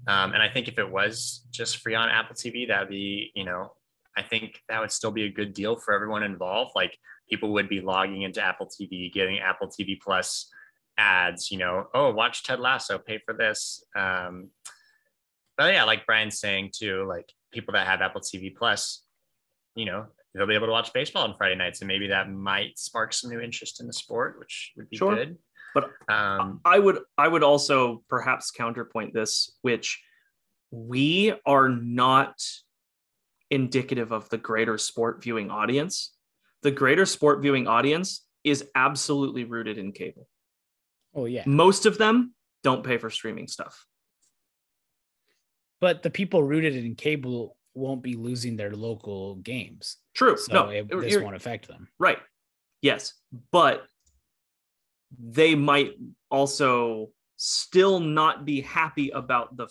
um, 0.09 0.33
and 0.33 0.41
I 0.41 0.49
think 0.49 0.67
if 0.67 0.79
it 0.79 0.89
was 0.89 1.45
just 1.51 1.77
free 1.77 1.93
on 1.93 2.09
Apple 2.09 2.35
TV, 2.35 2.67
that'd 2.67 2.89
be, 2.89 3.31
you 3.35 3.43
know, 3.43 3.73
I 4.17 4.23
think 4.23 4.59
that 4.67 4.81
would 4.81 4.91
still 4.91 5.11
be 5.11 5.25
a 5.25 5.31
good 5.31 5.53
deal 5.53 5.75
for 5.75 5.93
everyone 5.93 6.23
involved. 6.23 6.71
Like 6.75 6.97
people 7.29 7.53
would 7.53 7.69
be 7.69 7.79
logging 7.79 8.23
into 8.23 8.43
Apple 8.43 8.67
TV, 8.67 9.13
getting 9.13 9.37
Apple 9.37 9.67
TV 9.67 9.99
Plus 10.01 10.49
ads, 10.97 11.51
you 11.51 11.59
know, 11.59 11.85
oh, 11.93 12.11
watch 12.11 12.43
Ted 12.43 12.59
Lasso, 12.59 12.97
pay 12.97 13.19
for 13.23 13.35
this. 13.35 13.83
Um, 13.95 14.49
but 15.57 15.73
yeah, 15.73 15.83
like 15.83 16.07
Brian's 16.07 16.39
saying 16.39 16.71
too, 16.75 17.05
like 17.07 17.31
people 17.51 17.73
that 17.73 17.87
have 17.87 18.01
Apple 18.01 18.21
TV 18.21 18.55
Plus, 18.55 19.03
you 19.75 19.85
know, 19.85 20.05
they'll 20.33 20.47
be 20.47 20.55
able 20.55 20.67
to 20.67 20.71
watch 20.71 20.93
baseball 20.93 21.23
on 21.23 21.35
Friday 21.37 21.55
nights, 21.55 21.81
and 21.81 21.87
maybe 21.87 22.07
that 22.07 22.29
might 22.29 22.77
spark 22.77 23.13
some 23.13 23.29
new 23.29 23.39
interest 23.39 23.79
in 23.81 23.87
the 23.87 23.93
sport, 23.93 24.39
which 24.39 24.73
would 24.77 24.89
be 24.89 24.97
Sure. 24.97 25.15
good. 25.15 25.37
But 25.73 25.91
um, 26.07 26.61
I 26.65 26.79
would 26.79 26.99
I 27.17 27.27
would 27.27 27.43
also 27.43 28.03
perhaps 28.09 28.49
counterpoint 28.51 29.13
this, 29.13 29.55
which 29.61 30.01
we 30.71 31.33
are 31.45 31.69
not 31.69 32.41
indicative 33.51 34.11
of 34.11 34.29
the 34.29 34.37
greater 34.37 34.77
sport 34.77 35.21
viewing 35.23 35.49
audience. 35.51 36.15
The 36.63 36.71
greater 36.71 37.05
sport 37.05 37.41
viewing 37.41 37.67
audience 37.67 38.25
is 38.43 38.65
absolutely 38.75 39.43
rooted 39.43 39.77
in 39.77 39.91
cable. 39.91 40.27
Oh 41.15 41.25
yeah. 41.25 41.43
Most 41.45 41.85
of 41.85 41.97
them 41.97 42.33
don't 42.63 42.83
pay 42.83 42.97
for 42.97 43.09
streaming 43.09 43.47
stuff. 43.47 43.85
But 45.81 46.03
the 46.03 46.09
people 46.09 46.43
rooted 46.43 46.75
in 46.75 46.95
cable 46.95 47.57
won't 47.73 48.03
be 48.03 48.15
losing 48.15 48.57
their 48.57 48.75
local 48.75 49.35
games. 49.35 49.97
True. 50.15 50.37
So 50.37 50.53
no, 50.53 50.69
it, 50.69 50.89
this 50.89 51.17
won't 51.17 51.35
affect 51.35 51.67
them. 51.67 51.87
Right. 51.99 52.17
Yes. 52.81 53.13
But 53.51 53.85
they 55.17 55.55
might 55.55 55.93
also 56.29 57.09
still 57.37 57.99
not 57.99 58.45
be 58.45 58.61
happy 58.61 59.09
about 59.09 59.55
the 59.55 59.67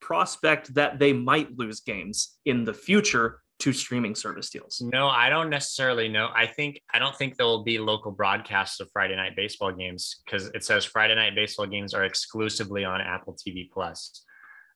prospect 0.00 0.74
that 0.74 0.98
they 0.98 1.12
might 1.12 1.56
lose 1.56 1.80
games 1.80 2.36
in 2.44 2.64
the 2.64 2.74
future 2.74 3.40
to 3.58 3.72
streaming 3.72 4.14
service 4.14 4.50
deals. 4.50 4.82
No, 4.82 5.08
I 5.08 5.30
don't 5.30 5.48
necessarily 5.48 6.08
know. 6.08 6.28
I 6.34 6.46
think 6.46 6.80
I 6.92 6.98
don't 6.98 7.16
think 7.16 7.36
there 7.36 7.46
will 7.46 7.64
be 7.64 7.78
local 7.78 8.12
broadcasts 8.12 8.80
of 8.80 8.90
Friday 8.92 9.16
night 9.16 9.34
baseball 9.34 9.72
games 9.72 10.20
because 10.24 10.48
it 10.48 10.62
says 10.62 10.84
Friday 10.84 11.14
night 11.14 11.34
baseball 11.34 11.66
games 11.66 11.94
are 11.94 12.04
exclusively 12.04 12.84
on 12.84 13.00
Apple 13.00 13.34
TV 13.34 13.70
Plus. 13.70 14.25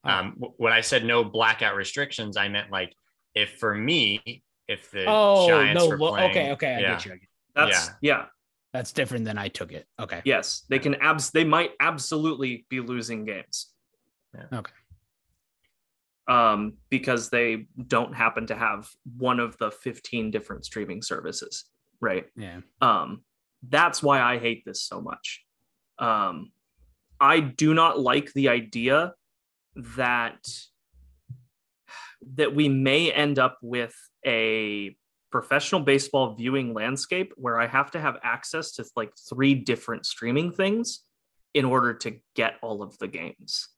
Oh. 0.05 0.11
Um, 0.11 0.31
w- 0.39 0.55
when 0.57 0.73
I 0.73 0.81
said 0.81 1.05
no 1.05 1.25
blackout 1.25 1.75
restrictions, 1.75 2.37
I 2.37 2.49
meant 2.49 2.71
like 2.71 2.95
if 3.35 3.59
for 3.59 3.75
me, 3.75 4.43
if 4.67 4.91
the 4.91 5.05
Oh 5.07 5.49
Giants 5.49 5.83
no! 5.83 5.89
were 5.89 5.99
lo- 5.99 6.11
playing, 6.13 6.31
okay, 6.31 6.53
okay, 6.53 6.75
I 6.75 6.81
yeah. 6.81 6.91
get 6.93 7.05
you. 7.05 7.13
I 7.13 7.15
get 7.15 7.23
you. 7.23 7.29
That's 7.55 7.91
yeah. 8.01 8.25
That's 8.73 8.93
different 8.93 9.25
than 9.25 9.37
I 9.37 9.49
took 9.49 9.73
it. 9.73 9.87
Okay. 9.99 10.23
Yes, 10.25 10.65
they 10.69 10.79
can 10.79 10.95
abs 10.97 11.31
they 11.33 11.45
might 11.45 11.73
absolutely 11.81 12.67
be 12.69 12.81
losing 12.81 13.25
games. 13.25 13.67
Yeah. 14.35 14.59
Okay. 14.59 14.73
Um, 16.29 16.75
because 16.89 17.29
they 17.31 17.67
don't 17.89 18.15
happen 18.15 18.47
to 18.47 18.55
have 18.55 18.89
one 19.19 19.41
of 19.41 19.59
the 19.59 19.73
15 19.73 20.31
different 20.31 20.65
streaming 20.65 21.03
services, 21.03 21.65
right? 22.01 22.27
Yeah. 22.37 22.61
Um, 22.81 23.23
that's 23.69 24.01
why 24.01 24.21
I 24.21 24.39
hate 24.39 24.65
this 24.65 24.81
so 24.85 25.01
much. 25.01 25.45
Um, 25.99 26.53
I 27.21 27.41
do 27.41 27.75
not 27.75 27.99
like 27.99 28.33
the 28.33 28.49
idea 28.49 29.15
that 29.75 30.47
that 32.37 32.55
we 32.55 32.69
may 32.69 33.11
end 33.11 33.39
up 33.39 33.59
with 33.63 33.95
a 34.27 34.95
professional 35.31 35.81
baseball 35.81 36.35
viewing 36.35 36.75
landscape 36.75 37.33
where 37.37 37.59
I 37.59 37.67
have 37.67 37.93
to 37.93 38.01
have 38.01 38.19
access 38.23 38.73
to 38.73 38.85
like 38.97 39.13
three 39.29 39.55
different 39.55 40.05
streaming 40.05 40.53
things 40.53 41.01
in 41.55 41.65
order 41.65 41.95
to 41.95 42.17
get 42.35 42.57
all 42.63 42.83
of 42.83 42.99
the 42.99 43.09
games. 43.09 43.69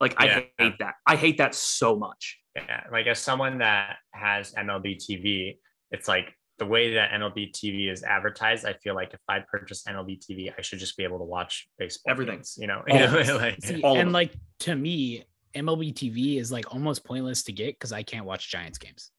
Like 0.00 0.14
Yeah. 0.20 0.42
I 0.58 0.62
hate 0.62 0.78
that. 0.80 0.94
I 1.06 1.16
hate 1.16 1.38
that 1.38 1.54
so 1.54 1.96
much. 1.96 2.38
Yeah, 2.56 2.84
like 2.92 3.06
as 3.06 3.18
someone 3.18 3.58
that 3.58 3.96
has 4.12 4.52
MLB 4.52 4.96
TV, 4.96 5.58
it's 5.90 6.08
like 6.08 6.34
the 6.58 6.66
way 6.66 6.94
that 6.94 7.10
MLB 7.10 7.52
TV 7.52 7.90
is 7.90 8.02
advertised. 8.04 8.64
I 8.64 8.74
feel 8.74 8.94
like 8.94 9.12
if 9.12 9.20
I 9.28 9.40
purchase 9.40 9.82
MLB 9.88 10.20
TV, 10.20 10.52
I 10.56 10.62
should 10.62 10.78
just 10.78 10.96
be 10.96 11.02
able 11.04 11.18
to 11.18 11.24
watch 11.24 11.68
baseball. 11.78 12.12
Everything. 12.12 12.36
games, 12.36 12.56
you 12.60 12.66
know. 12.68 12.82
All 12.88 12.96
You 12.98 13.04
of 13.04 13.12
know, 13.12 13.18
it. 13.18 13.28
like- 13.40 13.62
See, 13.64 13.82
all 13.82 13.96
and 13.98 14.12
like 14.12 14.32
to 14.60 14.74
me, 14.74 15.24
MLB 15.54 15.94
TV 15.94 16.38
is 16.38 16.52
like 16.52 16.72
almost 16.72 17.04
pointless 17.04 17.42
to 17.44 17.52
get 17.52 17.74
because 17.74 17.92
I 17.92 18.02
can't 18.02 18.24
watch 18.24 18.50
Giants 18.50 18.78
games. 18.78 19.10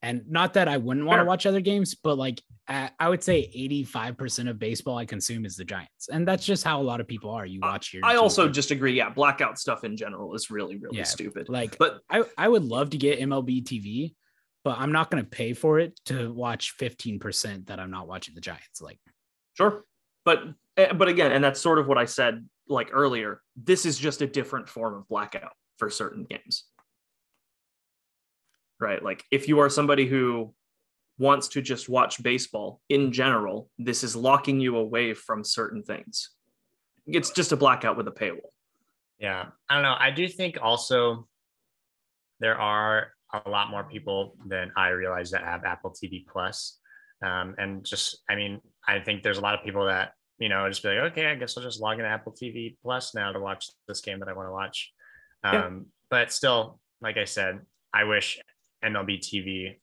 And 0.00 0.22
not 0.30 0.54
that 0.54 0.68
I 0.68 0.76
wouldn't 0.76 1.06
want 1.06 1.18
to 1.20 1.24
watch 1.24 1.44
other 1.44 1.60
games, 1.60 1.96
but 1.96 2.16
like 2.16 2.40
I, 2.68 2.90
I 3.00 3.08
would 3.08 3.22
say 3.24 3.50
85% 3.84 4.48
of 4.48 4.56
baseball 4.58 4.96
I 4.96 5.04
consume 5.04 5.44
is 5.44 5.56
the 5.56 5.64
Giants. 5.64 6.08
And 6.08 6.26
that's 6.26 6.46
just 6.46 6.62
how 6.62 6.80
a 6.80 6.84
lot 6.84 7.00
of 7.00 7.08
people 7.08 7.30
are. 7.30 7.44
You 7.44 7.58
uh, 7.64 7.66
watch 7.66 7.92
your 7.92 8.04
I 8.04 8.14
also 8.14 8.48
just 8.48 8.70
agree. 8.70 8.92
Yeah, 8.94 9.10
blackout 9.10 9.58
stuff 9.58 9.82
in 9.82 9.96
general 9.96 10.34
is 10.36 10.50
really, 10.52 10.76
really 10.76 10.98
Yeah, 10.98 11.02
stupid. 11.04 11.48
like 11.48 11.76
But 11.78 11.98
I, 12.08 12.22
I 12.36 12.46
would 12.48 12.62
love 12.64 12.90
to 12.90 12.96
get 12.96 13.18
MLB 13.18 13.64
TV, 13.64 14.14
but 14.64 14.78
I'm 14.78 14.92
not 14.92 15.10
going 15.10 15.22
to 15.22 15.28
pay 15.28 15.52
for 15.52 15.78
it 15.78 15.98
to 16.06 16.32
watch 16.32 16.76
15% 16.78 17.66
that 17.66 17.80
I'm 17.80 17.90
not 17.90 18.08
watching 18.08 18.34
the 18.34 18.40
Giants. 18.40 18.80
Like, 18.80 18.98
Sure. 19.58 19.84
But 20.24 20.44
eh, 20.76 20.92
but 20.92 21.08
again, 21.08 21.32
and 21.32 21.42
that's 21.42 21.60
sort 21.60 21.80
of 21.80 21.88
what 21.88 21.98
I 21.98 22.04
said 22.04 22.46
like 22.68 22.90
earlier. 22.92 23.42
This 23.56 23.84
is 23.84 23.98
just 23.98 24.22
a 24.22 24.26
different 24.26 24.68
form 24.68 24.94
of 24.94 25.08
blackout 25.08 25.52
for 25.78 25.90
certain 25.90 26.24
games. 26.24 26.64
Right? 28.78 29.02
Like 29.02 29.24
if 29.32 29.48
you 29.48 29.58
are 29.58 29.68
somebody 29.68 30.06
who 30.06 30.54
wants 31.18 31.48
to 31.48 31.60
just 31.60 31.88
watch 31.88 32.22
baseball 32.22 32.80
in 32.88 33.10
general, 33.10 33.68
this 33.78 34.04
is 34.04 34.14
locking 34.14 34.60
you 34.60 34.76
away 34.76 35.12
from 35.12 35.42
certain 35.42 35.82
things. 35.82 36.30
It's 37.08 37.30
just 37.30 37.50
a 37.50 37.56
blackout 37.56 37.96
with 37.96 38.06
a 38.06 38.12
paywall. 38.12 38.52
Yeah, 39.18 39.46
I 39.68 39.74
don't 39.74 39.82
know. 39.82 39.96
I 39.98 40.12
do 40.12 40.28
think 40.28 40.58
also 40.62 41.26
there 42.38 42.60
are 42.60 43.08
a 43.32 43.48
lot 43.48 43.70
more 43.70 43.84
people 43.84 44.36
than 44.46 44.72
I 44.76 44.88
realize 44.88 45.30
that 45.30 45.42
have 45.42 45.64
Apple 45.64 45.90
TV 45.90 46.26
Plus, 46.26 46.78
um, 47.22 47.54
and 47.58 47.84
just 47.84 48.22
I 48.28 48.34
mean, 48.34 48.60
I 48.86 49.00
think 49.00 49.22
there's 49.22 49.38
a 49.38 49.42
lot 49.42 49.54
of 49.54 49.62
people 49.64 49.86
that 49.86 50.12
you 50.38 50.48
know 50.48 50.68
just 50.68 50.82
be 50.82 50.88
like, 50.88 51.12
okay, 51.12 51.26
I 51.26 51.34
guess 51.34 51.56
I'll 51.56 51.62
just 51.62 51.80
log 51.80 51.98
into 51.98 52.08
Apple 52.08 52.32
TV 52.32 52.76
Plus 52.82 53.14
now 53.14 53.32
to 53.32 53.40
watch 53.40 53.66
this 53.86 54.00
game 54.00 54.20
that 54.20 54.28
I 54.28 54.32
want 54.32 54.48
to 54.48 54.52
watch. 54.52 54.92
Um, 55.44 55.52
Yeah. 55.54 55.70
But 56.10 56.32
still, 56.32 56.80
like 57.02 57.18
I 57.18 57.24
said, 57.26 57.60
I 57.92 58.04
wish 58.04 58.38
MLB 58.82 59.18
TV. 59.20 59.76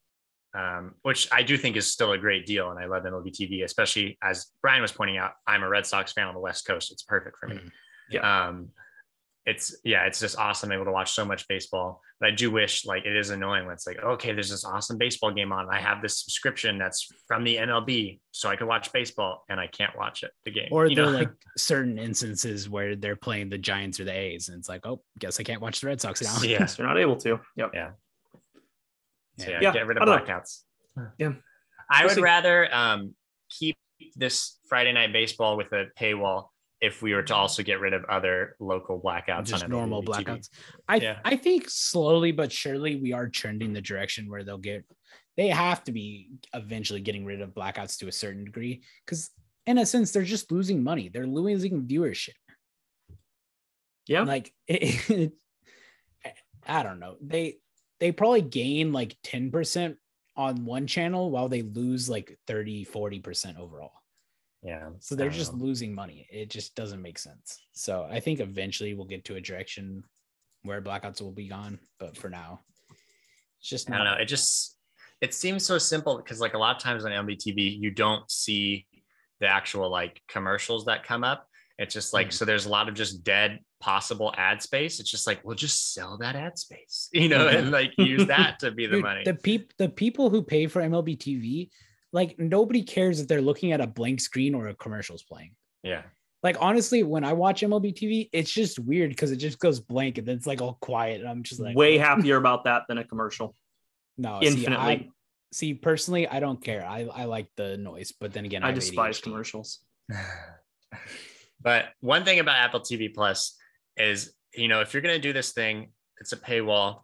Um, 0.55 0.95
which 1.01 1.27
I 1.33 1.43
do 1.43 1.57
think 1.57 1.75
is 1.75 1.91
still 1.91 2.13
a 2.13 2.17
great 2.17 2.45
deal, 2.45 2.71
and 2.71 2.79
I 2.79 2.85
love 2.85 3.03
MLB 3.03 3.29
TV, 3.29 3.65
especially 3.65 4.17
as 4.23 4.53
Brian 4.61 4.81
was 4.81 4.93
pointing 4.93 5.17
out. 5.17 5.33
I'm 5.45 5.63
a 5.63 5.67
Red 5.69 5.85
Sox 5.85 6.13
fan 6.13 6.27
on 6.27 6.33
the 6.33 6.39
West 6.39 6.65
Coast; 6.65 6.93
it's 6.93 7.03
perfect 7.03 7.37
for 7.37 7.49
me. 7.49 7.55
Mhm. 7.55 7.71
Um, 8.23 8.69
it's 9.45 9.75
yeah, 9.83 10.05
it's 10.05 10.19
just 10.19 10.37
awesome 10.39 10.71
able 10.71 10.85
to 10.85 10.91
watch 10.91 11.11
so 11.13 11.23
much 11.23 11.47
baseball. 11.47 12.01
But 12.19 12.29
I 12.29 12.31
do 12.31 12.49
wish 12.49 12.85
like 12.85 13.05
it 13.05 13.15
is 13.15 13.29
annoying 13.29 13.65
when 13.65 13.73
it's 13.73 13.85
like, 13.85 13.99
okay, 14.01 14.33
there's 14.33 14.49
this 14.49 14.65
awesome 14.65 14.97
baseball 14.97 15.31
game 15.31 15.51
on. 15.51 15.67
I 15.69 15.79
have 15.79 16.01
this 16.01 16.23
subscription 16.23 16.79
that's 16.79 17.07
from 17.27 17.43
the 17.43 17.57
MLB, 17.57 18.19
so 18.31 18.49
I 18.49 18.55
can 18.55 18.65
watch 18.65 18.91
baseball, 18.91 19.43
and 19.47 19.59
I 19.59 19.67
can't 19.67 19.95
watch 19.97 20.23
it 20.23 20.31
the 20.45 20.51
game. 20.51 20.69
or 20.71 20.87
you 20.87 20.95
there 20.95 21.05
are 21.05 21.11
know? 21.11 21.19
like 21.19 21.31
certain 21.57 21.99
instances 21.99 22.67
where 22.67 22.95
they're 22.95 23.15
playing 23.15 23.49
the 23.49 23.57
Giants 23.59 23.99
or 23.99 24.05
the 24.05 24.13
A's, 24.17 24.49
and 24.49 24.57
it's 24.57 24.69
like, 24.69 24.85
oh, 24.87 25.01
guess 25.19 25.39
I 25.39 25.43
can't 25.43 25.61
watch 25.61 25.79
the 25.79 25.87
Red 25.87 26.01
Sox 26.01 26.23
now. 26.23 26.35
yeah, 26.41 26.59
Yes, 26.59 26.77
you're 26.79 26.87
not 26.87 26.97
able 26.97 27.17
to. 27.17 27.39
Yep. 27.55 27.71
so 29.37 29.49
yeah, 29.51 29.59
Yeah, 29.61 29.73
get 29.73 29.85
rid 29.85 29.97
of 29.97 30.05
don't 30.05 30.27
know. 30.27 30.33
blackouts. 30.33 30.61
Yeah. 31.19 31.33
I 31.91 32.05
would 32.05 32.17
rather 32.17 32.73
um, 32.73 33.13
keep 33.49 33.77
this 34.15 34.57
Friday 34.67 34.91
night 34.91 35.13
baseball 35.13 35.55
with 35.55 35.71
a 35.71 35.85
paywall 35.99 36.47
if 36.81 37.01
we 37.01 37.13
were 37.13 37.23
to 37.23 37.35
also 37.35 37.63
get 37.63 37.79
rid 37.79 37.93
of 37.93 38.03
other 38.05 38.55
local 38.59 38.99
blackouts, 38.99 39.45
just 39.45 39.67
normal 39.67 40.03
TV. 40.03 40.07
blackouts. 40.07 40.49
I 40.87 40.97
Yeah. 40.97 41.19
I 41.23 41.35
think 41.35 41.69
slowly 41.69 42.31
but 42.31 42.51
surely 42.51 42.95
we 42.97 43.13
are 43.13 43.27
trending 43.27 43.73
the 43.73 43.81
direction 43.81 44.29
where 44.29 44.43
they'll 44.43 44.57
get 44.57 44.85
they 45.37 45.47
have 45.47 45.83
to 45.85 45.91
be 45.91 46.29
eventually 46.53 47.01
getting 47.01 47.25
rid 47.25 47.41
of 47.41 47.49
blackouts 47.49 47.97
to 47.99 48.07
a 48.07 48.11
certain 48.11 48.45
degree 48.45 48.83
because 49.05 49.29
in 49.65 49.77
a 49.77 49.85
sense 49.85 50.11
they're 50.11 50.23
just 50.23 50.51
losing 50.51 50.83
money. 50.83 51.09
They're 51.09 51.27
losing 51.27 51.83
viewership. 51.83 52.33
Yeah. 54.07 54.23
Like 54.23 54.53
it, 54.67 55.33
I 56.67 56.83
don't 56.83 56.99
know. 56.99 57.17
They 57.21 57.57
they 57.99 58.11
probably 58.11 58.41
gain 58.41 58.91
like 58.91 59.15
10% 59.23 59.95
on 60.35 60.65
one 60.65 60.85
channel 60.85 61.31
while 61.31 61.47
they 61.47 61.61
lose 61.61 62.09
like 62.09 62.37
30 62.47 62.85
40% 62.85 63.57
overall. 63.57 63.93
Yeah, 64.65 64.89
So 64.99 65.13
they're 65.15 65.29
just 65.29 65.53
losing 65.53 65.93
money. 65.93 66.27
It 66.31 66.49
just 66.49 66.73
doesn't 66.75 66.99
make 67.01 67.19
sense. 67.19 67.59
So 67.73 68.07
I 68.09 68.19
think 68.19 68.39
eventually 68.39 68.95
we'll 68.95 69.05
get 69.05 69.23
to 69.25 69.35
a 69.35 69.41
direction 69.41 70.03
where 70.63 70.81
blackouts 70.81 71.21
will 71.21 71.31
be 71.31 71.47
gone. 71.47 71.77
But 71.99 72.17
for 72.17 72.29
now, 72.31 72.61
it's 73.59 73.69
just 73.69 73.91
I 73.91 73.97
don't 73.97 74.05
know. 74.05 74.15
It 74.15 74.25
just 74.25 74.75
it 75.21 75.33
seems 75.35 75.63
so 75.63 75.77
simple 75.77 76.17
because 76.17 76.39
like 76.41 76.55
a 76.55 76.57
lot 76.57 76.75
of 76.75 76.81
times 76.81 77.05
on 77.05 77.11
MBTV 77.11 77.79
you 77.79 77.91
don't 77.91 78.29
see 78.29 78.87
the 79.39 79.47
actual 79.47 79.89
like 79.89 80.19
commercials 80.27 80.85
that 80.85 81.03
come 81.03 81.23
up. 81.23 81.47
It's 81.77 81.93
just 81.93 82.11
like 82.13 82.29
Mhm. 82.29 82.33
so 82.33 82.45
there's 82.45 82.65
a 82.65 82.69
lot 82.69 82.89
of 82.89 82.95
just 82.95 83.23
dead 83.23 83.59
possible 83.79 84.33
ad 84.35 84.63
space. 84.63 84.99
It's 84.99 85.11
just 85.11 85.27
like 85.27 85.45
we'll 85.45 85.55
just 85.55 85.93
sell 85.93 86.17
that 86.17 86.35
ad 86.35 86.57
space, 86.57 87.09
you 87.13 87.29
know, 87.29 87.47
and 87.49 87.69
like 87.69 87.93
use 87.99 88.25
that 88.27 88.57
to 88.61 88.71
be 88.71 88.87
the 88.87 88.93
Dude, 88.95 89.03
money. 89.03 89.23
the 89.25 89.35
peop 89.35 89.73
the 89.77 89.89
people 89.89 90.31
who 90.31 90.41
pay 90.41 90.65
for 90.65 90.81
MLB 90.81 91.17
TV, 91.19 91.69
like 92.15 92.39
nobody 92.39 92.81
cares 92.81 93.19
if 93.19 93.27
they're 93.27 93.41
looking 93.41 93.73
at 93.73 93.81
a 93.81 93.87
blank 93.87 94.21
screen 94.21 94.55
or 94.55 94.69
a 94.69 94.73
commercial's 94.73 95.21
playing. 95.21 95.51
yeah, 95.83 96.03
Like 96.43 96.55
honestly, 96.61 97.03
when 97.03 97.25
I 97.25 97.33
watch 97.33 97.59
MLB 97.61 97.93
TV, 97.93 98.29
it's 98.31 98.49
just 98.49 98.79
weird 98.79 99.09
because 99.09 99.31
it 99.31 99.35
just 99.35 99.59
goes 99.59 99.81
blank 99.81 100.17
and 100.17 100.25
then 100.25 100.37
it's 100.37 100.47
like 100.47 100.61
all 100.61 100.77
quiet. 100.79 101.19
And 101.19 101.29
I'm 101.29 101.43
just 101.43 101.59
like, 101.59 101.75
Way 101.75 101.97
happier 101.97 102.37
about 102.37 102.63
that 102.63 102.83
than 102.87 102.97
a 102.99 103.03
commercial. 103.03 103.53
no, 104.17 104.39
infinitely. 104.41 104.63
See, 104.63 105.03
I, 105.03 105.09
see, 105.51 105.73
personally, 105.73 106.25
I 106.25 106.39
don't 106.39 106.63
care. 106.63 106.85
I, 106.85 107.01
I 107.13 107.25
like 107.25 107.47
the 107.57 107.75
noise, 107.75 108.13
but 108.17 108.31
then 108.31 108.45
again, 108.45 108.63
I 108.63 108.67
have 108.67 108.75
despise 108.75 109.19
ADHD. 109.19 109.23
commercials. 109.23 109.79
but 111.61 111.89
one 111.99 112.23
thing 112.23 112.39
about 112.39 112.55
Apple 112.55 112.79
TV 112.79 113.13
Plus 113.13 113.57
is, 113.97 114.33
you 114.53 114.69
know, 114.69 114.79
if 114.79 114.93
you're 114.93 115.01
gonna 115.01 115.19
do 115.19 115.33
this 115.33 115.51
thing, 115.51 115.91
it's 116.21 116.31
a 116.31 116.37
paywall. 116.37 117.01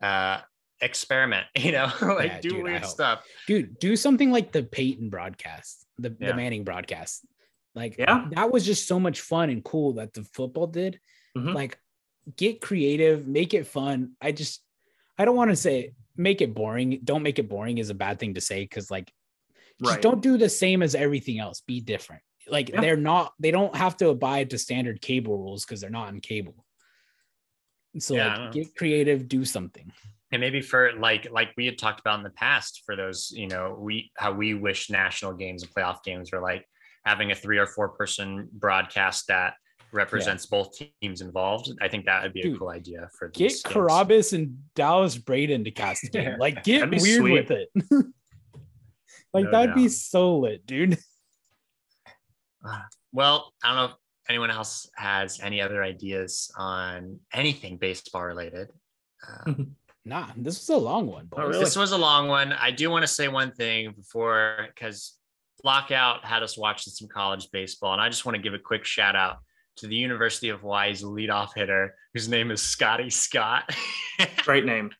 Uh, 0.00 0.40
experiment, 0.84 1.46
you 1.56 1.72
know, 1.72 1.90
like 2.02 2.30
Yeah, 2.32 2.40
do 2.40 2.48
dude, 2.50 2.62
weird 2.62 2.84
stuff. 2.86 3.24
dude 3.46 3.78
do 3.78 3.96
something 3.96 4.30
like 4.30 4.52
the 4.52 4.62
peyton 4.62 5.08
broadcast 5.10 5.86
the, 5.98 6.14
Yeah. 6.20 6.28
the 6.28 6.34
manning 6.34 6.64
broadcast 6.64 7.24
like 7.74 7.96
Yeah. 7.98 8.26
that 8.32 8.52
was 8.52 8.64
just 8.64 8.86
so 8.86 9.00
much 9.00 9.20
fun 9.20 9.50
and 9.50 9.64
cool 9.64 9.94
that 9.94 10.12
the 10.12 10.24
football 10.24 10.66
did 10.66 11.00
Mhm. 11.36 11.54
like 11.54 11.78
get 12.36 12.60
creative 12.60 13.26
make 13.26 13.54
it 13.54 13.66
fun 13.66 14.12
i 14.20 14.30
just 14.32 14.62
i 15.18 15.24
don't 15.24 15.36
want 15.36 15.50
to 15.50 15.56
say 15.56 15.92
make 16.16 16.40
it 16.40 16.54
boring 16.54 17.00
don't 17.04 17.22
make 17.22 17.38
it 17.38 17.48
boring 17.48 17.78
is 17.78 17.90
a 17.90 17.94
bad 17.94 18.18
thing 18.20 18.34
to 18.34 18.40
say 18.40 18.62
because 18.62 18.90
like 18.90 19.12
just 19.82 19.94
Right. 19.94 20.02
don't 20.02 20.22
do 20.22 20.38
the 20.38 20.48
same 20.48 20.82
as 20.82 20.94
everything 20.94 21.38
else 21.40 21.60
be 21.60 21.80
different 21.80 22.22
like 22.48 22.68
Yeah. 22.70 22.80
they're 22.80 22.96
not 22.96 23.32
they 23.40 23.50
don't 23.50 23.74
have 23.76 23.96
to 23.98 24.08
abide 24.10 24.50
to 24.50 24.58
standard 24.58 25.00
cable 25.00 25.36
rules 25.38 25.64
because 25.64 25.80
they're 25.80 25.90
not 25.90 26.08
on 26.08 26.20
cable 26.20 26.64
so 27.98 28.14
Yeah, 28.14 28.36
like 28.46 28.52
get 28.52 28.76
creative 28.76 29.28
do 29.28 29.44
something 29.44 29.92
and 30.34 30.40
maybe 30.40 30.60
for 30.60 30.92
like 30.98 31.28
like 31.30 31.50
we 31.56 31.64
had 31.64 31.78
talked 31.78 32.00
about 32.00 32.18
in 32.18 32.24
the 32.24 32.30
past 32.30 32.82
for 32.84 32.96
those 32.96 33.32
you 33.34 33.46
know 33.46 33.76
we 33.78 34.10
how 34.16 34.32
we 34.32 34.52
wish 34.52 34.90
national 34.90 35.32
games 35.32 35.62
and 35.62 35.72
playoff 35.72 36.02
games 36.02 36.32
were 36.32 36.40
like 36.40 36.66
having 37.04 37.30
a 37.30 37.34
three 37.34 37.56
or 37.56 37.66
four 37.66 37.90
person 37.90 38.48
broadcast 38.52 39.28
that 39.28 39.54
represents 39.92 40.44
both 40.46 40.76
teams 41.00 41.20
involved 41.20 41.70
i 41.80 41.86
think 41.86 42.04
that 42.04 42.24
would 42.24 42.32
be 42.32 42.40
a 42.40 42.42
Dude, 42.42 42.58
cool 42.58 42.70
idea 42.70 43.08
for 43.16 43.28
get 43.28 43.50
games. 43.50 43.62
Carabas 43.62 44.32
and 44.32 44.58
Dallas 44.74 45.16
Braden 45.16 45.62
to 45.64 45.70
cast 45.70 46.02
a 46.04 46.08
game. 46.10 46.36
Like 46.36 46.64
get 46.64 46.90
weird 46.90 47.00
sweet. 47.20 47.32
with 47.32 47.50
it. 47.52 47.68
like 49.32 49.44
No 49.44 49.50
that'd 49.52 49.76
be 49.76 49.88
so 49.88 50.38
lit, 50.38 50.66
dude. 50.66 50.98
well 53.12 53.52
i 53.62 53.68
don't 53.68 53.76
know 53.76 53.84
if 53.84 53.92
anyone 54.28 54.50
else 54.50 54.90
has 54.96 55.38
any 55.40 55.60
other 55.60 55.84
ideas 55.84 56.50
on 56.56 57.20
anything 57.32 57.76
baseball 57.76 58.24
related 58.24 58.68
Um, 59.46 59.76
Nah, 60.04 60.28
this 60.36 60.58
was 60.58 60.68
a 60.68 60.76
long 60.76 61.06
one, 61.06 61.26
boys. 61.26 61.40
Oh, 61.42 61.46
really? 61.48 61.60
This 61.60 61.76
was 61.76 61.92
a 61.92 61.98
long 61.98 62.28
one. 62.28 62.52
I 62.52 62.70
do 62.70 62.90
want 62.90 63.02
to 63.04 63.08
say 63.08 63.28
one 63.28 63.52
thing 63.52 63.92
before 63.96 64.66
because 64.74 65.14
lockout 65.62 66.24
had 66.24 66.42
us 66.42 66.58
watching 66.58 66.92
some 66.92 67.08
college 67.08 67.48
baseball, 67.52 67.92
and 67.94 68.02
I 68.02 68.08
just 68.10 68.26
want 68.26 68.36
to 68.36 68.42
give 68.42 68.52
a 68.54 68.58
quick 68.58 68.84
shout 68.84 69.16
out 69.16 69.38
to 69.76 69.86
the 69.86 69.96
University 69.96 70.50
of 70.50 70.60
Hawaii's 70.60 71.02
leadoff 71.02 71.50
hitter, 71.56 71.94
whose 72.12 72.28
name 72.28 72.50
is 72.50 72.60
Scotty 72.62 73.08
Scott. 73.10 73.74
Great 74.44 74.64
name. 74.66 74.90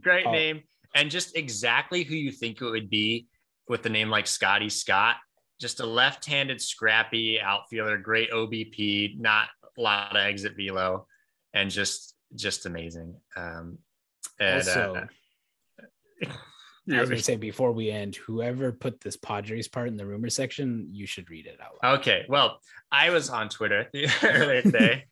Great 0.00 0.26
Oh. 0.26 0.32
name, 0.32 0.62
and 0.94 1.10
just 1.10 1.36
exactly 1.36 2.02
who 2.02 2.14
you 2.14 2.32
think 2.32 2.60
it 2.62 2.64
would 2.64 2.88
be 2.88 3.26
with 3.68 3.82
the 3.82 3.90
name 3.90 4.08
like 4.08 4.26
Scotty 4.26 4.70
Scott. 4.70 5.16
Just 5.60 5.80
a 5.80 5.86
left-handed, 5.86 6.60
scrappy 6.60 7.40
outfielder, 7.40 7.98
great 7.98 8.30
OBP, 8.30 9.18
not 9.20 9.48
a 9.76 9.80
lot 9.80 10.10
of 10.16 10.22
exit 10.22 10.54
velo, 10.56 11.06
and 11.52 11.70
just 11.70 12.14
just 12.34 12.66
amazing. 12.66 13.14
Um, 13.36 13.78
and 14.40 14.56
Also, 14.56 15.06
uh, 16.26 16.32
I 16.92 17.00
was 17.00 17.08
gonna 17.08 17.22
say 17.22 17.36
before 17.36 17.72
we 17.72 17.90
end, 17.90 18.16
whoever 18.16 18.72
put 18.72 19.00
this 19.00 19.16
Padres 19.16 19.68
part 19.68 19.88
in 19.88 19.96
the 19.96 20.06
rumor 20.06 20.30
section, 20.30 20.88
you 20.92 21.06
should 21.06 21.30
read 21.30 21.46
it 21.46 21.58
out 21.62 21.78
loud. 21.82 21.98
Okay, 22.00 22.26
well, 22.28 22.58
I 22.92 23.10
was 23.10 23.30
on 23.30 23.48
Twitter 23.48 23.88
the 23.92 24.08
earlier 24.22 24.62
today, 24.62 25.04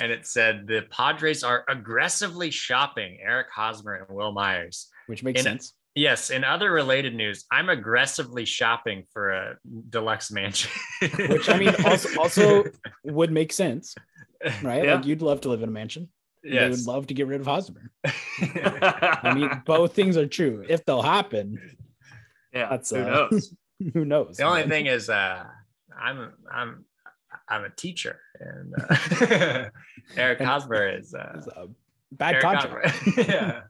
and 0.00 0.10
it 0.10 0.26
said 0.26 0.66
the 0.66 0.84
Padres 0.90 1.44
are 1.44 1.64
aggressively 1.68 2.50
shopping 2.50 3.18
Eric 3.22 3.48
Hosmer 3.54 3.94
and 3.94 4.16
Wil 4.16 4.32
Myers. 4.32 4.88
Which 5.06 5.22
makes 5.22 5.40
in- 5.40 5.44
sense. 5.44 5.74
Yes, 5.94 6.30
in 6.30 6.44
other 6.44 6.70
related 6.70 7.16
news, 7.16 7.44
I'm 7.50 7.68
aggressively 7.70 8.44
shopping 8.44 9.02
for 9.12 9.32
a 9.32 9.56
deluxe 9.88 10.30
mansion. 10.30 10.70
Which 11.00 11.48
I 11.48 11.58
mean 11.58 11.74
also 11.84 12.20
also 12.20 12.64
would 13.04 13.32
make 13.32 13.52
sense, 13.52 13.96
right? 14.62 14.84
Yeah. 14.84 14.94
Like 14.94 15.06
you'd 15.06 15.22
love 15.22 15.40
to 15.40 15.48
live 15.48 15.60
in 15.62 15.68
a 15.68 15.72
mansion. 15.72 16.08
They 16.42 16.68
would 16.68 16.86
love 16.86 17.08
to 17.08 17.14
get 17.14 17.26
rid 17.26 17.40
of 17.40 17.46
Hosmer. 17.46 17.90
I 18.04 19.32
mean, 19.34 19.62
both 19.66 19.94
things 19.94 20.16
are 20.16 20.26
true. 20.26 20.64
If 20.68 20.84
they'll 20.84 21.02
happen, 21.02 21.60
yeah, 22.52 22.68
That's, 22.70 22.90
who 22.90 23.02
uh, 23.02 23.04
knows? 23.30 23.54
who 23.94 24.04
knows? 24.04 24.36
the 24.36 24.44
only 24.44 24.60
man? 24.60 24.68
thing 24.68 24.86
is, 24.86 25.10
uh, 25.10 25.44
I'm 26.00 26.32
I'm 26.50 26.84
I'm 27.48 27.64
a 27.64 27.70
teacher, 27.70 28.20
and 28.40 28.74
uh, 28.78 29.70
Eric 30.16 30.40
Hosmer 30.40 30.88
is 30.88 31.14
uh, 31.14 31.32
It's 31.36 31.46
a 31.48 31.68
bad 32.12 32.34
Eric 32.34 32.42
contract. 32.42 32.96
Hosmer. 32.96 33.22
yeah. 33.22 33.60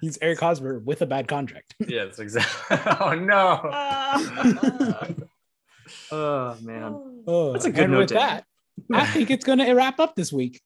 He's 0.00 0.18
Eric 0.20 0.40
Hosmer 0.40 0.80
with 0.80 1.00
a 1.02 1.06
bad 1.06 1.28
contract. 1.28 1.74
Yes, 1.78 2.18
exactly. 2.18 2.78
Oh 3.00 3.14
no. 3.14 3.60
oh 6.10 6.56
man. 6.60 7.22
Oh, 7.26 7.52
That's 7.52 7.66
a 7.66 7.70
good 7.70 7.84
and 7.84 7.92
note 7.92 7.98
with 7.98 8.08
to 8.08 8.20
end. 8.20 8.42
that, 8.90 8.92
I 8.92 9.06
think 9.06 9.30
it's 9.30 9.44
gonna 9.44 9.72
wrap 9.74 10.00
up 10.00 10.16
this 10.16 10.32
week. 10.32 10.60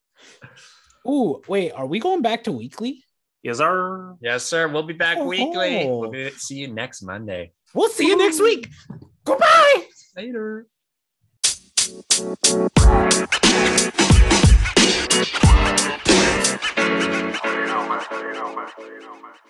Ooh, 1.07 1.41
wait, 1.47 1.71
are 1.71 1.85
we 1.85 1.99
going 1.99 2.21
back 2.21 2.43
to 2.45 2.51
weekly? 2.51 3.03
Yes, 3.43 3.59
sir. 3.59 4.15
Yes, 4.21 4.43
sir. 4.43 4.67
We'll 4.67 4.83
be 4.83 4.93
back 4.93 5.17
oh, 5.19 5.25
weekly. 5.25 5.85
We'll 5.85 6.11
be, 6.11 6.31
see 6.31 6.55
you 6.55 6.67
next 6.67 7.01
Monday. 7.01 7.53
We'll 7.73 7.89
see 7.89 8.05
Ooh. 8.05 8.09
you 8.09 8.17
next 8.17 8.41
week. 8.41 8.69
Goodbye. 9.23 9.85
Later. 10.15 10.67
you 11.87 11.97
man. 17.87 18.01
You 18.11 18.55
man. 18.55 18.67
You 18.79 19.21
man. 19.21 19.46